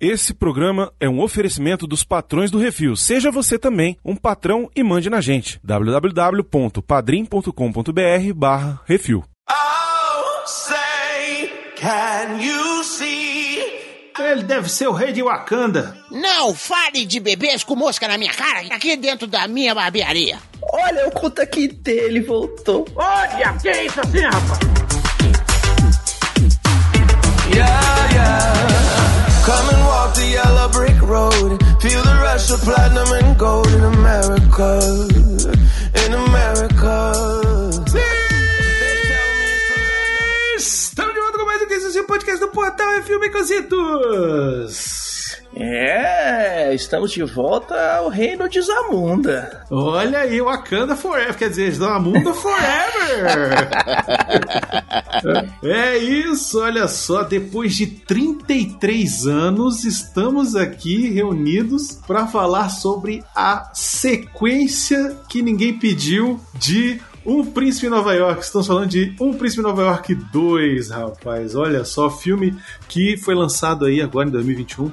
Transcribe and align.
Esse 0.00 0.32
programa 0.32 0.90
é 0.98 1.06
um 1.06 1.20
oferecimento 1.20 1.86
dos 1.86 2.02
patrões 2.02 2.50
do 2.50 2.58
Refil. 2.58 2.96
Seja 2.96 3.30
você 3.30 3.58
também 3.58 3.98
um 4.02 4.16
patrão 4.16 4.70
e 4.74 4.82
mande 4.82 5.10
na 5.10 5.20
gente. 5.20 5.60
www.padrim.com.br 5.62 8.32
barra 8.34 8.80
Refil. 8.86 9.22
Oh, 9.50 10.46
say, 10.46 11.50
can 11.76 12.40
you 12.40 12.82
see? 12.82 13.58
Ele 14.18 14.42
deve 14.44 14.70
ser 14.70 14.88
o 14.88 14.92
rei 14.92 15.12
de 15.12 15.22
Wakanda. 15.22 15.94
Não 16.10 16.54
fale 16.54 17.04
de 17.04 17.20
bebês 17.20 17.62
com 17.62 17.76
mosca 17.76 18.08
na 18.08 18.16
minha 18.16 18.32
cara 18.32 18.60
aqui 18.74 18.96
dentro 18.96 19.26
da 19.26 19.46
minha 19.46 19.74
barbearia. 19.74 20.38
Olha, 20.72 21.08
o 21.08 21.10
conta 21.10 21.42
aqui 21.42 21.68
dele 21.68 22.22
voltou. 22.22 22.86
Olha, 22.96 23.52
que 23.60 23.68
é 23.68 23.84
isso 23.84 24.00
assim, 24.00 24.20
rapaz? 24.20 24.60
Yeah, 27.52 28.12
yeah. 28.14 28.99
Come 29.44 29.68
and 29.70 29.86
walk 29.86 30.14
the 30.14 30.26
yellow 30.26 30.68
brick 30.68 31.00
road. 31.02 31.62
Feel 31.80 32.02
the 32.02 32.16
rush 32.22 32.50
of 32.50 32.60
platinum 32.60 33.08
and 33.12 33.38
gold 33.38 33.68
in 33.68 33.82
America. 33.82 34.80
In 36.04 36.12
America. 36.14 37.12
Estamos 40.56 41.14
de 41.14 41.20
volta 41.20 41.38
com 41.38 41.46
mais 41.46 41.96
um 41.96 42.04
podcast 42.04 42.40
do 42.40 42.48
Portal 42.48 42.92
é 42.92 43.02
Filme 43.02 43.30
Cositos. 43.30 45.09
É, 45.54 46.74
estamos 46.74 47.10
de 47.10 47.22
volta 47.22 47.74
ao 47.96 48.08
reino 48.08 48.48
de 48.48 48.60
Zamunda. 48.60 49.64
Olha 49.70 50.20
aí, 50.20 50.40
Wakanda 50.40 50.94
Forever, 50.94 51.36
quer 51.36 51.50
dizer, 51.50 51.72
Zamunda 51.72 52.32
Forever. 52.32 53.68
é 55.62 55.98
isso, 55.98 56.60
olha 56.60 56.86
só, 56.86 57.22
depois 57.22 57.74
de 57.74 57.86
33 57.86 59.26
anos, 59.26 59.84
estamos 59.84 60.54
aqui 60.54 61.10
reunidos 61.10 62.00
para 62.06 62.26
falar 62.26 62.68
sobre 62.68 63.24
a 63.34 63.70
sequência 63.74 65.16
que 65.28 65.42
ninguém 65.42 65.78
pediu 65.78 66.40
de 66.54 67.00
um 67.24 67.44
Príncipe 67.44 67.86
em 67.86 67.90
Nova 67.90 68.14
York. 68.14 68.42
Estamos 68.42 68.66
falando 68.66 68.88
de 68.88 69.14
Um 69.20 69.34
Príncipe 69.34 69.60
em 69.60 69.64
Nova 69.64 69.82
York 69.82 70.14
2, 70.14 70.90
rapaz. 70.90 71.54
Olha 71.54 71.84
só, 71.84 72.10
filme 72.10 72.56
que 72.88 73.16
foi 73.16 73.34
lançado 73.34 73.84
aí 73.84 74.00
agora 74.00 74.28
em 74.28 74.32
2021 74.32 74.90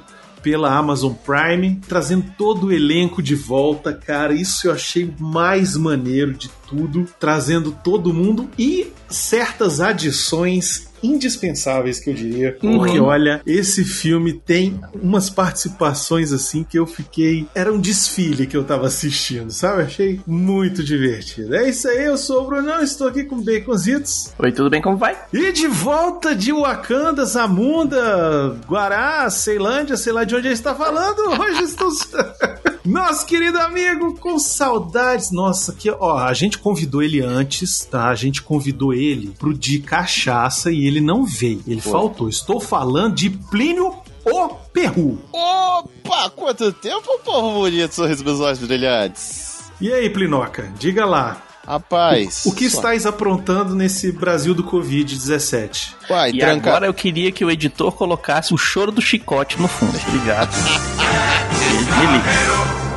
pela 0.48 0.74
Amazon 0.74 1.12
Prime, 1.12 1.78
trazendo 1.86 2.24
todo 2.38 2.68
o 2.68 2.72
elenco 2.72 3.22
de 3.22 3.34
volta, 3.34 3.92
cara. 3.92 4.32
Isso 4.32 4.66
eu 4.66 4.72
achei 4.72 5.12
mais 5.20 5.76
maneiro 5.76 6.32
de 6.32 6.48
tudo, 6.66 7.04
trazendo 7.20 7.70
todo 7.84 8.14
mundo 8.14 8.48
e 8.58 8.90
certas 9.10 9.78
adições 9.78 10.88
indispensáveis 11.02 12.00
que 12.00 12.10
eu 12.10 12.14
diria, 12.14 12.56
porque 12.60 12.98
olha, 12.98 13.40
esse 13.46 13.84
filme 13.84 14.32
tem 14.32 14.80
umas 14.94 15.30
participações 15.30 16.32
assim 16.32 16.64
que 16.64 16.78
eu 16.78 16.86
fiquei, 16.86 17.46
era 17.54 17.72
um 17.72 17.80
desfile 17.80 18.46
que 18.46 18.56
eu 18.56 18.64
tava 18.64 18.86
assistindo, 18.86 19.50
sabe? 19.50 19.82
Achei 19.82 20.20
muito 20.26 20.82
divertido. 20.82 21.54
É 21.54 21.68
isso 21.68 21.88
aí, 21.88 22.04
eu 22.04 22.16
sou 22.16 22.44
o 22.44 22.46
Brunão, 22.46 22.82
estou 22.82 23.08
aqui 23.08 23.24
com 23.24 23.42
Baconzitos. 23.42 24.32
Oi, 24.38 24.52
tudo 24.52 24.70
bem? 24.70 24.82
Como 24.82 24.96
vai? 24.96 25.16
E 25.32 25.52
de 25.52 25.66
volta 25.66 26.34
de 26.34 26.52
Wakanda, 26.52 27.24
Zamunda, 27.24 28.56
Guará, 28.66 29.28
Ceilândia, 29.30 29.96
sei 29.96 30.12
lá 30.12 30.24
de 30.24 30.34
onde 30.34 30.46
ele 30.46 30.54
está 30.54 30.74
falando. 30.74 31.18
Hoje 31.40 31.62
estou. 31.64 31.88
Nosso 32.84 33.26
querido 33.26 33.58
amigo, 33.58 34.14
com 34.18 34.38
saudades. 34.38 35.30
Nossa, 35.30 35.72
que 35.72 35.90
ó, 35.90 36.18
a 36.18 36.32
gente 36.32 36.58
convidou 36.58 37.02
ele 37.02 37.20
antes, 37.20 37.84
tá? 37.84 38.08
A 38.08 38.14
gente 38.14 38.42
convidou 38.42 38.92
ele 38.94 39.34
pro 39.38 39.52
de 39.52 39.78
cachaça 39.80 40.70
e 40.70 40.86
ele 40.86 41.00
não 41.00 41.24
veio. 41.24 41.62
Ele 41.66 41.80
faltou. 41.80 42.28
Estou 42.28 42.60
falando 42.60 43.14
de 43.14 43.30
Plínio 43.30 43.94
o 44.24 44.48
Perru. 44.72 45.18
Opa, 45.32 46.30
quanto 46.30 46.72
tempo, 46.72 47.18
povo 47.24 47.60
bonito, 47.60 47.94
sorriso 47.94 48.24
meus 48.24 48.40
olhos 48.40 48.58
brilhantes. 48.58 49.58
E 49.80 49.92
aí, 49.92 50.10
Plinoca, 50.10 50.72
diga 50.78 51.04
lá. 51.06 51.42
Rapaz. 51.66 52.44
O 52.46 52.52
que 52.52 52.68
só- 52.68 52.78
estáis 52.78 53.04
aprontando 53.06 53.74
nesse 53.74 54.10
Brasil 54.10 54.54
do 54.54 54.64
Covid-17? 54.64 55.94
Uai, 56.10 56.30
E 56.30 56.38
tranca... 56.38 56.70
agora 56.70 56.86
eu 56.86 56.94
queria 56.94 57.30
que 57.30 57.44
o 57.44 57.50
editor 57.50 57.92
colocasse 57.92 58.54
o 58.54 58.56
choro 58.58 58.90
do 58.90 59.02
chicote 59.02 59.60
no 59.60 59.68
fundo. 59.68 59.96
Obrigado. 60.08 60.50
Me 61.50 62.87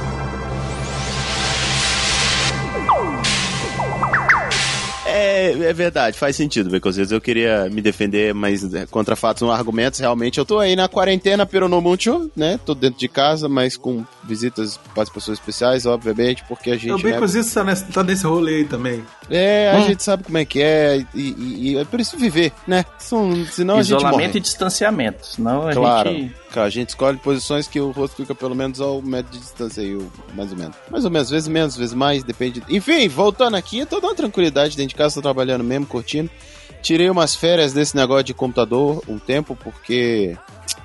É, 5.22 5.52
é 5.52 5.74
verdade, 5.74 6.18
faz 6.18 6.36
sentido, 6.36 6.70
Becositos. 6.70 7.12
Eu 7.12 7.22
queria 7.22 7.70
me 7.70 7.82
defender, 7.82 8.34
mas 8.34 8.74
é, 8.74 8.86
contra 8.86 9.16
fatos 9.16 9.42
não 9.42 9.52
argumentos. 9.52 10.00
Realmente, 10.00 10.38
eu 10.40 10.46
tô 10.46 10.60
aí 10.60 10.76
na 10.76 10.88
quarentena, 10.88 11.46
pero 11.46 11.68
no 11.70 11.80
mucho, 11.82 12.30
né? 12.36 12.60
Tô 12.66 12.74
dentro 12.74 13.00
de 13.00 13.08
casa, 13.08 13.48
mas 13.48 13.78
com 13.78 14.04
visitas, 14.24 14.78
participações 14.96 15.38
especiais, 15.40 15.86
obviamente, 15.86 16.44
porque 16.48 16.72
a 16.72 16.78
gente. 16.78 17.04
né, 17.04 17.12
Baconzitos 17.14 17.54
tá 17.54 17.64
nesse, 17.64 17.86
tá 17.86 18.04
nesse 18.04 18.26
rolê 18.26 18.56
aí 18.58 18.66
também. 18.66 19.04
É, 19.30 19.70
a 19.72 19.80
gente 19.82 20.04
sabe 20.04 20.24
como 20.24 20.38
é 20.38 20.44
que 20.46 20.62
é, 20.62 21.06
e, 21.14 21.20
e- 21.22 21.72
e 21.72 21.78
é 21.78 21.86
por 21.86 22.00
isso 22.02 22.18
viver, 22.18 22.52
né? 22.68 22.84
Senão 23.00 23.78
a 23.78 23.84
gente 23.84 23.98
Isolamento 23.98 24.38
e 24.38 24.42
distanciamento. 24.42 25.26
Senão 25.26 25.68
a 25.68 25.74
Claro. 25.74 26.10
gente. 26.12 26.36
Claro, 26.52 26.68
a 26.68 26.70
gente 26.72 26.90
escolhe 26.90 27.18
posições 27.18 27.66
que 27.66 27.80
o 27.80 27.92
rosto 27.92 28.18
fica 28.18 28.36
pelo 28.36 28.54
menos 28.54 28.82
ao 28.82 29.02
metro 29.02 29.32
de 29.32 29.40
distância 29.40 29.82
aí, 29.82 29.98
mais 30.36 30.52
ou 30.52 30.58
menos. 30.58 30.76
Mais 30.90 31.06
ou 31.06 31.10
menos, 31.12 31.30
vezes 31.30 31.48
menos, 31.48 31.78
vezes 31.78 31.94
mais, 31.94 32.24
depende. 32.26 32.62
Enfim, 32.68 33.08
voltando 33.08 33.56
aqui, 33.56 33.80
eu 33.80 33.86
tô 33.86 34.02
dando 34.02 34.16
tranquilidade 34.16 34.76
dentro 34.76 34.90
de 34.90 34.96
casa, 34.96 35.11
tô 35.14 35.22
trabalhando 35.22 35.64
mesmo, 35.64 35.86
curtindo. 35.86 36.30
Tirei 36.82 37.10
umas 37.10 37.36
férias 37.36 37.74
desse 37.74 37.96
negócio 37.96 38.24
de 38.24 38.34
computador 38.34 39.04
um 39.08 39.20
tempo, 39.20 39.56
porque 39.56 40.36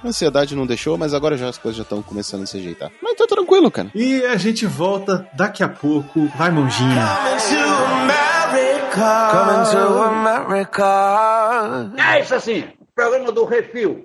a 0.05 0.09
ansiedade 0.09 0.55
não 0.55 0.67
deixou, 0.67 0.99
mas 0.99 1.15
agora 1.15 1.37
já 1.39 1.49
as 1.49 1.57
coisas 1.57 1.79
já 1.79 1.83
estão 1.83 2.03
começando 2.03 2.43
a 2.43 2.47
se 2.47 2.59
ajeitar. 2.59 2.91
Mas 3.03 3.15
tô 3.15 3.27
tranquilo, 3.27 3.71
cara. 3.71 3.91
E 3.95 4.23
a 4.27 4.37
gente 4.37 4.67
volta 4.67 5.27
daqui 5.35 5.63
a 5.63 5.69
pouco. 5.69 6.29
Vai, 6.37 6.51
mãozinha. 6.51 7.07
Coming 7.07 7.39
to 7.39 7.57
America. 8.03 9.31
Coming 9.33 9.71
to 9.71 10.03
America. 10.03 11.93
É 11.97 12.21
isso 12.21 12.35
assim, 12.35 12.65
programa 12.95 13.33
do 13.33 13.45
Refil. 13.47 14.05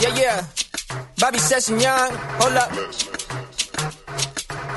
Yeah, 0.00 0.18
yeah. 0.18 0.48
Bobby 1.18 1.38
Session 1.38 1.78
Young, 1.78 2.12
hold 2.38 2.56
up. 2.56 2.70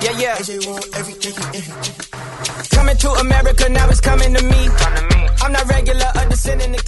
Yeah, 0.01 0.17
yeah. 0.17 2.08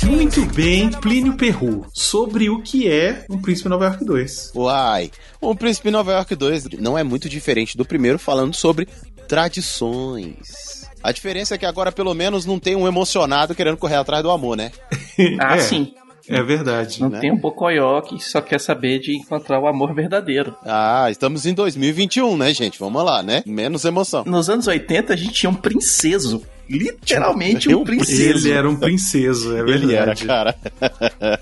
Muito 0.07 0.45
bem, 0.47 0.89
Plínio 0.89 1.37
Perru, 1.37 1.85
sobre 1.93 2.49
o 2.49 2.59
que 2.61 2.91
é 2.91 3.23
um 3.29 3.39
Príncipe 3.39 3.69
Nova 3.69 3.85
York 3.85 4.03
2. 4.03 4.51
Uai, 4.55 5.11
o 5.39 5.53
Príncipe 5.55 5.91
Nova 5.91 6.11
York 6.13 6.35
2 6.35 6.69
não 6.79 6.97
é 6.97 7.03
muito 7.03 7.29
diferente 7.29 7.77
do 7.77 7.85
primeiro, 7.85 8.17
falando 8.17 8.53
sobre 8.55 8.87
tradições. 9.27 10.89
A 11.03 11.11
diferença 11.11 11.55
é 11.55 11.57
que 11.57 11.65
agora, 11.65 11.91
pelo 11.91 12.13
menos, 12.13 12.45
não 12.45 12.59
tem 12.59 12.75
um 12.75 12.87
emocionado 12.87 13.53
querendo 13.55 13.77
correr 13.77 13.95
atrás 13.95 14.23
do 14.23 14.31
amor, 14.31 14.57
né? 14.57 14.71
Ah, 15.39 15.57
É. 15.57 15.59
sim. 15.59 15.93
É 16.27 16.41
verdade. 16.43 17.01
Não 17.01 17.09
né? 17.09 17.19
tem 17.19 17.31
um 17.31 17.37
bocoió 17.37 18.01
que 18.01 18.19
só 18.19 18.41
quer 18.41 18.59
saber 18.59 18.99
de 18.99 19.15
encontrar 19.15 19.59
o 19.59 19.67
amor 19.67 19.93
verdadeiro. 19.93 20.55
Ah, 20.63 21.07
estamos 21.09 21.45
em 21.45 21.53
2021, 21.53 22.37
né, 22.37 22.53
gente? 22.53 22.79
Vamos 22.79 23.03
lá, 23.03 23.23
né? 23.23 23.43
Menos 23.45 23.85
emoção. 23.85 24.23
Nos 24.25 24.49
anos 24.49 24.67
80 24.67 25.13
a 25.13 25.15
gente 25.15 25.33
tinha 25.33 25.49
um 25.49 25.55
princeso. 25.55 26.43
Literalmente 26.69 27.73
um 27.75 27.83
princeso. 27.83 28.47
Ele 28.47 28.57
era 28.57 28.69
um 28.69 28.77
princeso, 28.77 29.57
é 29.57 29.59
Ele 29.59 29.93
era, 29.93 30.13
verdade. 30.13 30.25
cara. 30.25 30.55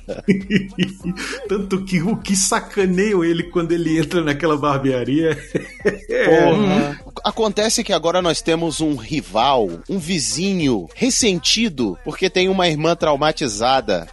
Tanto 1.48 1.86
que 1.86 2.02
o 2.02 2.18
que 2.18 2.36
sacaneiam 2.36 3.24
ele 3.24 3.44
quando 3.44 3.72
ele 3.72 4.00
entra 4.00 4.24
naquela 4.24 4.58
barbearia. 4.58 5.38
Porra. 6.26 7.00
Acontece 7.24 7.84
que 7.84 7.94
agora 7.94 8.24
nós 8.24 8.42
temos 8.42 8.82
um 8.82 8.96
rival, 8.96 9.70
um 9.88 10.00
vizinho 10.00 10.88
ressentido, 10.96 11.96
porque 12.04 12.28
tem 12.28 12.50
uma 12.50 12.68
irmã 12.68 12.96
traumatizada. 12.96 14.08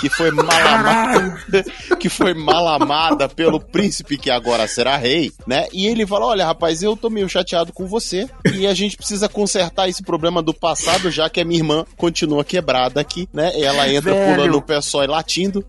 Que 0.00 0.08
foi 0.08 0.30
mal 0.30 0.46
amada, 0.46 1.64
que 1.98 2.08
foi 2.08 2.34
mal 2.34 2.68
amada 2.68 3.28
pelo 3.28 3.60
príncipe 3.60 4.16
que 4.16 4.30
agora 4.30 4.68
será 4.68 4.96
rei, 4.96 5.32
né? 5.46 5.66
E 5.72 5.86
ele 5.86 6.06
fala: 6.06 6.26
Olha, 6.26 6.46
rapaz, 6.46 6.82
eu 6.82 6.96
tô 6.96 7.10
meio 7.10 7.28
chateado 7.28 7.72
com 7.72 7.86
você 7.86 8.28
e 8.54 8.66
a 8.66 8.74
gente 8.74 8.96
precisa 8.96 9.28
consertar 9.28 9.88
esse 9.88 10.02
problema 10.02 10.42
do 10.42 10.54
passado, 10.54 11.10
já 11.10 11.28
que 11.28 11.40
a 11.40 11.44
minha 11.44 11.60
irmã 11.60 11.84
continua 11.96 12.44
quebrada 12.44 13.00
aqui, 13.00 13.28
né? 13.32 13.52
Ela 13.60 13.92
entra 13.92 14.14
Velho. 14.14 14.36
pulando 14.36 14.58
o 14.58 14.62
pé 14.62 14.80
só 14.80 15.02
e 15.02 15.06
latindo. 15.06 15.64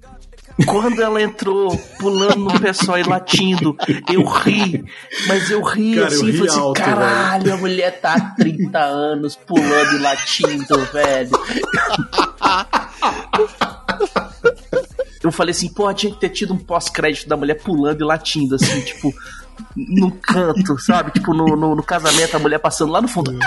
Quando 0.65 1.01
ela 1.01 1.21
entrou 1.21 1.77
pulando 1.99 2.35
no 2.35 2.59
pé 2.59 2.73
só 2.73 2.97
e 2.97 3.03
latindo, 3.03 3.77
eu 4.11 4.25
ri. 4.25 4.83
Mas 5.27 5.49
eu 5.49 5.61
ri 5.61 5.95
Cara, 5.95 6.07
eu 6.07 6.07
assim, 6.07 6.25
ri 6.25 6.33
falei 6.33 6.49
assim, 6.49 6.59
alto, 6.59 6.81
caralho, 6.81 7.53
a 7.53 7.57
mulher 7.57 7.99
tá 8.01 8.13
há 8.13 8.19
30 8.35 8.79
anos 8.79 9.35
pulando 9.35 9.95
e 9.95 9.99
latindo, 9.99 10.85
velho. 10.91 11.31
Eu 15.23 15.31
falei 15.31 15.51
assim, 15.51 15.69
pô, 15.69 15.93
tinha 15.93 16.13
que 16.13 16.19
ter 16.19 16.29
tido 16.29 16.53
um 16.53 16.57
pós-crédito 16.57 17.27
da 17.27 17.35
mulher 17.35 17.55
pulando 17.55 18.01
e 18.01 18.05
latindo, 18.05 18.55
assim, 18.55 18.79
tipo, 18.81 19.13
num 19.75 20.11
canto, 20.11 20.77
sabe? 20.79 21.11
Tipo, 21.11 21.33
no, 21.33 21.55
no, 21.55 21.75
no 21.75 21.83
casamento, 21.83 22.35
a 22.35 22.39
mulher 22.39 22.59
passando 22.59 22.91
lá 22.91 23.01
no 23.01 23.07
fundo. 23.07 23.37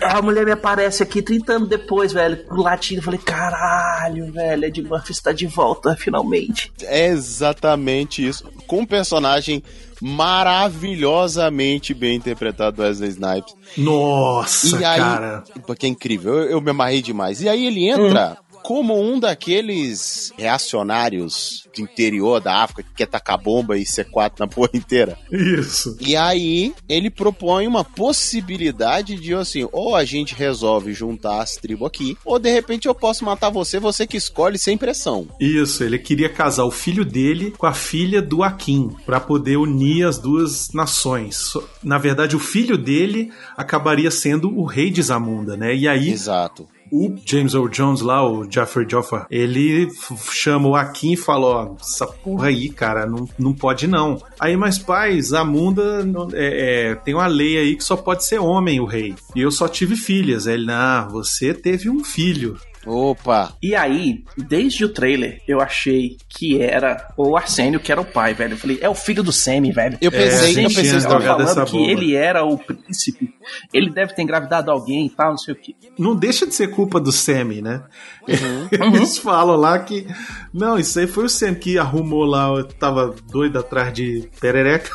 a 0.00 0.22
mulher 0.22 0.44
me 0.44 0.52
aparece 0.52 1.02
aqui 1.02 1.20
30 1.20 1.52
anos 1.52 1.68
depois, 1.68 2.12
velho, 2.12 2.44
latindo. 2.50 3.00
Eu 3.00 3.04
falei, 3.04 3.20
caralho, 3.20 4.32
velho, 4.32 4.64
Ed 4.64 4.82
Murphy 4.82 5.12
está 5.12 5.32
de 5.32 5.46
volta, 5.46 5.96
finalmente. 5.96 6.72
É 6.82 7.08
exatamente 7.08 8.26
isso. 8.26 8.44
Com 8.66 8.80
um 8.80 8.86
personagem 8.86 9.62
maravilhosamente 10.00 11.92
bem 11.92 12.16
interpretado 12.16 12.76
do 12.76 12.82
Wesley 12.82 13.10
Snipes. 13.10 13.54
Nossa, 13.76 14.78
e 14.78 14.84
aí, 14.84 14.98
cara. 14.98 15.42
porque 15.66 15.86
é 15.86 15.88
incrível, 15.88 16.34
eu, 16.34 16.50
eu 16.50 16.60
me 16.60 16.70
amarrei 16.70 17.02
demais. 17.02 17.42
E 17.42 17.48
aí 17.48 17.66
ele 17.66 17.88
entra 17.88 18.38
como 18.68 19.00
um 19.00 19.18
daqueles 19.18 20.30
reacionários 20.36 21.66
do 21.74 21.80
interior 21.80 22.38
da 22.38 22.62
África 22.64 22.82
que 22.82 22.96
quer 22.96 23.06
tacar 23.06 23.42
bomba 23.42 23.78
e 23.78 23.82
C4 23.82 24.40
na 24.40 24.46
porra 24.46 24.68
inteira. 24.74 25.16
Isso. 25.32 25.96
E 25.98 26.14
aí 26.14 26.74
ele 26.86 27.08
propõe 27.08 27.66
uma 27.66 27.82
possibilidade 27.82 29.16
de 29.16 29.32
assim, 29.32 29.66
ou 29.72 29.96
a 29.96 30.04
gente 30.04 30.34
resolve 30.34 30.92
juntar 30.92 31.40
as 31.40 31.56
tribos 31.56 31.88
aqui, 31.88 32.18
ou 32.26 32.38
de 32.38 32.52
repente 32.52 32.86
eu 32.86 32.94
posso 32.94 33.24
matar 33.24 33.48
você, 33.48 33.80
você 33.80 34.06
que 34.06 34.18
escolhe 34.18 34.58
sem 34.58 34.76
pressão. 34.76 35.26
Isso, 35.40 35.82
ele 35.82 35.98
queria 35.98 36.28
casar 36.28 36.64
o 36.64 36.70
filho 36.70 37.06
dele 37.06 37.54
com 37.56 37.64
a 37.64 37.72
filha 37.72 38.20
do 38.20 38.42
Akin 38.42 38.90
para 39.06 39.18
poder 39.18 39.56
unir 39.56 40.06
as 40.06 40.18
duas 40.18 40.74
nações. 40.74 41.54
Na 41.82 41.96
verdade, 41.96 42.36
o 42.36 42.38
filho 42.38 42.76
dele 42.76 43.32
acabaria 43.56 44.10
sendo 44.10 44.54
o 44.54 44.66
rei 44.66 44.90
de 44.90 45.00
Zamunda, 45.00 45.56
né? 45.56 45.74
E 45.74 45.88
aí 45.88 46.10
Exato. 46.10 46.68
O 46.90 47.14
James 47.24 47.54
Earl 47.54 47.68
Jones 47.68 48.00
lá, 48.00 48.26
o 48.28 48.50
Jeffrey 48.50 48.86
Joffa, 48.88 49.26
ele 49.30 49.88
chama 50.30 50.68
o 50.68 50.76
Akin 50.76 51.12
e 51.12 51.16
fala, 51.16 51.46
ó, 51.46 51.74
essa 51.80 52.06
porra 52.06 52.48
aí, 52.48 52.68
cara, 52.68 53.06
não, 53.06 53.28
não 53.38 53.52
pode 53.52 53.86
não. 53.86 54.20
Aí, 54.38 54.56
mas 54.56 54.78
pai, 54.78 55.20
Zamunda 55.20 56.04
não- 56.04 56.28
é, 56.32 56.90
é, 56.90 56.94
tem 56.94 57.14
uma 57.14 57.26
lei 57.26 57.58
aí 57.58 57.76
que 57.76 57.84
só 57.84 57.96
pode 57.96 58.24
ser 58.24 58.38
homem 58.38 58.80
o 58.80 58.84
rei. 58.84 59.14
E 59.34 59.40
eu 59.40 59.50
só 59.50 59.68
tive 59.68 59.96
filhas. 59.96 60.46
Ele, 60.46 60.66
não, 60.66 61.08
você 61.10 61.52
teve 61.54 61.88
um 61.90 62.02
filho. 62.04 62.56
Opa, 62.88 63.54
E 63.62 63.74
aí, 63.74 64.24
desde 64.36 64.84
o 64.84 64.88
trailer, 64.88 65.40
eu 65.46 65.60
achei 65.60 66.16
que 66.28 66.60
era 66.60 67.12
o 67.16 67.36
Arsênio 67.36 67.80
que 67.80 67.92
era 67.92 68.00
o 68.00 68.04
pai, 68.04 68.34
velho. 68.34 68.54
Eu 68.54 68.58
falei, 68.58 68.78
é 68.80 68.88
o 68.88 68.94
filho 68.94 69.22
do 69.22 69.32
Semi, 69.32 69.70
velho. 69.72 69.98
eu 70.00 70.10
pensei, 70.10 70.54
sim, 70.54 70.62
eu 70.62 70.68
pensei 70.68 70.96
essa 70.96 71.08
falando 71.08 71.64
que 71.66 71.72
bomba. 71.78 71.90
ele 71.90 72.14
era 72.14 72.44
o 72.44 72.56
príncipe. 72.58 73.32
Ele 73.72 73.90
deve 73.90 74.14
ter 74.14 74.22
engravidado 74.22 74.70
alguém 74.70 75.06
e 75.06 75.10
tal, 75.10 75.30
não 75.30 75.38
sei 75.38 75.54
o 75.54 75.56
que. 75.56 75.76
não 75.98 76.14
deixa 76.16 76.46
de 76.46 76.54
ser 76.54 76.68
culpa 76.68 77.00
do 77.00 77.12
Sammy, 77.12 77.60
né? 77.62 77.82
Uhum. 78.28 78.94
Eles 78.94 79.16
falam 79.16 79.56
lá 79.56 79.78
que. 79.78 80.06
Não, 80.52 80.78
isso 80.78 80.98
aí 80.98 81.06
foi 81.06 81.24
o 81.24 81.28
Sammy 81.30 81.56
que 81.56 81.78
arrumou 81.78 82.24
lá, 82.24 82.62
tava 82.78 83.14
doido 83.32 83.58
atrás 83.58 83.90
de 83.92 84.28
perereca. 84.38 84.90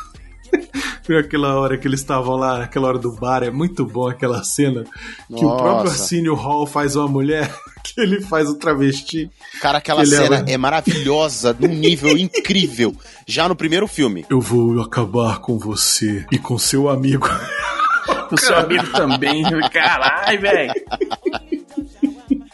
Foi 1.03 1.17
aquela 1.17 1.59
hora 1.59 1.77
que 1.77 1.87
eles 1.87 1.99
estavam 1.99 2.35
lá, 2.35 2.63
aquela 2.63 2.87
hora 2.87 2.99
do 2.99 3.11
bar, 3.11 3.43
é 3.43 3.49
muito 3.51 3.85
bom 3.85 4.07
aquela 4.07 4.43
cena 4.43 4.83
que 5.27 5.43
o 5.43 5.49
Nossa. 5.49 5.63
próprio 5.63 5.91
Arsenio 5.91 6.35
Hall 6.35 6.65
faz 6.65 6.95
uma 6.95 7.07
mulher, 7.07 7.53
que 7.95 7.99
ele 8.01 8.21
faz 8.21 8.49
o 8.49 8.55
travesti. 8.55 9.29
cara, 9.61 9.77
aquela 9.79 10.05
cena 10.05 10.37
era- 10.37 10.51
é 10.51 10.57
maravilhosa, 10.57 11.55
num 11.59 11.67
nível 11.67 12.15
incrível. 12.17 12.95
Já 13.27 13.47
no 13.49 13.55
primeiro 13.55 13.87
filme. 13.87 14.25
Eu 14.29 14.39
vou 14.41 14.81
acabar 14.81 15.39
com 15.39 15.57
você 15.59 16.25
e 16.31 16.37
com 16.37 16.57
seu 16.57 16.89
amigo. 16.89 17.27
O 18.31 18.37
seu 18.37 18.57
amigo 18.57 18.85
também. 18.91 19.43
Caralho, 19.71 20.41
velho. 20.41 20.73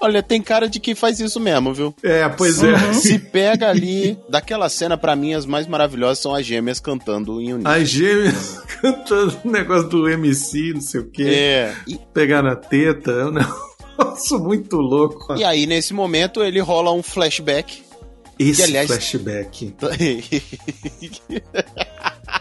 Olha, 0.02 0.22
tem 0.22 0.42
cara 0.42 0.68
de 0.70 0.80
que 0.80 0.94
faz 0.94 1.20
isso 1.20 1.40
mesmo, 1.40 1.74
viu? 1.74 1.96
É, 2.04 2.28
pois 2.30 2.62
é. 2.64 2.94
Se 2.94 3.18
pega 3.18 3.70
ali, 3.70 4.18
daquela 4.30 4.70
cena, 4.70 4.98
pra 4.98 5.16
mim, 5.16 5.34
as 5.34 5.46
mais 5.46 5.68
maravilhosas 5.68 6.20
são 6.20 6.36
as 6.36 6.46
gêmeas 6.46 6.80
cantando 6.80 7.42
em 7.42 7.54
uníssono. 7.54 7.75
As 7.75 7.90
gêmeas 7.90 8.62
cantando 8.82 9.38
o 9.44 9.50
negócio 9.52 9.90
do 9.90 10.08
MC, 10.10 10.74
não 10.74 10.82
sei 10.82 11.02
o 11.02 11.10
quê. 11.10 11.24
É. 11.24 11.74
E, 11.88 12.00
Pegar 12.14 12.42
na 12.44 12.56
teta, 12.56 13.12
é 13.12 13.25
um 13.25 13.32
negócio 14.00 14.40
muito 14.40 14.78
louco. 14.78 15.36
e 15.36 15.44
aí, 15.44 15.66
nesse 15.66 15.94
momento, 15.94 16.42
ele 16.44 16.60
rola 16.60 16.92
um 16.92 17.04
flashback. 17.04 17.84
Esse 18.38 18.62
que, 18.62 18.63
aliás- 18.69 18.88
flashback. 18.88 19.75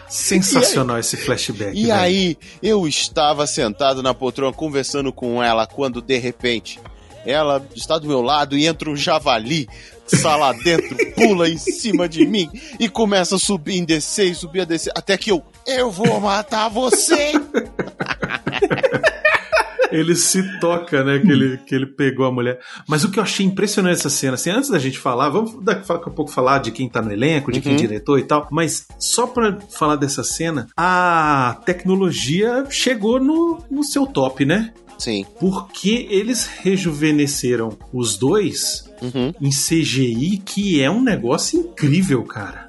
Sensacional 0.07 0.97
esse 0.99 1.17
flashback. 1.17 1.77
E 1.77 1.87
velho. 1.87 1.93
aí, 1.93 2.37
eu 2.63 2.87
estava 2.87 3.45
sentado 3.45 4.01
na 4.01 4.13
poltrona 4.13 4.53
conversando 4.53 5.11
com 5.11 5.43
ela 5.43 5.67
quando 5.67 6.01
de 6.01 6.17
repente 6.17 6.79
ela 7.25 7.61
está 7.75 7.97
do 7.97 8.07
meu 8.07 8.21
lado 8.21 8.57
e 8.57 8.65
entra 8.65 8.89
um 8.89 8.95
javali, 8.95 9.67
sala 10.07 10.53
dentro, 10.53 10.95
pula 11.15 11.49
em 11.49 11.57
cima 11.57 12.07
de 12.07 12.25
mim 12.25 12.49
e 12.79 12.87
começa 12.87 13.35
a 13.35 13.39
subir 13.39 13.77
em 13.77 13.83
descer 13.83 14.31
e 14.31 14.35
subir 14.35 14.61
a 14.61 14.65
descer, 14.65 14.91
até 14.95 15.17
que 15.17 15.31
eu, 15.31 15.43
eu 15.67 15.91
vou 15.91 16.19
matar 16.19 16.69
você! 16.69 17.33
Ele 19.91 20.15
se 20.15 20.59
toca, 20.59 21.03
né? 21.03 21.19
Que 21.19 21.31
ele, 21.31 21.57
que 21.65 21.75
ele 21.75 21.85
pegou 21.85 22.25
a 22.25 22.31
mulher. 22.31 22.59
Mas 22.87 23.03
o 23.03 23.11
que 23.11 23.19
eu 23.19 23.23
achei 23.23 23.45
impressionante 23.45 23.89
nessa 23.97 24.09
cena, 24.09 24.33
assim, 24.35 24.49
antes 24.49 24.69
da 24.69 24.79
gente 24.79 24.99
falar, 24.99 25.29
vamos 25.29 25.63
daqui 25.63 25.91
a 25.91 25.97
pouco 25.97 26.31
falar 26.31 26.59
de 26.59 26.71
quem 26.71 26.87
tá 26.87 27.01
no 27.01 27.11
elenco, 27.11 27.51
de 27.51 27.61
quem 27.61 27.75
diretor 27.75 28.19
e 28.19 28.23
tal, 28.23 28.47
mas 28.51 28.85
só 28.97 29.25
pra 29.27 29.57
falar 29.71 29.95
dessa 29.95 30.23
cena, 30.23 30.67
a 30.77 31.59
tecnologia 31.65 32.65
chegou 32.69 33.19
no, 33.19 33.63
no 33.69 33.83
seu 33.83 34.05
top, 34.05 34.45
né? 34.45 34.73
Sim. 34.97 35.25
Porque 35.39 36.07
eles 36.09 36.45
rejuvenesceram 36.45 37.77
os 37.93 38.17
dois 38.17 38.87
Uhum. 39.01 39.33
em 39.39 39.49
CGI, 39.49 40.41
que 40.45 40.81
é 40.81 40.91
um 40.91 41.01
negócio 41.01 41.57
incrível, 41.57 42.21
cara. 42.23 42.68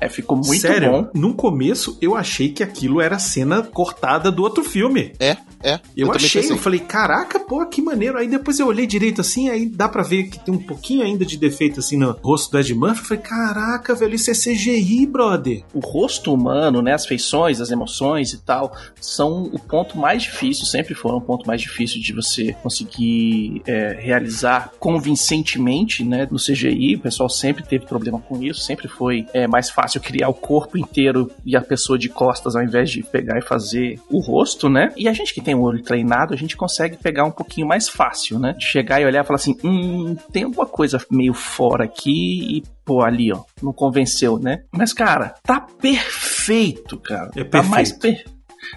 É, 0.00 0.08
ficou 0.08 0.36
muito 0.36 0.60
Sério, 0.60 0.90
bom. 0.90 1.10
no 1.14 1.34
começo 1.34 1.98
eu 2.00 2.14
achei 2.14 2.48
que 2.48 2.62
aquilo 2.62 3.00
era 3.00 3.18
cena 3.18 3.62
cortada 3.62 4.30
do 4.30 4.42
outro 4.42 4.64
filme. 4.64 5.12
É, 5.18 5.36
é. 5.62 5.80
Eu, 5.96 6.08
também 6.08 6.26
achei, 6.26 6.50
eu 6.50 6.58
falei, 6.58 6.80
caraca, 6.80 7.40
pô, 7.40 7.64
que 7.66 7.80
maneiro. 7.80 8.18
Aí 8.18 8.28
depois 8.28 8.58
eu 8.58 8.66
olhei 8.66 8.86
direito 8.86 9.20
assim, 9.20 9.48
aí 9.48 9.66
dá 9.66 9.88
pra 9.88 10.02
ver 10.02 10.24
que 10.24 10.38
tem 10.38 10.54
um 10.54 10.58
pouquinho 10.58 11.02
ainda 11.02 11.24
de 11.24 11.36
defeito 11.36 11.80
assim 11.80 11.96
no 11.96 12.12
rosto 12.22 12.50
do 12.50 12.58
Ed 12.58 12.74
Murphy. 12.74 13.00
Eu 13.00 13.04
falei, 13.06 13.22
caraca, 13.22 13.94
velho, 13.94 14.14
isso 14.14 14.30
é 14.30 14.34
CGI, 14.34 15.06
brother. 15.06 15.64
O 15.72 15.80
rosto 15.80 16.32
humano, 16.32 16.82
né, 16.82 16.92
as 16.92 17.06
feições, 17.06 17.60
as 17.60 17.70
emoções 17.70 18.32
e 18.32 18.38
tal, 18.38 18.76
são 19.00 19.44
o 19.44 19.58
ponto 19.58 19.96
mais 19.96 20.22
difícil, 20.22 20.66
sempre 20.66 20.94
foram 20.94 21.16
o 21.16 21.20
ponto 21.20 21.46
mais 21.46 21.60
difícil 21.60 22.00
de 22.00 22.12
você 22.12 22.52
conseguir 22.62 23.62
é, 23.66 23.96
realizar 23.98 24.72
convincentemente, 24.78 26.04
né, 26.04 26.28
no 26.30 26.38
CGI. 26.38 26.96
O 26.96 27.00
pessoal 27.00 27.28
sempre 27.28 27.64
teve 27.64 27.86
problema 27.86 28.20
com 28.20 28.42
isso, 28.42 28.60
sempre 28.60 28.86
foi 28.86 29.26
é, 29.32 29.46
mais 29.46 29.70
fácil 29.74 30.00
criar 30.00 30.28
o 30.28 30.34
corpo 30.34 30.78
inteiro 30.78 31.30
e 31.44 31.56
a 31.56 31.60
pessoa 31.60 31.98
de 31.98 32.08
costas 32.08 32.54
ao 32.54 32.62
invés 32.62 32.90
de 32.90 33.02
pegar 33.02 33.38
e 33.38 33.42
fazer 33.42 34.00
o 34.10 34.20
rosto, 34.20 34.68
né? 34.68 34.92
E 34.96 35.08
a 35.08 35.12
gente 35.12 35.34
que 35.34 35.40
tem 35.40 35.54
o 35.54 35.62
olho 35.62 35.82
treinado, 35.82 36.32
a 36.32 36.36
gente 36.36 36.56
consegue 36.56 36.96
pegar 36.96 37.24
um 37.24 37.30
pouquinho 37.30 37.66
mais 37.66 37.88
fácil, 37.88 38.38
né? 38.38 38.54
De 38.56 38.64
chegar 38.64 39.00
e 39.00 39.04
olhar 39.04 39.24
e 39.24 39.26
falar 39.26 39.36
assim, 39.36 39.56
hum, 39.64 40.16
tem 40.32 40.44
alguma 40.44 40.66
coisa 40.66 41.00
meio 41.10 41.34
fora 41.34 41.84
aqui 41.84 42.56
e 42.56 42.62
pô, 42.84 43.02
ali, 43.02 43.32
ó, 43.32 43.42
não 43.62 43.72
convenceu, 43.72 44.38
né? 44.38 44.62
Mas, 44.70 44.92
cara, 44.92 45.34
tá 45.42 45.60
perfeito, 45.60 46.98
cara. 46.98 47.30
É 47.34 47.44
Tá 47.44 47.62
mais, 47.62 47.92
perfeito. 47.92 48.24
per... 48.24 48.33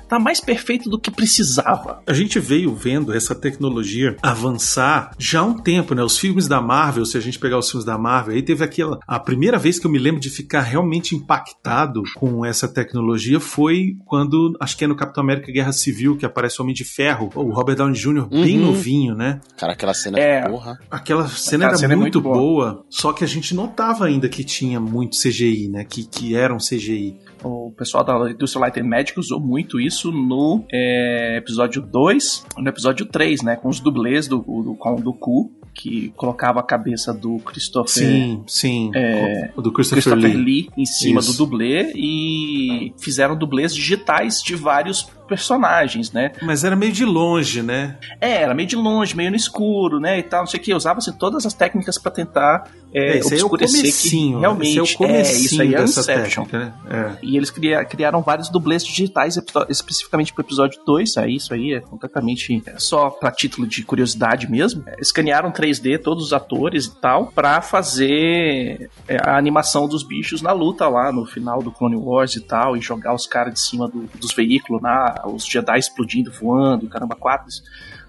tá 0.07 0.19
mais 0.19 0.39
perfeito 0.39 0.89
do 0.89 0.99
que 0.99 1.09
precisava. 1.11 2.01
A 2.05 2.13
gente 2.13 2.39
veio 2.39 2.73
vendo 2.75 3.13
essa 3.13 3.33
tecnologia 3.35 4.15
avançar 4.21 5.11
já 5.17 5.39
há 5.39 5.43
um 5.43 5.53
tempo, 5.57 5.93
né? 5.95 6.03
Os 6.03 6.17
filmes 6.17 6.47
da 6.47 6.61
Marvel, 6.61 7.05
se 7.05 7.17
a 7.17 7.21
gente 7.21 7.39
pegar 7.39 7.57
os 7.57 7.69
filmes 7.69 7.85
da 7.85 7.97
Marvel, 7.97 8.35
aí 8.35 8.41
teve 8.41 8.63
aquela. 8.63 8.99
A 9.07 9.19
primeira 9.19 9.57
vez 9.57 9.79
que 9.79 9.85
eu 9.87 9.91
me 9.91 9.97
lembro 9.99 10.19
de 10.21 10.29
ficar 10.29 10.61
realmente 10.61 11.15
impactado 11.15 12.03
com 12.15 12.45
essa 12.45 12.67
tecnologia 12.67 13.39
foi 13.39 13.95
quando, 14.05 14.55
acho 14.59 14.77
que 14.77 14.83
é 14.83 14.87
no 14.87 14.95
Capitão 14.95 15.23
América 15.23 15.51
Guerra 15.51 15.71
Civil, 15.71 16.17
que 16.17 16.25
aparece 16.25 16.59
o 16.59 16.63
Homem 16.63 16.73
de 16.75 16.83
Ferro, 16.83 17.29
o 17.35 17.51
Robert 17.51 17.75
Downey 17.75 17.95
Jr., 17.95 18.27
bem 18.29 18.59
Uhum. 18.59 18.67
novinho, 18.67 19.15
né? 19.15 19.39
Cara, 19.57 19.73
aquela 19.73 19.93
cena, 19.93 20.19
É. 20.19 20.47
porra. 20.47 20.77
Aquela 20.89 21.27
cena 21.27 21.65
Aquela 21.65 21.71
era 21.71 21.77
cena 21.77 21.93
é 21.93 21.95
muito, 21.95 22.21
muito 22.21 22.33
boa, 22.39 22.85
só 22.89 23.13
que 23.13 23.23
a 23.23 23.27
gente 23.27 23.53
notava 23.55 24.05
ainda 24.05 24.27
que 24.29 24.43
tinha 24.43 24.79
muito 24.79 25.17
CGI, 25.17 25.69
né? 25.69 25.83
Que, 25.83 26.03
que 26.05 26.35
era 26.35 26.53
um 26.53 26.57
CGI. 26.59 27.17
O 27.43 27.71
pessoal 27.77 28.03
da 28.03 28.31
indústria 28.31 28.61
Light 28.61 28.79
and 28.79 28.85
Magic 28.85 29.19
usou 29.19 29.39
muito 29.39 29.79
isso 29.79 29.86
no 30.11 30.65
é, 30.71 31.37
episódio 31.37 31.81
2, 31.81 32.45
no 32.57 32.69
episódio 32.69 33.05
3, 33.05 33.41
né? 33.41 33.55
Com 33.55 33.69
os 33.69 33.79
dublês 33.79 34.27
do, 34.27 34.39
do, 34.39 34.75
com 34.75 34.95
do 34.95 35.13
Ku, 35.13 35.51
que 35.73 36.11
colocava 36.15 36.59
a 36.59 36.63
cabeça 36.63 37.13
do 37.13 37.37
Christopher, 37.39 38.03
Sim, 38.03 38.43
sim. 38.47 38.91
É, 38.95 39.51
do 39.55 39.71
Christopher, 39.71 40.03
Christopher 40.03 40.35
Lee. 40.35 40.43
Lee 40.43 40.69
em 40.75 40.85
cima 40.85 41.19
Isso. 41.19 41.33
do 41.33 41.37
dublê 41.37 41.91
e 41.95 42.66
fizeram 42.97 43.35
dublês 43.35 43.73
digitais 43.73 44.41
de 44.41 44.55
vários 44.55 45.07
personagens, 45.27 46.11
né? 46.13 46.31
Mas 46.41 46.63
era 46.63 46.73
meio 46.73 46.91
de 46.93 47.03
longe, 47.03 47.61
né? 47.61 47.97
É, 48.21 48.41
era 48.43 48.53
meio 48.53 48.67
de 48.67 48.77
longe, 48.77 49.15
meio 49.15 49.29
no 49.29 49.35
escuro, 49.35 49.99
né, 49.99 50.17
e 50.19 50.23
tal, 50.23 50.41
não 50.41 50.47
sei 50.47 50.57
o 50.59 50.63
que. 50.63 50.73
Usava-se 50.73 51.11
todas 51.17 51.45
as 51.45 51.53
técnicas 51.53 51.97
pra 51.97 52.09
tentar 52.11 52.69
é, 52.93 53.17
É, 53.17 53.17
é 53.17 53.21
obscurecer 53.25 53.93
que 53.93 54.29
realmente 54.39 54.69
esse 54.69 54.79
é 54.79 54.81
o 54.95 54.97
comecinho 54.97 55.45
isso 55.45 55.61
aí 55.61 55.75
é 55.75 55.77
dessa 55.81 55.99
Inception. 55.99 56.45
técnica, 56.45 56.59
né? 56.59 56.73
É. 56.89 57.17
E 57.21 57.35
eles 57.35 57.49
cria- 57.49 57.83
criaram 57.83 58.21
vários 58.21 58.47
dublês 58.49 58.85
digitais 58.85 59.37
especificamente 59.67 60.31
pro 60.33 60.41
episódio 60.43 60.79
2. 60.85 61.17
Aí 61.17 61.35
isso 61.35 61.53
aí 61.53 61.73
é 61.73 61.81
completamente 61.81 62.63
é, 62.65 62.75
só 62.79 63.09
pra 63.09 63.29
título 63.29 63.67
de 63.67 63.83
curiosidade 63.83 64.49
mesmo. 64.49 64.83
É, 64.87 64.95
Escanearam 65.01 65.51
3D 65.51 66.01
todos 66.01 66.23
os 66.27 66.33
atores 66.33 66.85
e 66.85 66.95
tal 67.01 67.27
pra 67.27 67.61
fazer 67.61 68.89
é, 69.07 69.17
a 69.21 69.37
animação 69.37 69.87
dos 69.87 70.03
bichos 70.03 70.41
na 70.41 70.51
luta 70.53 70.87
lá 70.87 71.11
no 71.11 71.25
final 71.25 71.61
do 71.61 71.71
Clone 71.71 71.95
Wars 71.97 72.35
e 72.35 72.41
tal. 72.41 72.66
Tal, 72.67 72.77
e 72.77 72.81
jogar 72.81 73.13
os 73.13 73.25
caras 73.25 73.53
de 73.53 73.59
cima 73.61 73.87
do- 73.87 74.09
dos 74.19 74.33
veículos, 74.33 74.81
lá, 74.81 75.23
os 75.25 75.45
Jedi 75.45 75.77
explodindo, 75.79 76.31
voando, 76.31 76.87
caramba, 76.87 77.15
quatro. 77.15 77.47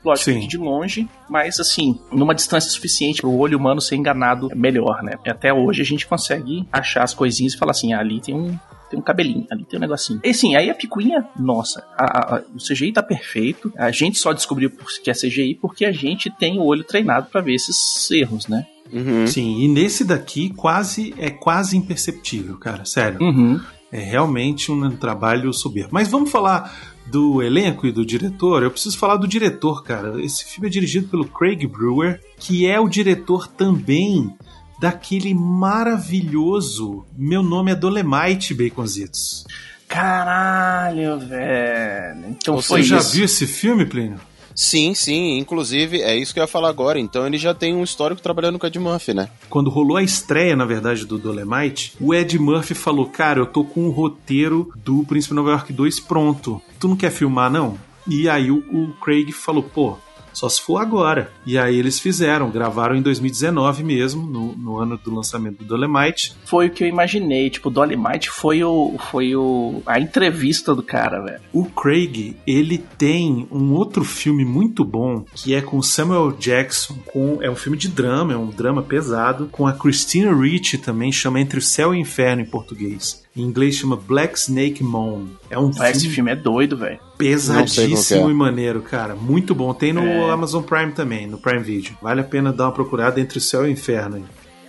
Lógico, 0.04 0.30
Sim. 0.30 0.40
que 0.40 0.46
de 0.46 0.56
longe, 0.56 1.08
mas 1.28 1.58
assim, 1.58 1.98
numa 2.12 2.34
distância 2.34 2.70
suficiente 2.70 3.20
para 3.20 3.28
o 3.28 3.36
olho 3.38 3.58
humano 3.58 3.80
ser 3.80 3.96
enganado 3.96 4.48
melhor, 4.54 5.02
né? 5.02 5.12
E 5.26 5.30
até 5.30 5.52
hoje 5.52 5.82
a 5.82 5.84
gente 5.84 6.06
consegue 6.06 6.66
achar 6.72 7.02
as 7.02 7.12
coisinhas 7.14 7.54
e 7.54 7.58
falar 7.58 7.72
assim, 7.72 7.92
ah, 7.92 8.00
ali 8.00 8.20
tem 8.20 8.34
um. 8.34 8.56
Tem 8.90 8.98
um 8.98 9.02
cabelinho, 9.02 9.46
ali 9.50 9.66
tem 9.66 9.76
um 9.76 9.80
negocinho. 9.82 10.18
E 10.24 10.30
assim, 10.30 10.56
aí 10.56 10.70
a 10.70 10.74
picuinha, 10.74 11.22
nossa, 11.38 11.84
a- 11.94 12.36
a- 12.36 12.42
o 12.54 12.58
CGI 12.58 12.90
tá 12.90 13.02
perfeito. 13.02 13.70
A 13.76 13.90
gente 13.90 14.16
só 14.18 14.32
descobriu 14.32 14.70
por- 14.70 14.86
que 15.04 15.10
é 15.10 15.12
CGI 15.14 15.56
porque 15.60 15.84
a 15.84 15.92
gente 15.92 16.30
tem 16.30 16.58
o 16.58 16.62
olho 16.64 16.82
treinado 16.82 17.26
para 17.30 17.42
ver 17.42 17.52
esses 17.54 18.10
erros, 18.10 18.48
né? 18.48 18.64
Uhum. 18.90 19.26
Sim, 19.26 19.60
e 19.60 19.68
nesse 19.68 20.04
daqui 20.06 20.48
quase 20.54 21.12
é 21.18 21.28
quase 21.28 21.76
imperceptível, 21.76 22.56
cara, 22.56 22.86
sério. 22.86 23.20
Uhum. 23.20 23.60
É 23.90 24.00
realmente 24.00 24.70
um 24.70 24.90
trabalho 24.96 25.52
soberbo. 25.52 25.90
Mas 25.92 26.08
vamos 26.08 26.30
falar 26.30 26.94
do 27.06 27.42
elenco 27.42 27.86
e 27.86 27.92
do 27.92 28.04
diretor? 28.04 28.62
Eu 28.62 28.70
preciso 28.70 28.98
falar 28.98 29.16
do 29.16 29.26
diretor, 29.26 29.82
cara. 29.82 30.22
Esse 30.22 30.44
filme 30.44 30.68
é 30.68 30.70
dirigido 30.70 31.08
pelo 31.08 31.26
Craig 31.26 31.66
Brewer, 31.66 32.20
que 32.38 32.66
é 32.66 32.78
o 32.78 32.88
diretor 32.88 33.48
também 33.48 34.34
daquele 34.78 35.34
maravilhoso 35.34 37.04
Meu 37.16 37.42
Nome 37.42 37.72
é 37.72 37.74
Dolemite, 37.74 38.54
Baconzitos. 38.54 39.44
Caralho, 39.88 41.18
velho. 41.18 42.26
Então 42.28 42.56
Você 42.56 42.82
já 42.82 42.98
isso. 42.98 43.12
viu 43.12 43.24
esse 43.24 43.46
filme, 43.46 43.86
Plínio? 43.86 44.20
Sim, 44.58 44.92
sim. 44.92 45.38
Inclusive, 45.38 46.02
é 46.02 46.16
isso 46.16 46.34
que 46.34 46.40
eu 46.40 46.42
ia 46.42 46.48
falar 46.48 46.68
agora. 46.68 46.98
Então 46.98 47.24
ele 47.24 47.38
já 47.38 47.54
tem 47.54 47.76
um 47.76 47.84
histórico 47.84 48.20
trabalhando 48.20 48.58
com 48.58 48.66
a 48.66 48.68
Ed 48.68 48.76
Murphy, 48.80 49.14
né? 49.14 49.30
Quando 49.48 49.70
rolou 49.70 49.96
a 49.96 50.02
estreia, 50.02 50.56
na 50.56 50.64
verdade, 50.64 51.06
do 51.06 51.16
Dolemite, 51.16 51.92
o 52.00 52.12
Ed 52.12 52.36
Murphy 52.40 52.74
falou: 52.74 53.06
Cara, 53.06 53.38
eu 53.38 53.46
tô 53.46 53.62
com 53.62 53.86
o 53.86 53.92
roteiro 53.92 54.72
do 54.74 55.04
Príncipe 55.04 55.32
Nova 55.32 55.50
York 55.50 55.72
2 55.72 56.00
pronto. 56.00 56.60
Tu 56.80 56.88
não 56.88 56.96
quer 56.96 57.12
filmar, 57.12 57.48
não? 57.48 57.78
E 58.04 58.28
aí 58.28 58.50
o, 58.50 58.56
o 58.56 58.92
Craig 59.00 59.30
falou: 59.30 59.62
Pô, 59.62 59.96
só 60.38 60.48
se 60.48 60.60
for 60.60 60.78
agora. 60.78 61.32
E 61.44 61.58
aí 61.58 61.76
eles 61.76 61.98
fizeram, 61.98 62.48
gravaram 62.50 62.94
em 62.94 63.02
2019 63.02 63.82
mesmo, 63.82 64.24
no, 64.24 64.54
no 64.56 64.78
ano 64.78 64.96
do 64.96 65.12
lançamento 65.12 65.58
do 65.58 65.64
Dolemite. 65.64 66.36
Foi 66.44 66.68
o 66.68 66.70
que 66.70 66.84
eu 66.84 66.88
imaginei. 66.88 67.50
Tipo, 67.50 67.68
o 67.68 67.72
Dolomite 67.72 68.30
foi 68.30 68.62
o. 68.62 68.96
Foi 69.10 69.34
o. 69.34 69.82
a 69.84 69.98
entrevista 69.98 70.74
do 70.74 70.82
cara, 70.82 71.20
velho. 71.20 71.40
O 71.52 71.64
Craig, 71.64 72.36
ele 72.46 72.78
tem 72.78 73.48
um 73.50 73.72
outro 73.72 74.04
filme 74.04 74.44
muito 74.44 74.84
bom, 74.84 75.24
que 75.34 75.54
é 75.54 75.60
com 75.60 75.82
Samuel 75.82 76.32
Jackson, 76.32 76.96
com 77.06 77.38
é 77.42 77.50
um 77.50 77.56
filme 77.56 77.76
de 77.76 77.88
drama, 77.88 78.32
é 78.32 78.36
um 78.36 78.50
drama 78.50 78.82
pesado, 78.82 79.48
com 79.50 79.66
a 79.66 79.72
Christina 79.72 80.32
Ricci 80.32 80.78
também, 80.78 81.10
chama 81.10 81.40
Entre 81.40 81.58
o 81.58 81.62
Céu 81.62 81.92
e 81.92 81.98
o 81.98 82.00
Inferno 82.00 82.42
em 82.42 82.46
português. 82.46 83.26
Em 83.38 83.42
inglês 83.42 83.76
chama 83.76 83.94
Black 83.94 84.36
Snake 84.36 84.82
Moan. 84.82 85.26
É 85.48 85.56
um 85.56 85.70
Ah, 85.78 85.90
Esse 85.90 86.00
filme 86.00 86.14
filme 86.16 86.30
é 86.32 86.36
doido, 86.36 86.76
velho. 86.76 86.98
Pesadíssimo 87.16 88.28
é. 88.28 88.32
e 88.32 88.34
maneiro, 88.34 88.82
cara. 88.82 89.14
Muito 89.14 89.54
bom. 89.54 89.72
Tem 89.72 89.92
no 89.92 90.02
É. 90.02 90.30
Amazon 90.30 90.62
Prime 90.62 90.90
também, 90.92 91.26
no 91.28 91.38
Prime 91.38 91.62
Video. 91.62 91.96
Vale 92.02 92.20
a 92.20 92.24
pena 92.24 92.52
dar 92.52 92.64
uma 92.64 92.72
procurada 92.72 93.20
entre 93.20 93.38
o 93.38 93.40
céu 93.40 93.64
e 93.64 93.68
o 93.68 93.70
inferno. 93.70 94.16
aí. 94.16 94.24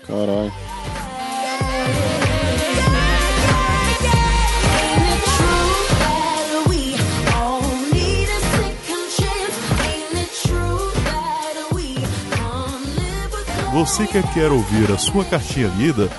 Caralho. 0.06 0.52
Você 13.74 14.06
que 14.08 14.22
quer 14.34 14.52
ouvir 14.52 14.92
a 14.92 14.98
sua 14.98 15.24
cartinha 15.24 15.68
lida, 15.78 16.10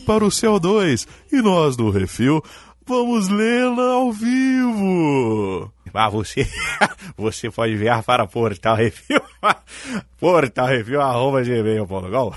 para 0.00 0.24
o 0.24 0.28
CO2 0.28 1.06
e 1.32 1.42
nós 1.42 1.76
do 1.76 1.90
Refil 1.90 2.42
vamos 2.86 3.28
lê-la 3.28 3.94
ao 3.94 4.12
vivo. 4.12 5.72
Ah, 5.92 6.08
você, 6.08 6.46
você 7.16 7.50
pode 7.50 7.72
enviar 7.72 8.02
para 8.02 8.26
Portal 8.26 8.76
Review, 8.76 9.20
Portal 10.20 10.66
Review, 10.66 11.00
arroba 11.00 11.42
gmail.com. 11.42 12.32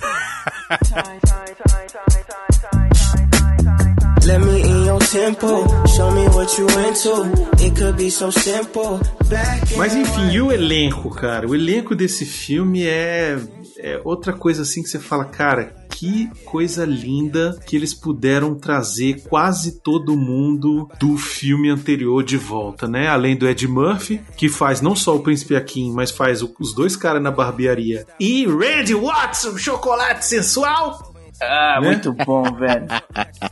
Let 4.26 4.38
me 4.40 4.60
in 4.60 4.86
your 4.86 4.98
tempo. 4.98 5.64
Show 5.88 6.10
me 6.12 6.28
what 6.28 6.58
you 6.58 6.66
into. 6.68 7.64
It 7.64 7.74
could 7.74 7.96
be 7.96 8.10
so 8.10 8.30
simple. 8.30 9.00
Mas 9.76 9.94
enfim, 9.94 10.30
e 10.30 10.40
o 10.40 10.52
elenco, 10.52 11.10
cara? 11.10 11.48
O 11.48 11.54
elenco 11.54 11.94
desse 11.94 12.24
filme 12.24 12.86
é, 12.86 13.38
é 13.78 14.00
outra 14.04 14.32
coisa 14.32 14.62
assim 14.62 14.82
que 14.82 14.88
você 14.88 14.98
fala, 14.98 15.24
cara, 15.24 15.74
que 16.00 16.30
coisa 16.46 16.86
linda 16.86 17.60
que 17.66 17.76
eles 17.76 17.92
puderam 17.92 18.54
trazer 18.54 19.22
quase 19.28 19.82
todo 19.82 20.16
mundo 20.16 20.88
do 20.98 21.18
filme 21.18 21.68
anterior 21.68 22.24
de 22.24 22.38
volta, 22.38 22.88
né? 22.88 23.06
Além 23.06 23.36
do 23.36 23.46
Ed 23.46 23.68
Murphy, 23.68 24.18
que 24.34 24.48
faz 24.48 24.80
não 24.80 24.96
só 24.96 25.14
o 25.14 25.20
Príncipe 25.20 25.54
Akin, 25.54 25.92
mas 25.92 26.10
faz 26.10 26.42
os 26.58 26.74
dois 26.74 26.96
caras 26.96 27.22
na 27.22 27.30
barbearia. 27.30 28.06
E 28.18 28.46
Randy 28.46 28.94
Watson, 28.94 29.58
chocolate 29.58 30.24
sensual! 30.24 31.12
Ah, 31.42 31.78
Né? 31.80 31.88
muito 31.88 32.12
bom, 32.12 32.44
velho. 32.54 32.86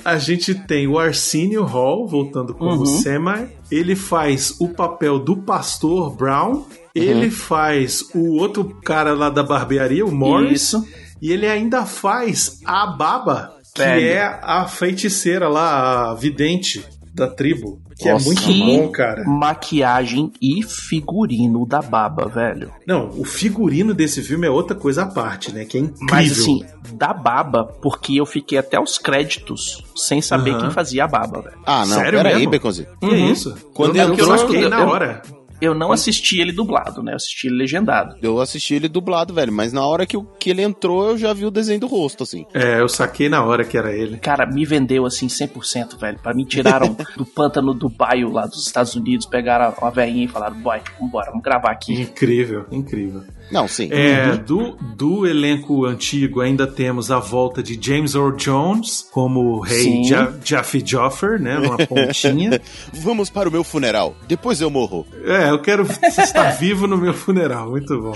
A 0.04 0.16
gente 0.18 0.54
tem 0.54 0.86
o 0.86 0.98
Arsenio 0.98 1.64
Hall, 1.64 2.06
voltando 2.06 2.54
como 2.54 2.80
Uhum. 2.80 2.86
Semi. 2.86 3.48
Ele 3.70 3.94
faz 3.94 4.54
o 4.58 4.68
papel 4.68 5.18
do 5.18 5.36
pastor 5.36 6.14
Brown. 6.14 6.64
Ele 6.94 7.30
faz 7.30 8.04
o 8.14 8.36
outro 8.38 8.64
cara 8.84 9.12
lá 9.14 9.30
da 9.30 9.42
barbearia, 9.42 10.04
o 10.04 10.10
Morris. 10.12 10.62
Isso. 10.62 10.86
E 11.20 11.32
ele 11.32 11.46
ainda 11.46 11.84
faz 11.86 12.60
a 12.64 12.86
Baba, 12.86 13.52
que 13.74 13.82
Velho. 13.82 14.06
é 14.08 14.40
a 14.42 14.66
feiticeira 14.66 15.48
lá, 15.48 16.10
a 16.10 16.14
vidente 16.14 16.84
da 17.14 17.26
tribo. 17.28 17.80
Que 17.98 18.08
Nossa, 18.12 18.24
é 18.24 18.26
muito 18.28 18.42
Que 18.42 18.60
bom, 18.76 18.88
cara. 18.92 19.24
maquiagem 19.24 20.32
e 20.40 20.62
figurino 20.62 21.66
da 21.66 21.82
baba, 21.82 22.28
velho. 22.28 22.70
Não, 22.86 23.08
o 23.08 23.24
figurino 23.24 23.92
desse 23.92 24.22
filme 24.22 24.46
é 24.46 24.50
outra 24.50 24.76
coisa 24.76 25.02
à 25.02 25.06
parte, 25.06 25.52
né? 25.52 25.64
Que 25.64 25.78
é 25.78 25.80
incrível. 25.80 26.06
Mas 26.12 26.30
assim, 26.30 26.64
da 26.92 27.12
baba, 27.12 27.64
porque 27.64 28.14
eu 28.20 28.24
fiquei 28.24 28.56
até 28.56 28.78
os 28.80 28.98
créditos 28.98 29.82
sem 29.96 30.22
saber 30.22 30.52
Aham. 30.52 30.60
quem 30.60 30.70
fazia 30.70 31.04
a 31.04 31.08
baba, 31.08 31.42
velho. 31.42 31.58
Ah, 31.66 31.84
não, 31.84 31.96
Sério 31.96 32.18
peraí, 32.20 32.34
mesmo? 32.36 32.50
Baconzinho. 32.52 32.88
que 33.00 33.06
Uhum. 33.06 33.32
isso? 33.32 33.56
Quando 33.74 33.96
eu, 33.96 34.12
entrou- 34.12 34.30
eu 34.30 34.38
saquei 34.38 34.68
na 34.68 34.80
eu- 34.82 34.88
hora. 34.88 35.22
Eu 35.60 35.74
não 35.74 35.90
assisti 35.92 36.40
ele 36.40 36.52
dublado, 36.52 37.02
né? 37.02 37.12
Eu 37.12 37.16
assisti 37.16 37.46
ele 37.48 37.56
legendado. 37.56 38.16
Eu 38.22 38.40
assisti 38.40 38.74
ele 38.74 38.88
dublado, 38.88 39.34
velho, 39.34 39.52
mas 39.52 39.72
na 39.72 39.84
hora 39.86 40.06
que, 40.06 40.16
o- 40.16 40.24
que 40.38 40.50
ele 40.50 40.62
entrou, 40.62 41.10
eu 41.10 41.18
já 41.18 41.32
vi 41.32 41.44
o 41.44 41.50
desenho 41.50 41.80
do 41.80 41.86
rosto, 41.86 42.22
assim. 42.22 42.46
É, 42.54 42.80
eu 42.80 42.88
saquei 42.88 43.28
na 43.28 43.44
hora 43.44 43.64
que 43.64 43.76
era 43.76 43.92
ele. 43.92 44.18
Cara, 44.18 44.46
me 44.46 44.64
vendeu 44.64 45.04
assim 45.04 45.26
100%, 45.26 45.98
velho. 45.98 46.18
Pra 46.22 46.32
mim 46.34 46.44
tiraram 46.44 46.96
do 47.16 47.26
pântano 47.26 47.74
do 47.74 47.88
bairro 47.88 48.30
lá 48.32 48.46
dos 48.46 48.66
Estados 48.66 48.94
Unidos, 48.94 49.26
pegaram 49.26 49.74
a 49.80 49.90
velhinha 49.90 50.24
e 50.24 50.28
falaram: 50.28 50.56
boy, 50.60 50.80
vambora, 51.00 51.30
vamos 51.30 51.42
gravar 51.44 51.70
aqui. 51.70 51.92
Incrível, 52.02 52.66
incrível. 52.70 53.22
Não, 53.50 53.66
sim. 53.66 53.88
É, 53.90 54.36
do, 54.36 54.76
do 54.94 55.26
elenco 55.26 55.84
antigo 55.86 56.40
ainda 56.40 56.66
temos 56.66 57.10
a 57.10 57.18
volta 57.18 57.62
de 57.62 57.78
James 57.80 58.14
Earl 58.14 58.36
Jones 58.36 59.06
como 59.10 59.40
o 59.40 59.60
rei 59.60 60.04
ja 60.04 60.32
Jaffe 60.44 60.82
Joffer, 60.84 61.40
né? 61.40 61.58
Numa 61.58 61.78
pontinha. 61.86 62.60
Vamos 62.92 63.30
para 63.30 63.48
o 63.48 63.52
meu 63.52 63.64
funeral. 63.64 64.14
Depois 64.26 64.60
eu 64.60 64.70
morro. 64.70 65.06
É, 65.24 65.50
eu 65.50 65.60
quero 65.60 65.86
estar 66.02 66.50
vivo 66.58 66.86
no 66.86 66.96
meu 66.96 67.14
funeral, 67.14 67.70
muito 67.70 68.00
bom. 68.00 68.14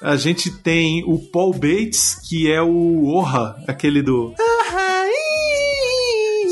A 0.00 0.16
gente 0.16 0.50
tem 0.50 1.02
o 1.06 1.18
Paul 1.18 1.52
Bates, 1.52 2.18
que 2.28 2.50
é 2.50 2.60
o 2.60 3.06
Orra, 3.06 3.56
aquele 3.66 4.02
do. 4.02 4.34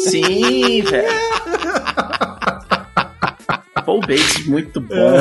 Sim, 0.05 0.83
velho. 0.83 1.40
Paul 3.91 4.01
Bates, 4.03 4.47
muito 4.47 4.81
bom. 4.81 5.19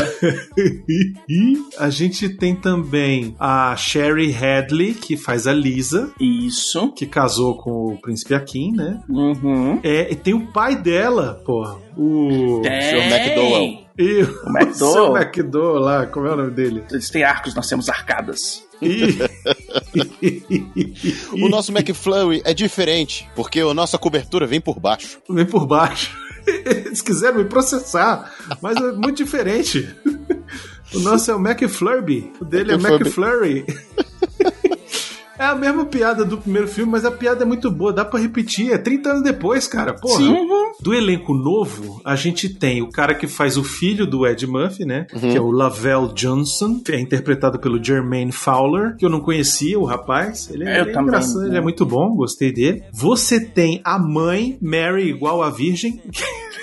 e 1.28 1.54
a 1.80 1.90
gente 1.90 2.30
tem 2.30 2.56
também 2.56 3.36
a 3.40 3.76
Sherry 3.76 4.32
Hadley, 4.32 4.94
que 4.94 5.18
faz 5.18 5.48
a 5.48 5.54
Lisa, 5.54 6.12
Isso. 6.22 6.92
que 6.94 7.08
casou 7.08 7.58
com 7.58 7.94
o 7.94 7.98
príncipe 8.00 8.36
Akin, 8.36 8.74
né? 8.74 9.02
Uhum. 9.10 9.80
É, 9.82 10.12
e 10.12 10.16
tem 10.16 10.36
o 10.36 10.46
pai 10.52 10.76
dela, 10.76 11.42
porra, 11.44 11.78
o. 11.98 12.62
Tem. 12.62 13.12
McDowell. 13.12 13.90
E 13.98 14.22
O 14.22 14.50
McDowell. 14.50 14.74
seu 14.94 15.18
McDowell 15.18 15.80
lá, 15.80 16.06
como 16.06 16.28
é 16.28 16.34
o 16.34 16.36
nome 16.38 16.52
dele? 16.52 16.84
Eles 16.92 17.10
têm 17.10 17.24
arcos, 17.24 17.56
nós 17.56 17.68
temos 17.68 17.90
arcadas. 17.90 18.64
O 21.34 21.50
nosso 21.50 21.72
McFlurry 21.72 22.42
é 22.46 22.54
diferente, 22.54 23.28
porque 23.36 23.60
a 23.60 23.74
nossa 23.74 23.98
cobertura 23.98 24.46
vem 24.48 24.62
por 24.62 24.80
baixo. 24.80 25.20
Vem 25.30 25.46
por 25.46 25.66
baixo. 25.66 26.16
Eles 26.66 27.02
quiseram 27.02 27.38
me 27.38 27.46
processar, 27.46 28.34
mas 28.62 28.78
é 28.78 28.92
muito 28.92 29.18
diferente. 29.18 29.90
O 30.92 31.00
nosso 31.02 31.30
é 31.30 31.36
o 31.36 31.40
McFlurby, 31.40 32.34
o 32.42 32.46
dele 32.46 32.72
é. 32.72 32.74
McFlurry. 32.74 33.64
É 35.40 35.46
a 35.46 35.56
mesma 35.56 35.86
piada 35.86 36.26
do 36.26 36.38
primeiro 36.38 36.68
filme, 36.68 36.92
mas 36.92 37.06
a 37.06 37.12
piada 37.12 37.44
é 37.44 37.48
muito 37.48 37.72
boa, 37.72 37.94
dá 37.94 38.04
pra 38.04 38.20
repetir. 38.20 38.72
É 38.74 38.78
30 38.78 39.10
anos 39.10 39.24
depois, 39.24 39.68
cara. 39.68 39.94
Porra. 39.94 40.18
Sim. 40.18 40.48
Do 40.82 40.94
elenco 40.94 41.34
novo, 41.34 42.02
a 42.04 42.16
gente 42.16 42.50
tem 42.50 42.82
o 42.82 42.90
cara 42.90 43.16
que 43.16 43.26
faz 43.28 43.58
o 43.58 43.64
filho 43.64 44.06
do 44.06 44.28
Ed 44.28 44.46
Murphy, 44.46 44.86
né? 44.86 45.06
Que 45.06 45.38
é 45.38 45.42
o 45.42 45.50
Lavelle 45.52 46.14
Johnson, 46.14 46.80
que 46.84 46.92
é 46.92 47.00
interpretado 47.00 47.58
pelo 47.60 47.82
Jermaine 47.84 48.32
Fowler, 48.32 48.96
que 48.98 49.06
eu 49.06 49.10
não 49.10 49.22
conhecia 49.22 49.80
o 49.80 49.86
rapaz. 49.86 50.50
Ele 50.52 50.66
é, 50.68 50.78
Eu 50.80 50.82
ele 50.82 50.90
é 50.90 50.94
também, 50.94 51.08
engraçado, 51.08 51.40
né? 51.42 51.48
ele 51.48 51.58
é 51.58 51.62
muito 51.62 51.86
bom, 51.86 52.14
gostei 52.16 52.52
dele. 52.52 52.84
Você 52.92 53.40
tem 53.40 53.80
a 53.84 53.98
mãe, 53.98 54.58
Mary 54.62 55.10
igual 55.10 55.42
a 55.42 55.50
Virgem. 55.50 56.02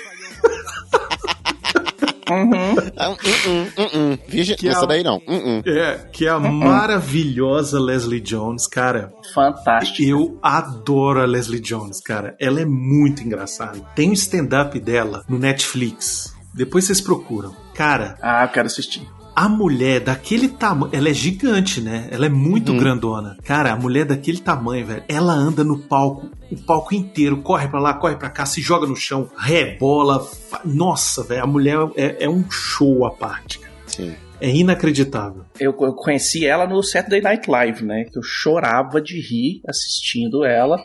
Ah, 2.97 3.09
hum, 3.09 3.15
hum, 3.47 3.67
hum, 3.77 3.87
hum. 3.93 4.17
Virgem, 4.27 4.55
Que 4.57 4.67
essa 4.69 4.85
daí 4.85 5.03
não. 5.03 5.17
Hum, 5.27 5.41
hum. 5.45 5.61
É, 5.65 6.07
que 6.11 6.25
é 6.25 6.29
a 6.29 6.39
maravilhosa 6.39 7.79
Leslie 7.79 8.19
Jones, 8.19 8.67
cara. 8.67 9.11
Fantástico. 9.33 10.01
Eu 10.07 10.39
adoro 10.41 11.21
a 11.21 11.25
Leslie 11.25 11.59
Jones, 11.59 12.01
cara. 12.01 12.35
Ela 12.39 12.61
é 12.61 12.65
muito 12.65 13.23
engraçada. 13.23 13.79
Tem 13.95 14.09
um 14.09 14.13
stand-up 14.13 14.79
dela 14.79 15.23
no 15.27 15.37
Netflix. 15.39 16.35
Depois 16.53 16.85
vocês 16.85 16.99
procuram. 17.01 17.55
Cara, 17.73 18.17
Ah, 18.21 18.43
eu 18.43 18.49
quero 18.49 18.65
assistir. 18.67 19.07
A 19.39 19.47
mulher 19.47 19.99
daquele 19.99 20.47
tamanho. 20.47 20.89
Ela 20.95 21.09
é 21.09 21.13
gigante, 21.13 21.79
né? 21.79 22.07
Ela 22.09 22.25
é 22.25 22.29
muito 22.29 22.73
grandona. 22.75 23.37
Cara, 23.43 23.71
a 23.71 23.75
mulher 23.75 24.03
daquele 24.03 24.39
tamanho, 24.39 24.83
velho. 24.87 25.03
Ela 25.07 25.31
anda 25.31 25.63
no 25.63 25.77
palco, 25.77 26.27
o 26.51 26.57
palco 26.57 26.95
inteiro. 26.95 27.37
Corre 27.43 27.67
pra 27.67 27.79
lá, 27.79 27.93
corre 27.93 28.15
pra 28.15 28.31
cá, 28.31 28.47
se 28.47 28.61
joga 28.61 28.87
no 28.87 28.95
chão, 28.95 29.29
rebola. 29.37 30.19
fa- 30.25 30.61
Nossa, 30.65 31.23
velho. 31.23 31.43
A 31.43 31.47
mulher 31.47 31.77
é, 31.95 32.23
é 32.25 32.27
um 32.29 32.49
show 32.49 33.05
à 33.05 33.11
parte, 33.11 33.59
cara. 33.59 33.73
Sim. 33.85 34.15
É 34.41 34.49
inacreditável. 34.49 35.43
Eu, 35.59 35.75
eu 35.81 35.93
conheci 35.93 36.43
ela 36.45 36.65
no 36.67 36.81
Saturday 36.81 37.21
Night 37.21 37.47
Live, 37.49 37.85
né? 37.85 38.05
Que 38.11 38.17
eu 38.17 38.23
chorava 38.23 38.99
de 38.99 39.19
rir 39.21 39.61
assistindo 39.67 40.43
ela 40.43 40.77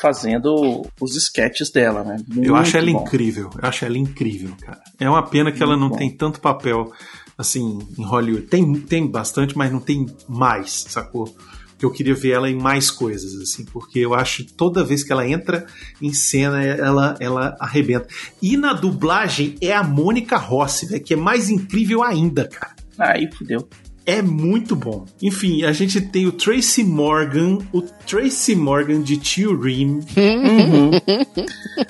fazendo 0.00 0.86
os 1.00 1.16
sketches 1.16 1.70
dela, 1.72 2.04
né? 2.04 2.16
Eu 2.30 2.34
Muito 2.36 2.54
acho 2.54 2.76
ela 2.76 2.92
bom. 2.92 3.02
incrível. 3.02 3.50
Eu 3.60 3.68
acho 3.68 3.84
ela 3.84 3.98
incrível, 3.98 4.54
cara. 4.60 4.78
É 5.00 5.10
uma 5.10 5.24
pena 5.26 5.50
que 5.50 5.60
ela 5.60 5.72
não 5.72 5.88
Muito 5.88 5.92
bom. 5.94 5.98
tem 5.98 6.16
tanto 6.16 6.40
papel 6.40 6.92
assim 7.38 7.78
em 7.96 8.04
Hollywood. 8.04 8.48
Tem, 8.48 8.74
tem 8.74 9.06
bastante, 9.06 9.56
mas 9.56 9.72
não 9.72 9.78
tem 9.78 10.06
mais, 10.28 10.84
sacou? 10.88 11.32
Que 11.78 11.84
eu 11.84 11.92
queria 11.92 12.14
ver 12.14 12.32
ela 12.32 12.50
em 12.50 12.58
mais 12.58 12.90
coisas, 12.90 13.40
assim, 13.40 13.64
porque 13.64 14.00
eu 14.00 14.12
acho 14.12 14.44
toda 14.44 14.84
vez 14.84 15.04
que 15.04 15.12
ela 15.12 15.26
entra 15.26 15.64
em 16.02 16.12
cena, 16.12 16.60
ela, 16.60 17.16
ela 17.20 17.56
arrebenta. 17.60 18.08
E 18.42 18.56
na 18.56 18.72
dublagem 18.72 19.54
é 19.60 19.72
a 19.72 19.84
Mônica 19.84 20.36
Rossi, 20.36 20.98
que 20.98 21.14
é 21.14 21.16
mais 21.16 21.48
incrível 21.48 22.02
ainda, 22.02 22.48
cara. 22.48 22.74
Aí 22.98 23.30
fudeu. 23.32 23.68
É 24.08 24.22
muito 24.22 24.74
bom. 24.74 25.04
Enfim, 25.22 25.64
a 25.64 25.72
gente 25.72 26.00
tem 26.00 26.26
o 26.26 26.32
Tracy 26.32 26.82
Morgan, 26.82 27.58
o 27.70 27.82
Tracy 27.82 28.56
Morgan 28.56 29.02
de 29.02 29.18
Tio 29.18 29.60
Ream. 29.60 30.00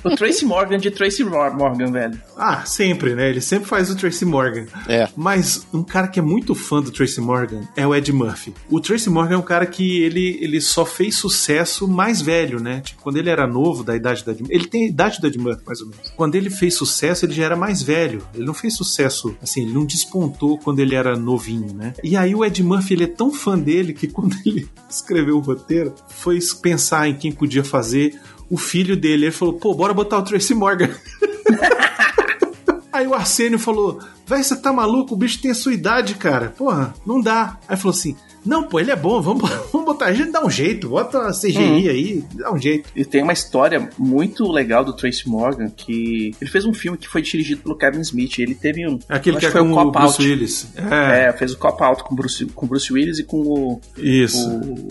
O 0.04 0.16
Tracy 0.16 0.44
Morgan 0.44 0.78
de 0.78 0.90
Tracy 0.90 1.22
Mor- 1.22 1.54
Morgan, 1.56 1.92
velho. 1.92 2.20
Ah, 2.36 2.64
sempre, 2.64 3.14
né? 3.14 3.30
Ele 3.30 3.40
sempre 3.40 3.68
faz 3.68 3.88
o 3.88 3.96
Tracy 3.96 4.24
Morgan. 4.24 4.66
É. 4.88 5.08
Mas 5.16 5.64
um 5.72 5.82
cara 5.84 6.08
que 6.08 6.18
é 6.18 6.22
muito 6.22 6.56
fã 6.56 6.80
do 6.82 6.90
Tracy 6.90 7.20
Morgan 7.20 7.62
é 7.76 7.86
o 7.86 7.94
Ed 7.94 8.12
Murphy. 8.12 8.52
O 8.68 8.80
Tracy 8.80 9.08
Morgan 9.10 9.36
é 9.36 9.38
um 9.38 9.42
cara 9.42 9.64
que 9.64 10.02
ele, 10.02 10.38
ele 10.40 10.60
só 10.60 10.84
fez 10.84 11.14
sucesso 11.14 11.86
mais 11.86 12.20
velho, 12.20 12.58
né? 12.60 12.80
Tipo, 12.84 13.00
quando 13.02 13.16
ele 13.18 13.30
era 13.30 13.46
novo, 13.46 13.84
da 13.84 13.94
idade 13.94 14.24
da 14.24 14.32
Ed 14.32 14.44
Ele 14.48 14.66
tem 14.66 14.86
a 14.86 14.88
idade 14.88 15.20
do 15.20 15.26
Ed 15.28 15.38
Murphy, 15.38 15.62
mais 15.64 15.80
ou 15.80 15.86
menos. 15.88 16.10
Quando 16.16 16.34
ele 16.34 16.50
fez 16.50 16.74
sucesso, 16.74 17.24
ele 17.24 17.32
já 17.34 17.44
era 17.44 17.54
mais 17.56 17.80
velho. 17.80 18.22
Ele 18.34 18.44
não 18.44 18.54
fez 18.54 18.74
sucesso, 18.76 19.36
assim, 19.40 19.62
ele 19.62 19.72
não 19.72 19.84
despontou 19.84 20.58
quando 20.58 20.80
ele 20.80 20.96
era 20.96 21.16
novinho, 21.16 21.72
né? 21.72 21.94
E 22.08 22.16
aí 22.16 22.34
o 22.34 22.42
Ed 22.42 22.62
Murphy, 22.62 22.94
ele 22.94 23.04
é 23.04 23.06
tão 23.06 23.30
fã 23.30 23.58
dele 23.58 23.92
que 23.92 24.08
quando 24.08 24.34
ele 24.46 24.66
escreveu 24.88 25.36
o 25.36 25.40
roteiro, 25.40 25.94
foi 26.08 26.38
pensar 26.62 27.06
em 27.06 27.14
quem 27.14 27.30
podia 27.30 27.62
fazer 27.62 28.18
o 28.48 28.56
filho 28.56 28.96
dele. 28.96 29.26
Ele 29.26 29.30
falou, 29.30 29.52
pô, 29.58 29.74
bora 29.74 29.92
botar 29.92 30.16
o 30.16 30.22
Tracy 30.22 30.54
Morgan. 30.54 30.88
Aí 32.90 33.06
o 33.06 33.14
Arsênio 33.14 33.58
falou: 33.58 34.00
Véi, 34.26 34.42
você 34.42 34.56
tá 34.56 34.72
maluco? 34.72 35.14
O 35.14 35.16
bicho 35.16 35.40
tem 35.40 35.52
a 35.52 35.54
sua 35.54 35.72
idade, 35.72 36.14
cara. 36.14 36.48
Porra, 36.56 36.92
não 37.06 37.20
dá. 37.20 37.56
Aí 37.68 37.76
falou 37.76 37.94
assim: 37.94 38.16
Não, 38.48 38.62
pô, 38.62 38.80
ele 38.80 38.90
é 38.90 38.96
bom, 38.96 39.20
vamos, 39.20 39.48
vamos 39.70 39.84
botar. 39.84 40.06
A 40.06 40.12
gente 40.14 40.30
dá 40.32 40.42
um 40.42 40.48
jeito, 40.48 40.88
bota 40.88 41.18
a 41.28 41.32
CGI 41.32 41.58
Uhum. 41.58 41.74
aí, 41.76 42.24
dá 42.34 42.50
um 42.50 42.58
jeito. 42.58 42.88
E 42.96 43.04
tem 43.04 43.22
uma 43.22 43.34
história 43.34 43.90
muito 43.98 44.50
legal 44.50 44.82
do 44.82 44.94
Tracy 44.96 45.28
Morgan 45.28 45.68
que 45.68 46.34
ele 46.40 46.50
fez 46.50 46.64
um 46.64 46.72
filme 46.72 46.96
que 46.96 47.06
foi 47.06 47.20
dirigido 47.20 47.60
pelo 47.60 47.76
Kevin 47.76 48.00
Smith. 48.00 48.38
Ele 48.38 48.54
teve 48.54 48.88
um. 48.88 48.98
Aquele 49.06 49.36
que 49.36 49.44
é 49.44 49.50
foi 49.50 49.60
com 49.60 49.68
o 49.68 49.72
o 49.72 49.74
Cop 49.74 49.98
Bruce 49.98 50.22
Out. 50.22 50.26
Willis. 50.30 50.66
É, 50.76 51.26
É, 51.26 51.32
fez 51.34 51.52
o 51.52 51.58
Cop 51.58 51.82
Out 51.82 52.02
com 52.04 52.14
Bruce, 52.14 52.46
com 52.46 52.66
Bruce 52.66 52.90
Willis 52.90 53.18
e 53.18 53.24
com 53.24 53.36
o, 53.36 53.80
isso. 53.98 54.48
o 54.48 54.88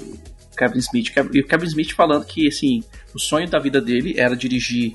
Kevin 0.56 0.78
Smith. 0.78 1.08
E 1.34 1.40
o 1.40 1.48
Kevin 1.48 1.66
Smith 1.66 1.94
falando 1.94 2.26
que, 2.26 2.48
assim, 2.48 2.84
o 3.16 3.20
sonho 3.20 3.50
da 3.50 3.58
vida 3.58 3.82
dele 3.82 4.14
era 4.18 4.36
dirigir 4.36 4.94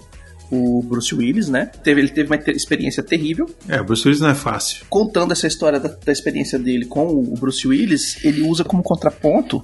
o 0.51 0.83
Bruce 0.83 1.15
Willis, 1.15 1.49
né? 1.49 1.67
Teve, 1.83 2.01
ele 2.01 2.11
teve 2.11 2.31
uma 2.31 2.37
experiência 2.51 3.03
terrível. 3.03 3.49
É, 3.69 3.81
o 3.81 3.85
Bruce 3.85 4.07
Willis 4.07 4.21
não 4.21 4.29
é 4.29 4.35
fácil. 4.35 4.85
Contando 4.89 5.33
essa 5.33 5.47
história 5.47 5.81
da, 5.81 5.89
da 5.89 6.13
experiência 6.13 6.59
dele 6.59 6.85
com 6.85 7.07
o 7.07 7.35
Bruce 7.39 7.67
Willis, 7.67 8.23
ele 8.25 8.43
usa 8.43 8.65
como 8.65 8.83
contraponto 8.83 9.63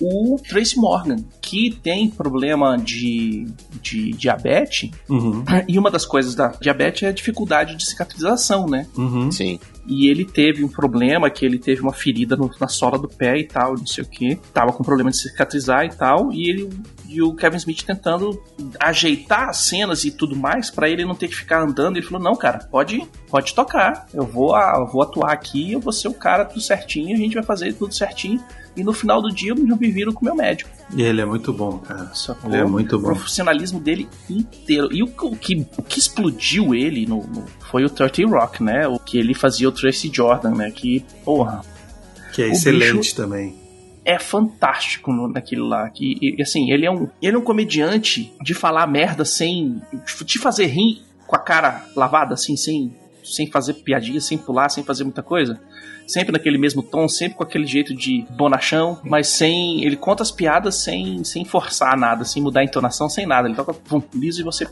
o 0.00 0.36
Tracy 0.48 0.76
Morgan, 0.76 1.16
que 1.40 1.78
tem 1.82 2.10
problema 2.10 2.76
de, 2.76 3.46
de 3.80 4.10
diabetes. 4.10 4.90
Uhum, 5.08 5.44
E 5.68 5.78
uma 5.78 5.90
das 5.90 6.04
coisas 6.04 6.34
da 6.34 6.48
diabetes 6.48 7.04
é 7.04 7.06
a 7.06 7.12
dificuldade 7.12 7.76
de 7.76 7.86
cicatrização, 7.86 8.66
né? 8.66 8.86
uhum. 8.96 9.30
Sim. 9.30 9.60
E 9.86 10.06
ele 10.08 10.24
teve 10.24 10.62
um 10.64 10.68
problema, 10.68 11.28
que 11.28 11.44
ele 11.44 11.58
teve 11.58 11.80
uma 11.82 11.92
ferida 11.92 12.36
no- 12.36 12.50
na 12.60 12.68
sola 12.68 12.96
do 12.98 13.08
pé 13.08 13.36
e 13.38 13.44
tal, 13.44 13.74
não 13.74 13.86
sei 13.86 14.04
o 14.04 14.06
que. 14.06 14.36
Tava 14.54 14.72
com 14.72 14.84
problema 14.84 15.10
de 15.10 15.16
cicatrizar 15.18 15.84
e 15.84 15.90
tal. 15.90 16.32
E 16.32 16.48
ele 16.48 16.70
e 17.08 17.20
o 17.20 17.34
Kevin 17.34 17.56
Smith 17.58 17.82
tentando 17.82 18.40
ajeitar 18.80 19.48
as 19.50 19.58
cenas 19.66 20.04
e 20.04 20.10
tudo 20.10 20.34
mais 20.36 20.70
pra 20.70 20.88
ele 20.88 21.04
não 21.04 21.14
ter 21.14 21.28
que 21.28 21.34
ficar 21.34 21.60
andando. 21.62 21.96
Ele 21.96 22.06
falou: 22.06 22.22
"Não, 22.22 22.34
cara, 22.36 22.60
pode, 22.70 23.06
pode 23.28 23.54
tocar. 23.54 24.06
Eu 24.14 24.24
vou, 24.24 24.54
a- 24.54 24.76
eu 24.78 24.86
vou 24.86 25.02
atuar 25.02 25.32
aqui, 25.32 25.72
eu 25.72 25.80
vou 25.80 25.92
ser 25.92 26.08
o 26.08 26.14
cara 26.14 26.44
tudo 26.44 26.60
certinho, 26.60 27.14
a 27.14 27.18
gente 27.18 27.34
vai 27.34 27.42
fazer 27.42 27.72
tudo 27.74 27.92
certinho. 27.94 28.42
E 28.76 28.82
no 28.82 28.92
final 28.92 29.20
do 29.20 29.28
dia 29.28 29.50
eu 29.50 29.56
me 29.56 29.90
viro 29.90 30.12
com 30.14 30.22
o 30.22 30.24
meu 30.24 30.34
médico. 30.34 30.70
E 30.94 31.02
ele 31.02 31.20
é 31.20 31.24
muito 31.24 31.52
bom, 31.52 31.78
cara. 31.78 32.10
Só 32.14 32.36
Ele 32.44 32.56
é 32.56 32.64
muito 32.64 32.96
O 32.96 32.98
bom. 32.98 33.06
profissionalismo 33.08 33.80
dele 33.80 34.06
inteiro. 34.28 34.88
E 34.92 35.02
o, 35.02 35.06
que- 35.06 35.24
o 35.24 35.36
que, 35.36 35.66
o 35.78 35.82
que 35.82 35.98
explodiu 35.98 36.74
ele 36.74 37.06
no, 37.06 37.22
no- 37.26 37.46
foi 37.70 37.84
o 37.84 37.88
30 37.90 38.26
Rock, 38.28 38.62
né? 38.62 38.86
O 38.86 38.98
que 38.98 39.16
ele 39.16 39.32
fazia 39.32 39.68
o 39.68 39.72
Tracy 39.72 40.10
Jordan, 40.12 40.50
né? 40.54 40.70
Que, 40.70 41.02
porra, 41.24 41.62
Que 42.34 42.42
é 42.42 42.46
O 42.48 42.52
excelente 42.52 43.14
também. 43.14 43.54
é 44.04 44.18
fantástico 44.18 45.10
naquilo 45.28 45.66
lá. 45.66 45.88
Que, 45.88 46.18
e, 46.20 46.42
assim, 46.42 46.70
ele 46.70 46.84
é, 46.84 46.90
um, 46.90 47.08
ele 47.22 47.36
é 47.36 47.38
um 47.38 47.42
comediante 47.42 48.32
de 48.42 48.52
falar 48.52 48.86
merda 48.86 49.24
sem. 49.24 49.80
te 50.26 50.38
fazer 50.38 50.66
rir 50.66 51.02
com 51.26 51.36
a 51.36 51.38
cara 51.38 51.86
lavada, 51.96 52.34
assim, 52.34 52.54
sem, 52.56 52.94
sem 53.24 53.50
fazer 53.50 53.74
piadinha, 53.74 54.20
sem 54.20 54.36
pular, 54.36 54.68
sem 54.68 54.84
fazer 54.84 55.04
muita 55.04 55.22
coisa. 55.22 55.58
Sempre 56.06 56.32
naquele 56.32 56.58
mesmo 56.58 56.82
tom, 56.82 57.08
sempre 57.08 57.36
com 57.36 57.42
aquele 57.42 57.66
jeito 57.66 57.94
de 57.94 58.24
bonachão, 58.30 59.00
mas 59.04 59.28
sem. 59.28 59.84
Ele 59.84 59.96
conta 59.96 60.22
as 60.22 60.30
piadas 60.30 60.76
sem, 60.76 61.22
sem 61.24 61.44
forçar 61.44 61.96
nada, 61.96 62.24
sem 62.24 62.42
mudar 62.42 62.60
a 62.60 62.64
entonação, 62.64 63.08
sem 63.08 63.26
nada. 63.26 63.48
Ele 63.48 63.56
toca 63.56 63.72
pum, 63.72 64.02
liso 64.14 64.40
e 64.40 64.44
você. 64.44 64.66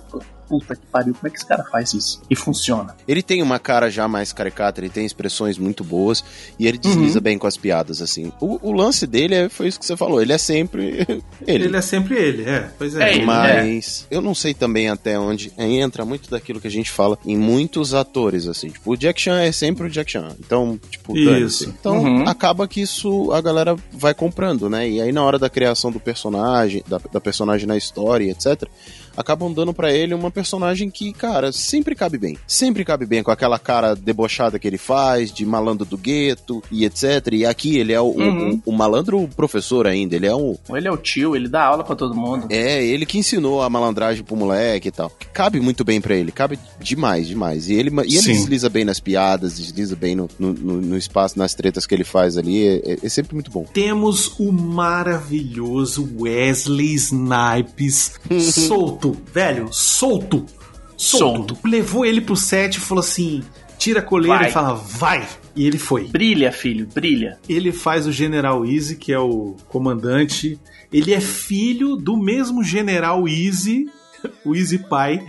Puta 0.48 0.74
que 0.74 0.84
pariu, 0.86 1.14
como 1.14 1.28
é 1.28 1.30
que 1.30 1.36
esse 1.36 1.46
cara 1.46 1.62
faz 1.70 1.94
isso? 1.94 2.20
E 2.28 2.34
funciona. 2.34 2.96
Ele 3.06 3.22
tem 3.22 3.40
uma 3.40 3.60
cara 3.60 3.88
já 3.88 4.08
mais 4.08 4.32
caricata, 4.32 4.80
ele 4.80 4.88
tem 4.88 5.06
expressões 5.06 5.56
muito 5.56 5.84
boas 5.84 6.24
e 6.58 6.66
ele 6.66 6.76
desliza 6.76 7.20
bem 7.20 7.38
com 7.38 7.46
as 7.46 7.56
piadas, 7.56 8.02
assim. 8.02 8.32
O, 8.40 8.58
o 8.68 8.72
lance 8.72 9.06
dele 9.06 9.36
é, 9.36 9.48
foi 9.48 9.68
isso 9.68 9.78
que 9.78 9.86
você 9.86 9.96
falou, 9.96 10.20
ele 10.20 10.32
é 10.32 10.38
sempre 10.38 11.06
ele. 11.46 11.66
Ele 11.66 11.76
é 11.76 11.80
sempre 11.80 12.16
ele, 12.16 12.42
é. 12.42 12.68
Pois 12.76 12.96
é. 12.96 13.10
É 13.10 13.14
ele. 13.14 13.24
Mas 13.24 14.08
eu 14.10 14.20
não 14.20 14.34
sei 14.34 14.52
também 14.52 14.88
até 14.88 15.16
onde 15.16 15.52
entra 15.56 16.04
muito 16.04 16.28
daquilo 16.28 16.60
que 16.60 16.66
a 16.66 16.70
gente 16.70 16.90
fala 16.90 17.16
em 17.24 17.36
muitos 17.36 17.94
atores, 17.94 18.48
assim. 18.48 18.70
Tipo, 18.70 18.92
o 18.92 18.96
Jack 18.96 19.20
Chan 19.20 19.40
é 19.40 19.52
sempre 19.52 19.86
o 19.86 19.90
Jack 19.90 20.10
Chan. 20.10 20.34
Então, 20.40 20.80
tipo, 20.90 21.16
Isso. 21.22 21.68
Então, 21.68 21.98
Uhum. 22.02 22.28
acaba 22.28 22.66
que 22.68 22.80
isso 22.80 23.30
a 23.32 23.40
galera 23.40 23.76
vai 23.92 24.14
comprando, 24.14 24.68
né? 24.68 24.88
E 24.88 25.00
aí, 25.00 25.12
na 25.12 25.22
hora 25.24 25.38
da 25.38 25.50
criação 25.50 25.90
do 25.92 26.00
personagem, 26.00 26.82
da, 26.86 27.00
da 27.12 27.20
personagem 27.20 27.66
na 27.66 27.76
história, 27.76 28.30
etc., 28.30 28.68
acabam 29.16 29.52
dando 29.52 29.72
pra 29.74 29.92
ele 29.92 30.14
uma 30.14 30.30
personagem 30.30 30.90
que, 30.90 31.12
cara, 31.12 31.52
sempre 31.52 31.94
cabe 31.94 32.18
bem. 32.18 32.36
Sempre 32.46 32.84
cabe 32.84 33.06
bem 33.06 33.22
com 33.22 33.30
aquela 33.30 33.58
cara 33.58 33.94
debochada 33.94 34.58
que 34.58 34.66
ele 34.66 34.78
faz, 34.78 35.32
de 35.32 35.44
malandro 35.44 35.84
do 35.86 35.96
gueto 35.98 36.62
e 36.70 36.84
etc. 36.84 37.28
E 37.32 37.46
aqui 37.46 37.76
ele 37.78 37.92
é 37.92 38.00
o, 38.00 38.04
o- 38.06 38.20
Uhum. 38.20 38.62
o 38.64 38.72
malandro 38.72 39.28
professor 39.36 39.86
ainda, 39.86 40.14
ele 40.16 40.26
é 40.26 40.34
um, 40.34 40.56
Ele 40.70 40.86
é 40.88 40.92
o 40.92 40.96
tio, 40.96 41.34
ele 41.34 41.48
dá 41.48 41.64
aula 41.64 41.82
pra 41.84 41.96
todo 41.96 42.14
mundo. 42.14 42.46
é, 42.50 42.84
ele 42.84 43.04
que 43.06 43.18
ensinou 43.18 43.62
a 43.62 43.68
malandragem 43.70 44.22
pro 44.22 44.36
moleque 44.36 44.88
e 44.88 44.92
tal. 44.92 45.10
Cabe 45.32 45.60
muito 45.60 45.84
bem 45.84 46.00
pra 46.00 46.14
ele, 46.14 46.30
cabe 46.32 46.58
demais, 46.80 47.26
demais. 47.26 47.68
E 47.68 47.74
ele, 47.74 47.90
e 48.06 48.14
ele 48.16 48.22
Sim. 48.22 48.32
desliza 48.32 48.68
bem 48.68 48.84
nas 48.84 49.00
piadas, 49.00 49.56
desliza 49.58 49.96
bem 49.96 50.14
no, 50.14 50.28
no, 50.38 50.52
no- 50.52 50.96
espaço, 50.96 51.38
nas 51.38 51.54
tretas 51.54 51.86
que 51.86 51.94
ele 51.94 52.04
faz 52.04 52.36
ali. 52.36 52.66
É, 52.68 52.98
é 53.02 53.08
sempre 53.08 53.34
muito 53.34 53.50
bom. 53.50 53.64
Temos 53.72 54.34
o 54.38 54.52
maravilhoso 54.52 56.08
Wesley 56.18 56.94
Snipes 56.94 58.18
solto, 59.00 59.16
velho, 59.32 59.68
solto. 59.72 60.46
Solto. 60.96 61.54
Solto. 61.56 61.58
Levou 61.64 62.04
ele 62.04 62.20
pro 62.20 62.36
set 62.36 62.74
e 62.76 62.80
falou 62.80 63.00
assim: 63.00 63.42
tira 63.78 64.00
a 64.00 64.02
coleira 64.02 64.38
Vai. 64.40 64.48
e 64.48 64.52
fala, 64.52 64.74
vai! 64.74 65.26
E 65.56 65.66
ele 65.66 65.78
foi. 65.78 66.04
Brilha, 66.08 66.52
filho, 66.52 66.86
brilha. 66.94 67.38
Ele 67.48 67.72
faz 67.72 68.06
o 68.06 68.12
General 68.12 68.64
Easy, 68.64 68.96
que 68.96 69.12
é 69.12 69.18
o 69.18 69.56
comandante. 69.68 70.58
Ele 70.92 71.12
é 71.12 71.20
filho 71.20 71.96
do 71.96 72.16
mesmo 72.16 72.62
General 72.62 73.26
Easy, 73.26 73.86
o 74.44 74.54
Easy 74.54 74.78
Pai, 74.78 75.24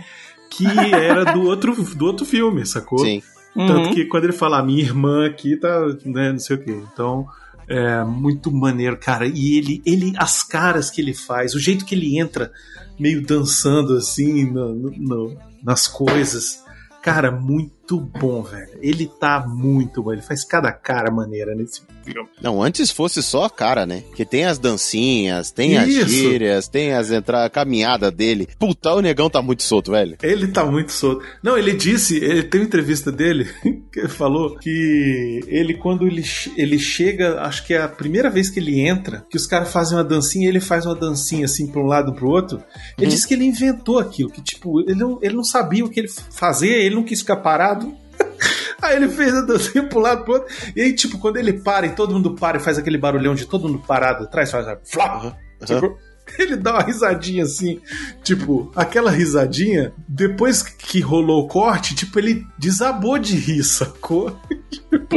que 0.50 0.66
era 0.92 1.24
do 1.32 1.42
outro, 1.42 1.74
do 1.94 2.04
outro 2.04 2.26
filme, 2.26 2.66
sacou? 2.66 2.98
Sim. 2.98 3.22
Tanto 3.54 3.88
Uhum. 3.88 3.94
que 3.94 4.06
quando 4.06 4.24
ele 4.24 4.32
fala, 4.32 4.60
"Ah, 4.60 4.62
minha 4.62 4.80
irmã 4.82 5.26
aqui 5.26 5.56
tá, 5.58 5.78
né, 6.06 6.32
não 6.32 6.38
sei 6.38 6.56
o 6.56 6.64
quê. 6.64 6.74
Então, 6.92 7.26
é 7.68 8.02
muito 8.02 8.50
maneiro, 8.50 8.96
cara. 8.98 9.26
E 9.26 9.56
ele, 9.58 9.82
ele, 9.84 10.12
as 10.16 10.42
caras 10.42 10.90
que 10.90 11.00
ele 11.02 11.12
faz, 11.12 11.54
o 11.54 11.60
jeito 11.60 11.84
que 11.84 11.94
ele 11.94 12.18
entra 12.18 12.50
meio 12.98 13.24
dançando 13.26 13.96
assim 13.96 14.44
no- 14.50 14.74
no- 14.74 14.90
no- 14.90 15.36
nas 15.62 15.86
coisas. 15.86 16.62
Cara, 17.02 17.30
muito 17.32 17.72
bom, 17.98 18.42
velho. 18.42 18.78
Ele 18.80 19.06
tá 19.06 19.44
muito 19.46 20.02
bom. 20.02 20.12
Ele 20.12 20.22
faz 20.22 20.44
cada 20.44 20.72
cara 20.72 21.10
maneira 21.10 21.54
nesse 21.54 21.82
filme. 22.04 22.28
Não, 22.40 22.62
antes 22.62 22.90
fosse 22.90 23.22
só 23.22 23.44
a 23.44 23.50
cara, 23.50 23.86
né? 23.86 24.02
Que 24.14 24.24
tem 24.24 24.44
as 24.44 24.58
dancinhas, 24.58 25.50
tem 25.50 25.76
as 25.76 25.88
Isso. 25.88 26.08
gírias, 26.08 26.68
tem 26.68 26.92
as 26.92 27.10
entradas, 27.10 27.46
a 27.46 27.50
caminhada 27.50 28.10
dele. 28.10 28.48
Puta, 28.58 28.94
o 28.94 29.00
negão 29.00 29.30
tá 29.30 29.40
muito 29.40 29.62
solto, 29.62 29.92
velho. 29.92 30.16
Ele 30.22 30.48
tá 30.48 30.64
muito 30.64 30.92
solto. 30.92 31.24
Não, 31.42 31.56
ele 31.56 31.72
disse, 31.72 32.16
ele 32.16 32.42
tem 32.42 32.60
uma 32.60 32.66
entrevista 32.66 33.12
dele 33.12 33.48
que 33.92 34.00
ele 34.00 34.08
falou 34.08 34.56
que 34.58 35.40
ele, 35.46 35.74
quando 35.74 36.06
ele, 36.06 36.24
ele 36.56 36.78
chega, 36.78 37.40
acho 37.42 37.64
que 37.66 37.74
é 37.74 37.82
a 37.82 37.88
primeira 37.88 38.30
vez 38.30 38.50
que 38.50 38.58
ele 38.58 38.80
entra, 38.80 39.24
que 39.30 39.36
os 39.36 39.46
caras 39.46 39.72
fazem 39.72 39.96
uma 39.96 40.04
dancinha, 40.04 40.48
ele 40.48 40.60
faz 40.60 40.86
uma 40.86 40.94
dancinha 40.94 41.44
assim 41.44 41.66
pra 41.66 41.80
um 41.80 41.86
lado 41.86 42.12
e 42.12 42.14
pro 42.14 42.28
outro. 42.28 42.62
Ele 42.98 43.10
disse 43.10 43.26
que 43.26 43.34
ele 43.34 43.44
inventou 43.44 43.98
aquilo, 43.98 44.30
que 44.30 44.42
tipo, 44.42 44.80
ele 44.80 44.94
não, 44.94 45.18
ele 45.22 45.34
não 45.34 45.44
sabia 45.44 45.84
o 45.84 45.88
que 45.88 46.00
ele 46.00 46.08
fazia, 46.08 46.76
ele 46.76 46.94
não 46.94 47.04
quis 47.04 47.20
ficar 47.20 47.36
parado. 47.36 47.71
Aí 48.82 48.96
ele 48.96 49.08
fez 49.08 49.32
a 49.32 49.42
dancinha 49.42 49.86
pro 49.88 50.00
lado 50.00 50.24
pro 50.24 50.34
outro. 50.34 50.52
E 50.74 50.82
aí, 50.82 50.92
tipo, 50.92 51.16
quando 51.18 51.36
ele 51.36 51.52
para 51.52 51.86
e 51.86 51.94
todo 51.94 52.12
mundo 52.12 52.34
para 52.34 52.56
e 52.56 52.60
faz 52.60 52.78
aquele 52.78 52.98
barulhão 52.98 53.32
de 53.32 53.46
todo 53.46 53.68
mundo 53.68 53.78
parado 53.86 54.24
atrás, 54.24 54.50
faz 54.50 54.66
a 54.66 54.76
flap. 54.84 55.32
Tipo, 55.64 55.96
ele 56.38 56.56
dá 56.56 56.72
uma 56.74 56.82
risadinha 56.82 57.44
assim, 57.44 57.80
tipo, 58.22 58.70
aquela 58.74 59.10
risadinha, 59.10 59.92
depois 60.08 60.62
que 60.62 61.00
rolou 61.00 61.44
o 61.44 61.48
corte, 61.48 61.94
tipo, 61.94 62.18
ele 62.18 62.46
desabou 62.58 63.18
de 63.18 63.36
rir, 63.36 63.62
sacou? 63.64 64.36
tipo, 64.70 65.16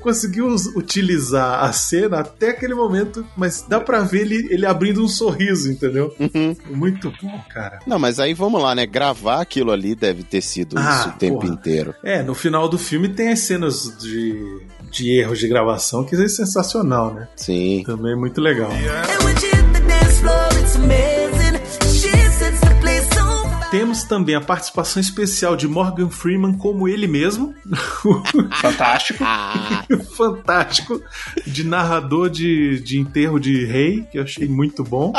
conseguiu 0.00 0.48
us- 0.48 0.66
utilizar 0.76 1.64
a 1.64 1.72
cena 1.72 2.20
até 2.20 2.50
aquele 2.50 2.74
momento, 2.74 3.26
mas 3.36 3.64
dá 3.66 3.80
pra 3.80 4.00
ver 4.00 4.20
ele, 4.22 4.46
ele 4.50 4.66
abrindo 4.66 5.02
um 5.02 5.08
sorriso, 5.08 5.70
entendeu? 5.72 6.14
Muito 6.70 7.10
bom, 7.22 7.40
cara. 7.48 7.78
Não, 7.86 7.98
mas 7.98 8.20
aí 8.20 8.34
vamos 8.34 8.62
lá, 8.62 8.74
né? 8.74 8.84
Gravar 8.86 9.40
aquilo 9.40 9.72
ali 9.72 9.94
deve 9.94 10.22
ter 10.22 10.42
sido 10.42 10.78
Ah, 10.78 10.98
isso 11.00 11.08
o 11.08 11.12
tempo 11.12 11.40
porra. 11.40 11.54
inteiro. 11.54 11.94
É, 12.04 12.22
no 12.22 12.34
final 12.34 12.68
do 12.68 12.78
filme 12.78 13.08
tem 13.08 13.30
as 13.30 13.40
cenas 13.40 13.96
de, 13.98 14.60
de 14.90 15.18
erros 15.18 15.38
de 15.38 15.48
gravação, 15.48 16.04
que 16.04 16.14
é 16.14 16.28
sensacional, 16.28 17.14
né? 17.14 17.26
Sim. 17.34 17.82
Também 17.86 18.12
é 18.12 18.16
muito 18.16 18.40
legal. 18.42 18.70
Temos 23.74 24.04
também 24.04 24.34
a 24.36 24.40
participação 24.40 25.00
especial 25.00 25.56
de 25.56 25.66
Morgan 25.66 26.08
Freeman 26.08 26.52
como 26.56 26.86
ele 26.88 27.06
mesmo. 27.08 27.52
Fantástico. 28.62 29.24
Fantástico. 30.16 31.02
De 31.46 31.64
narrador 31.64 32.30
de, 32.30 32.78
de 32.80 32.98
enterro 33.00 33.40
de 33.40 33.64
rei, 33.66 34.02
que 34.12 34.18
eu 34.18 34.22
achei 34.22 34.46
muito 34.46 34.84
bom. 34.84 35.12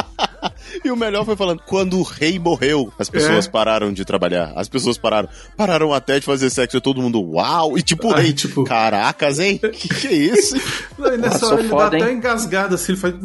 E 0.84 0.90
o 0.90 0.96
melhor 0.96 1.26
foi 1.26 1.36
falando, 1.36 1.62
quando 1.66 2.00
o 2.00 2.04
rei 2.04 2.40
morreu, 2.40 2.94
as 2.98 3.10
pessoas 3.10 3.46
É. 3.46 3.50
pararam 3.50 3.92
de 3.92 4.06
trabalhar. 4.06 4.54
As 4.56 4.70
pessoas 4.70 4.98
pararam. 4.98 5.28
Pararam 5.58 5.94
até 5.94 6.18
de 6.20 6.26
fazer 6.26 6.50
sexo 6.50 6.78
e 6.78 6.82
todo 6.82 7.02
mundo, 7.02 7.22
uau! 7.22 7.78
E 7.78 7.82
tipo, 7.82 8.14
Aí, 8.16 8.24
rei, 8.24 8.34
tipo- 8.34 8.64
caracas, 8.64 9.40
hein? 9.40 9.60
Que 9.74 9.90
que 9.90 10.08
é 10.08 10.14
isso? 10.14 10.56
Não, 10.98 11.14
e 11.14 11.18
nessa 11.18 11.40
Nossa, 11.40 11.46
hora 11.48 11.60
ele 11.62 11.70
foda, 11.70 11.90
dá 11.90 11.98
até 11.98 12.12
hein? 12.12 12.18
engasgado 12.18 12.76
assim, 12.76 12.94
ele 12.94 13.02
faz. 13.02 13.16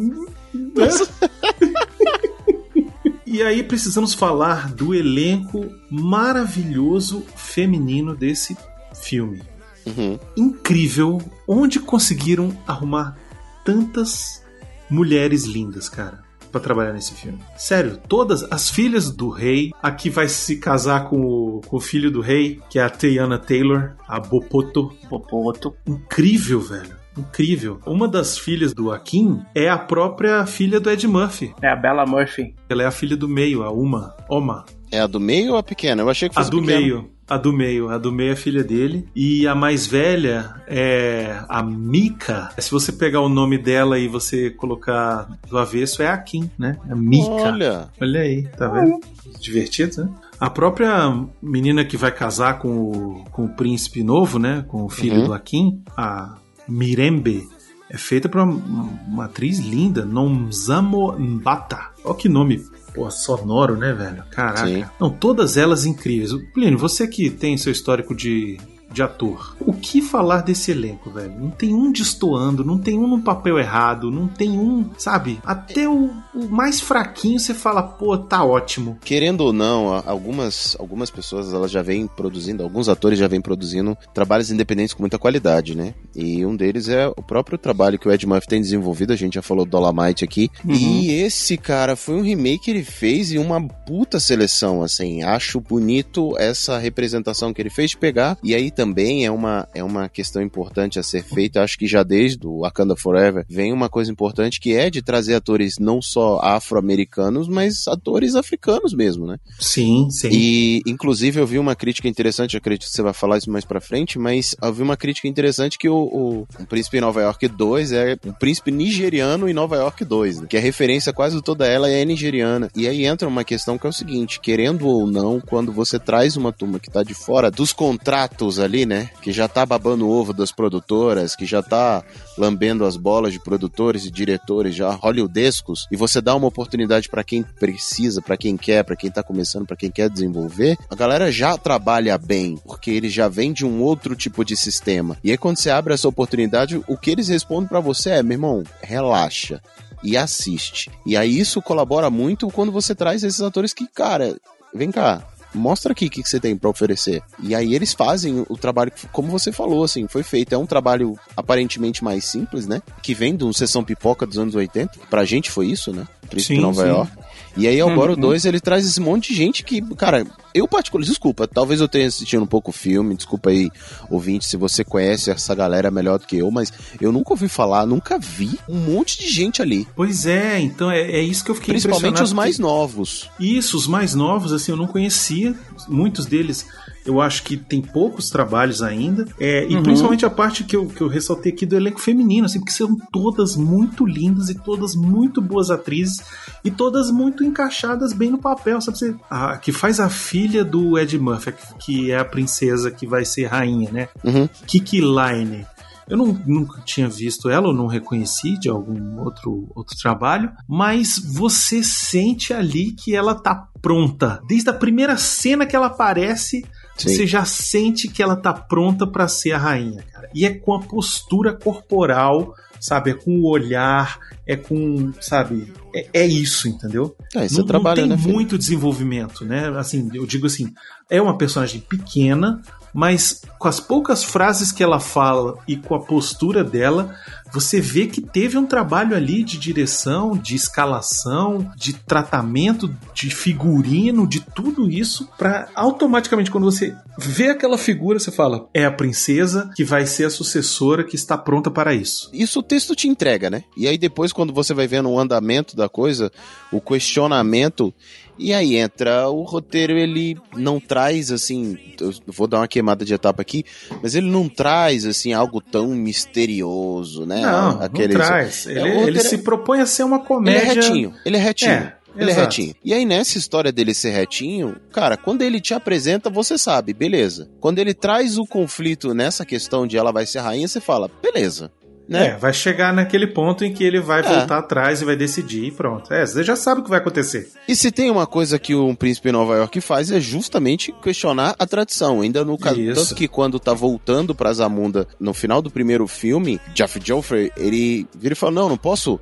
E 3.31 3.45
aí 3.45 3.63
precisamos 3.63 4.13
falar 4.13 4.75
do 4.75 4.93
elenco 4.93 5.73
maravilhoso 5.89 7.25
feminino 7.37 8.17
desse 8.17 8.57
filme. 8.93 9.41
Uhum. 9.87 10.19
Incrível 10.37 11.23
onde 11.47 11.79
conseguiram 11.79 12.51
arrumar 12.67 13.17
tantas 13.65 14.45
mulheres 14.91 15.45
lindas, 15.45 15.89
cara, 15.89 16.25
pra 16.51 16.61
trabalhar 16.61 16.93
nesse 16.93 17.15
filme. 17.15 17.39
Sério, 17.57 18.01
todas 18.09 18.43
as 18.51 18.69
filhas 18.69 19.13
do 19.13 19.29
rei, 19.31 19.71
a 19.81 19.93
que 19.93 20.11
vai 20.11 20.27
se 20.27 20.57
casar 20.57 21.09
com 21.09 21.21
o, 21.21 21.61
com 21.61 21.77
o 21.77 21.81
filho 21.81 22.11
do 22.11 22.21
rei, 22.21 22.61
que 22.69 22.81
é 22.81 22.83
a 22.83 22.91
Teyana 22.91 23.39
Taylor, 23.39 23.93
a 24.09 24.19
Bopoto. 24.19 24.93
Popoto. 25.09 25.73
Incrível, 25.87 26.61
velho. 26.61 27.00
Incrível. 27.21 27.81
Uma 27.87 28.09
das 28.09 28.37
filhas 28.39 28.73
do 28.75 28.91
Akin 28.91 29.41
é 29.55 29.69
a 29.69 29.79
própria 29.79 30.45
filha 30.47 30.81
do 30.81 30.91
Ed 30.91 31.07
Murphy. 31.07 31.55
É 31.63 31.69
a 31.69 31.77
Bella 31.77 32.05
Murphy. 32.07 32.55
Ela 32.69 32.83
é 32.83 32.87
a 32.87 32.91
filha 32.91 33.17
do 33.17 33.29
meio, 33.29 33.63
a 33.63 33.71
Uma. 33.71 34.15
Oma. 34.29 34.65
É 34.93 35.01
a 35.01 35.07
do 35.07 35.21
meio 35.21 35.53
ou 35.53 35.59
a 35.59 35.63
pequena? 35.63 36.03
Eu 36.03 36.09
achei 36.11 36.29
que 36.29 36.35
A 36.37 36.41
fosse 36.41 36.51
do 36.51 36.61
pequena. 36.61 36.81
meio. 36.81 37.11
A 37.29 37.37
do 37.37 37.53
meio. 37.53 37.89
A 37.91 37.97
do 37.99 38.11
meio 38.11 38.33
é 38.33 38.37
filha 38.37 38.65
dele. 38.65 39.07
E 39.15 39.47
a 39.47 39.55
mais 39.55 39.87
velha 39.87 40.53
é 40.67 41.39
a 41.49 41.63
Mika. 41.63 42.51
Se 42.59 42.73
você 42.73 42.91
pegar 42.91 43.21
o 43.21 43.29
nome 43.29 43.57
dela 43.57 44.01
e 44.01 44.09
você 44.09 44.51
colocar 44.51 45.29
do 45.49 45.57
avesso, 45.57 46.03
é 46.03 46.09
a 46.09 46.19
Kim, 46.19 46.51
né? 46.59 46.77
A 46.91 46.97
Mika. 46.97 47.31
Olha. 47.31 47.89
Olha 48.01 48.21
aí, 48.23 48.49
tá 48.57 48.67
vendo? 48.67 48.99
Divertido, 49.41 50.05
né? 50.05 50.11
A 50.41 50.51
própria 50.51 51.23
menina 51.41 51.85
que 51.85 51.97
vai 51.97 52.11
casar 52.11 52.59
com 52.59 52.69
o, 52.69 53.25
com 53.31 53.45
o 53.45 53.49
príncipe 53.49 54.03
novo, 54.03 54.39
né? 54.41 54.65
Com 54.67 54.85
o 54.85 54.89
filho 54.89 55.21
Uhum. 55.21 55.27
do 55.27 55.33
Akin, 55.35 55.83
a 55.97 56.35
Mirembe, 56.71 57.49
é 57.91 57.99
feita 57.99 58.29
por 58.29 58.41
uma, 58.41 59.25
atriz 59.25 59.59
linda, 59.59 60.05
Nomzamo 60.05 61.19
Mbata. 61.19 61.91
Olha 62.05 62.15
que 62.15 62.29
nome 62.29 62.65
pô, 62.95 63.11
sonoro, 63.11 63.77
né, 63.77 63.93
velho? 63.93 64.23
Caraca. 64.31 64.67
Sim. 64.67 64.85
Não, 65.01 65.11
todas 65.11 65.57
elas 65.57 65.85
incríveis. 65.85 66.33
Plínio, 66.53 66.79
você 66.79 67.07
que 67.07 67.31
tem 67.31 67.57
seu 67.57 67.73
histórico 67.73 68.15
de, 68.15 68.59
de 68.93 69.03
ator, 69.03 69.57
o 69.61 69.73
que 69.73 70.03
falar 70.03 70.43
desse 70.43 70.71
elenco, 70.71 71.11
velho? 71.11 71.33
Não 71.39 71.51
tem 71.51 71.75
um 71.75 71.93
destoando, 71.93 72.65
não 72.65 72.79
tem 72.79 72.99
um 72.99 73.07
no 73.07 73.21
papel 73.21 73.59
errado, 73.59 74.11
não 74.11 74.27
tem 74.27 74.59
um, 74.59 74.91
sabe? 74.99 75.39
Até 75.45 75.89
o, 75.89 76.11
o 76.35 76.49
mais 76.49 76.81
fraquinho 76.81 77.39
você 77.39 77.55
fala, 77.55 77.83
pô, 77.83 78.17
tá 78.19 78.45
ótimo. 78.45 78.99
Querendo 79.03 79.43
ou 79.43 79.53
não, 79.53 80.03
algumas, 80.07 80.77
algumas 80.79 81.11
pessoas 81.11 81.53
elas 81.53 81.71
já 81.71 81.83
vêm 81.83 82.07
produzindo, 82.07 82.63
alguns 82.63 82.89
atores 82.89 83.19
já 83.19 83.29
vêm 83.29 83.41
produzindo 83.41 83.97
trabalhos 84.13 84.51
independentes 84.51 84.95
com 84.95 85.03
muita 85.03 85.19
qualidade, 85.19 85.77
né? 85.77 85.95
E 86.15 86.45
um 86.45 86.57
deles 86.57 86.89
é 86.89 87.09
o 87.09 87.23
próprio 87.23 87.59
trabalho 87.59 87.99
que 87.99 88.09
o 88.09 88.13
Ed 88.13 88.27
Murphy 88.27 88.49
tem 88.49 88.61
desenvolvido, 88.61 89.13
a 89.13 89.17
gente 89.17 89.35
já 89.35 89.43
falou 89.43 89.65
do 89.65 89.71
Dolomite 89.71 90.25
aqui. 90.25 90.51
Uhum. 90.65 90.75
E 90.75 91.11
esse, 91.13 91.57
cara, 91.57 91.97
foi 91.97 92.17
um 92.17 92.23
remake 92.23 92.61
que 92.61 92.71
ele 92.71 92.85
fez 92.85 93.33
e 93.33 93.39
uma 93.39 93.61
puta 93.61 94.21
seleção, 94.21 94.83
assim. 94.83 95.23
Acho 95.23 95.61
bonito 95.61 96.37
essa 96.39 96.79
representação 96.79 97.53
que 97.53 97.63
ele 97.63 97.71
fez 97.71 97.91
de 97.91 97.97
pegar. 97.97 98.37
E 98.43 98.55
aí 98.55 98.71
também 98.81 99.27
é 99.27 99.31
uma, 99.31 99.69
é 99.75 99.85
uma 99.85 100.09
questão 100.09 100.41
importante 100.41 100.99
a 100.99 101.03
ser 101.03 101.23
feita. 101.23 101.63
Acho 101.63 101.77
que 101.77 101.87
já 101.87 102.03
desde 102.03 102.47
o 102.47 102.61
Wakanda 102.61 102.97
Forever 102.97 103.45
vem 103.47 103.75
uma 103.75 103.91
coisa 103.91 104.11
importante 104.11 104.59
que 104.59 104.73
é 104.73 104.89
de 104.89 105.03
trazer 105.03 105.35
atores 105.35 105.75
não 105.79 106.01
só 106.01 106.41
afro-americanos, 106.43 107.47
mas 107.47 107.87
atores 107.87 108.35
africanos 108.35 108.95
mesmo, 108.95 109.27
né? 109.27 109.37
Sim, 109.59 110.09
sim. 110.11 110.31
E, 110.33 110.81
inclusive, 110.87 111.39
eu 111.39 111.47
vi 111.47 111.59
uma 111.59 111.77
crítica 111.77 112.09
interessante, 112.09 112.57
acredito 112.57 112.89
que 112.89 112.97
você 112.97 113.03
vai 113.03 113.13
falar 113.13 113.37
isso 113.37 113.51
mais 113.51 113.67
pra 113.67 113.83
frente, 113.83 114.19
mas 114.19 114.57
eu 114.63 114.73
vi 114.73 114.83
uma 114.83 114.97
crítica 114.97 115.29
interessante 115.29 115.77
que 115.77 115.89
o, 115.89 115.95
o, 115.95 116.47
o 116.59 116.67
Príncipe 116.67 116.97
em 116.97 117.03
Nova 117.03 117.21
York 117.21 117.49
2 117.49 117.93
é 117.93 118.17
o 118.25 118.33
Príncipe 118.33 118.71
Nigeriano 118.71 119.47
em 119.47 119.53
Nova 119.53 119.77
York 119.77 120.03
2, 120.07 120.41
né? 120.41 120.47
que 120.49 120.57
a 120.57 120.61
referência 120.61 121.13
quase 121.13 121.43
toda 121.43 121.67
ela 121.67 121.91
é 121.91 122.03
nigeriana. 122.03 122.71
E 122.75 122.89
aí 122.89 123.05
entra 123.05 123.29
uma 123.29 123.45
questão 123.45 123.77
que 123.77 123.87
é 123.87 123.91
o 123.91 123.93
seguinte, 123.93 124.41
querendo 124.41 124.89
ou 124.89 125.07
não, 125.07 125.39
quando 125.39 125.71
você 125.71 125.99
traz 125.99 126.35
uma 126.35 126.51
turma 126.51 126.81
que 126.81 126.91
tá 126.91 127.03
de 127.03 127.13
fora 127.13 127.51
dos 127.51 127.75
contratos 127.75 128.59
ali, 128.59 128.70
né, 128.87 129.11
que 129.21 129.33
já 129.33 129.49
tá 129.49 129.67
babando 129.67 130.07
o 130.07 130.11
ovo 130.11 130.33
das 130.33 130.53
produtoras, 130.53 131.35
que 131.35 131.45
já 131.45 131.63
tá 131.63 132.03
lambendo 132.39 132.85
as 132.85 132.97
bolas 132.97 133.33
de 133.33 133.41
produtores 133.41 134.05
e 134.05 134.11
diretores 134.11 134.75
já 134.75 134.91
hollywoodescos, 134.91 135.87
e 135.91 135.97
você 135.97 136.21
dá 136.21 136.35
uma 136.35 136.47
oportunidade 136.47 137.09
pra 137.09 137.25
quem 137.25 137.43
precisa, 137.43 138.23
pra 138.23 138.37
quem 138.37 138.57
quer, 138.57 138.85
pra 138.85 138.97
quem 138.97 139.11
tá 139.11 139.23
começando, 139.23 139.67
pra 139.67 139.77
quem 139.77 139.91
quer 139.91 140.09
desenvolver, 140.09 140.79
a 140.89 140.95
galera 140.95 141.31
já 141.31 141.57
trabalha 141.59 142.17
bem, 142.17 142.59
porque 142.65 142.91
ele 142.91 143.09
já 143.09 143.29
vem 143.29 143.53
de 143.53 143.67
um 143.67 143.83
outro 143.83 144.15
tipo 144.15 144.45
de 144.45 144.57
sistema. 144.57 145.17
E 145.23 145.31
aí 145.31 145.39
quando 145.39 145.57
você 145.57 145.71
abre 145.71 145.95
essa 145.95 146.09
oportunidade, 146.09 146.81
o 146.87 146.97
que 146.97 147.11
eles 147.11 147.29
respondem 147.29 147.69
pra 147.69 147.81
você 147.81 148.11
é, 148.11 148.23
meu 148.23 148.35
irmão, 148.35 148.65
relaxa 148.81 149.61
e 150.03 150.17
assiste. 150.17 150.91
E 151.05 151.17
aí 151.17 151.39
isso 151.39 151.61
colabora 151.61 152.11
muito 152.11 152.49
quando 152.49 152.73
você 152.73 152.95
traz 152.95 153.23
esses 153.23 153.41
atores 153.41 153.73
que, 153.73 153.87
cara, 153.87 154.37
vem 154.75 154.91
cá, 154.91 155.27
mostra 155.55 155.93
aqui 155.93 156.07
o 156.07 156.11
que, 156.11 156.23
que 156.23 156.29
você 156.29 156.41
tem 156.41 156.57
pra 156.57 156.71
oferecer. 156.71 157.23
E 157.43 157.55
aí 157.55 157.75
eles 157.75 157.93
fazem 157.93 158.45
o 158.49 158.57
trabalho, 158.57 158.93
como 159.13 159.31
você 159.31 159.53
falou, 159.53 159.85
assim, 159.85 160.07
foi 160.07 160.23
feito. 160.23 160.55
É 160.55 160.59
um 160.59 160.67
trabalho 160.67 161.19
aparentemente 161.37 162.03
mais 162.05 162.25
simples, 162.25 162.67
né? 162.67 162.83
Que 163.03 163.15
vem 163.15 163.37
de 163.37 163.45
um 163.45 163.53
sessão 163.53 163.85
pipoca 163.85 164.27
dos 164.27 164.39
anos 164.39 164.55
80. 164.55 164.99
Pra 165.09 165.25
gente 165.25 165.51
foi 165.51 165.67
isso, 165.67 165.93
né? 165.93 166.07
Príncipe 166.29 166.57
Sim, 166.57 166.61
Nova 166.61 166.83
sim. 166.83 166.89
York. 166.89 167.13
E 167.57 167.67
aí 167.67 167.81
agora 167.81 168.13
Uhum. 168.13 168.19
o 168.19 168.21
2 168.21 168.45
ele 168.45 168.61
traz 168.61 168.87
esse 168.87 169.01
monte 169.01 169.31
de 169.33 169.37
gente 169.37 169.63
que, 169.65 169.81
cara, 169.97 170.27
eu 170.55 170.67
particularmente, 170.69 171.11
desculpa, 171.11 171.47
talvez 171.47 171.81
eu 171.81 171.89
tenha 171.89 172.07
assistido 172.07 172.43
um 172.43 172.47
pouco 172.47 172.71
o 172.71 172.73
filme, 172.73 173.15
desculpa 173.17 173.51
aí, 173.51 173.71
ouvinte, 174.09 174.47
se 174.47 174.57
você 174.57 174.85
conhece 174.85 175.31
essa 175.31 175.55
galera 175.55 175.91
melhor 175.91 176.19
do 176.19 176.27
que 176.27 176.39
eu, 176.39 176.51
mas 176.51 176.73
eu 177.01 177.13
nunca 177.13 177.33
ouvi 177.33 177.49
falar, 177.49 177.87
nunca 177.87 178.19
vi 178.19 178.59
um 178.69 178.79
monte 178.79 179.19
de 179.19 179.29
gente 179.29 179.63
ali. 179.63 179.87
Pois 179.95 180.27
é, 180.27 180.61
então 180.61 180.91
é, 180.91 181.01
é 181.01 181.23
isso 181.23 181.45
que 181.45 181.51
eu 181.51 181.55
fiquei 181.55 181.75
Principalmente 181.75 182.15
impressionado, 182.15 182.25
os 182.25 182.33
mais 182.33 182.59
novos. 182.59 183.31
Isso, 183.39 183.77
os 183.77 183.87
mais 183.87 184.15
novos, 184.15 184.53
assim, 184.53 184.73
eu 184.73 184.77
não 184.77 184.87
conhecia. 184.87 185.55
Muitos 185.89 186.27
deles 186.27 186.67
eu 187.11 187.21
acho 187.21 187.43
que 187.43 187.57
tem 187.57 187.83
poucos 187.83 188.31
trabalhos 188.31 188.83
ainda. 188.83 189.27
É, 189.39 189.67
e 189.69 189.75
Uhum. 189.77 189.83
principalmente 189.83 190.25
a 190.25 190.31
parte 190.31 190.65
que 190.65 190.77
eu, 190.77 190.87
que 190.87 191.01
eu 191.01 191.09
ressaltei 191.09 191.53
aqui 191.53 191.67
do 191.67 191.77
elenco 191.77 192.01
feminino, 192.01 192.47
assim, 192.47 192.59
porque 192.59 192.73
são 192.73 192.97
todas 193.13 193.57
muito 193.57 194.07
lindas 194.07 194.49
e 194.49 194.55
todas 194.55 194.95
muito 194.95 195.41
boas 195.43 195.71
atrizes 195.71 196.23
e 196.65 196.71
todas 196.71 197.11
muito 197.11 197.45
encaixadas 197.45 198.13
bem 198.13 198.31
no 198.31 198.39
papel, 198.39 198.81
sabe? 198.81 198.99
Você, 198.99 199.15
a, 199.31 199.57
que 199.57 199.73
faz 199.73 200.01
a 200.01 200.09
filha 200.09 200.65
do 200.65 200.99
Ed 200.99 201.19
Murphy, 201.19 201.53
que 201.79 202.11
é 202.11 202.19
a 202.19 202.25
princesa 202.25 202.91
que 202.91 203.07
vai 203.07 203.25
ser 203.25 203.47
rainha, 203.47 203.91
né? 203.91 204.09
Uhum. 204.25 204.49
Kiki 204.67 205.01
Line. 205.01 205.67
Eu 206.09 206.17
não, 206.17 206.27
nunca 206.45 206.81
tinha 206.85 207.09
visto 207.09 207.49
ela, 207.49 207.69
ou 207.69 207.73
não 207.75 207.87
reconheci 207.87 208.59
de 208.59 208.69
algum 208.69 209.21
outro, 209.21 209.69
outro 209.77 209.97
trabalho, 209.97 210.51
mas 210.69 211.17
você 211.25 211.85
sente 211.85 212.53
ali 212.53 212.91
que 212.91 213.15
ela 213.15 213.33
tá 213.33 213.69
pronta. 213.81 214.41
Desde 214.49 214.69
a 214.71 214.73
primeira 214.73 215.17
cena 215.17 215.65
que 215.65 215.77
ela 215.77 215.87
aparece, 215.87 216.65
Sim. 216.97 217.09
você 217.09 217.27
já 217.27 217.45
sente 217.45 218.09
que 218.09 218.23
ela 218.23 218.37
tá 218.37 218.53
pronta 218.53 219.07
pra 219.07 219.27
ser 219.29 219.53
a 219.53 219.59
rainha, 219.59 220.05
cara. 220.13 220.29
E 220.35 220.45
é 220.45 220.55
com 220.55 220.75
a 220.75 220.81
postura 220.81 221.53
corporal, 221.53 222.55
sabe? 222.79 223.11
É 223.11 223.15
com 223.15 223.41
o 223.41 223.49
olhar, 223.49 224.19
é 224.51 224.57
com, 224.57 225.13
sabe? 225.21 225.73
É, 225.95 226.09
é 226.13 226.27
isso, 226.27 226.67
entendeu? 226.67 227.15
É, 227.37 227.47
isso 227.47 227.59
não, 227.59 227.65
é 227.65 227.67
trabalho, 227.69 228.05
não 228.05 228.17
tem 228.17 228.27
né, 228.27 228.33
muito 228.33 228.59
desenvolvimento, 228.59 229.45
né? 229.45 229.69
Assim, 229.79 230.11
eu 230.13 230.27
digo 230.27 230.47
assim, 230.47 230.75
é 231.09 231.23
uma 231.23 231.39
personagem 231.39 231.81
pequena, 231.81 232.61
mas 232.93 233.43
com 233.59 233.69
as 233.69 233.79
poucas 233.79 234.25
frases 234.25 234.73
que 234.73 234.83
ela 234.83 234.99
fala 234.99 235.57
e 235.69 235.77
com 235.77 235.95
a 235.95 236.01
postura 236.01 236.65
dela, 236.65 237.15
você 237.53 237.81
vê 237.81 238.07
que 238.07 238.21
teve 238.21 238.57
um 238.57 238.67
trabalho 238.67 239.17
ali 239.17 239.43
de 239.43 239.59
direção, 239.59 240.37
de 240.37 240.55
escalação, 240.55 241.71
de 241.77 241.93
tratamento, 241.93 242.95
de 243.15 243.31
figurino, 243.31 244.27
de 244.27 244.41
tudo 244.41 244.91
isso, 244.91 245.29
pra 245.37 245.69
automaticamente 245.75 246.51
quando 246.51 246.65
você 246.65 246.97
vê 247.19 247.51
aquela 247.51 247.77
figura, 247.77 248.19
você 248.19 248.31
fala: 248.31 248.69
é 248.73 248.85
a 248.85 248.93
princesa 248.93 249.71
que 249.75 249.85
vai 249.85 250.07
ser 250.07 250.25
a 250.25 250.31
sucessora 250.31 251.05
que 251.05 251.17
está 251.17 251.37
pronta 251.37 251.71
para 251.71 251.95
isso. 251.95 252.31
Isso 252.33 252.61
o 252.61 252.63
texto 252.63 252.95
te 252.95 253.09
entrega, 253.09 253.51
né? 253.51 253.65
E 253.77 253.87
aí 253.87 253.99
depois, 253.99 254.33
quando 254.41 254.55
você 254.55 254.73
vai 254.73 254.87
vendo 254.87 255.11
o 255.11 255.19
andamento 255.19 255.77
da 255.77 255.87
coisa, 255.87 256.33
o 256.73 256.81
questionamento, 256.81 257.93
e 258.39 258.55
aí 258.55 258.77
entra 258.77 259.29
o 259.29 259.43
roteiro, 259.43 259.93
ele 259.93 260.35
não 260.57 260.81
traz, 260.81 261.31
assim, 261.31 261.77
eu 262.01 262.11
vou 262.27 262.47
dar 262.47 262.61
uma 262.61 262.67
queimada 262.69 263.05
de 263.05 263.13
etapa 263.13 263.43
aqui, 263.43 263.65
mas 264.03 264.15
ele 264.15 264.31
não 264.31 264.49
traz, 264.49 265.05
assim, 265.05 265.35
algo 265.35 265.61
tão 265.61 265.89
misterioso, 265.89 267.27
né? 267.27 267.43
Não, 267.43 267.83
Aquele- 267.83 268.15
não 268.15 268.21
traz. 268.21 268.67
É, 268.67 268.73
Ele, 268.81 269.09
ele 269.09 269.21
se 269.21 269.39
propõe 269.39 269.81
a 269.81 269.87
ser 269.87 270.05
uma 270.05 270.17
Ele 270.17 270.25
é 270.25 270.27
comédia. 270.27 270.73
retinho, 270.75 271.15
ele 271.25 271.37
é 271.37 271.41
retinho. 271.41 271.71
É, 271.71 271.95
ele 272.17 272.31
é 272.31 272.33
exato. 272.33 272.41
retinho. 272.47 272.75
E 272.83 272.95
aí, 272.95 273.05
nessa 273.05 273.37
história 273.37 273.71
dele 273.71 273.93
ser 273.93 274.11
retinho, 274.11 274.75
cara, 274.91 275.17
quando 275.19 275.43
ele 275.43 275.61
te 275.61 275.75
apresenta, 275.75 276.31
você 276.31 276.57
sabe, 276.57 276.95
beleza. 276.95 277.49
Quando 277.61 277.79
ele 277.79 277.93
traz 277.95 278.39
o 278.39 278.47
conflito 278.47 279.13
nessa 279.13 279.45
questão 279.45 279.87
de 279.87 279.97
ela 279.99 280.11
vai 280.13 280.25
ser 280.25 280.39
rainha, 280.41 280.67
você 280.67 280.81
fala, 280.81 281.11
beleza. 281.23 281.71
Né? 282.11 282.27
É, 282.31 282.37
vai 282.37 282.53
chegar 282.53 282.93
naquele 282.93 283.25
ponto 283.29 283.65
em 283.65 283.73
que 283.73 283.85
ele 283.85 284.01
vai 284.01 284.19
É. 284.19 284.23
voltar 284.25 284.59
atrás 284.59 285.01
e 285.01 285.05
vai 285.05 285.15
decidir 285.15 285.67
e 285.67 285.71
pronto. 285.71 286.13
É, 286.13 286.27
você 286.27 286.43
já 286.43 286.57
sabe 286.57 286.81
o 286.81 286.85
que 286.85 286.91
vai 286.91 286.99
acontecer. 286.99 287.49
E 287.69 287.77
se 287.77 287.93
tem 287.93 288.11
uma 288.11 288.27
coisa 288.27 288.59
que 288.59 288.75
o 288.75 288.93
príncipe 288.97 289.29
de 289.29 289.33
Nova 289.33 289.55
York 289.55 289.81
faz 289.81 290.11
é 290.11 290.19
justamente 290.19 290.93
questionar 291.01 291.55
a 291.57 291.65
tradição. 291.67 292.21
Ainda 292.21 292.45
no 292.45 292.59
caso, 292.59 292.81
Isso. 292.81 293.01
tanto 293.01 293.15
que 293.15 293.29
quando 293.29 293.61
tá 293.61 293.73
voltando 293.73 294.35
pra 294.35 294.53
Zamunda 294.53 295.07
no 295.21 295.33
final 295.33 295.63
do 295.63 295.71
primeiro 295.71 296.09
filme, 296.09 296.61
Jeff 296.75 297.01
Joffrey, 297.03 297.53
ele 297.57 298.05
vira 298.19 298.33
e 298.33 298.37
fala: 298.37 298.51
"Não, 298.53 298.69
não 298.69 298.77
posso 298.77 299.21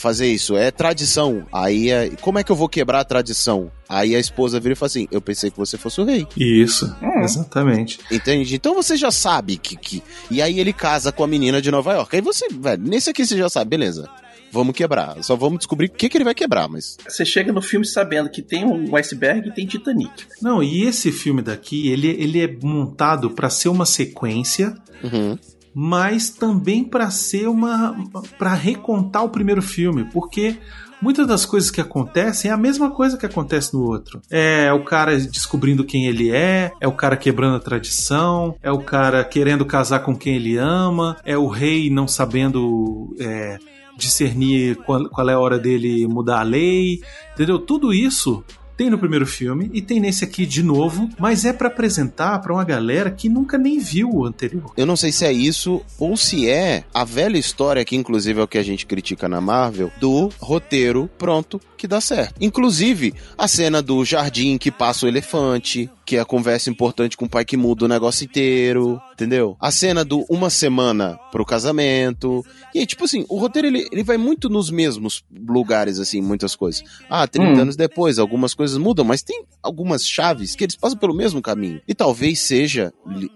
fazer 0.00 0.26
isso, 0.26 0.56
é 0.56 0.70
tradição". 0.70 1.46
Aí 1.52 1.90
é, 1.90 2.10
como 2.20 2.38
é 2.38 2.44
que 2.44 2.50
eu 2.50 2.56
vou 2.56 2.68
quebrar 2.68 3.00
a 3.00 3.04
tradição? 3.04 3.70
Aí 3.88 4.14
a 4.16 4.18
esposa 4.18 4.58
vira 4.58 4.72
e 4.72 4.76
fala 4.76 4.86
assim: 4.88 5.06
"Eu 5.10 5.20
pensei 5.20 5.50
que 5.50 5.58
você 5.58 5.76
fosse 5.76 6.00
o 6.00 6.04
rei". 6.04 6.26
Isso, 6.36 6.94
exatamente. 7.22 7.98
Entende? 8.10 8.54
Então 8.54 8.74
você 8.74 8.96
já 8.96 9.10
sabe 9.10 9.56
que, 9.56 9.76
que. 9.76 10.02
E 10.30 10.40
aí 10.42 10.58
ele 10.58 10.72
casa 10.72 11.12
com 11.12 11.22
a 11.24 11.26
menina 11.26 11.60
de 11.60 11.70
Nova 11.70 11.92
York. 11.92 12.14
Aí 12.14 12.22
você, 12.22 12.48
velho, 12.48 12.82
nesse 12.82 13.10
aqui 13.10 13.24
você 13.24 13.36
já 13.36 13.48
sabe, 13.48 13.70
beleza. 13.70 14.08
Vamos 14.52 14.74
quebrar. 14.74 15.22
Só 15.22 15.36
vamos 15.36 15.58
descobrir 15.58 15.86
o 15.86 15.90
que, 15.90 16.08
que 16.08 16.16
ele 16.16 16.24
vai 16.24 16.34
quebrar, 16.34 16.68
mas. 16.68 16.96
Você 17.08 17.24
chega 17.24 17.52
no 17.52 17.62
filme 17.62 17.86
sabendo 17.86 18.28
que 18.28 18.42
tem 18.42 18.64
um 18.64 18.96
iceberg 18.96 19.48
e 19.48 19.52
tem 19.52 19.64
Titanic. 19.64 20.26
Não, 20.42 20.60
e 20.60 20.82
esse 20.82 21.12
filme 21.12 21.40
daqui, 21.40 21.88
ele, 21.88 22.08
ele 22.08 22.42
é 22.42 22.58
montado 22.62 23.30
pra 23.30 23.48
ser 23.48 23.68
uma 23.68 23.86
sequência, 23.86 24.74
Uhum. 25.02 25.38
Mas 25.74 26.30
também 26.30 26.84
pra 26.84 27.10
ser 27.10 27.48
uma. 27.48 27.96
para 28.38 28.54
recontar 28.54 29.24
o 29.24 29.30
primeiro 29.30 29.62
filme, 29.62 30.04
porque. 30.12 30.58
Muitas 31.02 31.26
das 31.26 31.46
coisas 31.46 31.70
que 31.70 31.80
acontecem 31.80 32.50
é 32.50 32.52
a 32.52 32.58
mesma 32.58 32.90
coisa 32.90 33.16
que 33.16 33.24
acontece 33.24 33.72
no 33.72 33.84
outro. 33.84 34.20
É 34.30 34.70
o 34.70 34.84
cara 34.84 35.18
descobrindo 35.18 35.82
quem 35.82 36.04
ele 36.06 36.30
é, 36.30 36.70
é 36.78 36.86
o 36.86 36.92
cara 36.92 37.16
quebrando 37.16 37.56
a 37.56 37.58
tradição, 37.58 38.54
é 38.62 38.70
o 38.70 38.82
cara 38.82 39.24
querendo 39.24 39.64
casar 39.64 40.00
com 40.00 40.14
quem 40.14 40.36
ele 40.36 40.58
ama, 40.58 41.16
é 41.24 41.38
o 41.38 41.46
rei 41.46 41.88
não 41.88 42.06
sabendo 42.06 43.16
é, 43.18 43.56
discernir 43.96 44.76
qual, 44.76 45.08
qual 45.08 45.30
é 45.30 45.32
a 45.32 45.38
hora 45.38 45.58
dele 45.58 46.06
mudar 46.06 46.40
a 46.40 46.42
lei, 46.42 47.00
entendeu? 47.32 47.58
Tudo 47.58 47.94
isso 47.94 48.44
tem 48.80 48.88
no 48.88 48.98
primeiro 48.98 49.26
filme 49.26 49.70
e 49.74 49.82
tem 49.82 50.00
nesse 50.00 50.24
aqui 50.24 50.46
de 50.46 50.62
novo, 50.62 51.10
mas 51.18 51.44
é 51.44 51.52
pra 51.52 51.68
apresentar 51.68 52.38
pra 52.38 52.54
uma 52.54 52.64
galera 52.64 53.10
que 53.10 53.28
nunca 53.28 53.58
nem 53.58 53.78
viu 53.78 54.08
o 54.10 54.24
anterior. 54.24 54.72
Eu 54.74 54.86
não 54.86 54.96
sei 54.96 55.12
se 55.12 55.26
é 55.26 55.30
isso 55.30 55.82
ou 55.98 56.16
se 56.16 56.48
é 56.48 56.84
a 56.94 57.04
velha 57.04 57.36
história, 57.36 57.84
que 57.84 57.94
inclusive 57.94 58.40
é 58.40 58.42
o 58.42 58.48
que 58.48 58.56
a 58.56 58.62
gente 58.62 58.86
critica 58.86 59.28
na 59.28 59.38
Marvel, 59.38 59.92
do 60.00 60.30
roteiro 60.40 61.10
pronto 61.18 61.60
que 61.76 61.86
dá 61.86 62.00
certo. 62.00 62.34
Inclusive, 62.40 63.12
a 63.36 63.46
cena 63.46 63.82
do 63.82 64.02
jardim 64.02 64.56
que 64.56 64.70
passa 64.70 65.04
o 65.04 65.08
elefante, 65.08 65.90
que 66.04 66.16
é 66.16 66.20
a 66.20 66.24
conversa 66.24 66.70
importante 66.70 67.16
com 67.16 67.26
o 67.26 67.28
pai 67.28 67.44
que 67.44 67.56
muda 67.56 67.84
o 67.84 67.88
negócio 67.88 68.24
inteiro, 68.24 69.00
entendeu? 69.20 69.56
A 69.60 69.70
cena 69.70 70.04
do 70.04 70.24
uma 70.30 70.48
semana 70.48 71.18
pro 71.30 71.44
casamento. 71.44 72.44
E 72.74 72.78
aí, 72.80 72.86
tipo 72.86 73.04
assim, 73.04 73.24
o 73.28 73.38
roteiro 73.38 73.68
ele, 73.68 73.86
ele 73.92 74.02
vai 74.02 74.16
muito 74.16 74.48
nos 74.48 74.70
mesmos 74.70 75.22
lugares, 75.48 75.98
assim, 75.98 76.20
muitas 76.20 76.56
coisas. 76.56 76.82
Ah, 77.08 77.26
30 77.26 77.50
Hum. 77.50 77.62
anos 77.62 77.76
depois, 77.76 78.18
algumas 78.18 78.54
coisas 78.54 78.76
mudam, 78.78 79.04
mas 79.04 79.22
tem 79.22 79.44
algumas 79.62 80.06
chaves 80.06 80.54
que 80.56 80.64
eles 80.64 80.76
passam 80.76 80.98
pelo 80.98 81.14
mesmo 81.14 81.42
caminho. 81.42 81.80
E 81.86 81.94
talvez 81.94 82.40
seja 82.40 82.92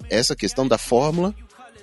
essa 0.08 0.34
questão 0.34 0.66
da 0.66 0.78
fórmula 0.78 1.34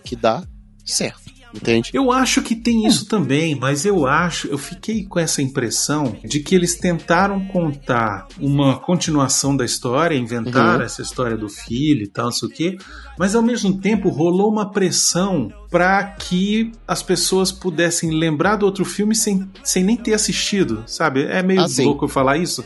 que 0.04 0.16
dá 0.16 0.44
certo. 0.86 1.22
Entende? 1.54 1.90
Eu 1.94 2.12
acho 2.12 2.42
que 2.42 2.56
tem 2.56 2.86
isso 2.86 3.06
também, 3.08 3.56
mas 3.56 3.86
eu 3.86 4.06
acho, 4.08 4.48
eu 4.48 4.58
fiquei 4.58 5.04
com 5.06 5.20
essa 5.20 5.42
impressão 5.42 6.16
de 6.24 6.40
que 6.40 6.56
eles 6.56 6.76
tentaram 6.76 7.40
contar 7.48 8.28
uma 8.40 8.78
continuação 8.80 9.56
da 9.56 9.66
história, 9.66 10.16
inventaram 10.16 10.80
Uhum. 10.80 10.86
essa 10.86 11.02
história 11.02 11.36
do 11.36 11.50
filho 11.50 12.04
e 12.04 12.08
tal, 12.08 12.26
não 12.26 12.32
sei 12.32 12.48
o 12.48 12.52
quê, 12.52 12.78
mas 13.20 13.36
ao 13.36 13.42
mesmo 13.42 13.80
tempo 13.80 14.10
rolou 14.10 14.50
uma 14.50 14.72
pressão 14.72 15.52
para 15.70 16.04
que 16.04 16.72
as 16.88 17.04
pessoas 17.04 17.52
pudessem 17.52 18.12
lembrar 18.12 18.56
do 18.58 18.66
outro 18.66 18.86
filme 18.86 19.14
sem, 19.16 19.50
sem 19.64 19.84
nem 19.84 19.96
ter 19.98 20.14
assistido, 20.14 20.84
sabe? 20.88 21.24
É 21.26 21.44
meio 21.44 21.62
Ah, 21.62 21.68
sim. 21.68 21.84
louco 21.86 22.06
eu 22.06 22.10
falar 22.10 22.38
isso, 22.38 22.64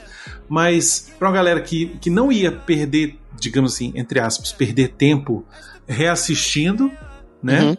mas 0.48 1.12
pra 1.17 1.28
uma 1.30 1.34
galera 1.36 1.62
que, 1.62 1.88
que 2.00 2.10
não 2.10 2.32
ia 2.32 2.52
perder, 2.52 3.17
digamos 3.39 3.74
assim, 3.74 3.91
entre 3.95 4.19
aspas, 4.19 4.52
perder 4.52 4.89
tempo 4.89 5.43
reassistindo, 5.88 6.91
né? 7.41 7.62
Uhum. 7.63 7.78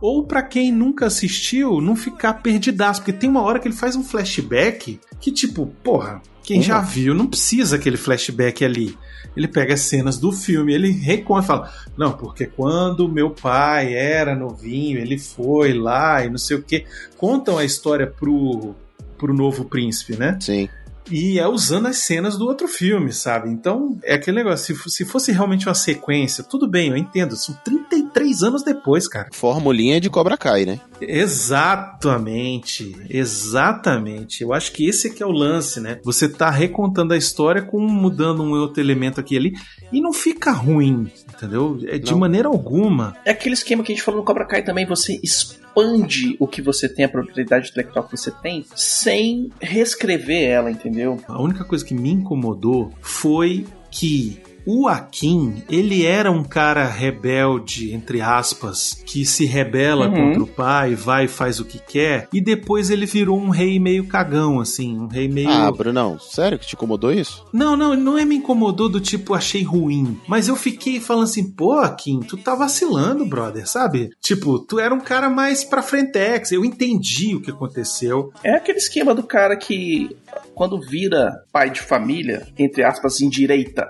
Ou 0.00 0.24
pra 0.24 0.42
quem 0.42 0.70
nunca 0.72 1.06
assistiu, 1.06 1.80
não 1.80 1.96
ficar 1.96 2.34
perdidaço, 2.34 3.00
porque 3.00 3.12
tem 3.12 3.28
uma 3.28 3.42
hora 3.42 3.58
que 3.58 3.66
ele 3.68 3.74
faz 3.74 3.96
um 3.96 4.04
flashback 4.04 5.00
que 5.20 5.32
tipo, 5.32 5.66
porra, 5.82 6.22
quem 6.42 6.58
Uhum. 6.58 6.62
já 6.62 6.80
viu 6.80 7.14
não 7.14 7.26
precisa 7.26 7.76
aquele 7.76 7.96
flashback 7.96 8.64
ali. 8.64 8.96
Ele 9.36 9.46
pega 9.48 9.74
as 9.74 9.80
cenas 9.80 10.18
do 10.18 10.32
filme, 10.32 10.72
ele 10.72 10.90
reconta, 10.90 11.42
fala: 11.46 11.72
"Não, 11.96 12.12
porque 12.12 12.46
quando 12.46 13.08
meu 13.08 13.30
pai 13.30 13.92
era 13.94 14.34
novinho, 14.34 14.98
ele 14.98 15.18
foi 15.18 15.74
lá 15.74 16.24
e 16.24 16.30
não 16.30 16.38
sei 16.38 16.56
o 16.56 16.62
quê". 16.62 16.84
Contam 17.16 17.58
a 17.58 17.64
história 17.64 18.06
pro 18.06 18.74
pro 19.18 19.34
novo 19.34 19.64
príncipe, 19.64 20.16
né? 20.16 20.38
Sim. 20.40 20.68
E 21.10 21.38
é 21.38 21.46
usando 21.46 21.86
as 21.86 21.98
cenas 21.98 22.36
do 22.36 22.46
outro 22.46 22.68
filme, 22.68 23.12
sabe? 23.12 23.48
Então, 23.50 23.98
é 24.02 24.14
aquele 24.14 24.38
negócio, 24.38 24.76
se, 24.76 24.90
se 24.90 25.04
fosse 25.04 25.32
realmente 25.32 25.66
uma 25.66 25.74
sequência, 25.74 26.44
tudo 26.44 26.68
bem, 26.68 26.90
eu 26.90 26.96
entendo, 26.96 27.36
são 27.36 27.54
33 27.64 28.08
três 28.18 28.42
anos 28.42 28.62
depois, 28.62 29.08
cara. 29.08 29.28
Formulinha 29.32 30.00
de 30.00 30.10
Cobra 30.10 30.36
Kai, 30.36 30.64
né? 30.64 30.80
Exatamente, 31.00 32.96
exatamente. 33.08 34.42
Eu 34.42 34.52
acho 34.52 34.72
que 34.72 34.88
esse 34.88 35.08
é 35.08 35.10
que 35.10 35.22
é 35.22 35.26
o 35.26 35.30
lance, 35.30 35.80
né? 35.80 36.00
Você 36.04 36.28
tá 36.28 36.50
recontando 36.50 37.14
a 37.14 37.16
história 37.16 37.62
com 37.62 37.80
mudando 37.80 38.42
um 38.42 38.50
outro 38.50 38.82
elemento 38.82 39.20
aqui 39.20 39.34
e 39.34 39.38
ali 39.38 39.54
e 39.92 40.00
não 40.00 40.12
fica 40.12 40.50
ruim, 40.50 41.10
entendeu? 41.38 41.78
É 41.86 41.98
de 41.98 42.10
Não. 42.10 42.18
maneira 42.18 42.48
alguma. 42.48 43.16
É 43.24 43.30
aquele 43.30 43.54
esquema 43.54 43.82
que 43.82 43.92
a 43.92 43.94
gente 43.94 44.04
falou 44.04 44.20
no 44.20 44.26
Cobra 44.26 44.44
Kai 44.44 44.62
também, 44.62 44.84
você 44.84 45.18
expande 45.22 46.36
o 46.38 46.46
que 46.46 46.60
você 46.60 46.88
tem, 46.88 47.04
a 47.04 47.08
propriedade 47.08 47.70
intelectual 47.70 48.04
que 48.06 48.16
você 48.16 48.30
tem, 48.30 48.64
sem 48.74 49.50
reescrever 49.60 50.48
ela, 50.48 50.70
entendeu? 50.70 51.20
A 51.28 51.40
única 51.40 51.64
coisa 51.64 51.84
que 51.84 51.94
me 51.94 52.10
incomodou 52.10 52.92
foi 53.00 53.64
que 53.90 54.40
o 54.70 54.86
Akin, 54.86 55.62
ele 55.70 56.04
era 56.04 56.30
um 56.30 56.44
cara 56.44 56.86
rebelde, 56.86 57.92
entre 57.94 58.20
aspas, 58.20 59.02
que 59.06 59.24
se 59.24 59.46
rebela 59.46 60.08
Uhum. 60.08 60.14
contra 60.14 60.42
o 60.42 60.46
pai, 60.46 60.94
vai 60.94 61.24
e 61.24 61.28
faz 61.28 61.58
o 61.58 61.64
que 61.64 61.78
quer, 61.78 62.28
e 62.32 62.38
depois 62.40 62.90
ele 62.90 63.06
virou 63.06 63.38
um 63.38 63.48
rei 63.48 63.78
meio 63.80 64.06
cagão, 64.06 64.60
assim, 64.60 64.98
um 64.98 65.06
rei 65.06 65.26
meio. 65.26 65.48
Ah, 65.48 65.70
Brunão, 65.72 66.18
sério 66.18 66.58
que 66.58 66.66
te 66.66 66.74
incomodou 66.74 67.10
isso? 67.12 67.44
Não, 67.52 67.76
não, 67.76 67.96
não 67.96 68.18
é 68.18 68.24
me 68.26 68.36
incomodou 68.36 68.88
do 68.90 69.00
tipo 69.00 69.32
achei 69.34 69.62
ruim, 69.62 70.18
mas 70.28 70.48
eu 70.48 70.56
fiquei 70.56 71.00
falando 71.00 71.24
assim, 71.24 71.50
pô, 71.50 71.80
Kim, 71.96 72.20
tu 72.20 72.36
tá 72.36 72.54
vacilando, 72.54 73.24
brother, 73.24 73.66
sabe? 73.66 74.10
Tipo, 74.20 74.58
tu 74.58 74.78
era 74.78 74.94
um 74.94 75.00
cara 75.00 75.30
mais 75.30 75.64
pra 75.64 75.80
frentex, 75.82 76.52
eu 76.52 76.62
entendi 76.64 77.34
o 77.34 77.40
que 77.40 77.50
aconteceu. 77.50 78.32
É 78.44 78.52
aquele 78.54 78.78
esquema 78.78 79.14
do 79.14 79.22
cara 79.22 79.56
que, 79.56 80.14
quando 80.54 80.78
vira 80.80 81.42
pai 81.52 81.70
de 81.70 81.80
família, 81.80 82.46
entre 82.58 82.84
aspas, 82.84 83.20
em 83.20 83.28
direita, 83.30 83.88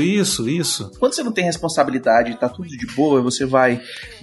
Isso, 0.00 0.48
isso, 0.48 0.48
isso. 0.48 0.92
quando 0.98 1.14
você 1.14 1.22
não 1.22 1.32
tem 1.32 1.44
responsabilidade, 1.44 2.38
tá 2.38 2.48
tudo 2.48 2.68
de 2.68 2.86
boa, 2.94 3.22
você 3.22 3.44
vai 3.44 3.80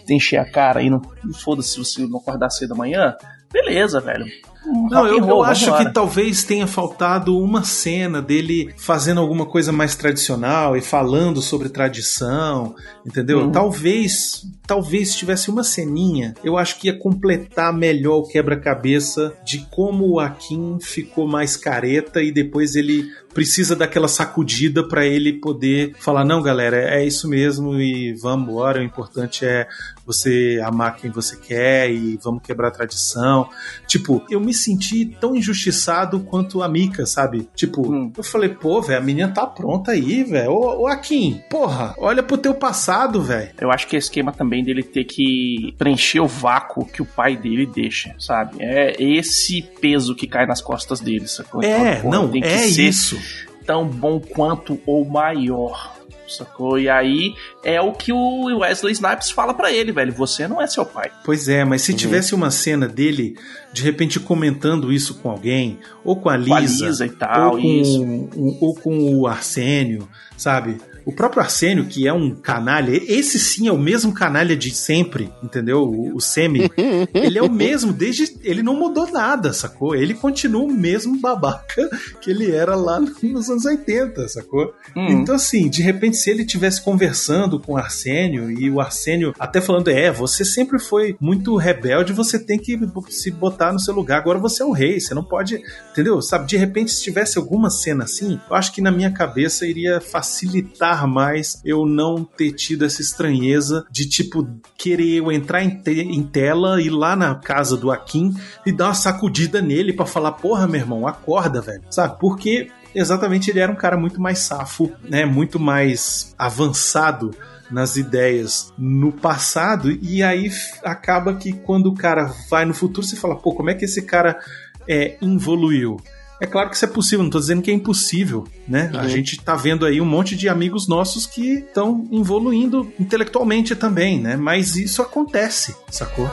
encher 0.10 0.38
a 0.38 0.50
cara 0.50 0.82
e 0.82 0.90
não 0.90 1.02
foda-se 1.34 1.72
se 1.72 1.78
você 1.78 2.08
não 2.08 2.20
acordar 2.20 2.50
cedo 2.50 2.74
amanhã, 2.74 3.16
beleza, 3.52 4.00
velho. 4.00 4.26
Um 4.66 4.90
Não, 4.90 5.08
eu, 5.08 5.20
eu 5.20 5.44
acho 5.44 5.76
que 5.78 5.94
talvez 5.94 6.44
tenha 6.44 6.68
faltado 6.68 7.38
uma 7.38 7.64
cena 7.64 8.22
dele 8.22 8.74
fazendo 8.78 9.22
alguma 9.22 9.46
coisa 9.46 9.72
mais 9.72 9.96
tradicional 9.96 10.76
e 10.76 10.82
falando 10.82 11.42
sobre 11.42 11.70
tradição, 11.70 12.76
entendeu? 13.06 13.40
Uhum. 13.40 13.52
Talvez, 13.52 14.44
talvez 14.66 15.12
se 15.12 15.18
tivesse 15.18 15.50
uma 15.50 15.64
ceninha, 15.64 16.34
eu 16.44 16.58
acho 16.58 16.80
que 16.80 16.88
ia 16.88 17.00
completar 17.00 17.74
melhor 17.74 18.18
o 18.18 18.28
quebra-cabeça 18.28 19.34
de 19.46 19.60
como 19.72 20.06
o 20.10 20.20
Akin 20.20 20.80
ficou 20.82 21.28
mais 21.28 21.56
careta 21.56 22.22
e 22.22 22.32
depois 22.32 22.76
ele 22.76 23.10
precisa 23.38 23.76
daquela 23.76 24.08
sacudida 24.08 24.84
pra 24.88 25.06
ele 25.06 25.32
poder 25.32 25.94
falar 26.00 26.26
não, 26.26 26.42
galera, 26.42 26.76
é 26.76 27.06
isso 27.06 27.30
mesmo 27.30 27.80
e 27.80 28.12
vamos 28.14 28.50
embora. 28.50 28.80
O 28.80 28.84
importante 28.84 29.46
é 29.46 29.68
você 30.04 30.60
amar 30.66 30.96
quem 30.96 31.12
você 31.12 31.38
quer 31.38 31.92
e 31.92 32.18
vamos 32.24 32.42
quebrar 32.42 32.70
a 32.70 32.72
tradição. 32.72 33.48
Tipo, 33.86 34.26
eu 34.28 34.40
me 34.40 34.56
senti 34.56 35.06
tão 35.06 35.36
injustiçado 35.36 36.20
quanto 36.22 36.64
a 36.64 36.68
Mika, 36.68 37.06
sabe? 37.06 37.48
Tipo, 37.56 37.88
Hum. 37.88 38.12
eu 38.18 38.24
falei, 38.24 38.50
pô, 38.50 38.82
velho, 38.82 38.98
a 39.00 39.04
menina 39.04 39.28
tá 39.28 39.46
pronta 39.46 39.92
aí, 39.92 40.24
velho. 40.24 40.50
Ô, 40.54 40.82
ô 40.84 40.88
Akin, 40.88 41.40
porra, 41.48 41.94
olha 42.00 42.24
pro 42.24 42.40
teu 42.40 42.56
passado, 42.56 43.22
velho. 43.22 43.52
Eu 43.62 43.70
acho 43.70 43.86
que 43.88 43.96
é 43.96 44.00
esquema 44.00 44.32
também 44.32 44.64
dele 44.64 44.82
ter 44.82 45.04
que 45.04 45.76
preencher 45.78 46.22
o 46.22 46.28
vácuo 46.28 46.86
que 46.88 47.04
o 47.04 47.06
pai 47.06 47.38
dele 47.38 47.68
deixa, 47.68 48.16
sabe? 48.18 48.58
É 48.62 48.96
esse 49.00 49.62
peso 49.80 50.16
que 50.16 50.26
cai 50.26 50.48
nas 50.48 50.60
costas 50.62 51.00
dele, 51.00 51.28
sacou? 51.28 51.62
É, 51.62 52.00
Então, 52.00 52.02
pô, 52.02 52.10
não, 52.10 52.28
tem 52.30 52.42
que 52.42 52.48
é 52.48 52.58
ser 52.70 52.82
isso. 52.88 53.27
Tão 53.66 53.86
bom 53.88 54.20
quanto 54.20 54.80
ou 54.86 55.06
maior. 55.06 55.96
Sacou? 56.28 56.78
E 56.78 56.90
aí 56.90 57.34
é 57.64 57.80
o 57.80 57.94
que 57.94 58.12
o 58.12 58.58
Wesley 58.60 58.92
Snipes 58.92 59.30
fala 59.32 59.54
pra 59.54 59.72
ele, 59.72 59.94
velho. 59.94 60.12
Você 60.12 60.46
não 60.46 60.62
é 60.62 60.68
seu 60.68 60.86
pai. 60.86 61.10
Pois 61.24 61.48
é, 61.48 61.64
mas 61.64 61.84
se 61.84 61.92
Uhum. 61.94 61.98
tivesse 61.98 62.36
uma 62.36 62.52
cena 62.52 62.86
dele, 62.86 63.38
de 63.72 63.82
repente 63.82 64.20
comentando 64.20 64.92
isso 64.92 65.16
com 65.16 65.30
alguém, 65.32 65.80
ou 66.04 66.18
com 66.18 66.28
a 66.30 66.36
Lisa, 66.36 66.50
Com 66.50 66.56
a 66.56 66.60
Lisa 66.90 67.06
e 67.06 67.10
tal, 67.10 67.52
ou, 67.56 67.62
com, 67.62 68.30
um- 68.36 68.58
ou 68.60 68.76
com 68.76 69.16
o 69.16 69.26
Arsênio, 69.26 70.06
sabe? 70.36 70.78
O 71.08 71.14
próprio 71.14 71.42
Arsênio, 71.42 71.86
que 71.86 72.06
é 72.06 72.12
um 72.12 72.36
canalha, 72.36 72.92
esse 72.92 73.40
sim 73.40 73.70
é 73.70 73.72
o 73.72 73.78
mesmo 73.78 74.12
canalha 74.12 74.58
de 74.58 74.76
sempre, 74.76 75.32
entendeu? 75.42 75.84
O, 75.84 76.18
o 76.18 76.20
Semi. 76.20 76.70
ele 77.14 77.40
é 77.40 77.42
o 77.42 77.50
mesmo, 77.50 77.94
desde. 77.94 78.36
Ele 78.44 78.62
não 78.62 78.76
mudou 78.76 79.10
nada, 79.10 79.54
sacou? 79.54 79.96
Ele 79.96 80.14
continua 80.14 80.64
o 80.64 80.70
mesmo 80.70 81.18
babaca 81.18 81.90
que 82.20 82.30
ele 82.30 82.52
era 82.52 82.76
lá 82.76 83.00
nos 83.00 83.50
anos 83.50 83.64
80, 83.64 84.28
sacou? 84.28 84.74
Hum. 84.98 85.08
Então, 85.12 85.34
assim, 85.36 85.70
de 85.70 85.82
repente, 85.82 86.18
se 86.18 86.30
ele 86.30 86.44
tivesse 86.44 86.82
conversando 86.82 87.58
com 87.58 87.72
o 87.72 87.78
Arsênio 87.78 88.52
e 88.52 88.70
o 88.70 88.82
Arsênio 88.82 89.34
até 89.40 89.62
falando, 89.62 89.88
é, 89.88 90.12
você 90.12 90.44
sempre 90.44 90.78
foi 90.78 91.16
muito 91.22 91.56
rebelde, 91.56 92.12
você 92.12 92.38
tem 92.38 92.60
que 92.60 92.78
se 93.08 93.32
botar 93.32 93.72
no 93.72 93.80
seu 93.80 93.94
lugar. 93.94 94.18
Agora 94.18 94.40
você 94.40 94.62
é 94.62 94.66
o 94.66 94.74
rei, 94.74 95.00
você 95.00 95.14
não 95.14 95.24
pode. 95.24 95.62
Entendeu? 95.90 96.22
Sabe, 96.22 96.48
de 96.48 96.58
repente, 96.58 96.92
se 96.92 97.02
tivesse 97.02 97.38
alguma 97.38 97.70
cena 97.70 98.04
assim, 98.04 98.38
eu 98.50 98.56
acho 98.58 98.74
que 98.74 98.82
na 98.82 98.92
minha 98.92 99.10
cabeça 99.10 99.66
iria 99.66 100.02
facilitar 100.02 100.97
mais 101.06 101.62
eu 101.66 101.86
não 101.86 102.24
ter 102.24 102.54
tido 102.54 102.86
essa 102.86 103.02
estranheza 103.02 103.86
de, 103.92 104.08
tipo, 104.08 104.48
querer 104.78 105.18
eu 105.18 105.32
entrar 105.32 105.62
em, 105.64 105.70
te- 105.82 106.02
em 106.02 106.24
tela, 106.24 106.82
ir 106.82 106.90
lá 106.90 107.16
na 107.16 107.36
casa 107.36 107.76
do 107.76 107.92
Akin 107.92 108.34
e 108.66 108.72
dar 108.72 108.86
uma 108.86 108.94
sacudida 108.96 109.62
nele 109.62 109.92
pra 109.94 110.06
falar, 110.06 110.32
porra, 110.32 110.66
meu 110.66 110.80
irmão, 110.80 111.06
acorda, 111.06 111.60
velho. 111.62 111.84
Sabe? 111.92 112.18
Porque 112.20 112.70
exatamente 112.96 113.52
ele 113.52 113.60
era 113.60 113.72
um 113.72 113.76
cara 113.76 113.98
muito 113.98 114.20
mais 114.22 114.40
safo, 114.40 114.92
né? 115.08 115.26
Muito 115.26 115.60
mais 115.60 116.34
avançado 116.38 117.32
nas 117.70 117.98
ideias 117.98 118.72
no 118.78 119.12
passado 119.12 119.92
e 119.92 120.24
aí 120.24 120.50
acaba 120.84 121.36
que 121.36 121.52
quando 121.52 121.88
o 121.88 121.94
cara 121.94 122.32
vai 122.50 122.64
no 122.64 122.74
futuro 122.74 123.06
você 123.06 123.18
fala, 123.18 123.36
pô, 123.36 123.54
como 123.54 123.70
é 123.70 123.74
que 123.76 123.84
esse 123.84 124.04
cara 124.04 124.40
é, 124.88 125.18
evoluiu? 125.22 125.98
É 126.40 126.46
claro 126.46 126.70
que 126.70 126.76
isso 126.76 126.86
é 126.86 126.88
possível, 126.88 127.24
não 127.24 127.32
tô 127.32 127.40
dizendo 127.40 127.62
que 127.64 127.72
é 127.72 127.74
impossível, 127.74 128.48
né? 128.68 128.92
A 128.94 129.02
Uhum. 129.04 129.10
gente 129.10 129.40
tá 129.42 129.56
vendo 129.56 129.86
aí 129.86 130.00
um 130.00 130.06
monte 130.06 130.36
de 130.36 130.48
amigos 130.48 130.88
nossos 130.88 131.26
que 131.26 131.60
estão 131.60 132.08
evoluindo 132.14 132.92
intelectualmente 133.00 133.76
também, 133.76 134.20
né? 134.20 134.36
Mas 134.38 134.76
isso 134.76 135.02
acontece, 135.02 135.76
sacou? 135.90 136.30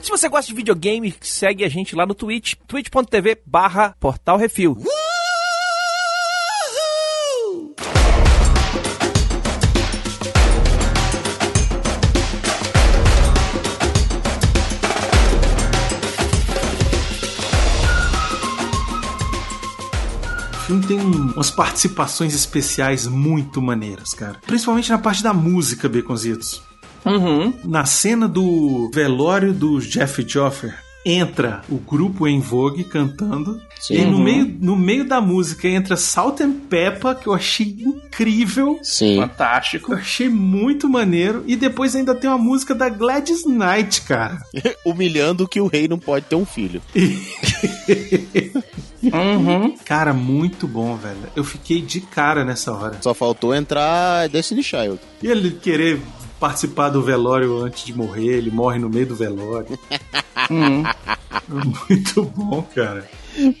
Se 0.00 0.10
você 0.10 0.28
gosta 0.28 0.48
de 0.50 0.54
videogame, 0.56 1.14
segue 1.20 1.64
a 1.64 1.68
gente 1.68 1.94
lá 1.94 2.04
no 2.04 2.14
Twitch, 2.14 2.54
twitch.tv 2.66 3.38
barra 3.46 3.94
Portal 4.00 4.36
Refil. 4.36 4.76
Tem 20.96 21.00
um- 21.00 21.32
umas 21.32 21.50
participações 21.50 22.34
especiais 22.34 23.06
muito 23.06 23.60
maneiras, 23.62 24.12
cara. 24.14 24.36
Principalmente 24.46 24.90
na 24.90 24.98
parte 24.98 25.22
da 25.22 25.32
música, 25.32 25.88
Baconzitos. 25.88 26.62
Uhum. 27.04 27.52
Na 27.64 27.84
cena 27.84 28.28
do 28.28 28.90
velório 28.94 29.52
do 29.52 29.80
Jeff 29.80 30.24
Joffer, 30.26 30.74
entra 31.04 31.62
o 31.68 31.76
grupo 31.78 32.28
em 32.28 32.38
Vogue 32.40 32.84
cantando. 32.84 33.60
Sim. 33.80 33.94
E 33.94 34.04
no, 34.04 34.18
Uhum. 34.18 34.22
meio, 34.22 34.56
no 34.60 34.76
meio 34.76 35.04
da 35.08 35.20
música 35.20 35.66
entra 35.66 35.96
Salt 35.96 36.40
and 36.40 36.52
Peppa, 36.70 37.12
que 37.14 37.26
eu 37.26 37.34
achei 37.34 37.76
incrível. 37.80 38.78
Sim. 38.84 39.16
Fantástico. 39.16 39.92
Eu 39.92 39.98
achei 39.98 40.28
muito 40.28 40.88
maneiro. 40.88 41.42
E 41.48 41.56
depois 41.56 41.96
ainda 41.96 42.14
tem 42.14 42.30
uma 42.30 42.38
música 42.38 42.72
da 42.72 42.88
Gladys 42.88 43.44
Knight, 43.44 44.02
cara. 44.02 44.38
Humilhando 44.86 45.48
que 45.48 45.60
o 45.60 45.66
rei 45.66 45.88
não 45.88 45.98
pode 45.98 46.26
ter 46.26 46.36
um 46.36 46.46
filho. 46.46 46.80
Uhum. 49.02 49.74
Cara, 49.84 50.12
muito 50.12 50.66
bom, 50.68 50.96
velho. 50.96 51.16
Eu 51.34 51.42
fiquei 51.44 51.80
de 51.82 52.00
cara 52.00 52.44
nessa 52.44 52.72
hora. 52.72 52.96
Só 53.00 53.12
faltou 53.14 53.54
entrar 53.54 54.28
Destiny 54.28 54.62
Child. 54.62 54.98
E 55.22 55.26
ele 55.26 55.50
querer 55.50 56.00
participar 56.38 56.88
do 56.90 57.02
velório 57.02 57.58
antes 57.62 57.84
de 57.84 57.94
morrer, 57.94 58.36
ele 58.36 58.50
morre 58.50 58.78
no 58.78 58.88
meio 58.88 59.06
do 59.06 59.14
velório. 59.16 59.78
Uhum. 60.50 60.82
Muito 61.48 62.24
bom, 62.24 62.62
cara. 62.74 63.08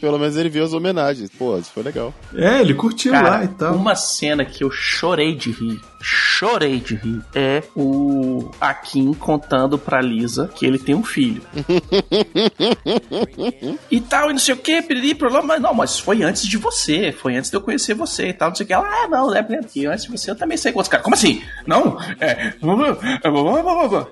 Pelo 0.00 0.18
menos 0.18 0.36
ele 0.36 0.48
viu 0.48 0.64
as 0.64 0.72
homenagens. 0.72 1.30
Pô, 1.30 1.56
isso 1.56 1.70
foi 1.72 1.82
legal. 1.82 2.12
É, 2.34 2.60
ele 2.60 2.74
curtiu 2.74 3.12
Cara, 3.12 3.28
lá 3.30 3.44
e 3.44 3.48
tal. 3.48 3.76
uma 3.76 3.94
cena 3.94 4.44
que 4.44 4.64
eu 4.64 4.70
chorei 4.70 5.34
de 5.34 5.52
rir, 5.52 5.80
chorei 6.02 6.80
de 6.80 6.94
rir, 6.94 7.22
é 7.34 7.62
o 7.76 8.50
Akin 8.60 9.12
contando 9.14 9.78
pra 9.78 10.00
Lisa 10.00 10.50
que 10.54 10.66
ele 10.66 10.78
tem 10.78 10.94
um 10.94 11.02
filho. 11.02 11.42
e 13.90 14.00
tal, 14.00 14.30
e 14.30 14.32
não 14.32 14.38
sei 14.38 14.54
o 14.54 14.58
que, 14.58 14.80
piriri, 14.82 15.14
problema, 15.14 15.46
mas 15.46 15.60
não, 15.60 15.74
mas 15.74 15.98
foi 15.98 16.22
antes 16.22 16.46
de 16.46 16.56
você, 16.56 17.12
foi 17.12 17.36
antes 17.36 17.50
de 17.50 17.56
eu 17.56 17.60
conhecer 17.60 17.94
você 17.94 18.28
e 18.28 18.32
tal, 18.32 18.50
não 18.50 18.56
sei 18.56 18.64
o 18.64 18.66
que. 18.66 18.72
Ela, 18.72 18.86
ah, 18.86 19.08
não, 19.08 19.34
é 19.34 19.42
porque 19.42 19.86
antes 19.86 20.04
de 20.04 20.10
você 20.10 20.30
eu 20.30 20.36
também 20.36 20.56
sei 20.56 20.72
com 20.72 20.78
outros 20.78 20.90
caras. 20.90 21.04
Como 21.04 21.14
assim? 21.14 21.42
Não? 21.66 21.98
É. 22.20 22.54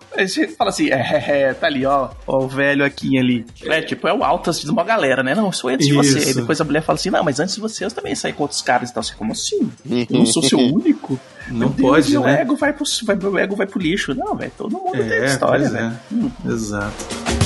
Aí 0.16 0.28
você 0.28 0.48
fala 0.48 0.70
assim, 0.70 0.90
é, 0.90 0.94
é, 0.94 1.42
é, 1.42 1.54
tá 1.54 1.66
ali, 1.66 1.86
ó, 1.86 2.10
ó, 2.26 2.44
o 2.44 2.48
velho 2.48 2.84
Akin 2.84 3.18
ali. 3.18 3.46
É, 3.64 3.82
tipo, 3.82 4.08
é 4.08 4.12
o 4.12 4.24
altas 4.24 4.60
de 4.60 4.70
uma 4.70 4.84
galera, 4.84 5.22
né? 5.22 5.34
Não, 5.34 5.52
começou 5.60 5.70
antes 5.70 5.86
de 5.86 5.92
você. 5.92 6.18
Aí 6.18 6.34
depois 6.34 6.60
a 6.60 6.64
mulher 6.64 6.82
fala 6.82 6.98
assim, 6.98 7.10
não, 7.10 7.22
mas 7.22 7.40
antes 7.40 7.54
de 7.54 7.60
você 7.60 7.84
eu 7.84 7.90
também 7.90 8.14
saí 8.14 8.32
com 8.32 8.42
outros 8.42 8.62
caras 8.62 8.90
e 8.90 8.94
tal. 8.94 9.02
Você, 9.02 9.14
como 9.14 9.32
assim? 9.32 9.70
Eu 10.10 10.18
não 10.18 10.26
sou 10.26 10.42
seu 10.42 10.58
único? 10.58 11.18
Não 11.50 11.68
Deus, 11.68 11.88
pode, 11.88 12.12
meu 12.12 12.22
né? 12.22 12.42
ego 12.42 12.56
vai 12.56 12.72
pro, 12.72 12.84
vai, 13.04 13.16
meu 13.16 13.38
ego 13.38 13.56
vai 13.56 13.66
pro 13.66 13.80
lixo. 13.80 14.14
Não, 14.14 14.34
velho, 14.34 14.52
todo 14.56 14.72
mundo 14.72 14.96
tem 14.96 15.24
história, 15.24 15.68
pois 15.68 15.74
é. 15.74 15.82
velho. 15.82 16.00
Hum. 16.12 16.30
Exato. 16.46 17.40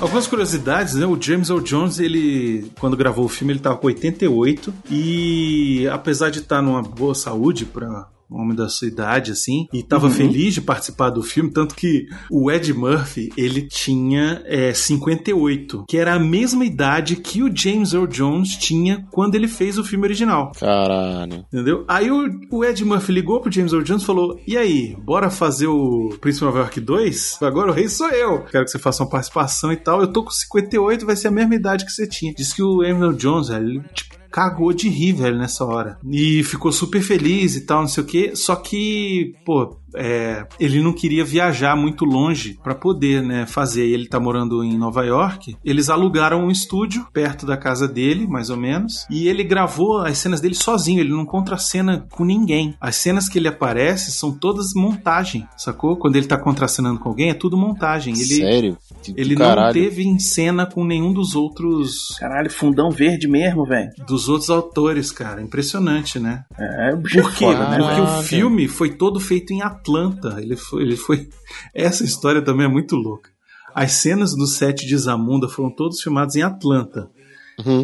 Algumas 0.00 0.26
curiosidades, 0.26 0.94
né? 0.94 1.06
O 1.06 1.20
James 1.20 1.48
Earl 1.48 1.62
Jones, 1.62 1.98
ele, 1.98 2.70
quando 2.78 2.96
gravou 2.96 3.24
o 3.24 3.28
filme, 3.28 3.52
ele 3.54 3.60
tava 3.60 3.76
com 3.76 3.86
88 3.86 4.72
e 4.90 5.88
apesar 5.90 6.30
de 6.30 6.40
estar 6.40 6.60
numa 6.60 6.82
boa 6.82 7.14
saúde 7.14 7.64
para 7.64 8.06
um 8.30 8.40
homem 8.40 8.56
da 8.56 8.68
sua 8.68 8.88
idade, 8.88 9.32
assim, 9.32 9.66
e 9.72 9.82
tava 9.82 10.06
Uhum. 10.06 10.12
feliz 10.12 10.54
de 10.54 10.60
participar 10.60 11.10
do 11.10 11.22
filme, 11.22 11.50
tanto 11.52 11.74
que 11.74 12.06
o 12.30 12.50
Ed 12.50 12.72
Murphy, 12.74 13.30
ele 13.36 13.62
tinha 13.62 14.42
é, 14.46 14.72
58, 14.74 15.84
que 15.88 15.96
era 15.96 16.14
a 16.14 16.18
mesma 16.18 16.64
idade 16.64 17.16
que 17.16 17.42
o 17.42 17.54
James 17.54 17.92
Earl 17.92 18.06
Jones 18.06 18.56
tinha 18.56 19.06
quando 19.12 19.34
ele 19.34 19.48
fez 19.48 19.78
o 19.78 19.84
filme 19.84 20.04
original. 20.06 20.52
Caralho. 20.58 21.44
Entendeu? 21.52 21.84
Aí 21.88 22.10
o, 22.10 22.28
o 22.50 22.64
Ed 22.64 22.84
Murphy 22.84 23.12
ligou 23.12 23.40
pro 23.40 23.50
James 23.52 23.72
Earl 23.72 23.84
Jones 23.84 24.02
e 24.02 24.06
falou: 24.06 24.40
E 24.46 24.56
aí, 24.56 24.96
bora 25.04 25.30
fazer 25.30 25.66
o 25.66 26.10
Príncipe 26.20 26.44
Nova 26.44 26.58
York 26.58 26.80
2? 26.80 27.38
Agora 27.42 27.70
o 27.70 27.74
rei 27.74 27.88
sou 27.88 28.08
eu. 28.10 28.42
Quero 28.44 28.64
que 28.64 28.70
você 28.70 28.78
faça 28.78 29.02
uma 29.02 29.10
participação 29.10 29.72
e 29.72 29.76
tal. 29.76 30.00
Eu 30.00 30.08
tô 30.12 30.22
com 30.24 30.30
58, 30.30 31.06
vai 31.06 31.16
ser 31.16 31.28
a 31.28 31.30
mesma 31.32 31.54
idade 31.54 31.84
que 31.84 31.92
você 31.92 32.06
tinha. 32.06 32.32
Diz 32.34 32.52
que 32.52 32.62
o 32.62 32.82
Earl 32.82 33.12
Jones, 33.12 33.50
ele, 33.50 33.80
tipo, 33.94 34.15
cagou 34.30 34.72
de 34.72 34.88
rir, 34.88 35.12
velho, 35.12 35.38
nessa 35.38 35.64
hora. 35.64 35.98
E 36.04 36.42
ficou 36.44 36.72
super 36.72 37.02
feliz 37.02 37.56
e 37.56 37.66
tal, 37.66 37.80
não 37.80 37.88
sei 37.88 38.02
o 38.02 38.06
quê. 38.06 38.32
Só 38.34 38.56
que, 38.56 39.34
pô, 39.44 39.76
é, 39.94 40.46
ele 40.58 40.82
não 40.82 40.92
queria 40.92 41.24
viajar 41.24 41.76
muito 41.76 42.04
longe 42.04 42.58
pra 42.62 42.74
poder, 42.74 43.22
né, 43.22 43.46
fazer. 43.46 43.86
E 43.86 43.92
ele 43.94 44.08
tá 44.08 44.18
morando 44.20 44.62
em 44.64 44.76
Nova 44.76 45.04
York. 45.04 45.56
Eles 45.64 45.88
alugaram 45.88 46.44
um 46.44 46.50
estúdio 46.50 47.06
perto 47.12 47.46
da 47.46 47.56
casa 47.56 47.86
dele, 47.88 48.26
mais 48.26 48.50
ou 48.50 48.56
menos. 48.56 49.06
E 49.10 49.28
ele 49.28 49.44
gravou 49.44 49.98
as 49.98 50.18
cenas 50.18 50.40
dele 50.40 50.54
sozinho. 50.54 51.00
Ele 51.00 51.10
não 51.10 51.24
contracena 51.26 52.06
com 52.10 52.24
ninguém. 52.24 52.74
As 52.80 52.96
cenas 52.96 53.28
que 53.28 53.38
ele 53.38 53.48
aparece 53.48 54.12
são 54.12 54.32
todas 54.32 54.74
montagem, 54.74 55.46
sacou? 55.56 55.96
Quando 55.96 56.16
ele 56.16 56.26
tá 56.26 56.36
contracenando 56.36 56.98
com 57.00 57.08
alguém, 57.08 57.30
é 57.30 57.34
tudo 57.34 57.56
montagem. 57.56 58.14
Ele, 58.14 58.24
Sério? 58.24 58.78
Que 59.02 59.14
Ele 59.16 59.34
não 59.34 59.46
caralho. 59.46 59.72
teve 59.72 60.02
em 60.04 60.18
cena 60.18 60.66
com 60.66 60.84
nenhum 60.84 61.12
dos 61.12 61.34
outros. 61.34 62.16
Caralho, 62.18 62.50
fundão 62.50 62.90
verde 62.90 63.28
mesmo, 63.28 63.64
velho. 63.64 63.90
Dos 64.06 64.28
outros 64.28 64.50
autores, 64.50 65.10
cara. 65.12 65.40
Impressionante, 65.42 66.18
né? 66.18 66.44
É, 66.58 66.90
é 66.90 66.96
Por 66.96 67.10
quê? 67.10 67.22
foda, 67.22 67.68
né, 67.68 67.78
Porque 67.78 68.00
velho? 68.00 68.04
o 68.04 68.22
filme 68.22 68.68
foi 68.68 68.90
todo 68.90 69.18
feito 69.20 69.52
em 69.52 69.62
Atlanta. 69.86 70.36
Ele 70.40 70.56
foi, 70.56 70.82
ele 70.82 70.96
foi. 70.96 71.28
Essa 71.72 72.04
história 72.04 72.42
também 72.42 72.66
é 72.66 72.68
muito 72.68 72.96
louca. 72.96 73.30
As 73.74 73.92
cenas 73.92 74.34
do 74.34 74.46
set 74.46 74.86
de 74.86 74.96
Zamunda 74.96 75.48
foram 75.48 75.70
todas 75.70 76.00
filmadas 76.00 76.34
em 76.34 76.42
Atlanta. 76.42 77.10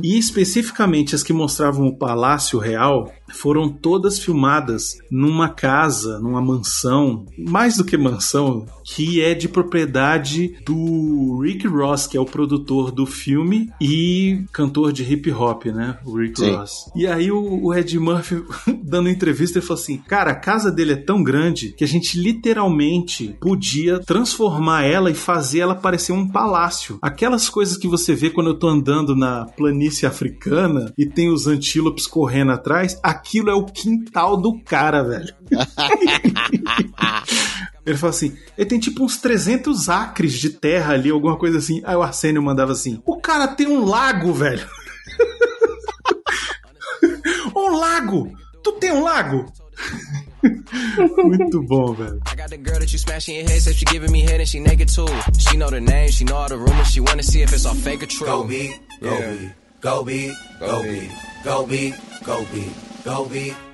E 0.03 0.19
especificamente 0.19 1.15
as 1.15 1.23
que 1.23 1.33
mostravam 1.33 1.87
o 1.87 1.97
Palácio 1.97 2.59
Real 2.59 3.11
foram 3.33 3.69
todas 3.69 4.19
filmadas 4.19 4.99
numa 5.11 5.49
casa, 5.49 6.19
numa 6.21 6.41
mansão, 6.41 7.27
mais 7.37 7.77
do 7.77 7.85
que 7.85 7.97
mansão, 7.97 8.67
que 8.85 9.21
é 9.21 9.35
de 9.35 9.49
propriedade 9.49 10.57
do 10.65 11.41
Rick 11.41 11.67
Ross, 11.67 12.07
que 12.07 12.17
é 12.17 12.21
o 12.21 12.25
produtor 12.25 12.91
do 12.91 13.07
filme 13.07 13.71
e 13.81 14.45
cantor 14.53 14.93
de 14.93 15.03
hip 15.03 15.31
hop, 15.31 15.67
né? 15.67 15.99
O 16.05 16.17
Rick 16.17 16.39
Sim. 16.39 16.53
Ross. 16.53 16.91
E 16.95 17.07
aí 17.07 17.31
o, 17.31 17.65
o 17.65 17.75
Ed 17.75 17.99
Murphy, 17.99 18.43
dando 18.83 19.09
entrevista, 19.09 19.59
ele 19.59 19.67
falou 19.67 19.81
assim: 19.81 19.97
Cara, 19.97 20.33
a 20.33 20.37
casa 20.37 20.71
dele 20.71 20.93
é 20.93 20.97
tão 20.97 21.23
grande 21.23 21.73
que 21.73 21.85
a 21.85 21.89
gente 21.89 22.19
literalmente 22.19 23.37
podia 23.41 23.99
transformar 24.01 24.85
ela 24.85 25.11
e 25.11 25.15
fazer 25.15 25.61
ela 25.61 25.75
parecer 25.75 26.13
um 26.13 26.29
palácio. 26.29 26.99
Aquelas 27.01 27.49
coisas 27.49 27.77
que 27.77 27.89
você 27.89 28.15
vê 28.15 28.31
quando 28.31 28.51
eu 28.51 28.59
tô 28.59 28.69
andando 28.69 29.15
na 29.15 29.47
planície 29.47 30.07
africana 30.07 30.93
e 30.97 31.07
tem 31.07 31.31
os 31.31 31.47
antílopes 31.47 32.07
correndo 32.07 32.53
atrás, 32.53 32.99
aquilo 33.23 33.51
é 33.51 33.55
o 33.55 33.65
quintal 33.65 34.37
do 34.37 34.61
cara, 34.65 35.05
velho. 35.05 35.33
Ele 37.87 37.97
falou 37.97 38.11
assim: 38.11 38.37
ele 38.57 38.69
tem 38.69 38.79
tipo 38.79 39.05
uns 39.05 39.17
300 39.17 39.89
acres 39.89 40.35
de 40.35 40.51
terra 40.51 40.95
ali, 40.95 41.11
alguma 41.11 41.37
coisa 41.37 41.59
assim. 41.59 41.83
Aí 41.85 41.97
o 41.97 42.03
Arsênio 42.03 42.41
mandava 42.41 42.71
assim: 42.71 43.03
o 43.05 43.21
cara 43.21 43.49
tem 43.49 43.67
um 43.67 43.85
lago, 43.85 44.33
velho. 44.33 44.65
um 47.57 47.77
lago! 47.77 48.33
Tu 48.63 48.71
tem 48.75 48.93
um 48.93 49.03
lago? 49.03 49.53
Muito 51.25 51.61
bom, 51.63 51.93
velho. 51.93 52.21
I 52.31 52.37
got 52.37 52.51
the 52.51 52.57
girl 52.57 52.79
that 52.79 52.93
you 52.93 53.01
smashing 53.01 53.35
your 53.35 53.49
head, 53.49 53.61
said 53.61 53.75
she 53.75 53.85
giving 53.85 54.13
me 54.13 54.21
head 54.21 54.41
and 54.41 54.47
she 54.47 54.61
naked 54.61 54.89
too. 54.89 55.09
She 55.39 55.57
know 55.57 55.69
the 55.69 55.81
name, 55.81 56.13
she 56.13 56.25
know 56.25 56.37
all 56.37 56.49
the 56.49 56.59
rumors, 56.59 56.89
she 56.89 57.01
wanna 57.01 57.25
see 57.25 57.43
if 57.43 57.53
it's 57.53 57.67
all 57.67 57.75
fake 57.75 58.05
or 58.05 58.07
true. 58.07 58.29
Go 58.29 58.45
big, 58.45 58.79
go 59.01 59.19
go 59.81 60.05
big, 60.05 60.33
go 60.61 60.83
big, 60.83 61.11
go 61.43 61.67
big, 61.67 61.67
go 61.67 61.67
big, 61.67 61.95
go 62.25 62.45
big. 62.53 62.92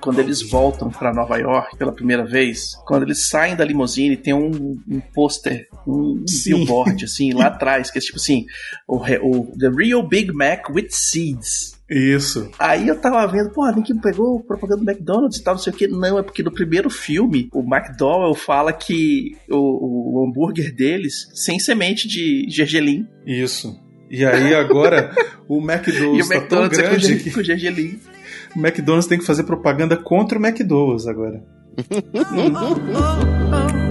Quando 0.01 0.21
eles 0.21 0.43
voltam 0.43 0.91
pra 0.91 1.13
Nova 1.13 1.37
York 1.37 1.77
pela 1.77 1.93
primeira 1.93 2.25
vez, 2.25 2.75
quando 2.87 3.03
eles 3.03 3.29
saem 3.29 3.55
da 3.55 3.65
limusine, 3.65 4.17
tem 4.17 4.35
um, 4.35 4.81
um 4.89 5.01
pôster, 5.01 5.69
um 5.87 6.25
Sim. 6.27 6.55
billboard, 6.55 7.05
assim, 7.05 7.33
lá 7.33 7.47
atrás, 7.49 7.91
que 7.91 7.99
é 7.99 8.01
tipo 8.01 8.17
assim: 8.17 8.47
o, 8.87 8.97
o 8.97 9.59
The 9.59 9.69
Real 9.69 10.07
Big 10.07 10.33
Mac 10.33 10.71
with 10.71 10.89
Seeds. 10.91 11.79
Isso. 11.91 12.51
Aí 12.59 12.87
eu 12.87 13.01
tava 13.01 13.27
vendo, 13.27 13.51
pô, 13.51 13.67
nem 13.71 13.83
que 13.83 13.95
pegou 13.95 14.41
propaganda 14.41 14.85
do 14.85 14.91
McDonald's 14.91 15.39
e 15.39 15.43
tal, 15.43 15.55
não 15.55 15.61
sei 15.61 15.73
o 15.73 15.77
que. 15.77 15.89
Não, 15.89 16.19
é 16.19 16.23
porque 16.23 16.43
no 16.43 16.53
primeiro 16.53 16.91
filme, 16.91 17.49
o 17.53 17.61
McDowell 17.61 18.35
fala 18.35 18.73
que 18.73 19.37
o, 19.49 20.21
o 20.21 20.27
hambúrguer 20.27 20.75
deles 20.75 21.29
sem 21.35 21.59
semente 21.59 22.07
de 22.07 22.47
gergelim. 22.51 23.07
Isso. 23.27 23.75
E 24.11 24.25
aí 24.25 24.55
agora 24.55 25.15
o 25.49 25.61
E 25.61 25.65
McDonald's 25.65 26.27
o 26.27 26.29
tá 26.29 26.41
tão 26.41 26.65
McDonald's 26.65 26.79
é 26.79 26.83
grande 26.83 27.31
com 27.31 27.43
gergelim. 27.43 28.01
O 28.59 28.61
McDonald's 28.61 29.07
tem 29.07 29.19
que 29.19 29.25
fazer 29.25 29.45
propaganda 29.45 29.97
contra 29.97 30.39
o 30.39 30.45
McDonald's 30.45 31.07
agora. 31.07 31.43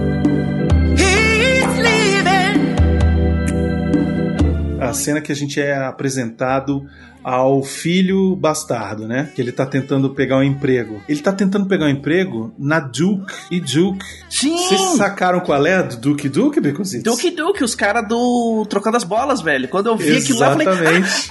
A 4.88 4.92
cena 4.94 5.20
que 5.20 5.30
a 5.32 5.34
gente 5.34 5.60
é 5.60 5.76
apresentado 5.76 6.86
ao 7.22 7.62
filho 7.62 8.34
bastardo, 8.36 9.06
né? 9.06 9.30
Que 9.34 9.42
ele 9.42 9.52
tá 9.52 9.66
tentando 9.66 10.10
pegar 10.10 10.38
um 10.38 10.42
emprego. 10.42 11.02
Ele 11.08 11.20
tá 11.20 11.32
tentando 11.32 11.66
pegar 11.66 11.86
um 11.86 11.88
emprego 11.90 12.54
na 12.58 12.80
Duke 12.80 13.32
e 13.50 13.60
Duke. 13.60 14.04
Sim! 14.30 14.56
Vocês 14.56 14.80
sacaram 14.96 15.40
qual 15.40 15.66
é 15.66 15.82
do 15.82 15.96
Duke 15.96 16.28
Duke, 16.28 16.60
Beconzitos? 16.60 17.12
Duke 17.12 17.30
Duke, 17.30 17.62
os 17.62 17.74
caras 17.74 18.06
do 18.08 18.64
Trocando 18.70 18.96
as 18.96 19.04
Bolas, 19.04 19.40
velho. 19.42 19.68
Quando 19.68 19.88
eu 19.88 19.96
vi 19.96 20.16
aquilo 20.16 20.38
lá, 20.38 20.46
eu 20.46 20.52
falei, 20.52 20.68
Exatamente. 20.68 21.28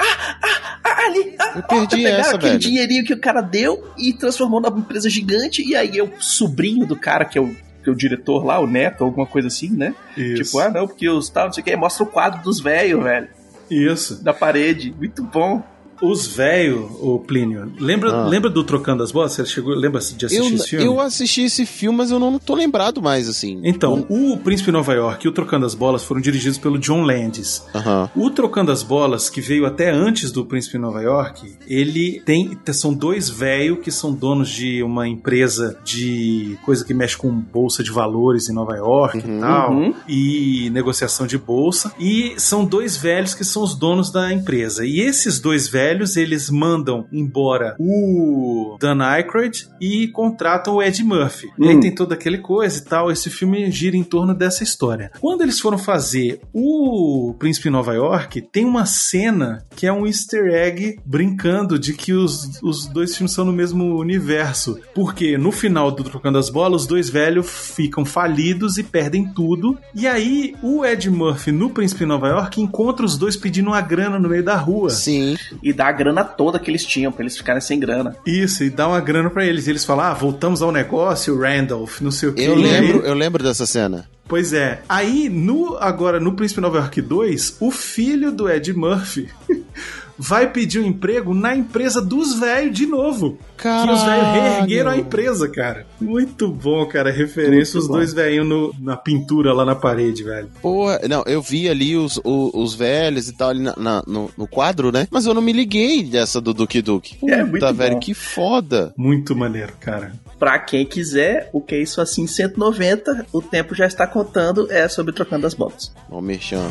ah, 0.83 1.05
ali, 1.05 1.35
ah, 1.39 1.53
Eu 1.55 1.63
perdi 1.63 1.95
pegaram 2.03 2.19
essa, 2.19 2.35
aquele 2.35 2.49
velho. 2.51 2.59
dinheirinho 2.59 3.03
que 3.03 3.13
o 3.13 3.19
cara 3.19 3.41
deu 3.41 3.87
e 3.97 4.13
transformou 4.13 4.61
numa 4.61 4.77
empresa 4.79 5.09
gigante. 5.09 5.67
E 5.67 5.75
aí 5.75 5.97
eu, 5.97 6.11
sobrinho 6.19 6.85
do 6.85 6.95
cara, 6.95 7.25
que 7.25 7.37
é 7.37 7.41
o, 7.41 7.47
que 7.83 7.89
é 7.89 7.91
o 7.91 7.95
diretor 7.95 8.45
lá, 8.45 8.59
o 8.59 8.67
neto, 8.67 9.03
alguma 9.03 9.25
coisa 9.25 9.47
assim, 9.47 9.69
né? 9.69 9.95
Isso. 10.15 10.43
Tipo, 10.43 10.59
ah, 10.59 10.69
não, 10.69 10.85
porque 10.87 11.09
os 11.09 11.29
tal, 11.29 11.45
não 11.47 11.53
sei 11.53 11.61
o 11.61 11.65
que, 11.65 11.75
mostra 11.75 12.03
o 12.03 12.07
quadro 12.07 12.43
dos 12.43 12.59
velhos, 12.59 13.01
velho, 13.03 13.27
Isso. 13.69 14.23
da 14.23 14.33
parede. 14.33 14.93
Muito 14.97 15.23
bom. 15.23 15.63
Os 16.01 16.27
velhos, 16.27 16.85
o 16.99 17.19
Plínio, 17.19 17.71
lembra, 17.79 18.11
Ah. 18.11 18.27
lembra 18.27 18.49
do 18.49 18.63
Trocando 18.63 19.03
as 19.03 19.11
Bolas? 19.11 19.33
Você 19.33 19.45
chegou, 19.45 19.73
lembra 19.73 19.99
de 19.99 20.25
assistir 20.25 20.35
Eu, 20.37 20.55
esse 20.55 20.67
filme? 20.69 20.85
eu 20.85 20.99
assisti 21.01 21.41
esse 21.41 21.65
filme, 21.65 21.97
mas 21.97 22.11
eu 22.11 22.19
não 22.19 22.37
tô 22.39 22.53
lembrado 22.55 23.01
mais, 23.01 23.27
assim. 23.27 23.59
Então, 23.63 24.05
o 24.09 24.37
Príncipe 24.37 24.71
Nova 24.71 24.93
York 24.93 25.25
e 25.25 25.29
o 25.29 25.31
Trocando 25.31 25.65
as 25.65 25.73
Bolas 25.73 26.03
foram 26.03 26.21
dirigidos 26.21 26.57
pelo 26.57 26.77
John 26.77 27.01
Landis. 27.03 27.63
Aham. 27.73 28.09
O 28.15 28.29
Trocando 28.29 28.71
as 28.71 28.83
Bolas, 28.83 29.29
que 29.29 29.41
veio 29.41 29.65
até 29.65 29.89
antes 29.91 30.31
do 30.31 30.45
Príncipe 30.45 30.77
Nova 30.77 31.01
York, 31.01 31.55
ele 31.67 32.21
tem. 32.25 32.57
São 32.73 32.93
dois 32.93 33.29
velhos 33.29 33.79
que 33.81 33.91
são 33.91 34.13
donos 34.13 34.49
de 34.49 34.83
uma 34.83 35.07
empresa 35.07 35.77
de 35.83 36.57
coisa 36.63 36.85
que 36.85 36.93
mexe 36.93 37.17
com 37.17 37.29
bolsa 37.31 37.83
de 37.83 37.89
valores 37.91 38.49
em 38.49 38.53
Nova 38.53 38.75
York 38.75 39.17
e 39.17 39.39
tal, 39.39 39.73
Uhum. 39.73 39.93
e 40.07 40.69
negociação 40.71 41.25
de 41.25 41.37
bolsa. 41.37 41.91
E 41.99 42.33
são 42.37 42.63
dois 42.65 42.95
velhos 42.97 43.33
que 43.33 43.43
são 43.43 43.63
os 43.63 43.73
donos 43.75 44.11
da 44.11 44.31
empresa. 44.31 44.85
E 44.85 44.99
esses 44.99 45.39
dois 45.39 45.67
velhos, 45.67 45.86
eles 46.17 46.49
mandam 46.49 47.05
embora 47.11 47.75
o 47.79 48.77
Dan 48.79 49.01
Aykroyd 49.03 49.67
e 49.79 50.07
contratam 50.09 50.75
o 50.75 50.83
Ed 50.83 51.03
Murphy. 51.03 51.47
E 51.59 51.67
aí 51.67 51.75
Hum. 51.75 51.79
tem 51.79 51.93
toda 51.93 52.15
aquele 52.15 52.37
coisa 52.39 52.79
e 52.79 52.83
tal. 52.83 53.11
Esse 53.11 53.29
filme 53.29 53.69
gira 53.71 53.95
em 53.95 54.03
torno 54.03 54.33
dessa 54.33 54.63
história. 54.63 55.11
Quando 55.19 55.41
eles 55.41 55.59
foram 55.59 55.77
fazer 55.77 56.41
o 56.53 57.33
Príncipe 57.39 57.67
em 57.69 57.71
Nova 57.71 57.93
York, 57.93 58.41
tem 58.51 58.65
uma 58.65 58.85
cena 58.85 59.65
que 59.75 59.85
é 59.85 59.93
um 59.93 60.05
easter 60.07 60.53
egg 60.53 60.99
brincando 61.05 61.77
de 61.79 61.93
que 61.93 62.13
os, 62.13 62.59
os 62.63 62.85
dois 62.87 63.15
filmes 63.15 63.31
são 63.33 63.45
no 63.45 63.53
mesmo 63.53 63.97
universo. 63.97 64.79
Porque 64.93 65.37
no 65.37 65.51
final 65.51 65.91
do 65.91 66.03
Trocando 66.03 66.37
as 66.37 66.49
Bolas, 66.49 66.81
os 66.81 66.87
dois 66.87 67.09
velhos 67.09 67.47
ficam 67.75 68.03
falidos 68.05 68.77
e 68.77 68.83
perdem 68.83 69.27
tudo. 69.33 69.77
E 69.95 70.07
aí 70.07 70.55
o 70.61 70.85
Ed 70.85 71.09
Murphy 71.09 71.51
no 71.51 71.69
Príncipe 71.69 72.03
em 72.03 72.07
Nova 72.07 72.27
York 72.29 72.61
encontra 72.61 73.05
os 73.05 73.17
dois 73.17 73.35
pedindo 73.35 73.67
uma 73.67 73.81
grana 73.81 74.17
no 74.19 74.29
meio 74.29 74.43
da 74.43 74.55
rua. 74.55 74.89
Sim. 74.89 75.35
E 75.61 75.71
dá 75.77 75.87
a 75.87 75.91
grana 75.91 76.23
toda 76.23 76.57
que 76.57 76.71
eles 76.71 76.83
tinham, 76.83 77.11
pra 77.11 77.21
eles 77.21 77.37
ficarem 77.37 77.61
sem 77.61 77.79
grana. 77.79 78.17
Isso, 78.25 78.63
e 78.63 78.69
dá 78.69 78.87
uma 78.87 78.99
grana 78.99 79.29
pra 79.29 79.45
eles. 79.45 79.67
E 79.67 79.69
eles 79.69 79.85
falam: 79.85 80.05
ah, 80.05 80.13
voltamos 80.13 80.61
ao 80.61 80.71
negócio, 80.71 81.39
Randolph, 81.39 82.01
não 82.01 82.09
sei 82.09 82.29
o 82.29 82.33
quê. 82.33 82.41
Eu 82.41 82.55
lembro, 82.55 82.99
eu 83.05 83.13
lembro 83.13 83.43
dessa 83.43 83.67
cena. 83.67 84.09
Pois 84.27 84.51
é. 84.51 84.81
Aí, 84.89 85.29
no 85.29 85.77
agora 85.77 86.19
no 86.19 86.33
Príncipe 86.33 86.59
Nova 86.59 86.79
York 86.79 87.01
2, 87.01 87.57
o 87.61 87.71
filho 87.71 88.31
do 88.31 88.49
Ed 88.49 88.73
Murphy 88.73 89.29
vai 90.17 90.51
pedir 90.51 90.79
um 90.79 90.85
emprego 90.85 91.33
na 91.33 91.55
empresa 91.55 92.01
dos 92.01 92.39
velhos 92.39 92.75
de 92.75 92.85
novo. 92.85 93.37
Que 93.57 93.67
os 93.67 94.03
velhos 94.03 94.27
reergueram 94.33 94.91
a 94.91 94.97
empresa, 94.97 95.47
cara. 95.49 95.85
Muito 95.99 96.47
bom, 96.49 96.85
cara. 96.85 97.11
Referência 97.11 97.73
Muito 97.73 97.83
os 97.83 97.87
bom. 97.87 97.93
dois 97.95 98.13
velhinhos 98.13 98.71
na 98.79 98.95
pintura 98.95 99.51
lá 99.53 99.65
na 99.65 99.75
parede, 99.75 100.23
velho. 100.23 100.49
Porra, 100.61 100.99
não, 101.09 101.23
eu 101.25 101.41
vi 101.41 101.67
ali 101.67 101.95
os, 101.95 102.17
o- 102.23 102.51
os, 102.53 102.75
velhos 102.75 103.27
e 103.29 103.33
tal 103.33 103.49
ali 103.49 103.61
na- 103.61 103.75
na- 103.77 104.03
no, 104.05 104.29
no 104.37 104.47
quadro, 104.47 104.91
né? 104.91 105.07
Mas 105.09 105.25
eu 105.25 105.33
não 105.33 105.41
me 105.41 105.51
liguei 105.53 106.03
dessa 106.03 106.39
do 106.39 106.53
Duke 106.53 106.81
Duke. 106.81 107.17
É, 107.27 107.37
Puta, 107.43 107.45
muito 107.45 107.73
velho, 107.73 107.93
bom. 107.95 107.99
que 107.99 108.13
foda. 108.13 108.93
Muito 108.95 109.35
maneiro, 109.35 109.73
cara. 109.79 110.13
Pra 110.37 110.59
quem 110.59 110.85
quiser, 110.85 111.49
o 111.51 111.59
que 111.59 111.73
é 111.73 111.81
isso 111.81 111.99
assim 111.99 112.27
190, 112.27 113.25
o 113.33 113.41
tempo 113.41 113.73
já 113.73 113.87
está 113.87 114.05
contando, 114.05 114.71
é 114.71 114.87
sobre 114.87 115.11
trocando 115.13 115.47
as 115.47 115.55
botas. 115.55 115.91
Ó, 116.11 116.19
o 116.19 116.21
Merchan. 116.21 116.61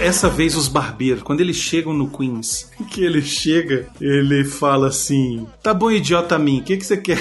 Essa 0.00 0.28
vez 0.28 0.54
os 0.54 0.68
barbeiros, 0.68 1.22
quando 1.22 1.40
eles 1.40 1.56
chegam 1.56 1.94
no 1.94 2.08
Queens, 2.08 2.70
que 2.90 3.02
ele 3.02 3.22
chega, 3.22 3.86
ele 4.00 4.44
fala 4.44 4.88
assim: 4.88 5.46
Tá 5.62 5.72
bom, 5.72 5.90
idiota 5.90 6.38
mim, 6.38 6.60
o 6.60 6.62
que, 6.62 6.76
que 6.76 6.84
você 6.84 6.96
quer? 6.96 7.18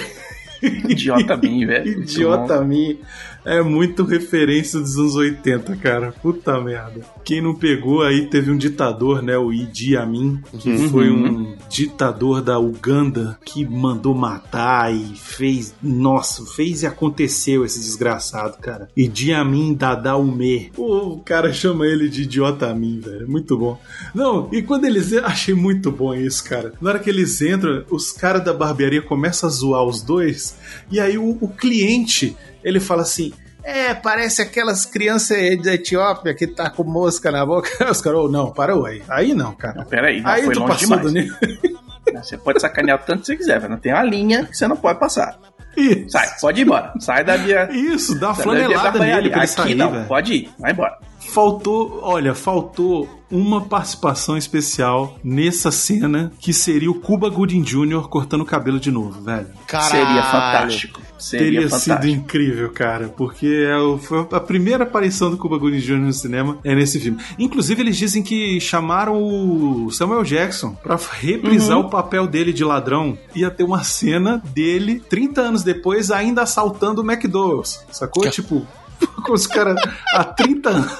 Idiota 0.62 1.38
mim, 1.38 1.66
velho. 1.66 2.04
Idiota 2.04 2.62
mim. 2.62 3.00
É 3.46 3.62
muito 3.62 4.04
referência 4.04 4.80
dos 4.80 4.98
anos 4.98 5.16
80, 5.16 5.76
cara. 5.78 6.14
Puta 6.22 6.60
merda. 6.62 7.02
Quem 7.24 7.42
não 7.42 7.54
pegou 7.56 8.02
aí 8.02 8.28
teve 8.28 8.50
um 8.52 8.58
ditador, 8.58 9.22
né? 9.22 9.38
O 9.38 9.52
Idi 9.52 9.98
Amin, 9.98 10.40
que 10.60 10.70
Uhum. 10.70 10.90
foi 10.90 11.10
um 11.10 11.56
ditador 11.70 12.42
da 12.42 12.58
Uganda 12.60 13.38
que 13.46 13.66
mandou 13.66 14.14
matar 14.16 14.94
e 14.94 15.14
fez. 15.16 15.74
Nossa, 15.82 16.46
fez 16.46 16.84
e 16.84 16.88
aconteceu 16.88 17.66
esse 17.66 17.80
desgraçado, 17.80 18.58
cara. 18.60 18.88
Idi 18.96 19.34
Amin 19.34 19.74
Dada 19.74 20.16
Umer. 20.16 20.70
Pô, 20.74 21.14
o 21.14 21.20
cara 21.20 21.52
chama 21.54 21.86
ele 21.86 22.08
de 22.10 22.24
idiota 22.24 22.70
Amin, 22.70 23.00
velho. 23.00 23.30
Muito 23.30 23.58
bom. 23.58 23.80
Não, 24.16 24.48
e 24.52 24.62
quando 24.62 24.86
eles. 24.86 25.12
Achei 25.14 25.54
muito 25.54 25.92
bom 25.92 26.14
isso, 26.14 26.44
cara. 26.44 26.74
Na 26.82 26.92
hora 26.92 27.00
que 27.00 27.10
eles 27.10 27.42
entram, 27.42 27.84
os 27.90 28.12
caras 28.12 28.44
da 28.44 28.54
barbearia 28.54 29.02
começam 29.02 29.48
a 29.48 29.52
zoar 29.52 29.84
os 29.84 30.02
dois. 30.02 30.56
E 30.92 31.00
aí 31.00 31.18
o, 31.18 31.38
o 31.42 31.48
cliente, 31.48 32.36
ele 32.64 32.80
fala 32.80 33.02
assim. 33.02 33.34
É, 33.64 33.94
parece 33.94 34.42
aquelas 34.42 34.86
crianças 34.86 35.38
da 35.62 35.74
Etiópia 35.74 36.34
que 36.34 36.46
tá 36.46 36.70
com 36.70 36.84
mosca 36.84 37.32
na 37.32 37.46
boca. 37.46 37.70
Os 37.90 38.02
caras, 38.02 38.20
oh, 38.20 38.28
não, 38.28 38.52
parou 38.52 38.86
aí. 38.86 39.02
Aí 39.08 39.34
não, 39.34 39.54
cara. 39.54 39.86
Peraí, 39.86 40.22
não, 40.22 40.30
aí 40.30 40.44
foi 40.44 40.54
tu 40.54 40.60
longe 40.60 40.80
demais. 40.80 41.02
do 41.02 41.12
nível. 41.12 41.36
Você 42.22 42.38
pode 42.38 42.60
sacanear 42.60 43.02
o 43.02 43.06
tanto 43.06 43.22
que 43.22 43.26
você 43.28 43.38
quiser, 43.38 43.62
mas 43.62 43.70
não 43.70 43.78
tem 43.78 43.94
uma 43.94 44.04
linha 44.04 44.46
que 44.46 44.58
você 44.58 44.68
não 44.68 44.76
pode 44.76 45.00
passar. 45.00 45.40
Isso. 45.76 46.10
Sai, 46.10 46.28
pode 46.40 46.60
ir 46.60 46.64
embora. 46.64 46.94
Sai 47.00 47.24
da 47.24 47.38
minha. 47.38 47.70
Isso, 47.72 48.20
dá 48.20 48.32
uma 48.32 48.36
da 48.36 48.44
minha 48.44 48.60
flanelada 48.62 49.00
barbearia. 49.00 49.16
nele 49.16 49.30
pra 49.30 49.38
ele 49.40 49.46
Aqui 49.46 49.54
sair, 49.54 49.76
não, 49.76 49.92
velho. 49.92 50.06
pode 50.06 50.34
ir, 50.34 50.52
vai 50.60 50.72
embora. 50.74 50.98
Faltou, 51.34 52.02
olha, 52.04 52.36
faltou 52.36 53.23
uma 53.34 53.62
participação 53.62 54.38
especial 54.38 55.18
nessa 55.24 55.72
cena 55.72 56.32
que 56.40 56.54
seria 56.54 56.92
o 56.92 56.94
Cuba 56.94 57.30
Gooding 57.30 57.64
Jr. 57.64 58.08
cortando 58.08 58.42
o 58.42 58.46
cabelo 58.46 58.80
de 58.80 58.92
novo, 58.92 59.22
velho. 59.22 59.48
Seria 59.90 60.24
fantástico. 60.24 61.02
Seria 61.18 61.46
Teria 61.46 61.62
fantástico. 61.70 61.96
sido 62.02 62.08
incrível, 62.10 62.70
cara, 62.72 63.08
porque 63.08 63.48
é 63.48 63.78
o- 63.78 63.98
foi 63.98 64.28
a 64.32 64.40
primeira 64.40 64.84
aparição 64.84 65.32
do 65.32 65.38
Cuba 65.38 65.58
Gooding 65.58 65.80
Jr. 65.80 65.98
no 66.00 66.14
cinema 66.14 66.58
é 66.64 66.76
nesse 66.76 67.00
filme. 67.00 67.18
Inclusive, 67.40 67.82
eles 67.82 67.98
dizem 67.98 68.22
que 68.22 68.60
chamaram 68.60 69.16
o 69.22 69.90
Samuel 69.90 70.24
Jackson 70.24 70.76
pra 70.84 71.00
reprisar 71.20 71.78
Uhum. 71.80 71.86
o 71.86 71.90
papel 71.90 72.28
dele 72.28 72.52
de 72.54 72.64
ladrão. 72.64 73.18
Ia 73.34 73.50
ter 73.50 73.64
uma 73.64 73.84
cena 73.84 74.44
dele, 74.54 75.02
30 75.10 75.42
anos 75.42 75.64
depois, 75.64 76.12
ainda 76.12 76.42
assaltando 76.44 77.02
o 77.02 77.06
McDonald's. 77.12 77.84
Sacou? 77.92 78.30
Tipo, 78.30 78.68
com 79.24 79.34
os 79.34 79.48
caras 79.48 79.78
há 80.14 80.24
30 80.26 80.70
anos 80.70 80.92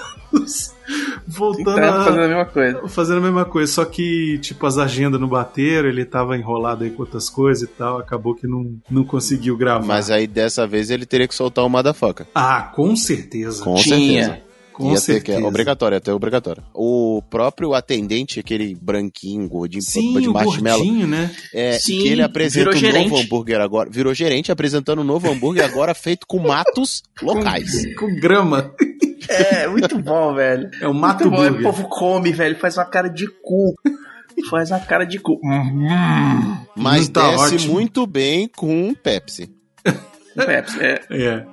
voltando 1.28 1.76
Tá 1.76 1.90
a- 1.90 2.04
fazendo 2.04 2.22
a 2.24 2.28
mesma 2.28 2.46
coisa. 2.46 2.88
fazendo 2.88 3.18
a 3.18 3.22
mesma 3.22 3.46
coisa, 3.46 3.72
só 3.72 3.86
que, 3.86 4.38
tipo, 4.40 4.66
as 4.66 4.78
agendas 4.78 5.20
não 5.20 5.28
bateram, 5.28 5.88
ele 5.90 6.06
tava 6.06 6.38
enrolado 6.38 6.84
aí 6.84 6.90
com 6.92 7.02
outras 7.04 7.30
coisas 7.30 7.64
e 7.64 7.68
tal, 7.68 7.98
acabou 8.00 8.36
que 8.36 8.48
não, 8.48 8.76
não 8.90 9.04
conseguiu 9.04 9.56
gravar. 9.58 9.86
Mas 9.86 10.10
aí 10.10 10.28
dessa 10.28 10.68
vez 10.68 10.90
ele 10.90 11.06
teria 11.06 11.28
que 11.28 11.36
soltar 11.36 11.64
o 11.66 11.70
motherfucker. 11.70 12.26
Ah, 12.36 12.62
com 12.76 12.96
certeza. 12.96 13.64
Com 13.64 13.76
Tinha. 13.76 14.24
certeza. 14.26 14.43
Com 14.74 14.88
Ia 14.90 14.96
ter 14.96 15.00
certeza. 15.02 15.38
que 15.40 15.44
é 15.44 15.48
obrigatório, 15.48 15.98
até 15.98 16.12
obrigatório. 16.14 16.64
O 16.74 17.22
próprio 17.30 17.74
atendente, 17.74 18.40
aquele 18.40 18.76
branquinho, 18.82 19.48
gordinho, 19.48 19.84
Sim, 19.84 20.20
de 20.20 20.28
marshmallow. 20.28 20.80
gordinho, 20.84 21.08
né? 21.08 21.32
É, 21.54 21.74
Sim, 21.74 22.00
que 22.02 22.08
ele 22.08 22.22
apresenta 22.24 22.72
um 22.76 22.92
novo 23.04 23.18
hambúrguer 23.20 23.62
agora. 23.62 23.90
Virou 23.90 24.14
gerente 24.14 24.52
apresentando 24.52 25.02
um 25.02 25.06
novo 25.06 25.32
hambúrguer 25.32 25.64
agora 25.64 25.94
feito 25.94 26.26
com 26.28 26.40
matos 26.40 27.04
locais. 27.22 27.72
Com 27.96 28.16
grama. 28.20 28.74
É, 29.30 29.68
muito 29.68 29.98
bom, 30.00 30.34
velho. 30.34 30.70
É 30.82 30.88
o 30.88 30.94
Mato 30.94 31.30
muito 31.32 31.54
bom. 31.54 31.60
O 31.60 31.64
povo 31.64 31.88
come, 31.88 32.32
velho, 32.34 32.58
faz 32.58 32.76
uma 32.78 32.86
cara 32.86 33.08
de 33.08 33.26
cu. 33.42 33.74
Faz 34.50 34.72
uma 34.72 34.80
cara 34.80 35.06
de 35.06 35.20
cu. 35.20 35.40
Mas 36.76 37.08
Hum, 37.08 37.12
tá 37.12 37.30
desce 37.32 37.56
ótimo. 37.56 37.74
muito 37.74 38.06
bem 38.08 38.48
com 38.48 38.88
um 38.90 38.94
Pepsi. 38.96 39.50
Pepsi, 40.36 40.80
é. 40.82 41.00
É. 41.12 41.46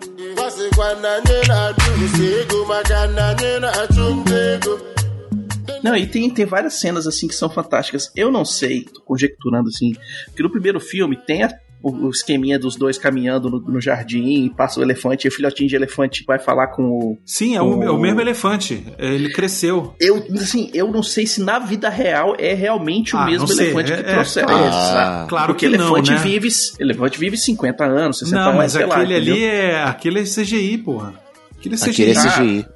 Não, 5.82 5.96
e 5.96 6.06
tem, 6.06 6.28
tem 6.32 6.44
várias 6.44 6.74
cenas 6.74 7.06
assim 7.06 7.26
que 7.28 7.34
são 7.34 7.48
fantásticas. 7.48 8.10
Eu 8.14 8.30
não 8.30 8.44
sei, 8.44 8.84
tô 8.84 9.00
conjecturando 9.00 9.68
assim, 9.68 9.94
que 10.36 10.42
no 10.42 10.50
primeiro 10.50 10.78
filme 10.80 11.16
tem 11.16 11.42
a- 11.42 11.54
o, 11.82 11.90
o 12.06 12.10
esqueminha 12.10 12.58
dos 12.58 12.76
dois 12.76 12.98
caminhando 12.98 13.48
no, 13.50 13.60
no 13.60 13.80
jardim, 13.80 14.44
e 14.44 14.50
passa 14.50 14.80
o 14.80 14.82
elefante, 14.82 15.26
e 15.26 15.28
o 15.28 15.32
filhotinho 15.32 15.68
de 15.68 15.76
elefante 15.76 16.24
vai 16.26 16.38
falar 16.38 16.68
com 16.68 16.82
o. 16.82 17.18
Sim, 17.24 17.56
é 17.56 17.62
o, 17.62 17.82
é 17.82 17.90
o 17.90 17.98
mesmo 17.98 18.20
elefante. 18.20 18.84
Ele 18.98 19.32
cresceu. 19.32 19.94
Eu, 19.98 20.24
assim, 20.34 20.70
eu 20.74 20.90
não 20.90 21.02
sei 21.02 21.26
se 21.26 21.40
na 21.42 21.58
vida 21.58 21.88
real 21.88 22.34
é 22.38 22.54
realmente 22.54 23.14
o 23.14 23.18
Ah, 23.18 23.24
mesmo 23.26 23.46
não 23.48 23.54
sei, 23.54 23.66
elefante 23.66 23.92
é- 23.92 24.02
que 24.02 24.10
é, 24.10 24.14
processa. 24.14 25.26
claro. 25.28 25.46
Porque 25.46 25.68
que 25.68 25.76
não, 25.76 25.86
elefante 25.96 26.10
né? 26.12 26.16
vive, 26.18 26.48
elefante 26.78 27.18
vive 27.18 27.36
50 27.36 27.84
anos, 27.84 28.18
60 28.18 28.36
Não, 28.36 28.42
anos, 28.48 28.56
mas 28.58 28.72
sei 28.72 28.86
lá, 28.86 28.96
aquele 28.96 29.14
ali 29.14 29.30
entendeu? 29.30 29.48
é. 29.48 29.82
Aquele 29.84 30.20
é 30.20 30.22
CGI, 30.24 30.78
porra. 30.78 31.14
Aquele 31.58 31.74
é 31.74 31.78
CGI. 31.78 31.90
Aquele 31.90 32.10
é 32.10 32.14
CGI. 32.14 32.66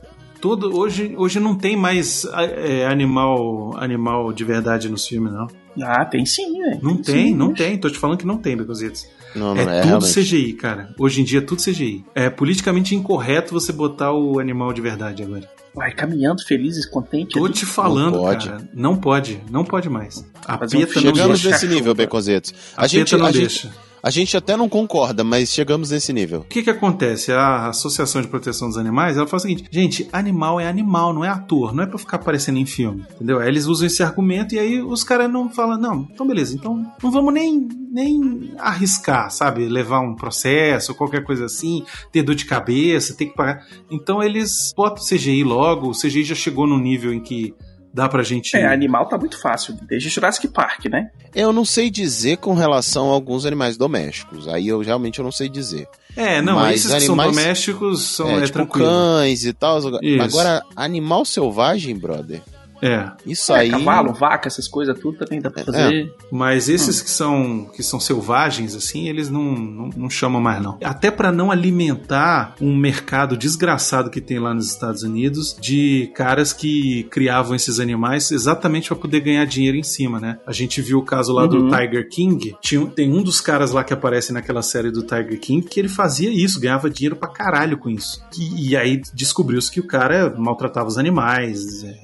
Todo, 0.41 0.77
hoje, 0.79 1.15
hoje 1.17 1.41
não 1.41 1.55
tem 1.55 1.75
mais 1.75 2.27
é, 2.35 2.87
animal, 2.87 3.75
animal 3.79 4.31
de 4.33 4.45
verdade 4.45 4.91
nos 4.91 5.07
filmes, 5.07 5.33
não. 5.33 5.47
Ah, 5.83 6.05
tem 6.05 6.25
sim, 6.25 6.59
velho. 6.61 6.79
Não 6.83 6.95
Tem 6.97 7.03
tem, 7.15 7.27
sim, 7.29 7.35
não 7.35 7.53
tem. 7.53 7.77
Tô 7.79 7.91
te 7.91 7.99
falando 7.99 8.19
que 8.19 8.27
não 8.27 8.37
tem, 8.39 8.57
Becositos. 8.57 9.07
Não, 9.35 9.55
não 9.55 9.61
É, 9.61 9.63
é, 9.63 9.81
tudo 9.81 9.87
realmente. 9.89 10.15
CGI, 10.15 10.53
cara. 10.53 10.95
Hoje 10.99 11.21
em 11.21 11.25
dia 11.25 11.39
é 11.39 11.43
tudo 11.43 11.61
CGI. 11.63 12.05
É 12.15 12.31
politicamente 12.31 12.95
incorreto 12.95 13.53
você 13.53 13.73
botar 13.73 14.13
o 14.13 14.39
animal 14.39 14.73
de 14.73 14.81
verdade 14.81 15.23
agora. 15.23 15.49
Vai 15.75 15.93
caminhando 15.93 16.45
felizes, 16.45 16.87
contentes. 16.87 17.33
Tô 17.35 17.45
ali. 17.45 17.53
te 17.55 17.67
falando, 17.67 18.15
Não 18.15 18.21
pode. 18.23 18.49
cara. 18.49 18.69
Não 18.73 18.97
pode, 18.97 19.41
não 19.51 19.65
pode 19.65 19.89
mais. 19.91 20.25
A 20.47 20.55
um 20.55 20.59
PETA 20.59 20.77
não 20.79 20.87
filme 20.87 21.09
Chegamos 21.17 21.41
deixa. 21.43 21.51
nesse 21.51 21.67
nível, 21.75 21.95
Beconzetos. 21.95 22.55
A, 22.77 22.85
A 22.85 22.87
gente, 22.87 23.11
PETA 23.11 23.19
não 23.19 23.27
a, 23.27 23.33
gente, 23.33 23.41
deixa. 23.41 23.71
A 24.05 24.11
gente 24.11 24.37
até 24.37 24.55
não 24.55 24.69
concorda, 24.69 25.25
mas 25.25 25.51
chegamos 25.51 25.91
nesse 25.91 26.13
nível. 26.13 26.41
O 26.41 26.45
que 26.45 26.63
que 26.63 26.69
acontece? 26.69 27.33
A 27.33 27.69
Associação 27.69 28.21
de 28.21 28.29
Proteção 28.29 28.69
dos 28.69 28.77
Animais, 28.77 29.17
ela 29.17 29.27
fala 29.27 29.39
o 29.39 29.41
seguinte, 29.41 29.65
gente, 29.71 30.07
animal 30.13 30.61
é 30.61 30.69
animal, 30.69 31.15
não 31.15 31.25
é 31.25 31.29
ator, 31.31 31.75
não 31.75 31.83
é 31.83 31.87
pra 31.87 31.97
ficar 31.97 32.19
aparecendo 32.19 32.59
em 32.59 32.67
filme, 32.67 33.03
entendeu? 33.15 33.41
Aí 33.41 33.49
eles 33.49 33.65
usam 33.65 33.87
esse 33.87 34.03
argumento 34.03 34.55
e 34.55 34.59
aí 34.59 34.83
os 34.83 35.03
caras 35.03 35.33
não 35.33 35.49
falam, 35.49 35.81
não, 35.81 36.07
então 36.13 36.27
beleza, 36.27 36.55
então 36.55 36.85
não 37.03 37.11
vamos 37.11 37.33
nem, 37.33 37.67
nem 37.91 38.53
arriscar, 38.59 39.31
sabe? 39.31 39.67
Levar 39.67 40.01
um 40.01 40.15
processo, 40.15 40.95
qualquer 40.95 41.25
coisa 41.25 41.47
assim, 41.47 41.83
ter 42.13 42.23
dor 42.23 42.35
de 42.35 42.45
cabeça, 42.45 43.17
ter 43.17 43.25
que 43.25 43.35
pagar. 43.35 43.67
Então 43.91 44.23
eles 44.23 44.75
botam 44.77 45.03
o 45.03 45.07
CGI 45.07 45.43
logo, 45.45 45.89
o 45.89 45.99
CGI 45.99 46.25
já 46.25 46.35
chegou 46.35 46.67
num 46.67 46.79
nível 46.79 47.11
em 47.11 47.21
que 47.21 47.55
dá 47.95 48.09
pra 48.09 48.23
gente... 48.25 48.57
É, 48.57 48.67
animal 48.67 49.07
tá 49.07 49.17
muito 49.17 49.41
fácil. 49.41 49.79
Desde 49.89 50.09
Jurassic 50.09 50.49
Park, 50.49 50.87
né? 50.87 51.11
Eu 51.35 51.53
não 51.53 51.65
sei 51.65 51.89
dizer 51.89 52.39
com 52.39 52.53
relação 52.55 53.11
a 53.11 53.15
alguns 53.15 53.47
animais 53.47 53.77
domésticos. 53.77 54.49
Aí 54.49 54.67
eu 54.69 54.81
realmente 54.81 55.21
eu 55.21 55.25
não 55.25 55.33
sei 55.33 55.49
dizer. 55.49 55.87
É, 56.17 56.43
não, 56.43 56.57
Mas 56.57 56.81
esses 56.81 56.91
que 56.91 56.97
animais- 56.97 57.07
são 57.35 57.43
domésticos 57.45 58.03
são 58.03 58.29
é, 58.31 58.35
é, 58.39 58.41
tipo 58.43 58.53
tranquilo. 58.53 58.87
cães 58.89 59.45
e 59.45 59.53
tal. 59.53 59.79
Isso. 59.79 60.23
Agora, 60.23 60.63
animal 60.77 61.25
selvagem, 61.25 61.97
brother. 61.97 62.43
É. 62.83 63.11
Isso 63.27 63.53
É, 63.55 63.61
aí. 63.61 63.71
Cavalo, 63.71 64.13
vaca, 64.13 64.49
essas 64.49 64.69
coisas, 64.69 64.99
tudo 64.99 65.19
também 65.19 65.41
dá 65.41 65.51
pra 65.51 65.65
fazer. 65.65 66.13
Mas 66.31 66.69
esses 66.69 67.01
que 67.01 67.11
são 67.11 67.67
que 67.75 67.83
são 67.83 67.99
selvagens, 68.01 68.75
assim, 68.75 69.09
eles 69.09 69.29
não, 69.31 69.43
não, 69.55 69.91
não 69.97 70.11
chamam 70.11 70.41
mais, 70.41 70.63
não. 70.63 70.79
Até 70.83 71.11
pra 71.11 71.31
não 71.33 71.51
alimentar 71.51 72.55
um 72.61 72.77
mercado 72.77 73.37
desgraçado 73.37 74.11
que 74.11 74.21
tem 74.21 74.39
lá 74.39 74.53
nos 74.55 74.67
Estados 74.71 75.03
Unidos 75.03 75.57
de 75.61 76.11
caras 76.15 76.53
que 76.53 77.05
criavam 77.11 77.55
esses 77.55 77.79
animais 77.81 78.31
exatamente 78.31 78.89
pra 78.89 78.97
poder 78.97 79.21
ganhar 79.21 79.45
dinheiro 79.45 79.77
em 79.77 79.83
cima, 79.83 80.19
né? 80.21 80.39
A 80.47 80.53
gente 80.53 80.81
viu 80.81 80.99
o 80.99 81.03
caso 81.05 81.33
lá 81.33 81.43
Uhum. 81.45 81.49
do 81.69 81.77
Tiger 81.77 82.09
King. 82.09 82.55
Tinha, 82.61 82.87
tem 82.87 83.13
um 83.13 83.23
dos 83.23 83.41
caras 83.41 83.71
lá 83.73 83.85
que 83.85 83.93
aparece 83.93 84.33
naquela 84.33 84.63
série 84.63 84.91
do 84.91 85.03
Tiger 85.03 85.39
King 85.41 85.67
que 85.67 85.79
ele 85.79 85.89
fazia 85.89 86.31
isso, 86.31 86.61
ganhava 86.61 86.89
dinheiro 86.91 87.17
pra 87.17 87.29
caralho 87.29 87.77
com 87.77 87.89
isso. 87.91 88.23
E, 88.39 88.71
e 88.71 88.77
aí 88.77 89.01
descobriu-se 89.13 89.71
que 89.71 89.81
o 89.81 89.87
cara 89.87 90.35
maltratava 90.39 90.89
os 90.89 90.97
animais, 90.99 91.85
é, 91.85 91.99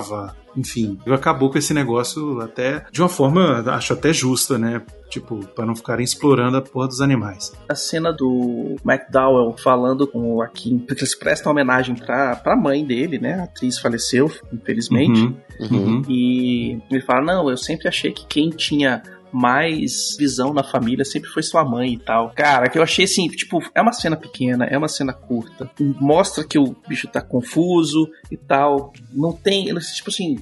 matava, 0.00 0.34
enfim, 0.56 0.98
acabou 1.06 1.50
com 1.50 1.58
esse 1.58 1.72
negócio 1.72 2.40
até 2.40 2.84
de 2.90 3.00
uma 3.00 3.08
forma, 3.08 3.60
acho 3.72 3.92
até 3.92 4.12
justa, 4.12 4.58
né? 4.58 4.82
Tipo, 5.08 5.44
para 5.48 5.66
não 5.66 5.74
ficarem 5.74 6.04
explorando 6.04 6.56
a 6.56 6.62
porra 6.62 6.86
dos 6.86 7.00
animais. 7.00 7.52
A 7.68 7.74
cena 7.74 8.12
do 8.12 8.76
McDowell 8.84 9.56
falando 9.58 10.06
com 10.06 10.34
o 10.34 10.42
Akin, 10.42 10.78
porque 10.78 11.02
eles 11.02 11.16
prestam 11.16 11.52
homenagem 11.52 11.96
pra, 11.96 12.36
pra 12.36 12.56
mãe 12.56 12.84
dele, 12.84 13.18
né? 13.18 13.40
A 13.40 13.44
atriz 13.44 13.78
faleceu, 13.78 14.30
infelizmente. 14.52 15.20
Uhum, 15.20 15.36
uhum. 15.60 16.02
E 16.08 16.80
ele 16.90 17.02
fala: 17.02 17.22
Não, 17.22 17.50
eu 17.50 17.56
sempre 17.56 17.88
achei 17.88 18.12
que 18.12 18.24
quem 18.26 18.50
tinha 18.50 19.02
mais 19.32 20.16
visão 20.18 20.52
na 20.52 20.62
família 20.62 21.04
sempre 21.04 21.30
foi 21.30 21.42
sua 21.42 21.64
mãe 21.64 21.94
e 21.94 21.98
tal. 21.98 22.30
Cara, 22.30 22.68
que 22.68 22.78
eu 22.78 22.82
achei 22.82 23.04
assim, 23.04 23.28
tipo, 23.28 23.62
é 23.74 23.80
uma 23.80 23.92
cena 23.92 24.16
pequena, 24.16 24.64
é 24.64 24.76
uma 24.76 24.88
cena 24.88 25.12
curta. 25.12 25.70
Mostra 25.78 26.44
que 26.44 26.58
o 26.58 26.76
bicho 26.86 27.08
tá 27.08 27.20
confuso 27.20 28.10
e 28.30 28.36
tal. 28.36 28.92
Não 29.12 29.32
tem, 29.32 29.66
tipo 29.94 30.10
assim, 30.10 30.38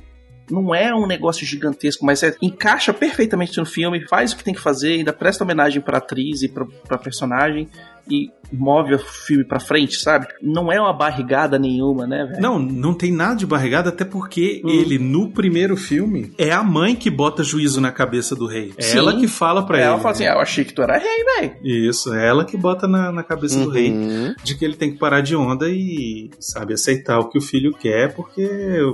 não 0.50 0.74
é 0.74 0.94
um 0.94 1.06
negócio 1.06 1.46
gigantesco, 1.46 2.04
mas 2.04 2.22
é, 2.22 2.34
encaixa 2.40 2.92
perfeitamente 2.92 3.58
no 3.58 3.66
filme, 3.66 4.06
faz 4.08 4.32
o 4.32 4.36
que 4.36 4.44
tem 4.44 4.54
que 4.54 4.60
fazer, 4.60 4.94
ainda 4.94 5.12
presta 5.12 5.44
homenagem 5.44 5.80
pra 5.80 5.98
atriz 5.98 6.42
e 6.42 6.48
pra, 6.48 6.64
pra 6.86 6.98
personagem 6.98 7.68
e 8.10 8.30
move 8.52 8.94
o 8.94 8.98
filme 8.98 9.44
pra 9.44 9.60
frente, 9.60 9.96
sabe? 9.96 10.26
Não 10.42 10.72
é 10.72 10.80
uma 10.80 10.92
barrigada 10.92 11.58
nenhuma, 11.58 12.06
né, 12.06 12.24
velho? 12.24 12.40
Não, 12.40 12.58
não 12.58 12.94
tem 12.94 13.12
nada 13.12 13.36
de 13.36 13.46
barrigada, 13.46 13.90
até 13.90 14.04
porque 14.04 14.62
hum. 14.64 14.68
ele, 14.68 14.98
no 14.98 15.30
primeiro 15.30 15.76
filme, 15.76 16.32
é 16.38 16.50
a 16.50 16.62
mãe 16.62 16.94
que 16.94 17.10
bota 17.10 17.42
juízo 17.42 17.80
na 17.80 17.92
cabeça 17.92 18.34
do 18.34 18.46
rei. 18.46 18.72
É 18.76 18.82
Sim. 18.82 18.98
ela 18.98 19.16
que 19.16 19.28
fala 19.28 19.64
pra 19.64 19.76
ela 19.78 19.84
ele. 19.84 19.92
Ela 19.92 20.02
fala 20.02 20.12
assim: 20.14 20.26
ah, 20.26 20.34
eu 20.34 20.40
achei 20.40 20.64
que 20.64 20.72
tu 20.72 20.82
era 20.82 20.98
rei, 20.98 21.24
velho. 21.36 21.56
Isso, 21.62 22.14
é 22.14 22.26
ela 22.26 22.44
que 22.44 22.56
bota 22.56 22.86
na, 22.88 23.12
na 23.12 23.22
cabeça 23.22 23.58
Uhum. 23.58 23.64
do 23.64 23.70
rei 23.70 23.94
de 24.42 24.56
que 24.56 24.64
ele 24.64 24.76
tem 24.76 24.92
que 24.92 24.98
parar 24.98 25.20
de 25.20 25.34
onda 25.34 25.68
e, 25.68 26.30
sabe, 26.38 26.74
aceitar 26.74 27.18
o 27.18 27.28
que 27.28 27.38
o 27.38 27.42
filho 27.42 27.72
quer, 27.72 28.14
porque 28.14 28.46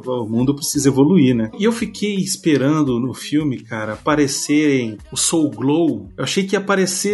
o, 0.07 0.25
mundo 0.25 0.55
precisa 0.55 0.89
evoluir, 0.89 1.35
né? 1.35 1.51
E 1.59 1.65
eu 1.65 1.73
fiquei 1.73 2.15
esperando 2.17 2.99
no 2.99 3.13
filme, 3.13 3.61
cara, 3.63 3.95
aparecerem 3.95 4.99
o 5.13 5.17
Soul 5.17 5.51
Glow. 5.51 6.09
Eu 6.17 6.25
achei 6.25 6.45
que 6.45 6.57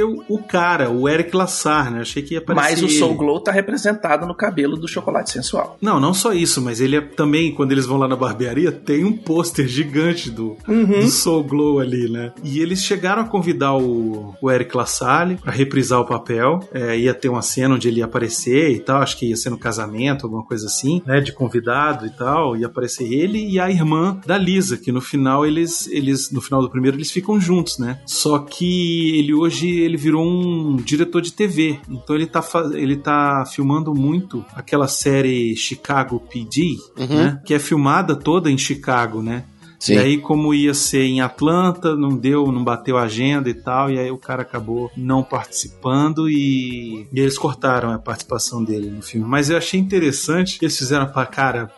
o, 0.04 0.24
o 0.28 0.38
cara, 0.38 0.90
o 0.90 1.08
Eric 1.08 1.36
Lassar, 1.36 1.89
né? 1.90 1.98
Eu 1.98 2.02
achei 2.02 2.22
que 2.22 2.34
ia 2.34 2.38
aparecer. 2.40 2.82
Mas 2.82 2.82
o. 2.82 2.88
Soul 2.88 3.14
Glow 3.14 3.40
tá 3.40 3.50
representado 3.52 4.26
no 4.26 4.34
cabelo 4.34 4.76
do 4.76 4.86
chocolate 4.88 5.30
sensual. 5.30 5.76
Não, 5.80 5.98
não 6.00 6.12
só 6.14 6.32
isso, 6.32 6.60
mas 6.60 6.80
ele 6.80 6.96
é 6.96 7.00
também, 7.00 7.52
quando 7.54 7.72
eles 7.72 7.86
vão 7.86 7.96
lá 7.98 8.06
na 8.08 8.16
barbearia, 8.16 8.70
tem 8.72 9.04
um 9.04 9.12
pôster 9.16 9.66
gigante 9.66 10.30
do, 10.30 10.56
Uhum. 10.68 11.00
do 11.00 11.08
Soul 11.08 11.44
Glow 11.44 11.80
ali, 11.80 12.08
né? 12.10 12.32
E 12.44 12.60
eles 12.60 12.82
chegaram 12.82 13.22
a 13.22 13.24
convidar 13.24 13.74
o, 13.76 14.34
o 14.40 14.50
Eric 14.50 14.76
LaSalle 14.76 15.36
pra 15.36 15.52
reprisar 15.52 16.00
o 16.00 16.04
papel. 16.06 16.60
É, 16.72 16.98
ia 16.98 17.14
ter 17.14 17.28
uma 17.28 17.42
cena 17.42 17.74
onde 17.74 17.88
ele 17.88 17.98
ia 18.00 18.04
aparecer 18.04 18.70
e 18.70 18.78
tal, 18.80 19.00
acho 19.02 19.16
que 19.18 19.26
ia 19.26 19.36
ser 19.36 19.50
no 19.50 19.58
casamento, 19.58 20.24
alguma 20.26 20.44
coisa 20.44 20.66
assim, 20.66 21.02
né? 21.06 21.20
De 21.20 21.32
convidado 21.32 22.06
e 22.06 22.10
tal. 22.10 22.56
Ia 22.56 22.66
aparecer 22.66 23.10
ele 23.12 23.48
e 23.50 23.58
a 23.58 23.70
irmã 23.70 24.20
da 24.26 24.36
Lisa, 24.38 24.76
que 24.76 24.92
no 24.92 25.00
final 25.00 25.46
eles, 25.46 25.86
eles 25.88 26.30
no 26.30 26.40
final 26.40 26.60
do 26.62 26.70
primeiro, 26.70 26.96
eles 26.96 27.10
ficam 27.10 27.40
juntos, 27.40 27.78
né? 27.78 27.98
Só 28.06 28.38
que 28.38 29.18
ele 29.18 29.32
hoje 29.34 29.68
ele 29.80 29.96
virou 29.96 30.24
um 30.24 30.76
diretor 30.76 31.20
de 31.22 31.32
TV. 31.32 31.78
Então 31.88 32.14
ele 32.16 32.26
tá, 32.26 32.42
ele 32.74 32.96
tá 32.96 33.44
filmando 33.46 33.94
muito 33.94 34.44
aquela 34.54 34.88
série 34.88 35.56
Chicago 35.56 36.20
PD, 36.20 36.76
Uhum. 36.98 37.06
né? 37.06 37.40
Que 37.44 37.54
é 37.54 37.58
filmada 37.58 38.14
toda 38.16 38.50
em 38.50 38.58
Chicago, 38.58 39.22
né? 39.22 39.44
Sim. 39.78 39.94
E 39.94 39.98
aí, 39.98 40.18
como 40.18 40.52
ia 40.52 40.74
ser 40.74 41.04
em 41.04 41.22
Atlanta, 41.22 41.96
não 41.96 42.10
deu, 42.14 42.52
não 42.52 42.62
bateu 42.62 42.98
a 42.98 43.04
agenda 43.04 43.48
e 43.48 43.54
tal, 43.54 43.90
e 43.90 43.98
aí 43.98 44.10
o 44.10 44.18
cara 44.18 44.42
acabou 44.42 44.90
não 44.94 45.22
participando 45.22 46.28
e, 46.28 47.08
e 47.10 47.18
eles 47.18 47.38
cortaram 47.38 47.90
a 47.90 47.98
participação 47.98 48.62
dele 48.62 48.90
no 48.90 49.00
filme. 49.00 49.26
Mas 49.26 49.48
eu 49.48 49.56
achei 49.56 49.80
interessante 49.80 50.58
que 50.58 50.66
eles 50.66 50.76
fizeram 50.76 51.06
pra 51.06 51.24
cara. 51.24 51.70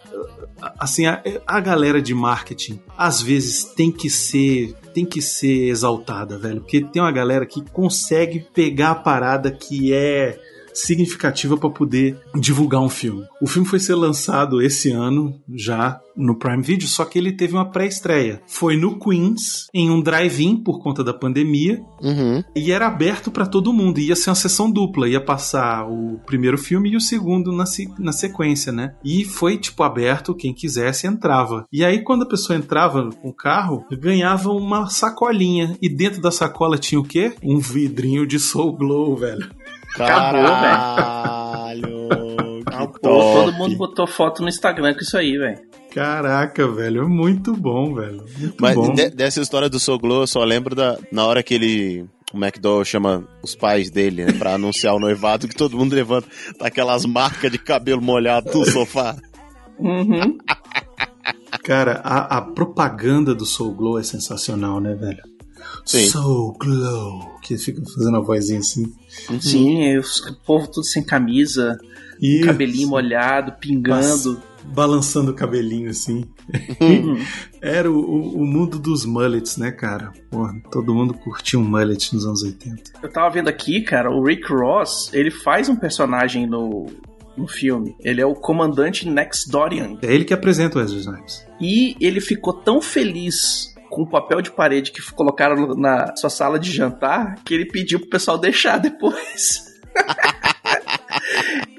Assim, 0.80 1.06
a, 1.06 1.22
a 1.46 1.60
galera 1.60 2.02
de 2.02 2.12
marketing 2.14 2.80
às 2.98 3.22
vezes 3.22 3.64
tem 3.64 3.90
que 3.92 4.10
ser 4.10 4.74
tem 4.92 5.04
que 5.04 5.22
ser 5.22 5.68
exaltada, 5.68 6.36
velho, 6.38 6.60
porque 6.60 6.84
tem 6.84 7.00
uma 7.02 7.12
galera 7.12 7.46
que 7.46 7.62
consegue 7.70 8.40
pegar 8.52 8.90
a 8.90 8.96
parada 8.96 9.50
que 9.50 9.92
é 9.92 10.38
significativa 10.72 11.56
para 11.56 11.70
poder 11.70 12.18
divulgar 12.34 12.80
um 12.80 12.88
filme. 12.88 13.24
O 13.40 13.46
filme 13.46 13.66
foi 13.68 13.78
ser 13.78 13.94
lançado 13.94 14.60
esse 14.62 14.90
ano 14.90 15.34
já 15.54 16.00
no 16.14 16.38
Prime 16.38 16.62
Video, 16.62 16.86
só 16.86 17.04
que 17.06 17.18
ele 17.18 17.32
teve 17.32 17.54
uma 17.54 17.70
pré-estreia. 17.70 18.42
Foi 18.46 18.76
no 18.76 18.98
Queens, 18.98 19.66
em 19.72 19.90
um 19.90 20.02
drive-in 20.02 20.56
por 20.62 20.82
conta 20.82 21.02
da 21.02 21.14
pandemia, 21.14 21.80
Uhum. 22.02 22.42
e 22.54 22.70
era 22.70 22.86
aberto 22.86 23.30
para 23.30 23.46
todo 23.46 23.72
mundo. 23.72 23.98
Ia 23.98 24.14
ser 24.14 24.28
uma 24.30 24.36
sessão 24.36 24.70
dupla, 24.70 25.08
ia 25.08 25.20
passar 25.22 25.88
o 25.88 26.18
primeiro 26.26 26.58
filme 26.58 26.90
e 26.90 26.96
o 26.96 27.00
segundo 27.00 27.50
na, 27.50 27.64
se- 27.64 27.88
na 27.98 28.12
sequência, 28.12 28.70
né? 28.70 28.94
E 29.02 29.24
foi 29.24 29.56
tipo 29.56 29.82
aberto, 29.82 30.34
quem 30.34 30.52
quisesse 30.52 31.06
entrava. 31.06 31.64
E 31.72 31.82
aí 31.82 32.02
quando 32.04 32.22
a 32.24 32.28
pessoa 32.28 32.58
entrava 32.58 33.08
com 33.22 33.28
o 33.30 33.34
carro, 33.34 33.84
ganhava 33.90 34.50
uma 34.50 34.88
sacolinha 34.90 35.76
e 35.80 35.88
dentro 35.88 36.20
da 36.20 36.30
sacola 36.30 36.76
tinha 36.76 37.00
o 37.00 37.04
quê? 37.04 37.32
Um 37.42 37.58
vidrinho 37.58 38.26
de 38.26 38.38
Soul 38.38 38.76
Glow, 38.76 39.16
velho. 39.16 39.48
Caralho. 39.96 41.82
que 42.92 43.00
Pô, 43.00 43.02
todo 43.44 43.52
mundo 43.52 43.76
botou 43.76 44.06
foto 44.06 44.42
no 44.42 44.48
Instagram 44.48 44.94
com 44.94 45.00
isso 45.00 45.16
aí, 45.16 45.36
velho. 45.36 45.58
Caraca, 45.94 46.66
velho, 46.68 47.02
é 47.02 47.06
muito 47.06 47.54
bom, 47.54 47.94
velho. 47.94 48.24
Muito 48.38 48.56
Mas 48.60 48.74
bom. 48.74 48.94
de- 48.94 49.10
dessa 49.10 49.40
história 49.42 49.68
do 49.68 49.78
Soglo, 49.78 50.22
eu 50.22 50.26
só 50.26 50.42
lembro 50.42 50.74
da 50.74 50.98
na 51.10 51.26
hora 51.26 51.42
que 51.42 51.54
ele. 51.54 52.06
O 52.32 52.38
McDowell 52.38 52.82
chama 52.82 53.28
os 53.42 53.54
pais 53.54 53.90
dele, 53.90 54.24
né, 54.24 54.32
pra 54.32 54.54
anunciar 54.54 54.94
o 54.94 54.98
noivado, 54.98 55.46
que 55.46 55.54
todo 55.54 55.76
mundo 55.76 55.92
levanta 55.94 56.26
tá 56.58 56.66
aquelas 56.68 57.04
marcas 57.04 57.52
de 57.52 57.58
cabelo 57.58 58.00
molhado 58.00 58.50
no 58.58 58.64
sofá. 58.64 59.14
Uhum. 59.78 60.38
Cara, 61.62 62.00
a, 62.02 62.38
a 62.38 62.40
propaganda 62.40 63.34
do 63.34 63.44
Soul 63.44 63.74
Glow 63.74 63.98
é 63.98 64.02
sensacional, 64.02 64.80
né, 64.80 64.94
velho? 64.94 65.20
Sim. 65.84 66.08
Soul 66.08 66.56
Glow. 66.58 67.32
Que 67.42 67.58
fica 67.58 67.82
fazendo 67.94 68.16
a 68.16 68.20
vozinha 68.20 68.60
assim. 68.60 68.92
Sim, 69.40 69.82
é, 69.84 69.98
os- 69.98 70.20
o 70.20 70.34
povo 70.46 70.68
tudo 70.68 70.84
sem 70.84 71.02
camisa, 71.02 71.76
Isso. 72.20 72.46
cabelinho 72.46 72.88
molhado, 72.88 73.52
pingando. 73.60 74.40
Balançando 74.64 75.32
o 75.32 75.34
cabelinho 75.34 75.90
assim. 75.90 76.24
Uhum. 76.80 77.18
Era 77.60 77.90
o, 77.90 77.96
o, 77.98 78.42
o 78.42 78.46
mundo 78.46 78.78
dos 78.78 79.04
mullets, 79.04 79.56
né, 79.56 79.72
cara? 79.72 80.12
Porra, 80.30 80.54
todo 80.70 80.94
mundo 80.94 81.14
curtia 81.14 81.58
um 81.58 81.64
mullet 81.64 82.14
nos 82.14 82.24
anos 82.24 82.42
80. 82.44 82.92
Eu 83.02 83.10
tava 83.10 83.28
vendo 83.30 83.48
aqui, 83.48 83.80
cara, 83.82 84.08
o 84.08 84.22
Rick 84.24 84.52
Ross, 84.52 85.10
ele 85.12 85.32
faz 85.32 85.68
um 85.68 85.74
personagem 85.74 86.46
no, 86.46 86.86
no 87.36 87.48
filme. 87.48 87.96
Ele 88.00 88.20
é 88.20 88.26
o 88.26 88.34
comandante 88.36 89.08
Next 89.08 89.50
Dorian. 89.50 89.98
É 90.00 90.14
ele 90.14 90.24
que 90.24 90.32
apresenta 90.32 90.78
o 90.78 90.80
Wesley 90.80 91.00
Snipes. 91.00 91.44
E 91.60 91.96
ele 92.00 92.20
ficou 92.20 92.52
tão 92.52 92.80
feliz 92.80 93.71
com 93.92 94.02
o 94.02 94.06
papel 94.08 94.40
de 94.40 94.50
parede 94.50 94.90
que 94.90 95.02
colocaram 95.12 95.74
na 95.76 96.16
sua 96.16 96.30
sala 96.30 96.58
de 96.58 96.72
jantar 96.72 97.34
que 97.44 97.52
ele 97.52 97.66
pediu 97.66 98.00
pro 98.00 98.08
pessoal 98.08 98.38
deixar 98.38 98.78
depois. 98.78 99.70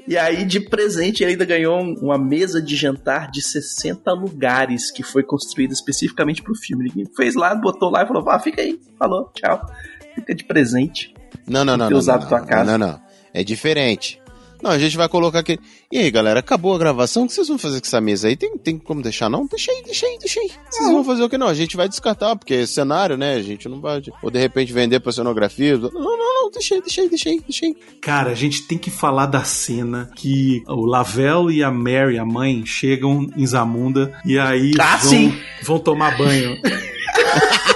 E 0.05 0.17
aí, 0.17 0.43
de 0.43 0.59
presente, 0.59 1.23
ele 1.23 1.31
ainda 1.31 1.45
ganhou 1.45 1.79
um- 1.79 1.95
uma 2.01 2.17
mesa 2.17 2.61
de 2.61 2.75
jantar 2.75 3.31
de 3.31 3.41
60 3.41 4.11
lugares 4.11 4.91
que 4.91 5.01
foi 5.01 5.23
construída 5.23 5.73
especificamente 5.73 6.41
pro 6.43 6.53
filme. 6.53 6.91
Ele 6.93 7.07
fez 7.15 7.35
lá, 7.35 7.55
botou 7.55 7.89
lá 7.89 8.03
e 8.03 8.07
falou: 8.07 8.29
Ah, 8.29 8.37
fica 8.37 8.61
aí. 8.61 8.77
Falou, 8.99 9.31
tchau. 9.33 9.65
Fica 10.13 10.35
de 10.35 10.43
presente. 10.43 11.13
Não, 11.47 11.63
não, 11.63 11.77
não. 11.77 11.87
ter 11.87 11.93
não, 11.93 11.99
usado 11.99 12.23
não, 12.23 12.27
tua 12.27 12.39
não, 12.41 12.45
casa. 12.45 12.77
Não, 12.77 12.87
não. 12.87 13.01
É 13.33 13.45
diferente. 13.45 14.21
Não, 14.63 14.71
a 14.71 14.79
gente 14.79 14.95
vai 14.95 15.09
colocar 15.09 15.39
aqui. 15.39 15.59
E 15.91 15.97
aí, 15.99 16.09
galera, 16.09 16.39
acabou 16.39 16.73
a 16.73 16.77
gravação? 16.77 17.23
O 17.23 17.27
que 17.27 17.33
vocês 17.33 17.49
vão 17.49 17.57
fazer 17.57 17.81
com 17.81 17.85
essa 17.87 17.99
mesa 17.99 18.29
aí? 18.29 18.37
Tem, 18.37 18.57
tem 18.57 18.77
como 18.77 19.01
deixar, 19.01 19.29
não? 19.29 19.45
Deixa 19.45 19.69
aí, 19.71 19.83
deixa 19.83 20.05
aí, 20.05 20.17
deixa 20.17 20.39
aí. 20.39 20.49
Vocês 20.69 20.89
vão 20.89 21.03
fazer 21.03 21.21
o 21.23 21.29
que? 21.29 21.37
Não, 21.37 21.47
a 21.47 21.53
gente 21.53 21.75
vai 21.75 21.89
descartar, 21.89 22.33
porque 22.37 22.53
é 22.53 22.65
cenário, 22.65 23.17
né? 23.17 23.35
A 23.35 23.41
gente 23.41 23.67
não 23.67 23.81
vai. 23.81 24.01
Ou 24.21 24.31
de 24.31 24.39
repente 24.39 24.71
vender 24.71 25.01
pra 25.01 25.11
cenografia. 25.11 25.77
Não, 25.77 25.89
não, 25.91 26.17
não, 26.43 26.49
deixa 26.51 26.75
aí, 26.75 26.81
deixa 26.81 27.01
aí, 27.01 27.09
deixa 27.09 27.29
aí, 27.29 27.39
deixa 27.41 27.65
aí. 27.65 27.75
Cara, 27.99 28.31
a 28.31 28.35
gente 28.35 28.63
tem 28.65 28.77
que 28.77 28.89
falar 28.89 29.25
da 29.25 29.43
cena 29.43 30.09
que 30.15 30.63
o 30.67 30.85
Lavelle 30.85 31.53
e 31.57 31.61
a 31.61 31.69
Mary, 31.69 32.17
a 32.17 32.23
mãe, 32.25 32.65
chegam 32.65 33.27
em 33.35 33.45
Zamunda 33.45 34.17
e 34.25 34.39
aí 34.39 34.71
Ah, 34.79 34.95
vão, 34.95 35.09
sim. 35.09 35.37
vão 35.63 35.77
tomar 35.79 36.17
banho. 36.17 36.55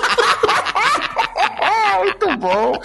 Bom. 2.47 2.79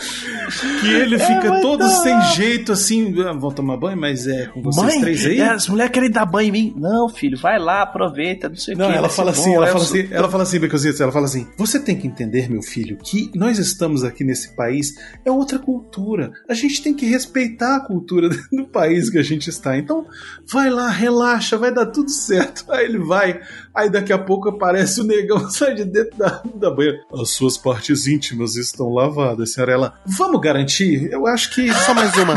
Que 0.81 0.89
ele 0.95 1.19
fica 1.19 1.61
todo 1.61 1.87
sem 1.89 2.21
jeito, 2.35 2.73
assim, 2.73 3.15
"Ah, 3.23 3.33
vão 3.33 3.51
tomar 3.51 3.77
banho, 3.77 3.97
mas 3.99 4.27
é 4.27 4.47
com 4.47 4.61
vocês 4.63 4.87
Mãe, 4.87 5.01
três 5.01 5.25
aí? 5.27 5.41
é, 5.41 5.49
as 5.51 5.69
mulheres 5.69 5.93
querem 5.93 6.11
dar 6.11 6.27
banho 6.27 6.49
em 6.49 6.53
mim. 6.53 6.75
Não, 6.77 7.09
filho, 7.09 7.39
vai 7.39 7.59
lá, 7.59 7.83
aproveita, 7.83 8.49
não 8.49 8.57
sei 8.57 8.75
o 8.75 8.79
Não, 8.79 8.87
que. 8.91 8.93
ela 8.93 9.09
vai 9.09 9.17
fala 9.17 9.31
assim, 9.31 9.51
bom, 9.51 9.57
ela 9.57 9.67
fala 9.69 9.85
sou- 9.85 9.99
assim, 10.01 10.09
ela 10.13 10.29
fala 10.29 10.43
assim, 10.43 10.59
Becositos, 10.59 11.01
ela 11.01 11.13
fala 11.13 11.27
assim: 11.27 11.47
"Você 11.57 11.79
tem 11.81 11.97
que 11.97 12.07
entender, 12.07 12.51
meu 12.51 12.63
filho, 12.63 12.97
que 13.03 13.31
nós 13.35 13.59
estamos 13.59 14.05
aqui 14.05 14.25
nesse 14.25 14.55
país 14.57 14.95
é 15.25 15.31
outra 15.31 15.59
cultura. 15.59 16.33
A 16.49 16.55
gente 16.55 16.83
tem 16.83 16.95
que 16.95 17.07
respeitar 17.07 17.77
a 17.77 17.81
cultura 17.81 18.29
do 18.53 18.65
país 18.69 19.09
que 19.11 19.19
a 19.19 19.23
gente 19.23 19.49
está. 19.49 19.77
Então, 19.79 20.07
vai 20.51 20.69
lá, 20.71 20.89
relaxa, 20.91 21.57
vai 21.57 21.73
dar 21.73 21.87
tudo 21.87 22.11
certo". 22.11 22.65
Aí 22.71 22.85
ele 22.87 22.99
vai, 22.99 23.41
aí 23.75 23.91
daqui 23.91 24.13
a 24.13 24.19
pouco 24.19 24.49
aparece 24.49 25.01
o 25.01 25.05
negão 25.05 25.49
sai 25.51 25.75
de 25.75 25.85
dentro 25.85 26.17
da, 26.17 26.43
da 26.55 26.71
banheira. 26.71 27.01
As 27.13 27.31
suas 27.31 27.57
partes 27.57 28.07
íntimas 28.07 28.57
estão 28.57 28.89
lavadas, 28.93 29.53
senhora. 29.53 29.73
Ela, 29.73 29.95
vamos 30.07 30.41
garantir? 30.41 31.11
Eu 31.13 31.27
acho 31.27 31.51
que 31.55 31.73
Só 31.73 31.95
mais 31.95 32.17
uma. 32.17 32.35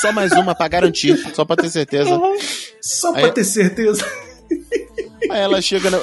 Só 0.00 0.12
mais 0.12 0.32
uma 0.32 0.54
pra 0.54 0.68
garantir. 0.68 1.16
Só 1.34 1.44
pra 1.44 1.56
ter 1.56 1.70
certeza. 1.70 2.20
só 2.80 3.14
Aí- 3.14 3.22
pra 3.22 3.32
ter 3.32 3.44
certeza. 3.44 4.04
Aí 5.30 5.40
ela 5.40 5.60
chega 5.62 5.90
na, 5.90 5.96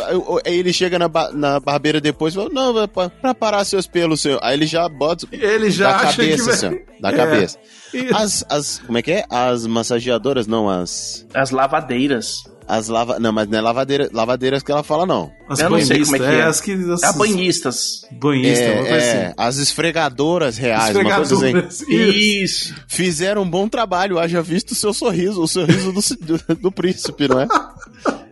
aí 0.46 0.58
ele 0.58 0.74
chega 0.74 0.98
na, 0.98 1.08
na 1.32 1.60
barbeira 1.60 2.02
depois 2.02 2.34
e 2.34 2.38
fala, 2.38 2.50
não, 2.52 2.88
pra, 2.88 3.08
pra 3.10 3.36
parar 3.36 3.64
seus 3.66 3.86
pelos, 3.86 4.20
senhor. 4.22 4.40
Aí 4.42 4.56
ele 4.56 4.66
já 4.66 4.90
bota 4.90 5.28
Ele 5.32 5.70
já 5.70 5.92
da 5.92 5.96
acha 5.98 6.18
cabeça, 6.18 6.38
que 6.44 6.50
vai... 6.50 6.58
senhor, 6.58 6.82
da 7.00 7.10
É. 7.10 7.16
cabeça. 7.16 7.60
Isso. 7.94 8.16
As, 8.16 8.46
as, 8.50 8.80
como 8.80 8.98
é 8.98 9.02
que 9.04 9.12
é? 9.12 9.26
As 9.30 9.68
massageadoras, 9.68 10.48
não, 10.48 10.68
as... 10.68 11.26
As 11.36 11.52
lavadeiras. 11.52 12.44
As 12.74 12.88
lava... 12.88 13.20
Não, 13.20 13.34
mas 13.34 13.50
não 13.50 13.58
é 13.58 13.62
lavadeira, 13.62 14.10
lavadeiras 14.14 14.64
que 14.64 14.72
ela 14.72 14.82
fala, 14.82 15.06
não. 15.06 15.30
As 15.50 15.60
Eu 15.60 15.70
não 15.70 15.80
sei 15.82 16.04
como 16.06 16.16
é 16.16 16.20
que 16.20 16.26
banhistas, 16.26 16.40
é. 16.40 16.44
as 16.44 16.62
que... 16.62 16.72
as- 16.92 17.04
É 17.04 17.14
banhistas. 17.18 18.02
Banhista, 18.14 18.64
É, 18.64 18.78
coisa 18.78 18.94
é, 18.96 19.26
assim. 19.26 19.34
as 19.38 19.58
esfregadoras 19.58 20.58
reais, 20.58 20.96
uma 20.96 21.16
coisa 21.16 21.36
assim. 21.36 21.58
Esfregadoras, 21.68 22.16
isso. 22.16 22.76
Fizeram 22.88 23.42
um 23.42 23.50
bom 23.50 23.68
trabalho, 23.68 24.18
haja 24.20 24.42
visto 24.42 24.72
o 24.72 24.76
seu 24.76 24.94
sorriso, 24.94 25.42
o 25.42 25.48
sorriso 25.48 25.92
do, 25.92 26.00
do, 26.38 26.56
do 26.56 26.72
príncipe, 26.72 27.28
não 27.28 27.42
é? 27.42 27.48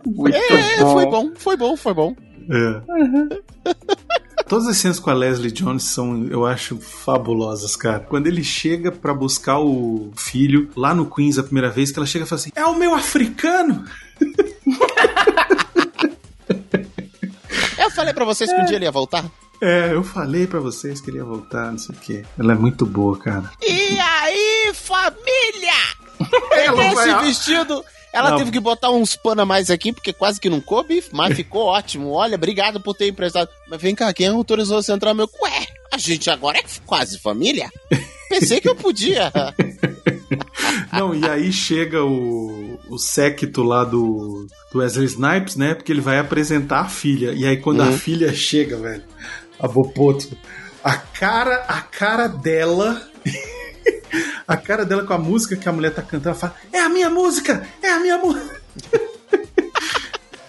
Muito 0.06 0.34
É, 0.36 0.78
bom. 0.80 0.92
foi 0.94 1.06
bom, 1.06 1.30
foi 1.36 1.56
bom, 1.58 1.76
foi 1.76 1.92
bom. 1.94 2.16
É. 2.50 2.80
Todas 4.48 4.66
as 4.66 4.78
cenas 4.78 4.98
com 4.98 5.10
a 5.10 5.14
Leslie 5.14 5.52
Jones 5.52 5.84
são, 5.84 6.26
eu 6.28 6.44
acho, 6.44 6.76
fabulosas, 6.78 7.76
cara. 7.76 8.00
Quando 8.00 8.26
ele 8.26 8.42
chega 8.42 8.90
pra 8.90 9.14
buscar 9.14 9.60
o 9.60 10.10
filho 10.16 10.68
lá 10.74 10.92
no 10.92 11.06
Queens 11.08 11.38
a 11.38 11.42
primeira 11.44 11.70
vez, 11.70 11.92
que 11.92 11.98
ela 12.00 12.06
chega 12.06 12.24
e 12.24 12.28
fala 12.28 12.40
assim: 12.40 12.50
É 12.56 12.64
o 12.64 12.76
meu 12.76 12.92
africano! 12.94 13.84
Eu 17.78 17.90
falei 17.90 18.12
pra 18.12 18.24
vocês 18.24 18.50
que 18.52 18.60
um 18.60 18.64
dia 18.64 18.76
ele 18.76 18.84
ia 18.84 18.90
voltar. 18.90 19.24
É, 19.62 19.92
eu 19.92 20.02
falei 20.02 20.46
pra 20.46 20.58
vocês 20.60 21.00
que 21.00 21.10
ele 21.10 21.18
ia 21.18 21.24
voltar, 21.24 21.70
não 21.70 21.78
sei 21.78 21.94
o 21.94 21.98
quê. 21.98 22.24
Ela 22.38 22.52
é 22.52 22.56
muito 22.56 22.86
boa, 22.86 23.18
cara. 23.18 23.50
E 23.62 23.98
aí, 23.98 24.72
família? 24.74 25.72
Ela 26.52 26.86
Esse 26.86 26.94
vai- 26.94 27.24
vestido. 27.26 27.84
Ela 28.12 28.30
Não. 28.30 28.38
teve 28.38 28.50
que 28.50 28.58
botar 28.58 28.90
uns 28.90 29.14
pano 29.14 29.42
a 29.42 29.46
mais 29.46 29.70
aqui, 29.70 29.92
porque 29.92 30.12
quase 30.12 30.40
que 30.40 30.50
não 30.50 30.60
coube, 30.60 31.04
mas 31.12 31.36
ficou 31.36 31.62
ótimo. 31.66 32.10
Olha, 32.10 32.34
obrigado 32.34 32.80
por 32.80 32.94
ter 32.94 33.06
emprestado. 33.08 33.48
Mas 33.68 33.80
vem 33.80 33.94
cá, 33.94 34.12
quem 34.12 34.26
autorizou 34.26 34.82
você 34.82 34.92
entrar? 34.92 35.14
Meu, 35.14 35.30
ué, 35.42 35.66
a 35.92 35.96
gente 35.98 36.28
agora 36.28 36.58
é 36.58 36.64
quase 36.84 37.18
família? 37.18 37.70
Pensei 38.28 38.60
que 38.60 38.68
eu 38.68 38.74
podia. 38.74 39.32
Não, 40.92 41.14
e 41.14 41.28
aí 41.28 41.52
chega 41.52 42.04
o, 42.04 42.78
o 42.88 42.98
séquito 42.98 43.62
lá 43.62 43.84
do, 43.84 44.46
do 44.72 44.78
Wesley 44.78 45.06
Snipes, 45.06 45.56
né? 45.56 45.74
Porque 45.74 45.92
ele 45.92 46.00
vai 46.00 46.18
apresentar 46.18 46.80
a 46.80 46.88
filha. 46.88 47.32
E 47.32 47.46
aí 47.46 47.56
quando 47.56 47.82
a 47.82 47.86
Uhum. 47.86 47.98
filha 47.98 48.32
chega, 48.32 48.76
velho, 48.76 49.02
a 49.58 49.66
Bopoto, 49.68 50.28
a 50.82 50.96
cara, 50.96 51.64
a 51.68 51.80
cara 51.80 52.26
dela. 52.28 53.00
a 54.46 54.56
cara 54.56 54.84
dela 54.84 55.04
com 55.04 55.12
a 55.12 55.18
música 55.18 55.56
que 55.56 55.68
a 55.68 55.72
mulher 55.72 55.92
tá 55.94 56.02
cantando, 56.02 56.30
ela 56.30 56.38
fala: 56.38 56.54
É 56.72 56.80
a 56.80 56.88
minha 56.88 57.10
música! 57.10 57.66
É 57.82 57.90
a 57.92 58.00
minha 58.00 58.18
música! 58.18 58.60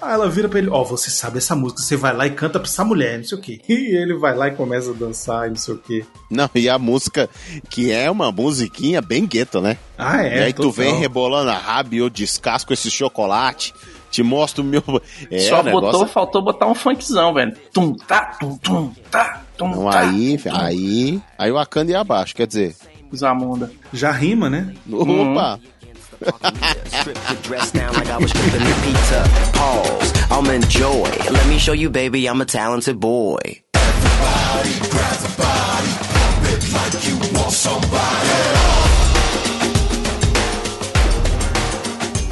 Aí 0.01 0.13
ela 0.13 0.29
vira 0.29 0.49
pra 0.49 0.57
ele, 0.59 0.69
ó, 0.69 0.83
você 0.83 1.09
sabe 1.11 1.37
essa 1.37 1.55
música, 1.55 1.81
você 1.81 1.95
vai 1.95 2.11
lá 2.15 2.25
e 2.25 2.31
canta 2.31 2.59
pra 2.59 2.67
essa 2.67 2.83
mulher, 2.83 3.17
não 3.19 3.23
sei 3.25 3.37
o 3.37 3.41
quê. 3.41 3.61
E 3.69 3.95
ele 3.95 4.15
vai 4.15 4.35
lá 4.35 4.47
e 4.47 4.51
começa 4.51 4.89
a 4.89 4.93
dançar 4.93 5.45
e 5.47 5.49
não 5.51 5.55
sei 5.57 5.73
o 5.75 5.77
quê. 5.77 6.03
Não, 6.29 6.49
e 6.55 6.67
a 6.67 6.79
música, 6.79 7.29
que 7.69 7.91
é 7.91 8.09
uma 8.09 8.31
musiquinha 8.31 9.01
bem 9.01 9.25
gueto, 9.27 9.61
né? 9.61 9.77
Ah, 9.97 10.23
é? 10.25 10.37
e 10.39 10.43
aí 10.45 10.53
tu 10.53 10.71
vem 10.71 10.95
rebolando 10.95 11.51
a 11.51 11.57
raba 11.57 11.93
e 11.93 11.99
eu 11.99 12.09
descasco 12.09 12.73
esse 12.73 12.89
chocolate, 12.89 13.73
te 14.09 14.23
mostro 14.23 14.63
o 14.63 14.65
meu. 14.65 14.83
É, 15.29 15.39
Só 15.39 15.59
o 15.61 15.63
negócio- 15.63 15.91
botou, 15.91 16.07
faltou 16.07 16.41
botar 16.43 16.67
um 16.67 16.75
funkzão, 16.75 17.33
velho. 17.33 17.55
Tum, 17.71 17.93
tá, 17.95 18.37
tum, 18.39 18.57
tum, 18.57 18.91
tá, 19.11 19.43
tum, 19.55 19.69
Não, 19.69 19.89
tá. 19.91 19.99
aí, 20.01 20.39
aí, 20.51 21.21
aí 21.37 21.51
o 21.51 21.57
Akanda 21.59 21.91
ia 21.91 21.99
abaixo, 21.99 22.35
quer 22.35 22.47
dizer. 22.47 22.75
Zamunda. 23.15 23.71
Já 23.93 24.11
rima, 24.11 24.49
né? 24.49 24.73
Opa! 24.91 25.59
Strip 25.59 25.80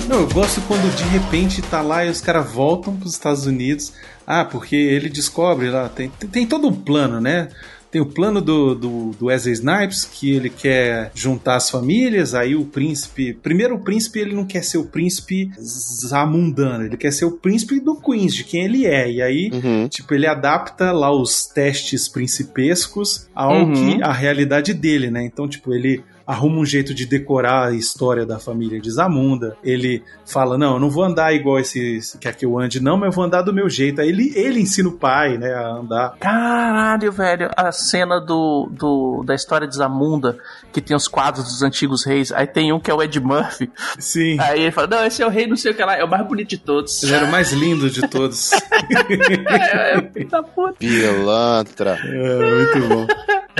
Não, 0.07 0.21
eu 0.21 0.27
gosto 0.27 0.59
quando 0.61 0.95
de 0.95 1.03
repente 1.03 1.61
tá 1.61 1.81
lá 1.81 2.03
e 2.03 2.09
os 2.09 2.19
caras 2.19 2.51
voltam 2.51 2.95
pros 2.95 3.13
Estados 3.13 3.45
Unidos. 3.45 3.93
Ah, 4.25 4.43
porque 4.43 4.75
ele 4.75 5.07
descobre 5.07 5.69
lá, 5.69 5.87
tem, 5.87 6.09
tem 6.31 6.47
todo 6.47 6.67
um 6.67 6.73
plano, 6.73 7.21
né? 7.21 7.49
Tem 7.91 7.99
o 8.01 8.05
plano 8.05 8.39
do, 8.41 8.75
do, 8.75 9.11
do 9.19 9.25
Wesley 9.25 9.53
Snipes, 9.53 10.03
que 10.05 10.31
ele 10.31 10.49
quer 10.49 11.11
juntar 11.15 11.55
as 11.55 11.69
famílias, 11.71 12.35
aí 12.35 12.55
o 12.55 12.65
príncipe. 12.65 13.33
Primeiro, 13.33 13.75
o 13.75 13.79
príncipe 13.79 14.19
ele 14.19 14.35
não 14.35 14.45
quer 14.45 14.63
ser 14.63 14.77
o 14.77 14.85
príncipe 14.85 15.49
zamundano, 15.59 16.85
ele 16.85 16.97
quer 16.97 17.11
ser 17.11 17.25
o 17.25 17.31
príncipe 17.31 17.79
do 17.79 17.95
Queens, 17.95 18.33
de 18.35 18.43
quem 18.43 18.63
ele 18.65 18.85
é. 18.85 19.11
E 19.11 19.21
aí, 19.21 19.51
tipo, 19.89 20.13
ele 20.13 20.27
adapta 20.27 20.91
lá 20.91 21.11
os 21.11 21.45
testes 21.47 22.07
principescos 22.07 23.27
ao 23.33 23.49
Uhum. 23.59 23.73
que 23.97 24.03
a 24.03 24.11
realidade 24.13 24.73
dele, 24.73 25.09
né? 25.09 25.23
Então, 25.23 25.47
tipo, 25.47 25.73
ele 25.73 26.03
arruma 26.29 26.59
um 26.59 26.65
jeito 26.65 26.93
de 26.93 27.07
decorar 27.07 27.69
a 27.69 27.71
história 27.73 28.23
da 28.23 28.37
família 28.37 28.79
de 28.79 28.91
Zamunda. 28.91 29.57
Ele 29.63 30.03
fala: 30.23 30.59
Não, 30.59 30.73
eu 30.73 30.79
não 30.79 30.89
vou 30.89 31.03
andar 31.03 31.33
igual 31.33 31.59
esse, 31.59 31.97
esse 31.97 32.19
quer 32.19 32.35
que 32.35 32.45
eu 32.45 32.59
ande, 32.59 32.79
não, 32.79 32.97
mas 32.97 33.07
eu 33.07 33.11
vou 33.13 33.23
andar 33.23 33.41
do 33.41 33.51
meu 33.51 33.67
jeito. 33.67 33.99
Aí 33.99 34.09
ele, 34.09 34.31
ele 34.35 34.61
ensina 34.61 34.89
o 34.89 34.91
pai, 34.91 35.39
né, 35.39 35.51
a 35.51 35.69
andar. 35.69 36.17
Caralho, 36.19 37.11
velho, 37.11 37.49
a 37.57 37.71
cena 37.71 38.19
do, 38.19 38.69
do, 38.71 39.23
da 39.25 39.33
história 39.33 39.67
de 39.67 39.75
Zamunda, 39.75 40.37
que 40.71 40.79
tem 40.79 40.95
os 40.95 41.07
quadros 41.07 41.45
dos 41.45 41.63
antigos 41.63 42.05
reis, 42.05 42.31
aí 42.31 42.45
tem 42.45 42.71
um 42.71 42.79
que 42.79 42.91
é 42.91 42.93
o 42.93 43.01
Ed 43.01 43.19
Murphy. 43.19 43.71
Sim. 43.97 44.37
Aí 44.39 44.61
ele 44.61 44.71
fala, 44.71 44.87
não, 44.87 45.05
esse 45.05 45.23
é 45.23 45.25
o 45.25 45.29
rei 45.29 45.47
não 45.47 45.55
sei 45.55 45.71
o 45.71 45.75
que 45.75 45.83
lá, 45.83 45.97
é 45.97 46.03
o 46.03 46.07
mais 46.07 46.27
bonito 46.27 46.49
de 46.49 46.57
todos. 46.59 47.01
Ele 47.01 47.15
era 47.15 47.25
o 47.25 47.31
mais 47.31 47.51
lindo 47.51 47.89
de 47.89 48.07
todos. 48.07 48.51
é, 48.53 49.97
é, 49.97 50.25
da 50.25 50.43
puta. 50.43 50.73
Pilantra. 50.77 51.97
É, 52.03 52.55
muito 52.55 52.87
bom. 52.87 53.07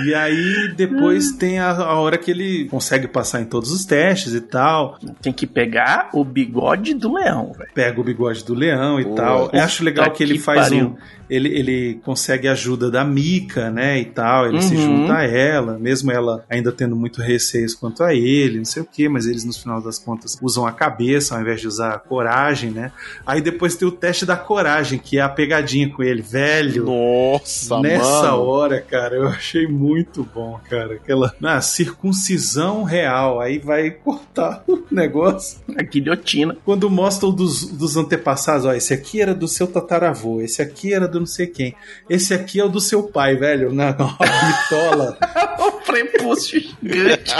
E 0.06 0.14
aí 0.14 0.74
depois 0.76 1.32
tem 1.34 1.60
a, 1.60 1.72
a 1.72 1.96
hora 2.00 2.18
que 2.18 2.32
ele 2.32 2.66
consegue 2.70 3.08
passar 3.08 3.42
em 3.42 3.46
todos 3.46 3.72
os 3.72 3.86
testes 3.86 4.34
e 4.34 4.42
tal. 4.42 4.98
Tem 5.22 5.32
que 5.34 5.46
pegar 5.48 6.10
o 6.14 6.24
bigode 6.24 6.94
do 6.94 7.14
leão, 7.14 7.54
velho. 7.58 7.70
Pega 7.74 8.00
o 8.00 8.04
bigode 8.04 8.44
do 8.46 8.54
leão 8.54 9.00
e 9.00 9.04
Pô, 9.06 9.16
tal. 9.16 9.50
Eu 9.54 9.62
acho 9.62 9.84
legal 9.84 10.06
puta 10.06 10.18
que 10.18 10.24
ele 10.24 10.34
que 10.34 10.40
faz 10.40 10.70
pariu. 10.70 10.88
um. 10.88 10.96
Ele, 11.30 11.48
ele 11.50 12.00
consegue 12.04 12.48
a 12.48 12.54
ajuda 12.54 12.90
da 12.90 13.04
Mika, 13.06 13.70
né? 13.70 14.00
E 14.00 14.06
tal. 14.06 14.48
Ele 14.48 14.62
se 14.64 14.76
Uhum. 14.76 14.82
junta 15.02 15.18
a 15.18 15.24
ela, 15.24 15.78
mesmo 15.78 16.12
ela 16.12 16.44
ainda 16.50 16.72
tendo 16.72 16.96
muito 16.96 17.22
receios 17.22 17.76
quanto 17.76 18.04
a 18.04 18.16
ele, 18.16 18.58
não 18.58 18.66
sei 18.66 18.82
o 18.82 18.86
que, 18.86 19.08
mas 19.08 19.28
eles 19.28 19.44
no 19.46 19.54
final 19.54 19.80
das 19.80 20.00
contas 20.00 20.36
usam 20.42 20.66
a 20.66 20.72
cabeça 20.72 21.36
ao 21.36 21.42
invés 21.42 21.62
de 21.62 21.68
usar 21.68 21.94
a 21.94 22.00
coragem, 22.00 22.72
né? 22.72 22.92
Aí 23.28 23.42
depois 23.42 23.76
tem 23.76 23.88
o 23.88 23.92
teste 23.92 24.26
da 24.26 24.36
coragem, 24.36 24.98
que 24.98 25.20
é 25.20 25.22
a 25.22 25.30
pegadinha 25.30 25.88
com 25.92 26.02
ele, 26.02 26.22
velho. 26.24 26.86
Nossa, 26.86 27.80
Nessa 27.80 28.32
mano. 28.32 28.42
hora, 28.44 28.82
cara, 28.82 29.16
eu 29.16 29.28
achei 29.28 29.68
muito 29.68 29.89
bom, 30.34 30.60
cara. 30.70 30.96
Aquela 30.96 31.34
na 31.40 31.62
circuncisão 31.62 32.84
real. 32.84 33.40
Aí 33.40 33.60
vai 33.60 33.92
cortar 33.92 34.64
o 34.68 34.84
negócio. 34.92 35.60
A 35.78 35.84
guilhotina. 35.84 36.58
Quando 36.66 36.90
mostra 36.90 37.28
o 37.28 37.32
dos, 37.32 37.66
dos 37.66 37.98
antepassados, 37.98 38.66
ó, 38.66 38.74
esse 38.74 38.94
aqui 38.94 39.22
era 39.22 39.34
do 39.34 39.48
seu 39.48 39.68
tataravô, 39.68 40.42
esse 40.42 40.62
aqui 40.62 40.94
era 40.94 41.08
do 41.08 41.20
não 41.20 41.26
sei 41.26 41.48
quem, 41.48 41.76
esse 42.10 42.34
aqui 42.34 42.60
é 42.60 42.66
o 42.66 42.70
do 42.70 42.80
seu 42.80 43.04
pai, 43.04 43.36
velho, 43.36 43.74
na, 43.74 43.92
na 43.92 44.18
bitola. 44.18 45.18
o 45.60 45.72
prepúcio 45.82 46.60
gigante. 46.60 47.34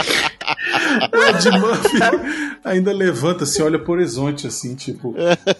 O 1.12 1.28
Ed 1.28 1.50
Murphy 1.58 1.98
ainda 2.64 2.92
levanta, 2.92 3.46
se 3.46 3.62
olha 3.62 3.78
pro 3.78 3.92
horizonte, 3.92 4.46
assim, 4.46 4.74
tipo. 4.74 5.14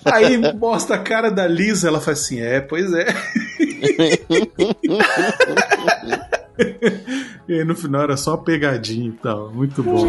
Aí 0.05 0.37
mostra 0.55 0.97
a 0.97 0.99
cara 0.99 1.31
da 1.31 1.47
Lisa, 1.47 1.89
ela 1.89 2.01
faz 2.01 2.21
assim: 2.21 2.41
é, 2.41 2.61
pois 2.61 2.93
é. 2.93 3.07
e 7.49 7.55
aí 7.55 7.65
no 7.65 7.75
final 7.75 8.03
era 8.03 8.17
só 8.17 8.37
pegadinha 8.37 9.09
e 9.09 9.13
tal. 9.13 9.51
Muito 9.51 9.83
bom. 9.83 10.07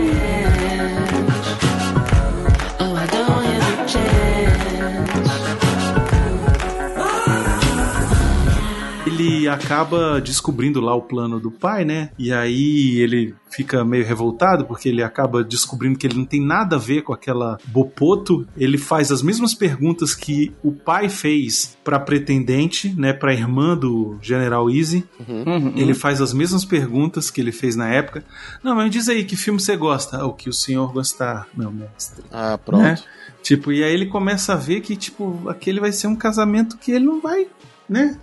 Ele 9.22 9.48
acaba 9.48 10.20
descobrindo 10.20 10.82
lá 10.82 10.96
o 10.96 11.02
plano 11.02 11.40
do 11.40 11.52
pai, 11.52 11.86
né? 11.86 12.10
E 12.18 12.32
aí 12.32 13.00
ele 13.00 13.36
fica 13.50 13.84
meio 13.84 14.06
revoltado 14.06 14.66
porque 14.66 14.90
ele 14.90 15.04
acaba 15.04 15.44
descobrindo 15.44 15.98
que 15.98 16.08
ele 16.08 16.18
não 16.18 16.26
tem 16.26 16.42
nada 16.42 16.78
a 16.78 16.80
ver 16.80 17.02
com 17.02 17.14
aquela 17.14 17.58
Bopoto. 17.66 18.48
Ele 18.56 18.78
faz 18.78 19.12
as 19.12 19.22
mesmas 19.22 19.54
perguntas 19.54 20.16
que 20.16 20.54
o 20.64 20.72
pai 20.72 21.10
fez 21.10 21.78
pra 21.84 22.00
pretendente, 22.00 22.94
né, 22.98 23.12
pra 23.14 23.34
irmã 23.34 23.76
do 23.76 24.18
General 24.22 24.70
Easy. 24.70 25.04
Uhum. 25.28 25.74
Ele 25.76 25.94
faz 25.94 26.22
as 26.22 26.34
mesmas 26.34 26.64
perguntas 26.64 27.30
que 27.30 27.42
ele 27.42 27.52
fez 27.52 27.76
na 27.76 27.90
época. 27.90 28.24
Não, 28.64 28.76
mas 28.76 28.86
me 28.86 28.90
diz 28.90 29.10
aí 29.10 29.24
que 29.24 29.36
filme 29.36 29.60
você 29.60 29.76
gosta? 29.76 30.26
O 30.26 30.34
que 30.34 30.50
o 30.50 30.54
senhor 30.54 30.92
gostar, 30.94 31.48
meu 31.56 31.72
mestre. 31.72 32.24
Ah, 32.32 32.58
pronto. 32.58 32.84
Né? 32.84 32.96
Tipo, 33.42 33.72
e 33.72 33.84
aí 33.84 33.94
ele 33.94 34.06
começa 34.06 34.54
a 34.54 34.56
ver 34.56 34.82
que, 34.82 34.96
tipo, 34.96 35.50
aquele 35.50 35.80
vai 35.80 35.92
ser 35.92 36.08
um 36.08 36.16
casamento 36.16 36.78
que 36.78 36.92
ele 36.92 37.06
não 37.06 37.20
vai, 37.20 37.48
né? 37.90 38.18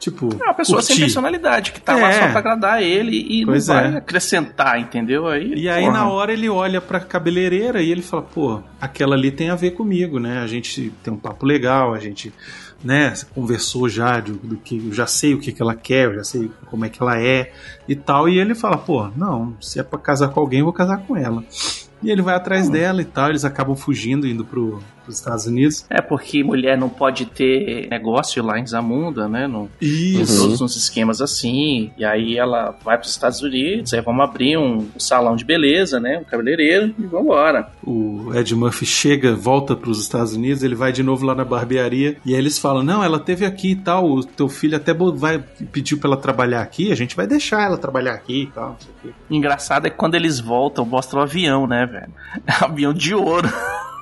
Tipo, 0.00 0.30
É 0.40 0.44
uma 0.46 0.54
pessoa 0.54 0.80
sem 0.80 0.88
curtir. 0.96 1.02
personalidade, 1.02 1.72
que 1.72 1.80
tá 1.80 1.94
lá 1.94 2.08
É. 2.08 2.12
só 2.14 2.28
pra 2.30 2.38
agradar 2.38 2.82
ele 2.82 3.16
e 3.18 3.44
Pois 3.44 3.68
não 3.68 3.74
vai 3.74 3.94
é. 3.94 3.96
acrescentar, 3.98 4.80
entendeu? 4.80 5.28
Aí, 5.28 5.52
E 5.54 5.68
aí, 5.68 5.84
porra. 5.84 5.92
na 5.98 6.08
hora, 6.08 6.32
ele 6.32 6.48
olha 6.48 6.80
pra 6.80 6.98
cabeleireira 7.00 7.82
e 7.82 7.90
ele 7.92 8.00
fala: 8.02 8.22
pô, 8.22 8.62
aquela 8.80 9.14
ali 9.14 9.30
tem 9.30 9.50
a 9.50 9.54
ver 9.54 9.72
comigo, 9.72 10.18
né? 10.18 10.38
A 10.40 10.46
gente 10.46 10.90
tem 11.04 11.12
um 11.12 11.18
papo 11.18 11.44
legal, 11.44 11.92
a 11.92 11.98
gente, 11.98 12.32
né, 12.82 13.12
conversou 13.34 13.90
já 13.90 14.18
do, 14.20 14.32
do 14.32 14.56
que 14.56 14.78
eu 14.88 14.92
já 14.94 15.06
sei 15.06 15.34
o 15.34 15.38
que, 15.38 15.52
que 15.52 15.60
ela 15.60 15.74
quer, 15.74 16.06
eu 16.06 16.14
já 16.14 16.24
sei 16.24 16.50
como 16.70 16.84
é 16.86 16.88
que 16.88 17.02
ela 17.02 17.20
é 17.20 17.52
e 17.86 17.94
tal. 17.94 18.26
E 18.26 18.38
ele 18.38 18.54
fala: 18.54 18.78
pô, 18.78 19.06
não, 19.14 19.54
se 19.60 19.78
é 19.78 19.82
pra 19.82 19.98
casar 19.98 20.28
com 20.28 20.40
alguém, 20.40 20.60
eu 20.60 20.64
vou 20.64 20.72
casar 20.72 20.96
com 20.96 21.14
ela. 21.14 21.44
E 22.02 22.10
ele 22.10 22.22
vai 22.22 22.34
atrás 22.34 22.68
Hum. 22.68 22.72
dela 22.72 23.02
e 23.02 23.04
tal, 23.04 23.28
eles 23.28 23.44
acabam 23.44 23.76
fugindo, 23.76 24.26
indo 24.26 24.46
pro, 24.46 24.82
pros 25.10 25.18
Estados 25.18 25.46
Unidos. 25.46 25.84
É 25.90 26.00
porque 26.00 26.42
mulher 26.44 26.78
não 26.78 26.88
pode 26.88 27.26
ter 27.26 27.88
negócio 27.90 28.42
lá 28.42 28.58
em 28.58 28.66
Zamunda, 28.66 29.28
né? 29.28 29.46
Não, 29.46 29.68
Isso. 29.80 30.42
Todos 30.42 30.60
uns 30.60 30.76
esquemas 30.76 31.20
assim. 31.20 31.90
E 31.98 32.04
aí 32.04 32.38
ela 32.38 32.74
vai 32.84 32.96
para 32.96 33.04
os 33.04 33.10
Estados 33.10 33.42
Unidos, 33.42 33.92
aí 33.92 34.00
vamos 34.00 34.22
abrir 34.24 34.56
um 34.56 34.86
salão 34.98 35.34
de 35.34 35.44
beleza, 35.44 35.98
né? 35.98 36.18
Um 36.18 36.24
cabeleireiro 36.24 36.94
e 36.98 37.06
vambora. 37.06 37.70
O 37.82 38.32
Ed 38.34 38.54
Murphy 38.54 38.86
chega, 38.86 39.34
volta 39.34 39.74
para 39.74 39.90
os 39.90 40.00
Estados 40.00 40.34
Unidos, 40.34 40.62
ele 40.62 40.74
vai 40.74 40.92
de 40.92 41.02
novo 41.02 41.26
lá 41.26 41.34
na 41.34 41.44
barbearia 41.44 42.16
e 42.24 42.32
aí 42.32 42.38
eles 42.38 42.58
falam: 42.58 42.82
Não, 42.82 43.02
ela 43.02 43.18
teve 43.18 43.44
aqui 43.44 43.72
e 43.72 43.76
tal, 43.76 44.08
o 44.08 44.24
teu 44.24 44.48
filho 44.48 44.76
até 44.76 44.94
vai 44.94 45.42
pediu 45.72 45.98
para 45.98 46.10
ela 46.10 46.16
trabalhar 46.16 46.62
aqui, 46.62 46.92
a 46.92 46.94
gente 46.94 47.16
vai 47.16 47.26
deixar 47.26 47.62
ela 47.62 47.76
trabalhar 47.76 48.14
aqui 48.14 48.42
e 48.42 48.46
tal. 48.46 48.70
não 48.70 48.76
sei 48.80 48.90
o 48.90 48.94
quê." 49.02 49.14
Engraçado 49.30 49.86
é 49.86 49.90
que 49.90 49.96
quando 49.96 50.14
eles 50.14 50.38
voltam, 50.38 50.84
mostra 50.84 51.18
o 51.18 51.22
avião, 51.22 51.66
né, 51.66 51.86
velho? 51.86 52.12
avião 52.60 52.92
de 52.92 53.14
ouro. 53.14 53.48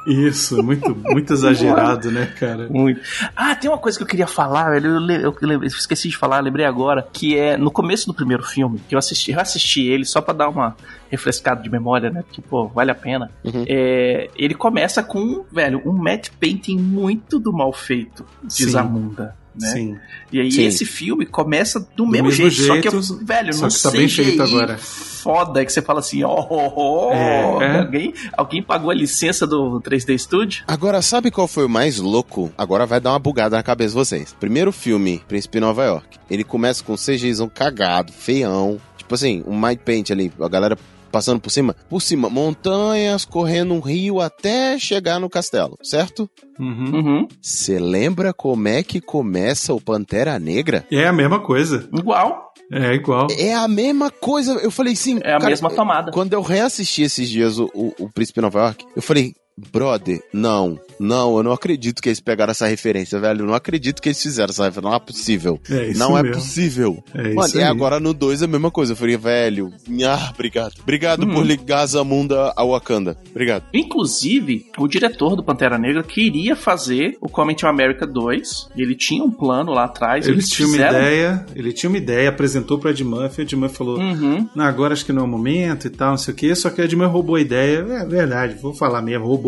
Isso, 0.09 0.63
muito, 0.63 0.95
muito 0.97 1.33
exagerado, 1.33 2.11
né, 2.11 2.27
cara? 2.39 2.67
Muito. 2.69 3.01
Ah, 3.37 3.55
tem 3.55 3.71
uma 3.71 3.79
coisa 3.79 3.97
que 3.99 4.03
eu 4.05 4.09
queria 4.09 4.27
falar, 4.27 4.71
velho. 4.71 5.11
Eu, 5.11 5.37
eu 5.41 5.49
lembrei- 5.49 5.69
esqueci 5.69 6.09
de 6.09 6.17
falar, 6.17 6.41
lembrei 6.41 6.65
agora. 6.67 7.07
Que 7.13 7.37
é 7.39 7.57
no 7.57 7.71
começo 7.71 8.07
do 8.07 8.15
primeiro 8.15 8.43
filme, 8.43 8.81
que 8.89 8.95
eu 8.95 8.99
assisti, 8.99 9.33
eu 9.33 9.41
assisti 9.41 9.83
ele 9.87 10.05
só 10.05 10.21
pra 10.21 10.35
dar 10.35 10.49
uma 10.49 10.75
refrescada 11.11 11.63
de 11.63 11.71
memória, 11.71 12.11
né? 12.11 12.23
Porque, 12.23 12.41
pô, 12.43 12.69
vale 12.69 12.91
a 12.91 12.95
pena. 12.95 13.31
É, 13.67 14.31
ele 14.37 14.55
começa 14.55 15.03
com, 15.03 15.45
velho, 15.53 15.81
um 15.85 15.93
matte 15.93 16.31
painting 16.33 16.77
muito 16.79 17.39
do 17.39 17.53
mal 17.53 17.73
feito 17.73 18.25
de 18.43 18.53
Sim. 18.53 18.71
Zamunda. 18.71 19.37
Né? 19.61 19.69
Sim. 19.73 19.97
E 20.33 20.41
aí 20.41 20.53
Sim. 20.53 20.65
esse 20.65 20.85
filme 20.85 21.25
começa 21.27 21.81
do, 21.81 21.87
Do 21.97 22.07
mesmo, 22.07 22.29
mesmo 22.29 22.51
jeito, 22.51 22.67
só 22.67 22.75
que, 22.81 22.91
jeito, 22.91 23.25
velho, 23.25 23.53
só 23.55 23.63
não 23.63 23.69
que 23.69 23.83
tá 23.83 23.91
sei 23.91 24.01
bem 24.01 24.09
feito 24.09 24.43
agora. 24.43 24.79
foda 24.79 25.65
que 25.65 25.73
você 25.73 25.81
fala 25.83 26.01
assim, 26.01 26.23
ó, 26.23 26.29
ó, 26.49 26.73
ó, 26.77 27.13
É, 27.13 27.65
é. 27.77 27.79
alguém, 27.81 28.15
alguém 28.37 28.63
pagou 28.63 28.91
a 28.91 28.95
licença 28.95 29.47
do 29.47 29.81
3D 29.81 30.19
Studio? 30.19 30.65
Agora, 30.69 31.01
sabe 31.03 31.31
qual 31.31 31.49
foi 31.49 31.65
o 31.65 31.69
mais 31.69 31.99
louco? 31.99 32.53
Agora 32.57 32.87
vai 32.87 33.01
dar 33.01 33.11
uma 33.13 33.19
bugada 33.19 33.57
na 33.57 33.63
cabeça 33.63 33.91
de 33.91 33.95
vocês. 33.95 34.37
Primeiro 34.39 34.71
filme, 34.73 35.23
Príncipe 35.27 35.61
Nova 35.61 35.85
York. 35.85 36.19
Ele 36.31 36.45
começa 36.45 36.85
com 36.85 36.93
um 36.93 36.97
CGzão 36.97 37.49
cagado, 37.49 38.13
feião. 38.13 38.79
Tipo 38.97 39.15
assim, 39.15 39.43
um 39.47 39.59
Might 39.59 39.83
Paint 39.85 40.11
ali, 40.11 40.31
a 40.41 40.49
galera 40.49 40.77
passando 41.11 41.41
por 41.41 41.51
cima. 41.51 41.75
Por 41.89 42.01
cima, 42.01 42.29
montanhas, 42.31 43.25
correndo 43.25 43.75
um 43.75 43.81
rio 43.81 44.21
até 44.21 44.79
chegar 44.79 45.19
no 45.19 45.29
castelo, 45.29 45.77
certo? 45.83 46.29
Uhum. 46.59 47.27
Você 47.41 47.79
lembra 47.79 48.33
como 48.33 48.69
é 48.69 48.83
que 48.83 49.01
começa 49.01 49.73
o 49.73 49.81
Pantera 49.81 50.39
Negra? 50.39 50.87
É 50.91 51.07
a 51.07 51.13
mesma 51.13 51.41
coisa. 51.41 51.89
Igual. 51.93 52.53
É 52.71 52.95
igual. 52.95 53.29
É 53.39 53.55
a 53.55 53.67
mesma 53.67 54.11
coisa. 54.11 54.53
Eu 54.55 54.71
falei 54.71 54.95
sim. 54.95 55.21
É 55.23 55.33
a 55.33 55.39
mesma 55.39 55.71
tomada. 55.71 56.13
Quando 56.13 56.33
eu 56.35 56.43
reassisti 56.43 57.03
esses 57.03 57.29
dias 57.29 57.59
o, 57.59 57.71
o, 57.75 57.95
o 57.99 58.13
Príncipe 58.13 58.41
Nova 58.41 58.61
York, 58.61 58.85
eu 58.95 59.01
falei, 59.01 59.35
brother, 59.73 60.21
não, 60.33 60.79
não, 61.01 61.37
eu 61.37 61.43
não 61.43 61.53
acredito 61.53 62.01
que 62.03 62.09
eles 62.09 62.21
pegaram 62.21 62.51
essa 62.51 62.67
referência, 62.67 63.19
velho. 63.19 63.43
Eu 63.43 63.47
não 63.47 63.55
acredito 63.55 64.01
que 64.03 64.09
eles 64.09 64.23
fizeram 64.23 64.51
essa 64.51 64.65
referência. 64.65 64.89
Não 64.91 64.97
é 64.97 65.01
possível. 65.01 65.61
É 65.71 65.89
isso 65.89 65.99
não 65.99 66.17
é 66.19 66.23
mesmo. 66.23 66.37
possível. 66.37 67.05
É 67.15 67.35
Mano, 67.35 67.47
isso 67.47 67.57
e 67.59 67.63
aí. 67.63 67.69
agora 67.69 67.99
no 68.01 68.13
2 68.15 68.43
é 68.43 68.45
a 68.45 68.49
mesma 68.49 68.71
coisa. 68.71 68.93
Eu 68.93 68.97
falei, 68.97 69.17
velho, 69.17 69.73
ah, 70.07 70.31
obrigado. 70.35 70.73
Obrigado 70.81 71.27
por 71.27 71.45
ligar 71.45 71.81
a 71.81 71.87
Zamunda 71.87 72.53
ao 72.57 72.71
Wakanda. 72.71 73.17
Obrigado. 73.31 73.65
Inclusive, 73.73 74.67
o 74.79 74.87
diretor 74.87 75.35
do 75.35 75.43
Pantera 75.43 75.79
Negra 75.79 76.03
queria 76.03 76.55
fazer 76.55 77.17
o 77.21 77.29
Coming 77.29 77.55
to 77.55 77.67
America 77.67 78.07
2. 78.07 78.69
Ele 78.77 78.95
tinha 78.95 79.25
um 79.25 79.31
plano 79.31 79.73
lá 79.73 79.85
atrás. 79.85 80.27
Ele 80.27 80.37
eles 80.37 80.49
tinha 80.49 80.67
uma 80.69 80.77
fizeram- 80.77 80.99
ideia, 81.01 81.47
ele 81.55 81.73
tinha 81.73 81.91
uma 81.91 81.99
ideia, 81.99 82.29
apresentou 82.29 82.79
pra 82.79 82.91
Ed 82.91 83.03
Murphy, 83.05 83.43
Ed 83.43 83.57
Murphy 83.57 83.77
falou, 83.77 83.99
Uhum. 83.99 84.49
não, 84.55 84.65
agora 84.65 84.93
acho 84.93 85.05
que 85.05 85.13
não 85.13 85.23
é 85.23 85.25
o 85.25 85.29
momento 85.29 85.87
e 85.87 85.91
tal, 85.91 86.11
não 86.11 86.17
sei 86.19 86.33
o 86.33 86.37
que, 86.37 86.55
só 86.55 86.71
que 86.71 86.81
Ed 86.81 86.95
Murphy 86.95 87.13
roubou 87.13 87.37
a 87.37 87.41
ideia, 87.41 87.79
é 87.89 88.05
verdade, 88.07 88.55
vou 88.61 88.73
falar 88.75 89.03
mesmo, 89.03 89.27
roubou, 89.27 89.48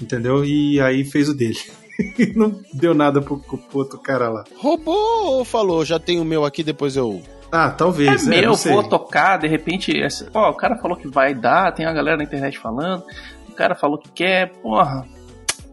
entendeu? 0.00 0.44
E 0.44 0.80
aí 0.80 1.04
fez 1.04 1.28
o 1.28 1.34
dele. 1.34 1.58
não 2.34 2.60
deu 2.72 2.92
nada 2.94 3.20
pro, 3.22 3.38
pro 3.38 3.58
outro 3.72 3.98
cara 3.98 4.28
lá. 4.28 4.44
Roubou 4.56 5.36
ou 5.38 5.44
falou, 5.44 5.84
já 5.84 5.98
tenho 5.98 6.22
o 6.22 6.24
meu 6.24 6.44
aqui, 6.44 6.62
depois 6.62 6.96
eu... 6.96 7.22
Ah, 7.52 7.68
É 7.72 7.76
talvez, 7.76 8.26
é, 8.26 8.30
meu, 8.30 8.48
não 8.48 8.54
sei. 8.56 8.72
vou 8.72 8.82
tocar, 8.82 9.36
de 9.38 9.46
repente. 9.46 9.96
essa- 10.02 10.28
Ó, 10.34 10.50
o 10.50 10.54
cara 10.54 10.76
falou 10.76 10.96
que 10.96 11.06
vai 11.06 11.32
dar, 11.34 11.70
tem 11.72 11.86
uma 11.86 11.92
galera 11.92 12.16
na 12.16 12.24
internet 12.24 12.58
falando. 12.58 13.04
O 13.48 13.52
cara 13.52 13.76
falou 13.76 13.96
que 13.96 14.10
quer, 14.10 14.50
porra. 14.54 15.06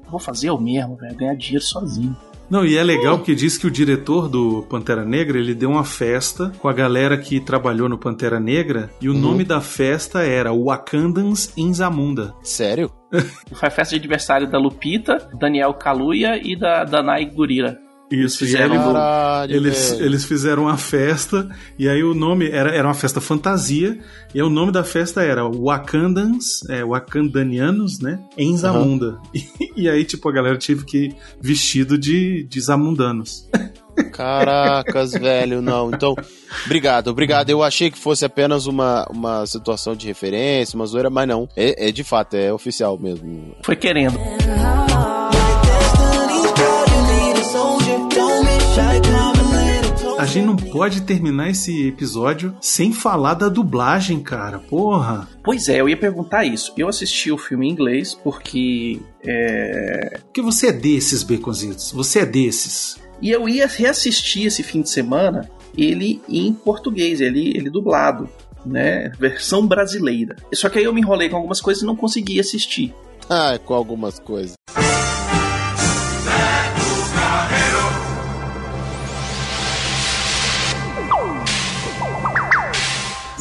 Vou 0.07 0.20
fazer 0.20 0.49
eu 0.49 0.59
mesmo, 0.59 0.95
velho, 0.95 1.16
ganhar 1.16 1.34
dinheiro 1.36 1.64
sozinho. 1.64 2.16
Não, 2.52 2.66
e 2.66 2.76
é 2.76 2.84
legal 2.84 3.18
porque 3.18 3.34
diz 3.34 3.58
que 3.58 3.66
o 3.66 3.72
diretor 3.72 4.28
do 4.28 4.64
Pantera 4.64 5.06
Negra, 5.06 5.39
ele 5.39 5.56
deu 5.56 5.70
uma 5.70 5.86
festa 5.86 6.52
com 6.60 6.68
a 6.68 6.74
galera 6.74 7.18
que 7.18 7.39
trabalhou 7.39 7.88
no 7.88 7.97
Pantera 7.97 8.41
Negra, 8.41 8.89
e 8.99 9.08
o 9.08 9.14
nome 9.14 9.45
da 9.45 9.62
festa 9.62 10.22
era 10.22 10.52
Wakandans 10.54 11.54
in 11.56 11.74
Zamunda. 11.74 12.36
Sério? 12.43 12.91
Foi 13.56 13.70
a 13.70 13.72
festa 13.72 13.95
de 13.95 14.02
aniversário 14.02 14.52
da 14.52 14.60
Lupita, 14.60 15.30
Daniel 15.39 15.74
Kaluuya 15.76 16.41
e 16.43 16.60
da 16.60 16.84
Danai 16.84 17.24
Gurira. 17.24 17.80
Isso, 18.12 18.43
e 18.43 18.47
aí 18.47 18.51
Fizeram- 18.51 18.76
ele- 18.76 18.84
Caralho, 18.84 19.55
eles, 19.55 19.89
velho. 19.91 20.05
eles 20.05 20.26
fizeram 20.26 20.64
uma 20.64 20.78
festa, 20.78 21.49
e 21.80 21.88
aí 21.88 22.03
o 22.03 22.14
nome 22.14 22.49
era, 22.49 22.70
era 22.76 22.88
uma 22.88 22.93
festa 22.93 23.22
fantasia, 23.22 23.97
e 24.36 24.39
aí 24.39 24.43
o 24.45 24.49
nome 24.49 24.72
da 24.72 24.84
festa 24.84 25.22
era 25.24 25.43
Wakandans, 25.49 26.68
é, 26.70 26.84
Wakandanianos, 26.84 27.99
né? 27.99 28.20
Em 28.38 28.55
Zamunda. 28.57 29.18
E, 29.78 29.89
aí, 29.89 30.03
tipo, 30.03 30.28
a 30.28 30.32
galera 30.34 30.57
tive 30.57 30.84
que 30.86 30.97
ir 31.05 31.16
vestido 31.39 31.97
de, 31.97 32.43
de 32.43 32.59
Zamundanos. 32.59 33.47
Caracas, 34.12 35.14
velho, 35.16 35.62
não. 35.62 35.89
Então, 35.91 36.16
obrigado, 36.66 37.07
obrigado. 37.07 37.49
Eu 37.49 37.64
achei 37.64 37.89
que 37.89 37.97
fosse 37.97 38.26
apenas 38.26 38.66
uma, 38.68 39.05
uma 39.09 39.45
situação 39.45 39.95
de 39.95 40.05
referência, 40.07 40.76
uma 40.76 40.86
zoeira, 40.86 41.09
mas 41.09 41.28
não. 41.28 41.47
É, 41.55 41.88
é 41.88 41.91
de 41.91 42.03
fato, 42.03 42.36
é 42.36 42.51
oficial 42.53 42.97
mesmo. 42.99 43.55
Foi 43.64 43.76
querendo. 43.76 44.20
A 50.22 50.26
gente 50.28 50.46
não 50.46 50.56
pode 50.56 51.02
terminar 51.02 51.50
esse 51.50 51.88
episódio 51.88 52.56
sem 52.62 52.94
falar 52.94 53.34
da 53.34 53.50
dublagem, 53.50 54.20
cara. 54.20 54.60
Porra. 54.60 55.28
Pois 55.44 55.68
é, 55.68 55.82
eu 55.82 55.90
ia 55.90 55.98
perguntar 55.98 56.46
isso. 56.46 56.72
Eu 56.78 56.88
assisti 56.88 57.32
o 57.32 57.40
filme 57.40 57.68
em 57.68 57.72
inglês 57.72 58.14
porque. 58.14 59.02
É... 59.26 60.20
Porque 60.26 60.44
você 60.44 60.68
é 60.68 60.72
desses, 60.72 61.24
Baconzitos. 61.24 61.92
Você 61.92 62.20
é 62.20 62.26
desses. 62.28 63.00
E 63.20 63.32
eu 63.32 63.50
ia 63.50 63.66
reassistir 63.66 64.46
esse 64.46 64.62
fim 64.62 64.84
de 64.84 64.92
semana 64.92 65.50
ele 65.76 66.22
em 66.30 66.54
português, 66.54 67.20
ele, 67.20 67.58
ele 67.58 67.72
dublado, 67.72 68.30
né? 68.64 69.12
Versão 69.20 69.66
brasileira. 69.66 70.36
Só 70.54 70.70
que 70.70 70.78
aí 70.78 70.86
eu 70.86 70.94
me 70.94 71.02
enrolei 71.02 71.30
com 71.30 71.38
algumas 71.38 71.60
coisas 71.60 71.82
e 71.82 71.86
não 71.86 71.96
consegui 71.96 72.40
assistir. 72.40 72.94
Ah, 73.28 73.58
com 73.58 73.74
algumas 73.74 74.20
coisas. 74.20 74.54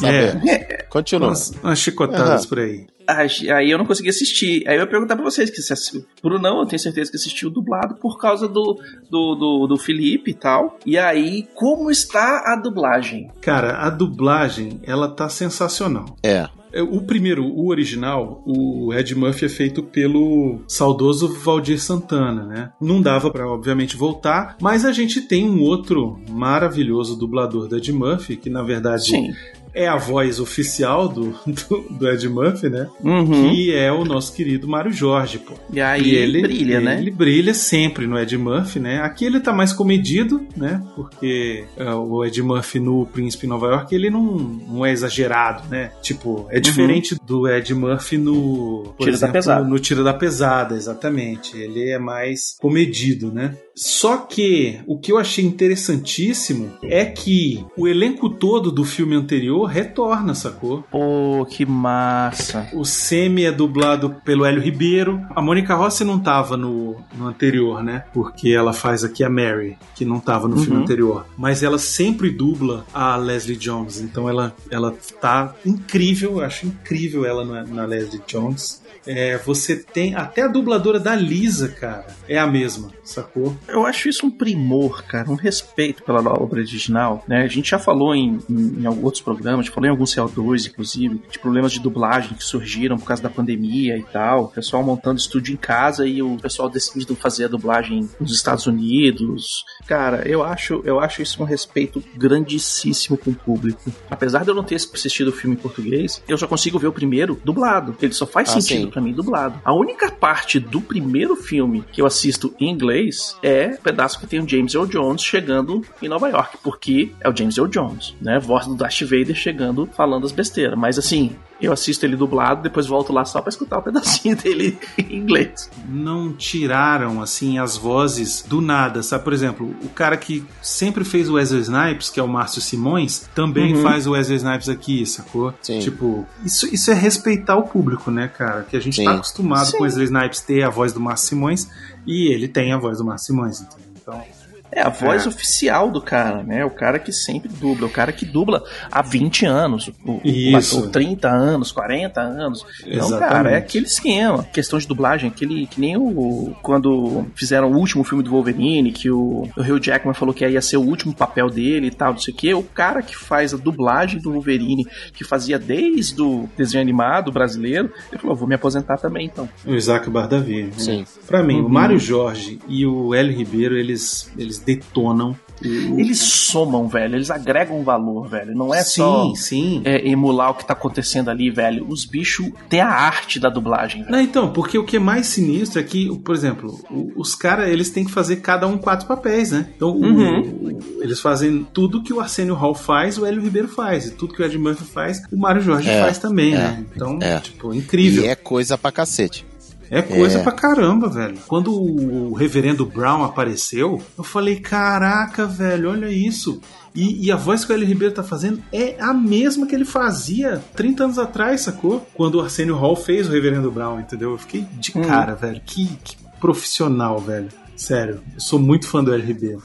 É. 0.07 0.85
Continua. 0.89 1.29
Umas, 1.29 1.51
umas 1.63 1.79
chicotadas 1.79 2.41
Aham. 2.41 2.49
por 2.49 2.59
aí. 2.59 2.87
Aí 3.07 3.69
eu 3.69 3.77
não 3.77 3.85
consegui 3.85 4.09
assistir. 4.09 4.67
Aí 4.67 4.75
eu 4.75 4.81
ia 4.81 4.87
perguntar 4.87 5.15
pra 5.15 5.23
vocês, 5.23 5.49
que 5.49 5.61
se 5.61 6.05
Brunão, 6.23 6.59
eu 6.59 6.65
tenho 6.65 6.79
certeza 6.79 7.11
que 7.11 7.17
assistiu 7.17 7.49
dublado 7.49 7.95
por 7.95 8.17
causa 8.19 8.47
do, 8.47 8.79
do, 9.09 9.35
do, 9.35 9.67
do 9.67 9.77
Felipe 9.77 10.31
e 10.31 10.33
tal. 10.33 10.77
E 10.85 10.97
aí, 10.97 11.47
como 11.55 11.89
está 11.91 12.43
a 12.45 12.55
dublagem? 12.55 13.29
Cara, 13.41 13.77
a 13.85 13.89
dublagem, 13.89 14.79
ela 14.83 15.09
tá 15.09 15.27
sensacional. 15.29 16.15
É. 16.23 16.47
É, 16.73 16.81
O 16.81 17.01
primeiro, 17.01 17.43
o 17.43 17.67
original, 17.67 18.41
o 18.45 18.93
Ed 18.93 19.13
Murphy 19.13 19.45
é 19.45 19.49
feito 19.49 19.83
pelo 19.83 20.61
saudoso 20.67 21.27
Valdir 21.27 21.81
Santana, 21.81 22.45
né? 22.45 22.71
Não 22.79 23.01
dava 23.01 23.29
pra, 23.29 23.45
obviamente, 23.45 23.97
voltar, 23.97 24.55
mas 24.61 24.85
a 24.85 24.93
gente 24.93 25.19
tem 25.21 25.49
um 25.49 25.61
outro 25.61 26.17
maravilhoso 26.29 27.17
dublador 27.17 27.67
da 27.67 27.75
Ed 27.77 27.91
Murphy, 27.91 28.37
que 28.37 28.49
na 28.49 28.63
verdade 28.63 29.07
Sim. 29.07 29.33
É 29.73 29.87
a 29.87 29.97
voz 29.97 30.39
oficial 30.39 31.07
do, 31.07 31.35
do, 31.45 31.81
do 31.89 32.09
Ed 32.09 32.27
Murphy, 32.27 32.69
né? 32.69 32.87
Uhum. 33.03 33.49
Que 33.49 33.73
é 33.73 33.91
o 33.91 34.03
nosso 34.03 34.33
querido 34.33 34.67
Mário 34.67 34.91
Jorge, 34.91 35.39
pô. 35.39 35.53
E 35.71 35.79
aí 35.79 36.15
ele 36.15 36.41
brilha, 36.41 36.75
ele, 36.77 36.85
né? 36.85 36.97
Ele 36.99 37.11
brilha 37.11 37.53
sempre 37.53 38.07
no 38.07 38.17
Ed 38.17 38.37
Murphy, 38.37 38.79
né? 38.79 39.01
Aqui 39.01 39.25
ele 39.25 39.39
tá 39.39 39.53
mais 39.53 39.73
comedido, 39.73 40.45
né? 40.55 40.81
Porque 40.95 41.65
é, 41.77 41.93
o 41.93 42.23
Ed 42.25 42.41
Murphy 42.41 42.79
no 42.79 43.05
Príncipe 43.05 43.45
em 43.45 43.49
Nova 43.49 43.67
York, 43.67 43.93
ele 43.93 44.09
não, 44.09 44.23
não 44.23 44.85
é 44.85 44.91
exagerado, 44.91 45.67
né? 45.69 45.91
Tipo, 46.01 46.47
é 46.49 46.59
diferente 46.59 47.15
do 47.25 47.47
Ed 47.47 47.73
Murphy 47.73 48.17
no... 48.17 48.93
por 48.97 49.05
Tiro 49.05 49.19
da 49.19 49.27
Pesada. 49.27 49.67
No 49.67 49.79
Tiro 49.79 50.03
da 50.03 50.13
Pesada, 50.13 50.75
exatamente. 50.75 51.57
Ele 51.57 51.89
é 51.89 51.99
mais 51.99 52.55
comedido, 52.59 53.31
né? 53.31 53.55
Só 53.75 54.17
que 54.17 54.79
o 54.85 54.99
que 54.99 55.11
eu 55.11 55.17
achei 55.17 55.45
interessantíssimo 55.45 56.71
é 56.83 57.05
que 57.05 57.65
o 57.77 57.87
elenco 57.87 58.29
todo 58.29 58.71
do 58.71 58.83
filme 58.83 59.15
anterior 59.15 59.60
retorna, 59.65 60.33
sacou? 60.33 60.83
Pô, 60.89 61.45
que 61.49 61.65
massa. 61.65 62.67
O 62.73 62.83
Semi 62.85 63.45
é 63.45 63.51
dublado 63.51 64.15
pelo 64.23 64.45
Hélio 64.45 64.61
Ribeiro. 64.61 65.21
A 65.35 65.41
Mônica 65.41 65.73
Rossi 65.75 66.03
não 66.03 66.19
tava 66.19 66.55
no, 66.57 66.97
no 67.15 67.27
anterior, 67.27 67.83
né? 67.83 68.03
Porque 68.13 68.49
ela 68.49 68.73
faz 68.73 69.03
aqui 69.03 69.23
a 69.23 69.29
Mary, 69.29 69.77
que 69.95 70.05
não 70.05 70.19
tava 70.19 70.47
no 70.47 70.57
filme 70.57 70.77
Uhum. 70.77 70.83
anterior. 70.83 71.25
Mas 71.37 71.63
ela 71.63 71.77
sempre 71.77 72.29
dubla 72.29 72.85
a 72.93 73.15
Leslie 73.15 73.57
Jones. 73.57 73.99
Então 74.01 74.27
ela, 74.29 74.55
ela 74.69 74.93
tá 75.19 75.53
incrível. 75.65 76.33
Eu 76.39 76.41
acho 76.45 76.65
incrível 76.67 77.25
ela 77.25 77.43
na, 77.45 77.63
na 77.63 77.85
Leslie 77.85 78.21
Jones. 78.27 78.81
É, 79.07 79.35
você 79.39 79.75
tem 79.75 80.13
até 80.13 80.43
a 80.43 80.47
dubladora 80.47 80.99
da 80.99 81.15
Lisa, 81.15 81.67
cara, 81.69 82.05
é 82.29 82.37
a 82.37 82.45
mesma, 82.45 82.89
sacou? 83.03 83.55
Eu 83.67 83.83
acho 83.83 84.07
isso 84.07 84.27
um 84.27 84.29
primor, 84.29 85.01
cara, 85.05 85.27
um 85.31 85.33
respeito 85.33 86.03
pela 86.03 86.19
obra 86.31 86.59
original, 86.59 87.23
né? 87.27 87.41
A 87.41 87.47
gente 87.47 87.71
já 87.71 87.79
falou 87.79 88.13
em, 88.13 88.37
em, 88.47 88.81
em 88.83 88.87
outros 88.87 89.19
programas, 89.23 89.50
já 89.61 89.71
falou 89.71 89.87
em 89.87 89.91
alguns 89.91 90.13
CO2, 90.15 90.67
inclusive, 90.67 91.21
de 91.31 91.39
problemas 91.39 91.71
de 91.71 91.79
dublagem 91.79 92.33
que 92.35 92.43
surgiram 92.43 92.97
por 92.97 93.05
causa 93.05 93.23
da 93.23 93.29
pandemia 93.29 93.97
e 93.97 94.03
tal. 94.03 94.45
O 94.45 94.47
pessoal 94.49 94.83
montando 94.83 95.19
estúdio 95.19 95.53
em 95.53 95.57
casa 95.57 96.05
e 96.05 96.21
o 96.21 96.37
pessoal 96.37 96.69
decidindo 96.69 97.15
fazer 97.15 97.45
a 97.45 97.47
dublagem 97.47 98.07
nos 98.19 98.33
Estados 98.33 98.67
Unidos. 98.67 99.63
Cara, 99.87 100.27
eu 100.27 100.43
acho, 100.43 100.81
eu 100.85 100.99
acho 100.99 101.21
isso 101.21 101.41
um 101.41 101.45
respeito 101.45 102.03
grandíssimo 102.15 103.17
com 103.17 103.31
o 103.31 103.35
público. 103.35 103.91
Apesar 104.09 104.43
de 104.43 104.49
eu 104.49 104.55
não 104.55 104.63
ter 104.63 104.75
assistido 104.75 105.29
o 105.29 105.31
filme 105.31 105.55
em 105.55 105.59
português, 105.59 106.21
eu 106.27 106.37
só 106.37 106.47
consigo 106.47 106.79
ver 106.79 106.87
o 106.87 106.91
primeiro 106.93 107.39
dublado. 107.43 107.95
Ele 108.01 108.13
só 108.13 108.25
faz 108.25 108.49
Ah, 108.49 108.59
sentido 108.61 108.89
pra 108.89 109.01
mim 109.01 109.13
dublado. 109.13 109.59
A 109.63 109.73
única 109.73 110.11
parte 110.11 110.59
do 110.59 110.81
primeiro 110.81 111.35
filme 111.35 111.83
que 111.91 112.01
eu 112.01 112.05
assisto 112.05 112.53
em 112.59 112.69
inglês 112.69 113.35
é 113.43 113.75
o 113.79 113.81
pedaço 113.81 114.19
que 114.19 114.27
tem 114.27 114.39
o 114.39 114.47
James 114.47 114.73
Earl 114.73 114.85
Jones 114.87 115.21
chegando 115.23 115.81
em 116.01 116.07
Nova 116.07 116.29
York, 116.29 116.57
porque 116.63 117.11
é 117.19 117.29
o 117.29 117.35
James 117.35 117.57
Earl 117.57 117.69
Jones, 117.69 118.15
né? 118.21 118.39
Voz 118.39 118.65
do 118.67 118.75
Darth 118.75 119.01
Vader 119.01 119.35
chegando 119.41 119.89
falando 119.95 120.25
as 120.25 120.31
besteiras. 120.31 120.77
Mas 120.77 120.97
assim, 120.99 121.35
eu 121.61 121.71
assisto 121.73 122.05
ele 122.05 122.15
dublado, 122.15 122.61
depois 122.63 122.87
volto 122.87 123.11
lá 123.13 123.25
só 123.25 123.41
pra 123.41 123.49
escutar 123.49 123.79
o 123.79 123.81
pedacinho 123.81 124.35
dele 124.41 124.77
em 124.97 125.17
inglês. 125.17 125.69
não 125.87 126.31
tiraram 126.33 127.21
assim 127.21 127.57
as 127.59 127.75
vozes 127.77 128.43
do 128.47 128.61
nada, 128.61 129.01
sabe? 129.03 129.23
Por 129.23 129.33
exemplo, 129.33 129.75
o 129.83 129.89
cara 129.89 130.15
que 130.17 130.45
sempre 130.61 131.03
fez 131.03 131.29
o 131.29 131.33
Wesley 131.33 131.61
Snipes, 131.61 132.09
que 132.09 132.19
é 132.19 132.23
o 132.23 132.27
Márcio 132.27 132.61
Simões, 132.61 133.29
também 133.35 133.75
Uhum. 133.75 133.81
faz 133.83 134.07
o 134.07 134.11
Wesley 134.11 134.37
Snipes 134.37 134.69
aqui, 134.69 135.05
sacou? 135.05 135.53
Sim. 135.61 135.79
Tipo, 135.79 136.25
isso, 136.45 136.65
isso 136.73 136.91
é 136.91 136.93
respeitar 136.93 137.55
o 137.57 137.63
público, 137.63 138.09
né, 138.11 138.27
cara? 138.27 138.63
Que 138.63 138.75
a 138.77 138.79
gente 138.79 138.95
Sim. 138.97 139.05
tá 139.05 139.13
acostumado 139.15 139.65
Sim. 139.65 139.71
com 139.73 139.77
o 139.79 139.83
Wesley 139.83 140.05
Snipes 140.05 140.41
ter 140.41 140.63
a 140.63 140.69
voz 140.69 140.93
do 140.93 140.99
Márcio 140.99 141.29
Simões 141.29 141.67
e 142.05 142.33
ele 142.33 142.47
tem 142.47 142.73
a 142.73 142.77
voz 142.77 142.97
do 142.97 143.05
Márcio 143.05 143.27
Simões, 143.27 143.61
entendeu? 143.61 143.85
Então, 144.01 144.23
É 144.71 144.81
a 144.81 144.89
voz 144.89 145.25
É. 145.25 145.29
oficial 145.29 145.91
do 145.91 146.01
cara, 146.01 146.43
né? 146.43 146.63
O 146.63 146.69
cara 146.69 146.97
que 146.97 147.11
sempre 147.11 147.49
dubla, 147.49 147.87
o 147.87 147.89
cara 147.89 148.11
que 148.11 148.25
dubla 148.25 148.63
há 148.91 149.01
20 149.01 149.45
anos, 149.45 149.89
o, 150.05 150.13
o- 150.13 150.21
Isso. 150.23 150.79
ou 150.81 150.87
30 150.89 151.27
anos, 151.29 151.71
40 151.71 152.21
anos. 152.21 152.65
Então, 152.81 152.93
Exatamente. 153.07 153.29
cara, 153.29 153.51
é 153.51 153.57
aquele 153.57 153.85
esquema. 153.85 154.43
Questão 154.43 154.79
de 154.79 154.87
dublagem, 154.87 155.29
aquele 155.29 155.67
que 155.67 155.79
nem 155.79 155.97
o 155.97 156.55
quando 156.61 157.25
fizeram 157.35 157.71
o 157.71 157.77
último 157.77 158.03
filme 158.03 158.23
do 158.23 158.31
Wolverine, 158.31 158.91
que 158.91 159.09
o, 159.09 159.43
o 159.57 159.61
Hugh 159.61 159.79
Jackman 159.83 160.13
falou 160.13 160.33
que 160.33 160.47
ia 160.47 160.61
ser 160.61 160.77
o 160.77 160.81
último 160.81 161.13
papel 161.13 161.49
dele 161.49 161.87
e 161.87 161.91
tal, 161.91 162.13
não 162.13 162.19
sei 162.19 162.33
o 162.33 162.37
quê. 162.37 162.53
O 162.53 162.63
cara 162.63 163.01
que 163.01 163.15
faz 163.17 163.53
a 163.53 163.57
dublagem 163.57 164.19
do 164.21 164.31
Wolverine, 164.31 164.85
que 165.13 165.23
fazia 165.23 165.59
desde 165.59 166.21
o 166.21 166.49
desenho 166.57 166.81
animado 166.81 167.31
brasileiro, 167.31 167.91
ele 168.11 168.21
falou: 168.21 168.35
vou 168.35 168.47
me 168.47 168.55
aposentar 168.55 168.97
também, 168.97 169.25
então. 169.25 169.49
o 169.65 169.73
Isaac 169.73 170.09
Bardavi. 170.09 170.63
né? 170.63 170.71
Sim. 170.77 171.05
Pra 171.27 171.43
mim, 171.43 171.59
Uhum. 171.59 171.65
o 171.65 171.69
Mário 171.69 171.99
Jorge 171.99 172.59
e 172.67 172.85
o 172.85 173.13
Hélio 173.13 173.35
Ribeiro, 173.37 173.75
eles, 173.77 174.31
eles 174.37 174.60
detonam. 174.61 175.35
Eles 175.63 176.17
somam, 176.19 176.87
velho. 176.87 177.15
Eles 177.15 177.29
agregam 177.29 177.83
valor, 177.83 178.27
velho. 178.27 178.55
Não 178.55 178.73
é 178.73 178.81
sim, 178.81 178.95
só 178.95 179.31
sim. 179.35 179.81
é, 179.85 180.07
emular 180.09 180.49
o 180.49 180.53
que 180.55 180.65
tá 180.65 180.73
acontecendo 180.73 181.29
ali, 181.29 181.51
velho. 181.51 181.85
Os 181.87 182.03
bichos 182.03 182.49
têm 182.67 182.81
a 182.81 182.89
arte 182.89 183.39
da 183.39 183.47
dublagem, 183.47 184.01
velho. 184.01 184.11
Não, 184.11 184.19
então, 184.19 184.51
porque 184.51 184.75
o 184.79 184.83
que 184.83 184.97
é 184.97 184.99
mais 184.99 185.27
sinistro 185.27 185.79
é 185.79 185.83
que, 185.83 186.09
por 186.19 186.33
exemplo, 186.33 186.79
os 187.15 187.35
caras 187.35 187.69
eles 187.69 187.91
têm 187.91 188.03
que 188.03 188.11
fazer 188.11 188.37
cada 188.37 188.65
um 188.65 188.75
quatro 188.75 189.05
papéis, 189.07 189.51
né? 189.51 189.67
Então, 189.75 189.91
Uhum. 189.91 190.39
o- 190.41 191.03
eles 191.03 191.19
fazem 191.19 191.63
tudo 191.71 192.01
que 192.01 192.11
o 192.11 192.19
Arsenio 192.19 192.55
Hall 192.55 192.73
faz, 192.73 193.19
o 193.19 193.25
Hélio 193.27 193.41
Ribeiro 193.43 193.67
faz. 193.67 194.07
E 194.07 194.11
tudo 194.11 194.33
que 194.33 194.41
o 194.41 194.45
Ed 194.45 194.57
Murphy 194.57 194.83
faz, 194.85 195.21
o 195.31 195.37
Mário 195.37 195.61
Jorge 195.61 195.87
É, 195.89 196.01
faz 196.01 196.17
também, 196.17 196.55
é, 196.55 196.57
né? 196.57 196.85
Então, 196.95 197.19
é. 197.21 197.39
tipo, 197.39 197.71
incrível. 197.71 198.23
E 198.23 198.27
é 198.27 198.35
coisa 198.35 198.79
pra 198.79 198.91
cacete. 198.91 199.45
É 199.93 200.01
coisa 200.01 200.39
É. 200.39 200.41
pra 200.43 200.53
caramba, 200.53 201.09
velho. 201.09 201.37
Quando 201.47 201.73
o 201.73 202.33
reverendo 202.33 202.85
Brown 202.85 203.23
apareceu, 203.25 204.01
eu 204.17 204.23
falei: 204.23 204.59
caraca, 204.61 205.45
velho, 205.45 205.89
olha 205.91 206.09
isso. 206.09 206.61
E, 206.95 207.25
e 207.27 207.31
a 207.31 207.35
voz 207.35 207.63
que 207.65 207.71
o 207.71 207.75
Hélio 207.75 207.85
Ribeiro 207.87 208.13
tá 208.13 208.23
fazendo 208.23 208.61
é 208.71 208.95
a 208.99 209.13
mesma 209.13 209.67
que 209.67 209.75
ele 209.75 209.83
fazia 209.85 210.61
30 210.75 211.03
anos 211.03 211.19
atrás, 211.19 211.61
sacou? 211.61 212.07
Quando 212.13 212.35
o 212.35 212.41
Arsenio 212.41 212.75
Hall 212.75 212.95
fez 212.95 213.27
o 213.27 213.31
reverendo 213.31 213.69
Brown, 213.69 213.99
entendeu? 213.99 214.31
Eu 214.31 214.37
fiquei 214.37 214.65
de 214.79 214.93
Hum. 214.97 215.01
cara, 215.01 215.35
velho. 215.35 215.61
Que, 215.65 215.87
que 216.03 216.15
profissional, 216.39 217.19
velho. 217.19 217.49
Sério, 217.75 218.21
eu 218.33 218.39
sou 218.39 218.59
muito 218.59 218.87
fã 218.87 219.03
do 219.03 219.13
Hélio 219.13 219.25
Ribeiro. 219.25 219.61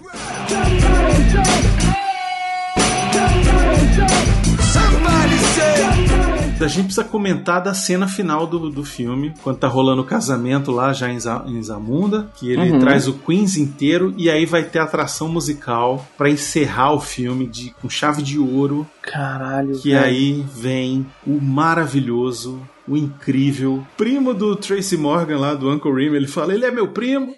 A 6.59 6.69
gente 6.69 6.85
precisa 6.87 7.05
comentar 7.05 7.63
da 7.63 7.75
cena 7.75 8.09
final 8.09 8.47
do, 8.47 8.71
do 8.71 8.83
filme, 8.83 9.35
quando 9.43 9.59
tá 9.59 9.69
rolando 9.69 10.01
o 10.01 10.05
casamento 10.07 10.71
lá 10.73 10.91
já 10.93 11.11
em, 11.13 11.21
Za- 11.21 11.45
em 11.47 11.63
Zamunda, 11.63 12.31
que 12.37 12.51
ele 12.51 12.73
Uhum. 12.73 12.79
traz 12.79 13.07
o 13.07 13.13
Queens 13.13 13.57
inteiro 13.59 14.15
e 14.17 14.31
aí 14.31 14.47
vai 14.47 14.65
ter 14.65 14.79
atração 14.79 15.29
musical 15.29 16.05
pra 16.17 16.31
encerrar 16.31 16.93
o 16.93 17.01
filme 17.01 17.47
de, 17.47 17.71
com 17.81 17.91
chave 17.91 18.23
de 18.23 18.39
ouro, 18.39 18.87
Caralho, 19.03 19.79
que 19.79 19.91
velho. 19.91 20.05
aí 20.05 20.45
vem 20.55 21.07
o 21.27 21.39
maravilhoso, 21.41 22.61
o 22.89 22.97
incrível 22.97 23.87
primo 23.97 24.33
do 24.33 24.57
Tracy 24.57 24.97
Morgan 24.97 25.39
lá, 25.39 25.55
do 25.55 25.71
Uncle 25.71 25.93
Rim, 25.93 26.15
ele 26.15 26.27
fala, 26.27 26.55
ele 26.55 26.65
é 26.65 26.71
meu 26.71 26.89
primo. 26.89 27.35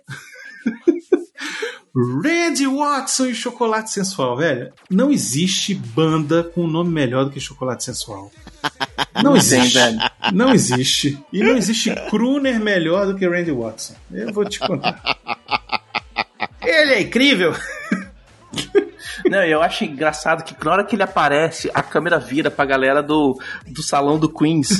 Randy 2.23 2.67
Watson 2.69 3.27
e 3.27 3.35
Chocolate 3.35 3.91
Sensual, 3.91 4.37
velho. 4.37 4.73
Não 4.89 5.11
existe 5.11 5.75
banda 5.75 6.45
com 6.45 6.63
um 6.65 6.69
nome 6.71 6.91
melhor 6.91 7.25
do 7.25 7.31
que 7.33 7.41
Chocolate 7.41 7.83
Sensual. 7.83 8.31
Não 9.23 9.37
existe. 9.37 9.75
velho. 9.79 9.99
Não 10.33 10.53
existe. 10.55 11.19
E 11.33 11.43
não 11.43 11.57
existe 11.57 11.93
crooner 12.09 12.61
melhor 12.61 13.07
do 13.07 13.15
que 13.17 13.27
Randy 13.29 13.51
Watson. 13.51 13.95
Eu 14.13 14.33
vou 14.33 14.45
te 14.45 14.59
contar. 14.61 15.01
Ele 16.63 16.93
é 16.95 17.01
incrível. 17.01 17.55
Não, 19.29 19.43
eu 19.45 19.61
acho 19.61 19.85
engraçado 19.85 20.43
que 20.45 20.55
na 20.65 20.73
hora 20.73 20.85
que 20.85 20.95
ele 20.97 21.03
aparece, 21.03 21.71
a 21.75 21.83
câmera 21.83 22.19
vira 22.19 22.51
pra 22.51 22.65
galera 22.65 23.03
do, 23.03 23.39
do 23.67 23.83
salão 23.83 24.19
do 24.19 24.29
Queens. 24.29 24.71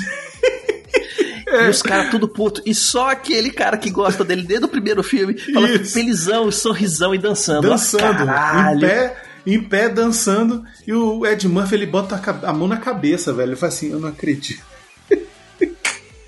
É. 1.51 1.67
E 1.67 1.71
os 1.71 1.81
caras 1.83 2.11
tudo 2.11 2.29
puto. 2.29 2.63
E 2.67 2.75
só 2.75 3.11
aquele 3.11 3.51
cara 3.51 3.77
que 3.79 3.91
gosta 3.91 4.23
dele 4.25 4.43
desde 4.43 4.67
o 4.67 4.69
primeiro 4.69 5.03
filme 5.03 5.37
fala 5.39 5.69
Isso. 5.71 5.93
felizão, 5.95 6.51
sorrisão 6.53 7.15
e 7.15 7.19
dançando. 7.19 7.69
dançando, 7.69 8.27
Caralho. 8.27 8.77
em 8.77 8.81
pé, 8.81 9.17
em 9.47 9.63
pé 9.63 9.89
dançando, 9.89 10.65
e 10.87 10.93
o 10.93 11.27
Ed 11.27 11.49
Murphy 11.49 11.75
ele 11.75 11.87
bota 11.87 12.17
a, 12.17 12.51
a 12.51 12.53
mão 12.53 12.69
na 12.69 12.77
cabeça, 12.77 13.33
velho. 13.33 13.51
Ele 13.51 13.57
fala 13.57 13.73
assim: 13.73 13.91
Eu 13.91 14.01
não 14.01 14.09
acredito. 14.09 14.63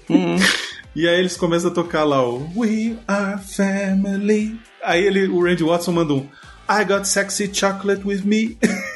Hum. 0.09 0.37
E 0.93 1.09
aí 1.09 1.21
eles 1.21 1.37
começam 1.37 1.71
a 1.71 1.73
tocar 1.73 2.03
lá 2.03 2.29
o 2.29 2.51
We 2.57 2.97
Are 3.07 3.41
Family. 3.41 4.61
Aí 4.83 5.05
ele, 5.05 5.29
o 5.29 5.41
Randy 5.41 5.63
Watson 5.63 5.93
manda 5.93 6.13
um 6.13 6.27
I 6.69 6.85
got 6.85 7.05
sexy 7.05 7.49
chocolate 7.53 8.05
with 8.05 8.23
me. 8.25 8.59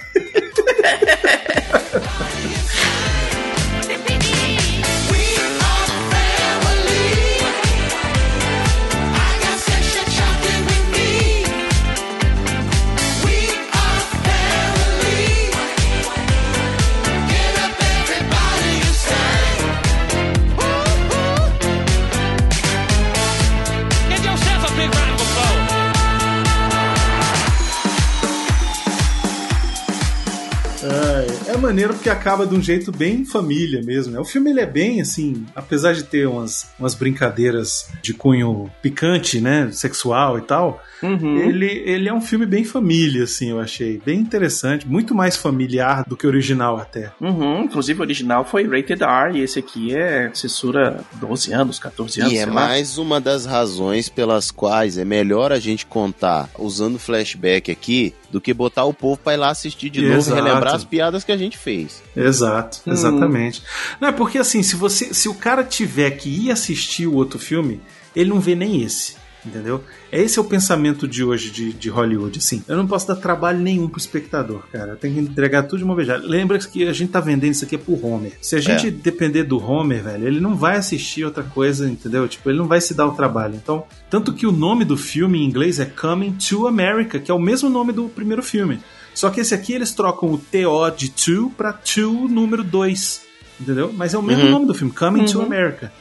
maneiro 31.74 31.94
porque 31.94 32.08
acaba 32.08 32.46
de 32.46 32.54
um 32.54 32.62
jeito 32.62 32.92
bem 32.92 33.24
família 33.24 33.82
mesmo, 33.82 34.12
né? 34.12 34.20
O 34.20 34.24
filme 34.24 34.50
ele 34.50 34.60
é 34.60 34.66
bem 34.66 35.00
assim, 35.00 35.44
apesar 35.56 35.92
de 35.92 36.04
ter 36.04 36.26
umas, 36.28 36.68
umas 36.78 36.94
brincadeiras 36.94 37.88
de 38.00 38.14
cunho 38.14 38.70
picante, 38.80 39.40
né, 39.40 39.68
sexual 39.72 40.38
e 40.38 40.42
tal, 40.42 40.80
Uhum. 41.02 41.36
ele, 41.36 41.66
ele 41.84 42.08
é 42.08 42.14
um 42.14 42.20
filme 42.20 42.46
bem 42.46 42.64
família, 42.64 43.24
assim, 43.24 43.50
eu 43.50 43.60
achei. 43.60 44.00
Bem 44.06 44.18
interessante, 44.20 44.88
muito 44.88 45.14
mais 45.14 45.36
familiar 45.36 46.02
do 46.06 46.16
que 46.16 46.24
o 46.26 46.30
original 46.30 46.78
até. 46.78 47.12
Uhum, 47.20 47.64
inclusive 47.64 47.98
o 48.00 48.02
original 48.02 48.42
foi 48.44 48.66
rated 48.66 49.02
R 49.02 49.38
e 49.38 49.42
esse 49.42 49.58
aqui 49.58 49.94
é 49.94 50.30
censura 50.32 51.04
12 51.16 51.52
anos, 51.52 51.78
14 51.78 52.20
anos. 52.22 52.32
E 52.32 52.38
é 52.38 52.46
lá. 52.46 52.52
mais 52.52 52.96
uma 52.96 53.20
das 53.20 53.44
razões 53.44 54.08
pelas 54.08 54.50
quais 54.50 54.96
é 54.96 55.04
melhor 55.04 55.52
a 55.52 55.58
gente 55.58 55.84
contar 55.84 56.48
usando 56.58 56.98
flashback 56.98 57.70
aqui 57.70 58.14
do 58.30 58.40
que 58.40 58.54
botar 58.54 58.84
o 58.84 58.94
povo 58.94 59.18
pra 59.22 59.34
ir 59.34 59.36
lá 59.36 59.50
assistir 59.50 59.90
de 59.90 60.00
novo 60.00 60.14
Exato. 60.16 60.38
e 60.38 60.42
relembrar 60.42 60.74
as 60.74 60.84
piadas 60.84 61.22
que 61.22 61.32
a 61.32 61.36
gente 61.36 61.58
fez. 61.64 62.02
Exato, 62.14 62.78
Hum. 62.86 62.92
exatamente. 62.92 63.62
Não 64.00 64.08
é 64.08 64.12
porque 64.12 64.38
assim, 64.38 64.62
se 64.62 64.76
você, 64.76 65.12
se 65.14 65.28
o 65.28 65.34
cara 65.34 65.64
tiver 65.64 66.10
que 66.12 66.28
ir 66.28 66.50
assistir 66.50 67.06
o 67.06 67.14
outro 67.14 67.38
filme, 67.38 67.80
ele 68.14 68.30
não 68.30 68.38
vê 68.38 68.54
nem 68.54 68.82
esse, 68.82 69.16
entendeu? 69.44 69.82
Esse 70.12 70.38
é 70.38 70.42
o 70.42 70.44
pensamento 70.44 71.08
de 71.08 71.24
hoje 71.24 71.50
de, 71.50 71.72
de 71.72 71.88
Hollywood, 71.88 72.38
assim. 72.38 72.62
Eu 72.68 72.76
não 72.76 72.86
posso 72.86 73.08
dar 73.08 73.16
trabalho 73.16 73.58
nenhum 73.58 73.88
pro 73.88 73.98
espectador, 73.98 74.62
cara. 74.72 74.92
Eu 74.92 74.96
tenho 74.96 75.14
que 75.14 75.20
entregar 75.20 75.64
tudo 75.64 75.78
de 75.78 75.84
uma 75.84 75.96
vez. 75.96 76.06
Lembra 76.22 76.58
que 76.58 76.86
a 76.86 76.92
gente 76.92 77.10
tá 77.10 77.18
vendendo 77.20 77.50
isso 77.52 77.64
aqui 77.64 77.76
pro 77.76 77.98
Homer. 78.06 78.32
Se 78.40 78.54
a 78.54 78.60
gente 78.60 78.86
É. 78.86 78.90
depender 78.90 79.42
do 79.42 79.58
Homer, 79.58 80.04
velho, 80.04 80.26
ele 80.28 80.40
não 80.40 80.54
vai 80.54 80.76
assistir 80.76 81.24
outra 81.24 81.42
coisa, 81.42 81.88
entendeu? 81.88 82.28
Tipo, 82.28 82.48
ele 82.50 82.58
não 82.58 82.68
vai 82.68 82.80
se 82.80 82.94
dar 82.94 83.06
o 83.06 83.12
trabalho. 83.16 83.54
Então, 83.56 83.84
tanto 84.08 84.32
que 84.32 84.46
o 84.46 84.52
nome 84.52 84.84
do 84.84 84.96
filme 84.96 85.38
em 85.40 85.44
inglês 85.44 85.80
é 85.80 85.84
Coming 85.86 86.32
to 86.32 86.68
America, 86.68 87.18
que 87.18 87.30
é 87.30 87.34
o 87.34 87.40
mesmo 87.40 87.68
nome 87.68 87.92
do 87.92 88.08
primeiro 88.08 88.42
filme. 88.42 88.78
Só 89.14 89.30
que 89.30 89.40
esse 89.40 89.54
aqui 89.54 89.72
eles 89.72 89.92
trocam 89.92 90.32
o 90.32 90.38
TO 90.38 90.90
de 90.96 91.10
to 91.10 91.50
pra 91.56 91.72
to 91.72 92.10
número 92.28 92.64
2. 92.64 93.22
Entendeu? 93.60 93.92
Mas 93.92 94.12
é 94.14 94.18
o 94.18 94.22
mesmo 94.22 94.44
Uhum. 94.44 94.50
nome 94.50 94.66
do 94.66 94.74
filme, 94.74 94.92
Coming 94.92 95.24
to 95.26 95.38
Uhum. 95.38 95.44
America. 95.46 95.92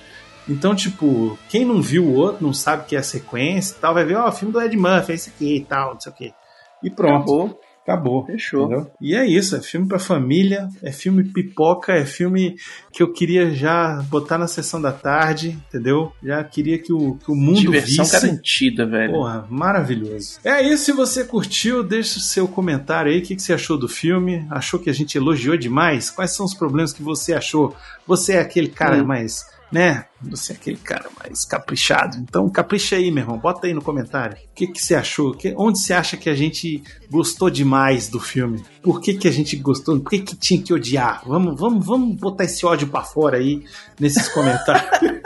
Então, 0.50 0.76
tipo, 0.76 1.38
quem 1.48 1.64
não 1.64 1.82
viu 1.82 2.04
o 2.06 2.14
outro, 2.16 2.44
não 2.46 2.54
sabe 2.54 2.86
que 2.86 2.96
é 2.96 3.00
a 3.00 3.04
sequência 3.04 3.76
e 3.76 3.80
tal, 3.80 3.94
vai 3.94 4.04
ver, 4.04 4.18
ó, 4.18 4.28
o 4.28 4.32
filme 4.32 4.52
do 4.52 4.60
Ed 4.60 4.76
Murphy, 4.76 5.12
é 5.12 5.16
esse 5.16 5.30
aqui 5.30 5.58
e 5.58 5.64
tal, 5.64 5.94
não 5.94 6.00
sei 6.02 6.12
o 6.12 6.16
quê. 6.16 6.34
E 6.82 6.90
pronto. 6.90 7.16
Acabou. 7.16 7.62
Acabou. 7.84 8.26
Fechou. 8.26 8.66
entendeu? 8.66 8.92
E 9.02 9.14
é 9.14 9.26
isso, 9.26 9.56
é 9.56 9.62
filme 9.62 9.88
pra 9.88 10.00
família, 10.00 10.70
é 10.82 10.92
filme 10.92 11.24
pipoca, 11.24 11.92
é 11.94 12.06
filme 12.06 12.56
que 12.92 13.04
eu 13.04 13.12
queria 13.12 13.52
já 13.54 14.02
botar 14.10 14.38
na 14.38 14.48
sessão 14.48 14.82
da 14.82 14.92
tarde, 14.92 15.58
entendeu? 15.68 16.12
Já 16.24 16.42
queria 16.44 16.80
que 16.80 16.94
o, 16.94 17.16
que 17.16 17.30
o 17.32 17.36
mundo 17.36 17.60
Diversão 17.60 18.06
visse. 18.06 18.22
garantida, 18.22 18.86
velho. 18.86 19.12
Porra, 19.14 19.46
maravilhoso. 19.50 20.40
É 20.44 20.62
isso, 20.62 20.86
se 20.86 20.92
você 20.94 21.24
curtiu, 21.26 21.84
deixa 21.84 22.20
o 22.20 22.22
seu 22.22 22.48
comentário 22.48 23.12
aí, 23.12 23.20
o 23.20 23.22
que, 23.22 23.36
que 23.36 23.42
você 23.42 23.54
achou 23.54 23.78
do 23.78 23.90
filme? 23.90 24.48
Achou 24.50 24.80
que 24.80 24.90
a 24.90 24.94
gente 24.94 25.18
elogiou 25.18 25.58
demais? 25.58 26.10
Quais 26.10 26.32
são 26.32 26.46
os 26.46 26.54
problemas 26.54 26.94
que 26.94 27.04
você 27.04 27.34
achou? 27.34 27.76
Você 28.08 28.34
é 28.34 28.40
aquele 28.40 28.68
cara 28.70 29.02
Hum. 29.02 29.06
mais, 29.06 29.44
né? 29.74 30.06
Você 30.22 30.54
é 30.54 30.56
aquele 30.56 30.78
cara 30.78 31.10
mais 31.20 31.44
caprichado. 31.44 32.18
Então 32.18 32.48
capricha 32.50 32.96
aí, 32.96 33.10
meu 33.12 33.24
irmão, 33.24 33.38
bota 33.40 33.66
aí 33.68 33.74
no 33.74 33.82
comentário. 33.82 34.38
O 34.38 34.54
que, 34.56 34.68
que 34.68 34.80
você 34.80 34.94
achou? 34.94 35.34
Que- 35.34 35.56
onde 35.58 35.80
você 35.82 35.94
acha 35.94 36.16
que 36.16 36.30
a 36.30 36.36
gente 36.36 36.84
gostou 37.10 37.50
demais 37.50 38.08
do 38.08 38.20
filme? 38.20 38.64
Por 38.84 39.02
que, 39.02 39.16
que 39.16 39.28
a 39.28 39.32
gente 39.32 39.56
gostou? 39.58 40.00
Por 40.00 40.12
que, 40.12 40.20
que 40.20 40.36
tinha 40.36 40.62
que 40.62 40.74
odiar? 40.74 41.24
Vamos, 41.26 41.60
vamos, 41.60 41.86
vamos 41.86 42.16
botar 42.16 42.44
esse 42.44 42.66
ódio 42.66 42.88
pra 42.88 43.02
fora 43.02 43.38
aí 43.38 43.64
nesses 44.00 44.28
comentários. 44.30 44.86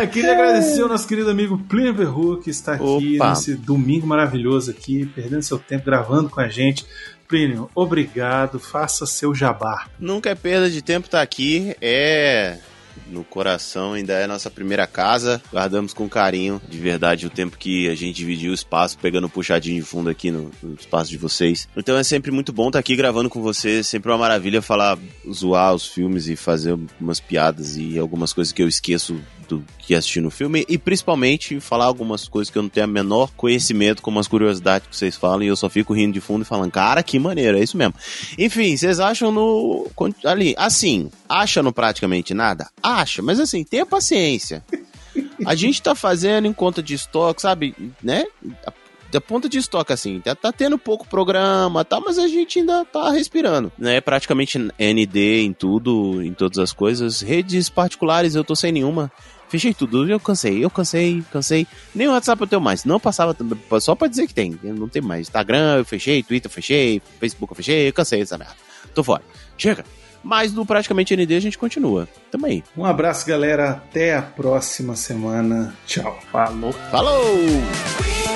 Ah, 0.00 0.06
queria 0.06 0.32
agradecer 0.32 0.82
ao 0.82 0.88
nosso 0.88 1.06
querido 1.06 1.30
amigo 1.30 1.58
Plínio 1.58 1.94
Perru, 1.94 2.38
que 2.40 2.50
está 2.50 2.74
aqui 2.74 3.16
Opa. 3.16 3.30
nesse 3.30 3.54
domingo 3.54 4.06
maravilhoso 4.06 4.70
aqui, 4.70 5.06
perdendo 5.06 5.42
seu 5.42 5.58
tempo 5.58 5.84
gravando 5.84 6.28
com 6.28 6.40
a 6.40 6.48
gente. 6.48 6.84
Plínio, 7.28 7.70
obrigado, 7.74 8.58
faça 8.58 9.06
seu 9.06 9.34
jabá. 9.34 9.86
Nunca 9.98 10.30
é 10.30 10.34
perda 10.34 10.70
de 10.70 10.82
tempo 10.82 11.06
estar 11.06 11.22
aqui, 11.22 11.76
é 11.80 12.58
no 13.08 13.24
coração, 13.24 13.92
ainda 13.92 14.14
é 14.14 14.26
nossa 14.26 14.50
primeira 14.50 14.86
casa. 14.86 15.40
Guardamos 15.52 15.92
com 15.92 16.08
carinho, 16.08 16.60
de 16.68 16.78
verdade, 16.78 17.26
o 17.26 17.30
tempo 17.30 17.56
que 17.56 17.88
a 17.88 17.94
gente 17.94 18.16
dividiu 18.16 18.50
o 18.50 18.54
espaço, 18.54 18.98
pegando 18.98 19.26
um 19.26 19.30
puxadinho 19.30 19.80
de 19.80 19.86
fundo 19.86 20.08
aqui 20.10 20.30
no, 20.30 20.50
no 20.62 20.74
espaço 20.74 21.10
de 21.10 21.16
vocês. 21.16 21.68
Então 21.76 21.96
é 21.96 22.02
sempre 22.02 22.30
muito 22.30 22.52
bom 22.52 22.68
estar 22.68 22.78
aqui 22.78 22.96
gravando 22.96 23.30
com 23.30 23.42
vocês, 23.42 23.86
sempre 23.86 24.10
uma 24.10 24.18
maravilha 24.18 24.62
falar, 24.62 24.98
zoar 25.30 25.74
os 25.74 25.86
filmes 25.86 26.28
e 26.28 26.36
fazer 26.36 26.78
umas 27.00 27.20
piadas 27.20 27.76
e 27.76 27.98
algumas 27.98 28.32
coisas 28.32 28.52
que 28.52 28.62
eu 28.62 28.68
esqueço 28.68 29.20
do 29.46 29.64
que 29.78 29.94
assisti 29.94 30.20
no 30.20 30.30
filme 30.30 30.64
e 30.68 30.76
principalmente 30.76 31.60
falar 31.60 31.86
algumas 31.86 32.28
coisas 32.28 32.50
que 32.50 32.58
eu 32.58 32.62
não 32.62 32.68
tenho 32.68 32.84
a 32.84 32.88
menor 32.88 33.30
conhecimento, 33.36 34.02
como 34.02 34.18
as 34.18 34.28
curiosidades 34.28 34.88
que 34.88 34.96
vocês 34.96 35.16
falam 35.16 35.42
e 35.42 35.46
eu 35.46 35.56
só 35.56 35.68
fico 35.68 35.94
rindo 35.94 36.12
de 36.12 36.20
fundo 36.20 36.42
e 36.42 36.44
falando, 36.44 36.70
cara, 36.70 37.02
que 37.02 37.18
maneiro, 37.18 37.58
é 37.58 37.62
isso 37.62 37.76
mesmo. 37.76 37.94
Enfim, 38.38 38.76
vocês 38.76 39.00
acham 39.00 39.30
no. 39.30 39.88
Ali, 40.24 40.54
assim, 40.58 41.10
acha 41.28 41.62
no 41.62 41.72
praticamente 41.72 42.34
nada? 42.34 42.68
Acha, 42.82 43.22
mas 43.22 43.40
assim, 43.40 43.64
tenha 43.64 43.86
paciência. 43.86 44.64
A 45.44 45.54
gente 45.54 45.82
tá 45.82 45.94
fazendo 45.94 46.46
em 46.46 46.52
conta 46.52 46.82
de 46.82 46.94
estoque, 46.94 47.42
sabe? 47.42 47.74
Né? 48.02 48.24
Da 49.10 49.20
ponta 49.20 49.48
de 49.48 49.58
estoque, 49.58 49.92
assim, 49.92 50.20
tá, 50.20 50.34
tá 50.34 50.52
tendo 50.52 50.78
pouco 50.78 51.06
programa, 51.06 51.84
tá, 51.84 52.00
mas 52.00 52.18
a 52.18 52.26
gente 52.26 52.58
ainda 52.58 52.84
tá 52.84 53.10
respirando, 53.10 53.72
né? 53.78 54.00
Praticamente 54.00 54.58
ND 54.58 55.42
em 55.42 55.52
tudo, 55.52 56.22
em 56.22 56.34
todas 56.34 56.58
as 56.58 56.72
coisas. 56.72 57.20
Redes 57.20 57.68
particulares 57.68 58.34
eu 58.34 58.44
tô 58.44 58.54
sem 58.54 58.72
nenhuma. 58.72 59.10
Fechei 59.48 59.72
tudo, 59.72 60.08
eu 60.08 60.18
cansei, 60.18 60.64
eu 60.64 60.70
cansei, 60.70 61.22
cansei. 61.32 61.66
Nem 61.94 62.08
o 62.08 62.12
WhatsApp 62.12 62.40
eu 62.40 62.46
tenho 62.48 62.60
mais. 62.60 62.84
Não 62.84 62.98
passava 62.98 63.36
só 63.80 63.94
pra 63.94 64.08
dizer 64.08 64.26
que 64.26 64.34
tem. 64.34 64.58
Não 64.62 64.88
tem 64.88 65.00
mais. 65.00 65.28
Instagram 65.28 65.78
eu 65.78 65.84
fechei, 65.84 66.22
Twitter 66.22 66.50
eu 66.50 66.54
fechei, 66.54 67.00
Facebook 67.20 67.52
eu 67.52 67.56
fechei, 67.56 67.88
eu 67.88 67.92
cansei 67.92 68.20
dessa 68.20 68.36
merda. 68.36 68.54
Tô 68.94 69.04
fora. 69.04 69.22
Chega. 69.56 69.84
Mas 70.22 70.52
no 70.52 70.66
praticamente 70.66 71.14
ND 71.14 71.36
a 71.36 71.40
gente 71.40 71.56
continua. 71.56 72.08
Tamo 72.32 72.46
aí. 72.46 72.64
Um 72.76 72.84
abraço, 72.84 73.24
galera. 73.24 73.70
Até 73.70 74.16
a 74.16 74.22
próxima 74.22 74.96
semana. 74.96 75.72
Tchau. 75.86 76.18
Falou. 76.32 76.72
Falou! 76.90 78.35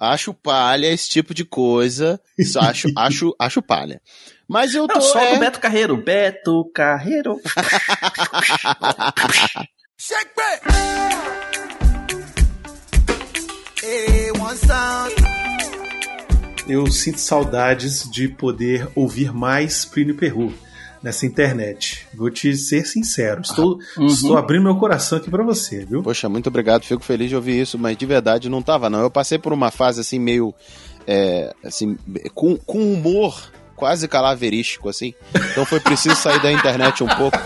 Acho 0.00 0.32
palha 0.32 0.86
esse 0.86 1.10
tipo 1.10 1.34
de 1.34 1.44
coisa. 1.44 2.18
Isso 2.38 2.58
Acho, 2.58 2.88
acho, 2.96 3.36
acho 3.38 3.60
palha. 3.60 4.00
Mas 4.48 4.74
eu 4.74 4.88
tô. 4.88 4.94
Não, 4.94 5.00
só 5.02 5.20
é... 5.20 5.34
do 5.34 5.40
Beto 5.40 5.60
Carreiro. 5.60 5.96
Beto 5.98 6.70
Carreiro. 6.74 7.38
Shake. 10.00 10.30
Eu 16.66 16.86
sinto 16.86 17.18
saudades 17.18 18.08
de 18.10 18.28
poder 18.28 18.88
ouvir 18.94 19.34
mais 19.34 19.84
Plínio 19.84 20.14
Perru 20.14 20.54
nessa 21.02 21.24
internet. 21.26 22.06
Vou 22.14 22.30
te 22.30 22.54
ser 22.56 22.84
sincero. 22.86 23.40
Estou, 23.42 23.78
Uhum. 23.96 24.06
estou 24.06 24.36
abrindo 24.36 24.64
meu 24.64 24.76
coração 24.76 25.18
aqui 25.18 25.30
pra 25.30 25.42
você, 25.42 25.84
viu? 25.84 26.02
Poxa, 26.02 26.28
muito 26.28 26.48
obrigado, 26.48 26.84
fico 26.84 27.02
feliz 27.02 27.28
de 27.28 27.36
ouvir 27.36 27.60
isso, 27.62 27.78
mas 27.78 27.96
de 27.96 28.04
verdade 28.06 28.48
não 28.48 28.60
tava, 28.62 28.90
não. 28.90 29.00
Eu 29.00 29.10
passei 29.10 29.38
por 29.38 29.52
uma 29.52 29.70
fase 29.70 30.00
assim, 30.00 30.18
meio. 30.18 30.54
é, 31.06 31.52
assim, 31.64 31.96
com, 32.34 32.56
com 32.56 32.92
humor 32.92 33.50
quase 33.74 34.06
calaverístico, 34.06 34.88
assim. 34.90 35.14
Então 35.50 35.64
foi 35.64 35.80
preciso 35.80 36.14
sair 36.16 36.40
da 36.42 36.52
internet 36.52 37.02
um 37.02 37.08
pouco. 37.08 37.38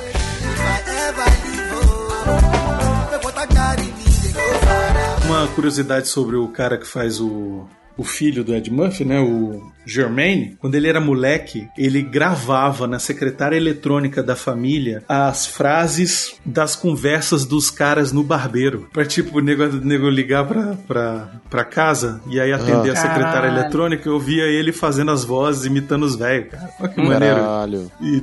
Uma 5.27 5.49
curiosidade 5.49 6.09
sobre 6.09 6.37
o 6.37 6.49
cara 6.49 6.77
que 6.79 6.87
faz 6.87 7.21
o, 7.21 7.67
o 7.97 8.03
filho 8.05 8.43
do 8.43 8.55
Ed 8.55 8.71
Murphy, 8.73 9.05
né, 9.05 9.21
o 9.21 9.71
Germaine, 9.87 10.57
quando 10.61 10.75
ele 10.75 10.89
era 10.89 11.01
moleque, 11.01 11.69
ele 11.77 12.03
gravava 12.03 12.87
na 12.87 12.99
secretária 12.99 13.57
eletrônica 13.57 14.23
da 14.23 14.35
família 14.35 15.03
as 15.09 15.47
frases 15.47 16.35
das 16.45 16.75
conversas 16.75 17.45
dos 17.45 17.71
caras 17.71 18.11
no 18.13 18.23
barbeiro. 18.25 18.89
Pra 18.93 19.05
tipo, 19.05 19.39
o 19.39 19.41
nego, 19.41 19.65
o 19.65 19.85
nego 19.85 20.09
ligar 20.09 20.47
pra, 20.47 20.75
pra, 20.89 21.29
pra 21.51 21.65
casa 21.65 22.21
e 22.29 22.41
aí 22.41 22.53
atender 22.53 22.91
Ah. 22.91 22.93
a 22.93 22.97
secretária 22.97 23.33
Caralho. 23.33 23.59
eletrônica, 23.59 24.09
eu 24.09 24.19
via 24.19 24.45
ele 24.45 24.73
fazendo 24.73 25.11
as 25.11 25.23
vozes, 25.25 25.65
imitando 25.67 26.05
os 26.05 26.17
velhos, 26.17 26.51
cara. 26.51 26.71
Olha 26.81 26.89
que 26.89 27.01
maneiro. 27.03 27.37
Caralho. 27.37 27.93
E 28.01 28.23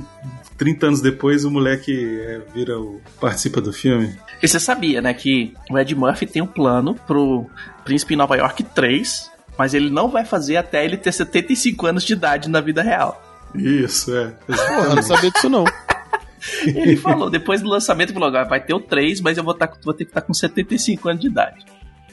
30 0.58 0.86
anos 0.86 1.00
depois 1.00 1.44
o 1.44 1.50
moleque 1.50 1.92
é, 2.20 2.40
vira 2.54 2.78
o. 2.78 3.00
participa 3.20 3.60
do 3.60 3.72
filme. 3.72 4.14
E 4.42 4.46
você 4.48 4.60
sabia, 4.60 5.00
né, 5.00 5.14
que 5.14 5.54
o 5.70 5.78
Ed 5.78 5.94
Murphy 5.94 6.26
tem 6.26 6.42
um 6.42 6.46
plano 6.46 6.94
pro 7.06 7.46
Príncipe 7.84 8.14
em 8.14 8.16
Nova 8.16 8.36
York 8.36 8.62
3, 8.64 9.30
mas 9.62 9.74
ele 9.74 9.90
não 9.90 10.08
vai 10.08 10.24
fazer 10.24 10.56
até 10.56 10.84
ele 10.84 10.96
ter 10.96 11.12
75 11.12 11.86
anos 11.86 12.02
de 12.02 12.14
idade 12.14 12.50
na 12.50 12.60
vida 12.60 12.82
real. 12.82 13.22
Isso, 13.54 14.12
é. 14.12 14.32
Porra, 14.44 14.86
eu 14.88 14.96
não 14.96 15.02
sabia 15.04 15.30
disso 15.30 15.48
não. 15.48 15.64
Ele 16.66 16.96
falou, 16.96 17.30
depois 17.30 17.60
do 17.62 17.68
lançamento, 17.68 18.10
ele 18.10 18.18
falou, 18.18 18.32
vai 18.48 18.60
ter 18.60 18.74
o 18.74 18.80
3, 18.80 19.20
mas 19.20 19.38
eu 19.38 19.44
vou, 19.44 19.54
tá, 19.54 19.70
vou 19.84 19.94
ter 19.94 20.04
que 20.04 20.10
estar 20.10 20.22
com 20.22 20.34
75 20.34 21.08
anos 21.08 21.20
de 21.20 21.28
idade. 21.28 21.64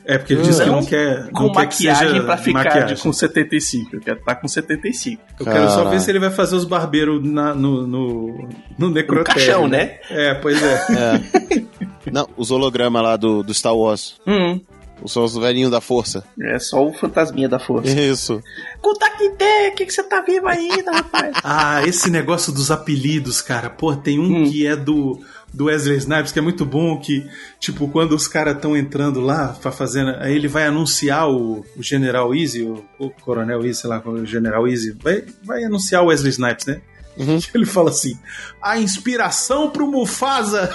É 0.05 0.19
porque 0.19 0.33
ele 0.33 0.43
disse 0.43 0.63
que 0.63 0.69
não 0.69 0.85
quer. 0.85 1.23
Não 1.25 1.31
com 1.31 1.45
quer 1.51 1.67
que 1.67 1.85
maquiagem 1.87 2.09
seja 2.09 2.23
pra 2.23 2.37
ficar 2.37 2.63
maquiagem. 2.65 2.95
de, 2.95 3.01
com 3.01 3.11
75. 3.11 3.95
Eu 3.95 3.99
quero 4.01 4.19
estar 4.19 4.35
com 4.35 4.47
75. 4.47 5.21
Eu 5.39 5.45
quero 5.47 5.69
só 5.71 5.83
ver 5.89 5.99
se 5.99 6.11
ele 6.11 6.19
vai 6.19 6.29
fazer 6.29 6.55
os 6.55 6.65
barbeiros 6.65 7.23
na- 7.23 7.55
no, 7.55 7.87
no, 7.87 8.49
no 8.77 8.89
necrotério. 8.91 9.23
caixão, 9.25 9.67
né? 9.67 9.97
É, 10.11 10.35
pois 10.35 10.61
é. 10.61 10.73
É. 10.75 11.63
Não, 12.11 12.27
os 12.37 12.51
hologramas 12.51 13.01
lá 13.01 13.17
do, 13.17 13.41
do 13.41 13.53
Star 13.53 13.75
Wars. 13.75 14.19
Hum. 14.27 14.59
São 15.07 15.23
os 15.23 15.35
velhinhos 15.35 15.71
da 15.71 15.79
força. 15.81 16.23
É 16.41 16.59
só 16.59 16.85
o 16.85 16.93
fantasminha 16.93 17.47
da 17.49 17.59
força. 17.59 17.89
Isso. 17.89 18.41
Kutakite, 18.81 19.69
o 19.71 19.75
que, 19.75 19.85
que 19.85 19.93
você 19.93 20.03
tá 20.03 20.21
vivo 20.21 20.47
ainda, 20.47 20.91
rapaz? 20.91 21.35
Ah, 21.43 21.81
esse 21.87 22.09
negócio 22.09 22.51
dos 22.51 22.69
apelidos, 22.71 23.41
cara. 23.41 23.69
Pô, 23.69 23.95
tem 23.95 24.19
um 24.19 24.43
Hum. 24.43 24.49
que 24.51 24.65
é 24.67 24.75
do, 24.75 25.19
do 25.53 25.65
Wesley 25.65 25.97
Snipes, 25.97 26.31
que 26.31 26.39
é 26.39 26.41
muito 26.41 26.65
bom, 26.65 26.99
que, 26.99 27.25
tipo, 27.59 27.87
quando 27.89 28.13
os 28.15 28.27
caras 28.27 28.55
estão 28.55 28.75
entrando 28.77 29.19
lá 29.21 29.49
pra 29.61 29.71
fazendo. 29.71 30.11
Aí 30.19 30.35
ele 30.35 30.47
vai 30.47 30.65
anunciar 30.65 31.29
o, 31.29 31.65
o 31.77 31.81
General 31.83 32.33
Easy, 32.35 32.61
o, 32.63 32.83
o 32.99 33.09
Coronel 33.09 33.65
Easy, 33.65 33.81
sei 33.81 33.89
lá, 33.89 34.01
o 34.05 34.25
General 34.25 34.67
Easy. 34.67 34.95
Vai, 35.01 35.23
vai 35.43 35.63
anunciar 35.63 36.03
o 36.03 36.07
Wesley 36.07 36.31
Snipes, 36.31 36.65
né? 36.65 36.81
Ele 37.53 37.65
fala 37.65 37.89
assim: 37.89 38.17
a 38.61 38.79
inspiração 38.79 39.69
pro 39.69 39.85
Mufasa. 39.91 40.73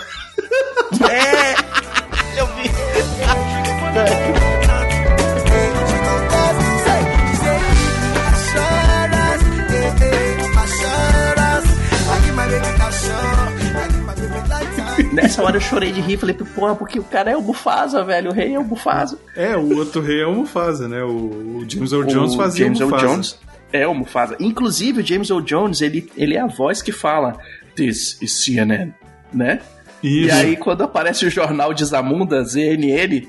é! 1.11 1.74
Nessa 15.13 15.43
hora 15.43 15.57
eu 15.57 15.61
chorei 15.61 15.93
de 15.93 16.01
rir, 16.01 16.17
falei, 16.17 16.35
porra, 16.35 16.75
porque 16.75 16.99
o 16.99 17.05
cara 17.05 17.31
é 17.31 17.37
o 17.37 17.43
Bufasa, 17.43 18.03
velho, 18.05 18.31
o 18.31 18.35
rei 18.35 18.55
é 18.55 18.59
o 18.59 18.65
Bufasa. 18.65 19.19
É, 19.37 19.57
o 19.57 19.77
outro 19.77 20.01
rei 20.01 20.23
é 20.23 20.27
o 20.27 20.35
Mufasa, 20.35 20.89
né? 20.89 21.03
O, 21.03 21.59
o 21.59 21.65
James 21.69 21.93
Earl 21.93 22.05
Jones 22.05 22.35
O 22.35 22.37
fazia 22.37 22.67
James 22.67 22.81
o 22.81 22.83
Earl 22.83 22.91
Mufasa. 22.93 23.13
Jones 23.13 23.39
é 23.73 23.87
o 23.87 23.95
Mufasa. 23.95 24.37
Inclusive, 24.41 25.01
o 25.01 25.07
James 25.07 25.31
Earl 25.31 25.43
Jones, 25.43 25.81
ele, 25.81 26.11
ele 26.17 26.35
é 26.35 26.41
a 26.41 26.47
voz 26.47 26.83
que 26.83 26.93
fala 26.93 27.37
This 27.75 28.21
is 28.23 28.45
CNN, 28.45 28.93
né? 29.33 29.61
E 30.07 30.27
Isso. 30.27 30.37
aí, 30.37 30.55
quando 30.57 30.85
aparece 30.85 31.25
o 31.25 31.31
jornal 31.31 31.73
de 31.73 31.83
Zamunda, 31.83 32.45
ZNN, 32.45 33.27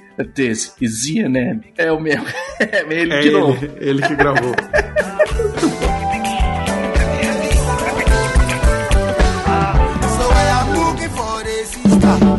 CNN. 0.90 1.62
É 1.78 1.90
o 1.90 2.02
mesmo. 2.02 2.26
É 2.60 2.82
ele 2.94 3.14
É 3.14 3.20
de 3.22 3.28
ele, 3.30 3.40
novo. 3.40 3.66
ele 3.80 4.02
que 4.02 4.14
gravou. 4.16 4.54
Sister. 11.66 12.36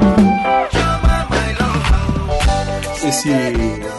Esse 3.08 3.30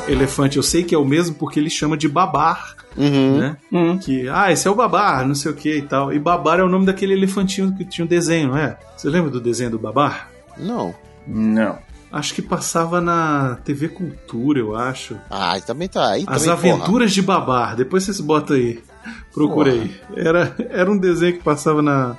elefante, 0.07 0.57
eu 0.57 0.63
sei 0.63 0.84
que 0.84 0.93
é 0.95 0.97
o 0.97 1.05
mesmo 1.05 1.35
porque 1.35 1.59
ele 1.59 1.69
chama 1.69 1.97
de 1.97 2.07
babar. 2.07 2.75
Né? 2.95 3.55
Que, 4.01 4.27
ah, 4.29 4.51
esse 4.51 4.67
é 4.67 4.71
o 4.71 4.75
babar, 4.75 5.27
não 5.27 5.35
sei 5.35 5.51
o 5.51 5.55
que 5.55 5.77
e 5.77 5.81
tal. 5.81 6.11
E 6.11 6.19
babar 6.19 6.59
é 6.59 6.63
o 6.63 6.69
nome 6.69 6.85
daquele 6.85 7.13
elefantinho 7.13 7.75
que 7.75 7.85
tinha 7.85 8.03
um 8.05 8.07
desenho, 8.07 8.49
não 8.49 8.57
é? 8.57 8.77
Você 8.95 9.09
lembra 9.09 9.29
do 9.29 9.39
desenho 9.39 9.69
do 9.71 9.79
babar? 9.79 10.29
Não. 10.57 10.95
Não. 11.27 11.77
Acho 12.11 12.34
que 12.34 12.41
passava 12.41 13.01
na 13.01 13.57
TV 13.65 13.89
Cultura, 13.89 14.59
eu 14.59 14.75
acho. 14.75 15.17
Ah, 15.29 15.59
também 15.59 15.88
tá 15.89 16.11
aí. 16.11 16.23
As 16.25 16.43
também, 16.45 16.71
Aventuras 16.71 17.11
de 17.11 17.21
Babar. 17.21 17.75
Depois 17.75 18.03
vocês 18.05 18.21
botam 18.21 18.55
aí. 18.55 18.79
Procura 19.34 19.73
aí. 19.73 19.93
Era, 20.15 20.55
era 20.69 20.89
um 20.89 20.97
desenho 20.97 21.34
que 21.38 21.43
passava 21.43 21.81
na. 21.81 22.15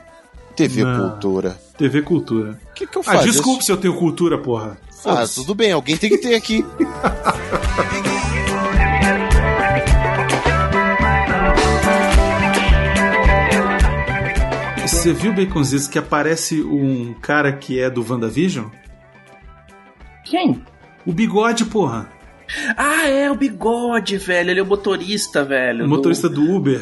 TV 0.55 0.85
na 0.85 0.99
Cultura. 0.99 1.59
TV 1.79 2.03
Cultura. 2.03 2.59
O 2.71 2.75
que, 2.75 2.87
que 2.87 2.99
eu 2.99 3.03
Ah, 3.07 3.13
faço? 3.15 3.25
desculpe 3.25 3.65
se 3.65 3.73
eu 3.73 3.77
tenho 3.79 3.95
cultura, 3.95 4.37
porra. 4.37 4.77
Ah, 5.05 5.27
tudo 5.27 5.55
bem, 5.55 5.73
alguém 5.73 5.97
tem 5.97 6.11
que 6.11 6.19
ter 6.19 6.35
aqui. 6.35 6.65
Você 14.83 15.13
viu, 15.13 15.33
Baconzitos, 15.33 15.87
que 15.87 15.99
aparece 15.99 16.61
um 16.63 17.15
cara 17.15 17.53
que 17.53 17.79
é 17.79 17.89
do 17.89 18.05
WandaVision? 18.09 18.67
Quem? 20.25 20.63
O 21.07 21.13
bigode, 21.13 21.65
porra. 21.67 22.11
Ah, 22.77 23.07
é 23.07 23.31
o 23.31 23.35
bigode, 23.35 24.17
velho. 24.17 24.51
Ele 24.51 24.61
é 24.61 24.63
o 24.63 24.67
motorista, 24.67 25.45
velho. 25.45 25.85
O 25.85 25.89
motorista 25.89 26.29
do 26.29 26.43
Uber. 26.43 26.81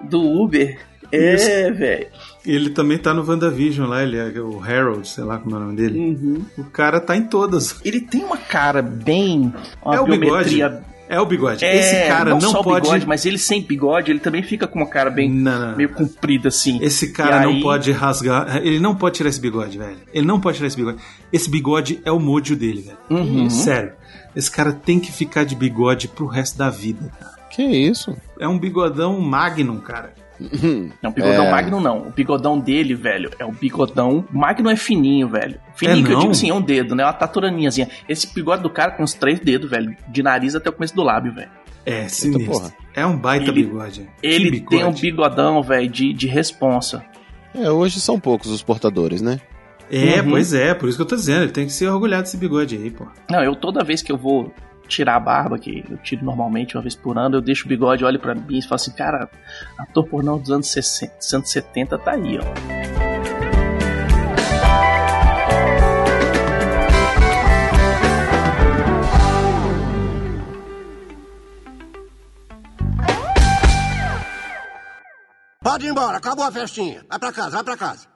Do, 0.00 0.08
do 0.18 0.42
Uber. 0.42 0.80
É, 1.12 1.34
Isso. 1.34 1.74
velho. 1.74 2.06
Ele 2.44 2.70
também 2.70 2.98
tá 2.98 3.14
no 3.14 3.24
WandaVision 3.28 3.88
lá, 3.88 4.02
ele 4.02 4.16
é 4.16 4.40
o 4.40 4.60
Harold, 4.62 5.08
sei 5.08 5.22
lá 5.24 5.38
como 5.38 5.54
é 5.54 5.58
o 5.58 5.62
nome 5.62 5.76
dele. 5.76 5.98
Uhum. 5.98 6.44
O 6.58 6.64
cara 6.64 7.00
tá 7.00 7.16
em 7.16 7.22
todas. 7.22 7.76
Ele 7.84 8.00
tem 8.00 8.24
uma 8.24 8.36
cara 8.36 8.82
bem. 8.82 9.52
Uma 9.84 9.94
É 9.94 10.00
o 10.00 10.04
bigode. 10.04 10.18
biometria 10.56 10.82
É 11.08 11.20
o 11.20 11.26
bigode. 11.26 11.64
É, 11.64 11.76
Esse 11.78 12.08
cara 12.08 12.30
não, 12.30 12.40
só 12.40 12.60
o 12.60 12.64
pode. 12.64 12.86
bigode, 12.86 13.06
mas 13.06 13.24
ele 13.26 13.36
sem 13.38 13.62
bigode, 13.62 14.10
ele 14.10 14.18
também 14.18 14.42
fica 14.42 14.66
com 14.66 14.78
uma 14.78 14.88
cara 14.88 15.10
bem 15.10 15.30
meio 15.76 15.90
comprida 15.90 16.48
assim. 16.48 16.78
Esse 16.82 17.12
cara 17.12 17.42
E 17.42 17.44
não 17.44 17.50
aí- 17.52 17.62
pode 17.62 17.92
rasgar. 17.92 18.56
Ele 18.64 18.80
não 18.80 18.94
pode 18.96 19.16
tirar 19.16 19.28
esse 19.28 19.40
bigode, 19.40 19.76
velho. 19.78 19.98
Ele 20.12 20.26
não 20.26 20.40
pode 20.40 20.56
tirar 20.56 20.66
esse 20.68 20.76
bigode. 20.76 20.98
Esse 21.32 21.50
bigode 21.50 22.00
é 22.04 22.10
o 22.10 22.18
mojo 22.18 22.56
dele, 22.56 22.82
velho. 22.82 22.98
Uhum. 23.10 23.50
Sério. 23.50 23.92
Esse 24.34 24.50
cara 24.50 24.72
tem 24.72 24.98
que 24.98 25.12
ficar 25.12 25.44
de 25.44 25.54
bigode 25.54 26.08
pro 26.08 26.26
resto 26.26 26.56
da 26.58 26.70
vida, 26.70 27.10
cara. 27.20 27.32
Que 27.50 27.62
isso? 27.62 28.16
É 28.40 28.48
um 28.48 28.58
bigodão 28.58 29.20
magnum, 29.20 29.76
cara. 29.78 30.14
Não, 31.02 31.10
o 31.10 31.12
bigodão 31.12 31.44
É. 31.46 31.50
Magnum 31.50 31.80
não. 31.80 32.08
O 32.08 32.10
bigodão 32.10 32.58
dele, 32.58 32.94
velho, 32.94 33.30
é 33.38 33.44
o 33.44 33.52
bigodão. 33.52 34.24
Magnum 34.30 34.70
é 34.70 34.76
fininho, 34.76 35.28
velho. 35.28 35.58
Fininho 35.74 36.04
É 36.04 36.06
que 36.08 36.12
eu 36.12 36.18
digo 36.20 36.30
assim, 36.32 36.50
é 36.50 36.54
um 36.54 36.60
dedo, 36.60 36.94
né? 36.94 37.04
Uma 37.04 37.12
taturaninhazinha. 37.12 37.88
Esse 38.08 38.32
bigode 38.34 38.62
do 38.62 38.70
cara 38.70 38.90
tem 38.92 39.04
uns 39.04 39.14
três 39.14 39.38
dedos, 39.40 39.70
velho. 39.70 39.96
De 40.08 40.22
nariz 40.22 40.54
até 40.54 40.68
o 40.70 40.72
começo 40.72 40.94
do 40.94 41.02
lábio, 41.02 41.32
velho. 41.32 41.50
É, 41.84 42.06
sinistro. 42.08 42.72
É 42.94 43.04
um 43.04 43.16
baita 43.16 43.46
Ele- 43.50 43.64
bigode. 43.64 44.08
Ele 44.22 44.50
Que 44.60 44.60
tem 44.68 44.78
um 44.84 44.92
bigode. 44.92 45.00
bigodão, 45.02 45.62
velho, 45.62 45.88
de, 45.88 46.12
de 46.12 46.26
responsa. 46.26 47.04
É, 47.54 47.70
hoje 47.70 48.00
são 48.00 48.18
poucos 48.20 48.50
os 48.50 48.62
portadores, 48.62 49.20
né? 49.20 49.40
É, 49.90 50.22
Uhum. 50.22 50.30
pois 50.30 50.54
é, 50.54 50.72
por 50.72 50.88
isso 50.88 50.96
que 50.96 51.02
eu 51.02 51.06
tô 51.06 51.16
dizendo. 51.16 51.42
Ele 51.42 51.52
tem 51.52 51.66
que 51.66 51.72
ser 51.72 51.86
orgulhado 51.88 52.22
desse 52.22 52.36
bigode 52.36 52.76
aí, 52.76 52.90
pô. 52.90 53.06
Não, 53.28 53.42
eu 53.42 53.54
toda 53.54 53.84
vez 53.84 54.00
que 54.02 54.10
eu 54.10 54.16
vou 54.16 54.52
tirar 54.88 55.16
a 55.16 55.20
barba, 55.20 55.58
que 55.58 55.84
eu 55.88 55.96
tiro 55.98 56.24
normalmente 56.24 56.76
uma 56.76 56.82
vez 56.82 56.94
por 56.94 57.16
ano, 57.16 57.36
eu 57.36 57.40
deixo 57.40 57.66
o 57.66 57.68
bigode, 57.68 58.04
olho 58.04 58.18
pra 58.18 58.34
mim 58.34 58.58
e 58.58 58.62
falo 58.62 58.74
assim, 58.74 58.92
cara, 58.92 59.30
ator 59.78 60.06
pornô 60.06 60.38
dos 60.38 60.50
anos 60.50 60.68
60, 60.68 61.14
170 61.20 61.98
tá 61.98 62.12
aí, 62.12 62.38
ó. 62.38 63.12
Pode 75.62 75.86
ir 75.86 75.90
embora, 75.90 76.18
acabou 76.18 76.44
a 76.44 76.52
festinha. 76.52 77.02
Vai 77.08 77.18
pra 77.18 77.32
casa, 77.32 77.50
vai 77.50 77.64
pra 77.64 77.76
casa. 77.76 78.11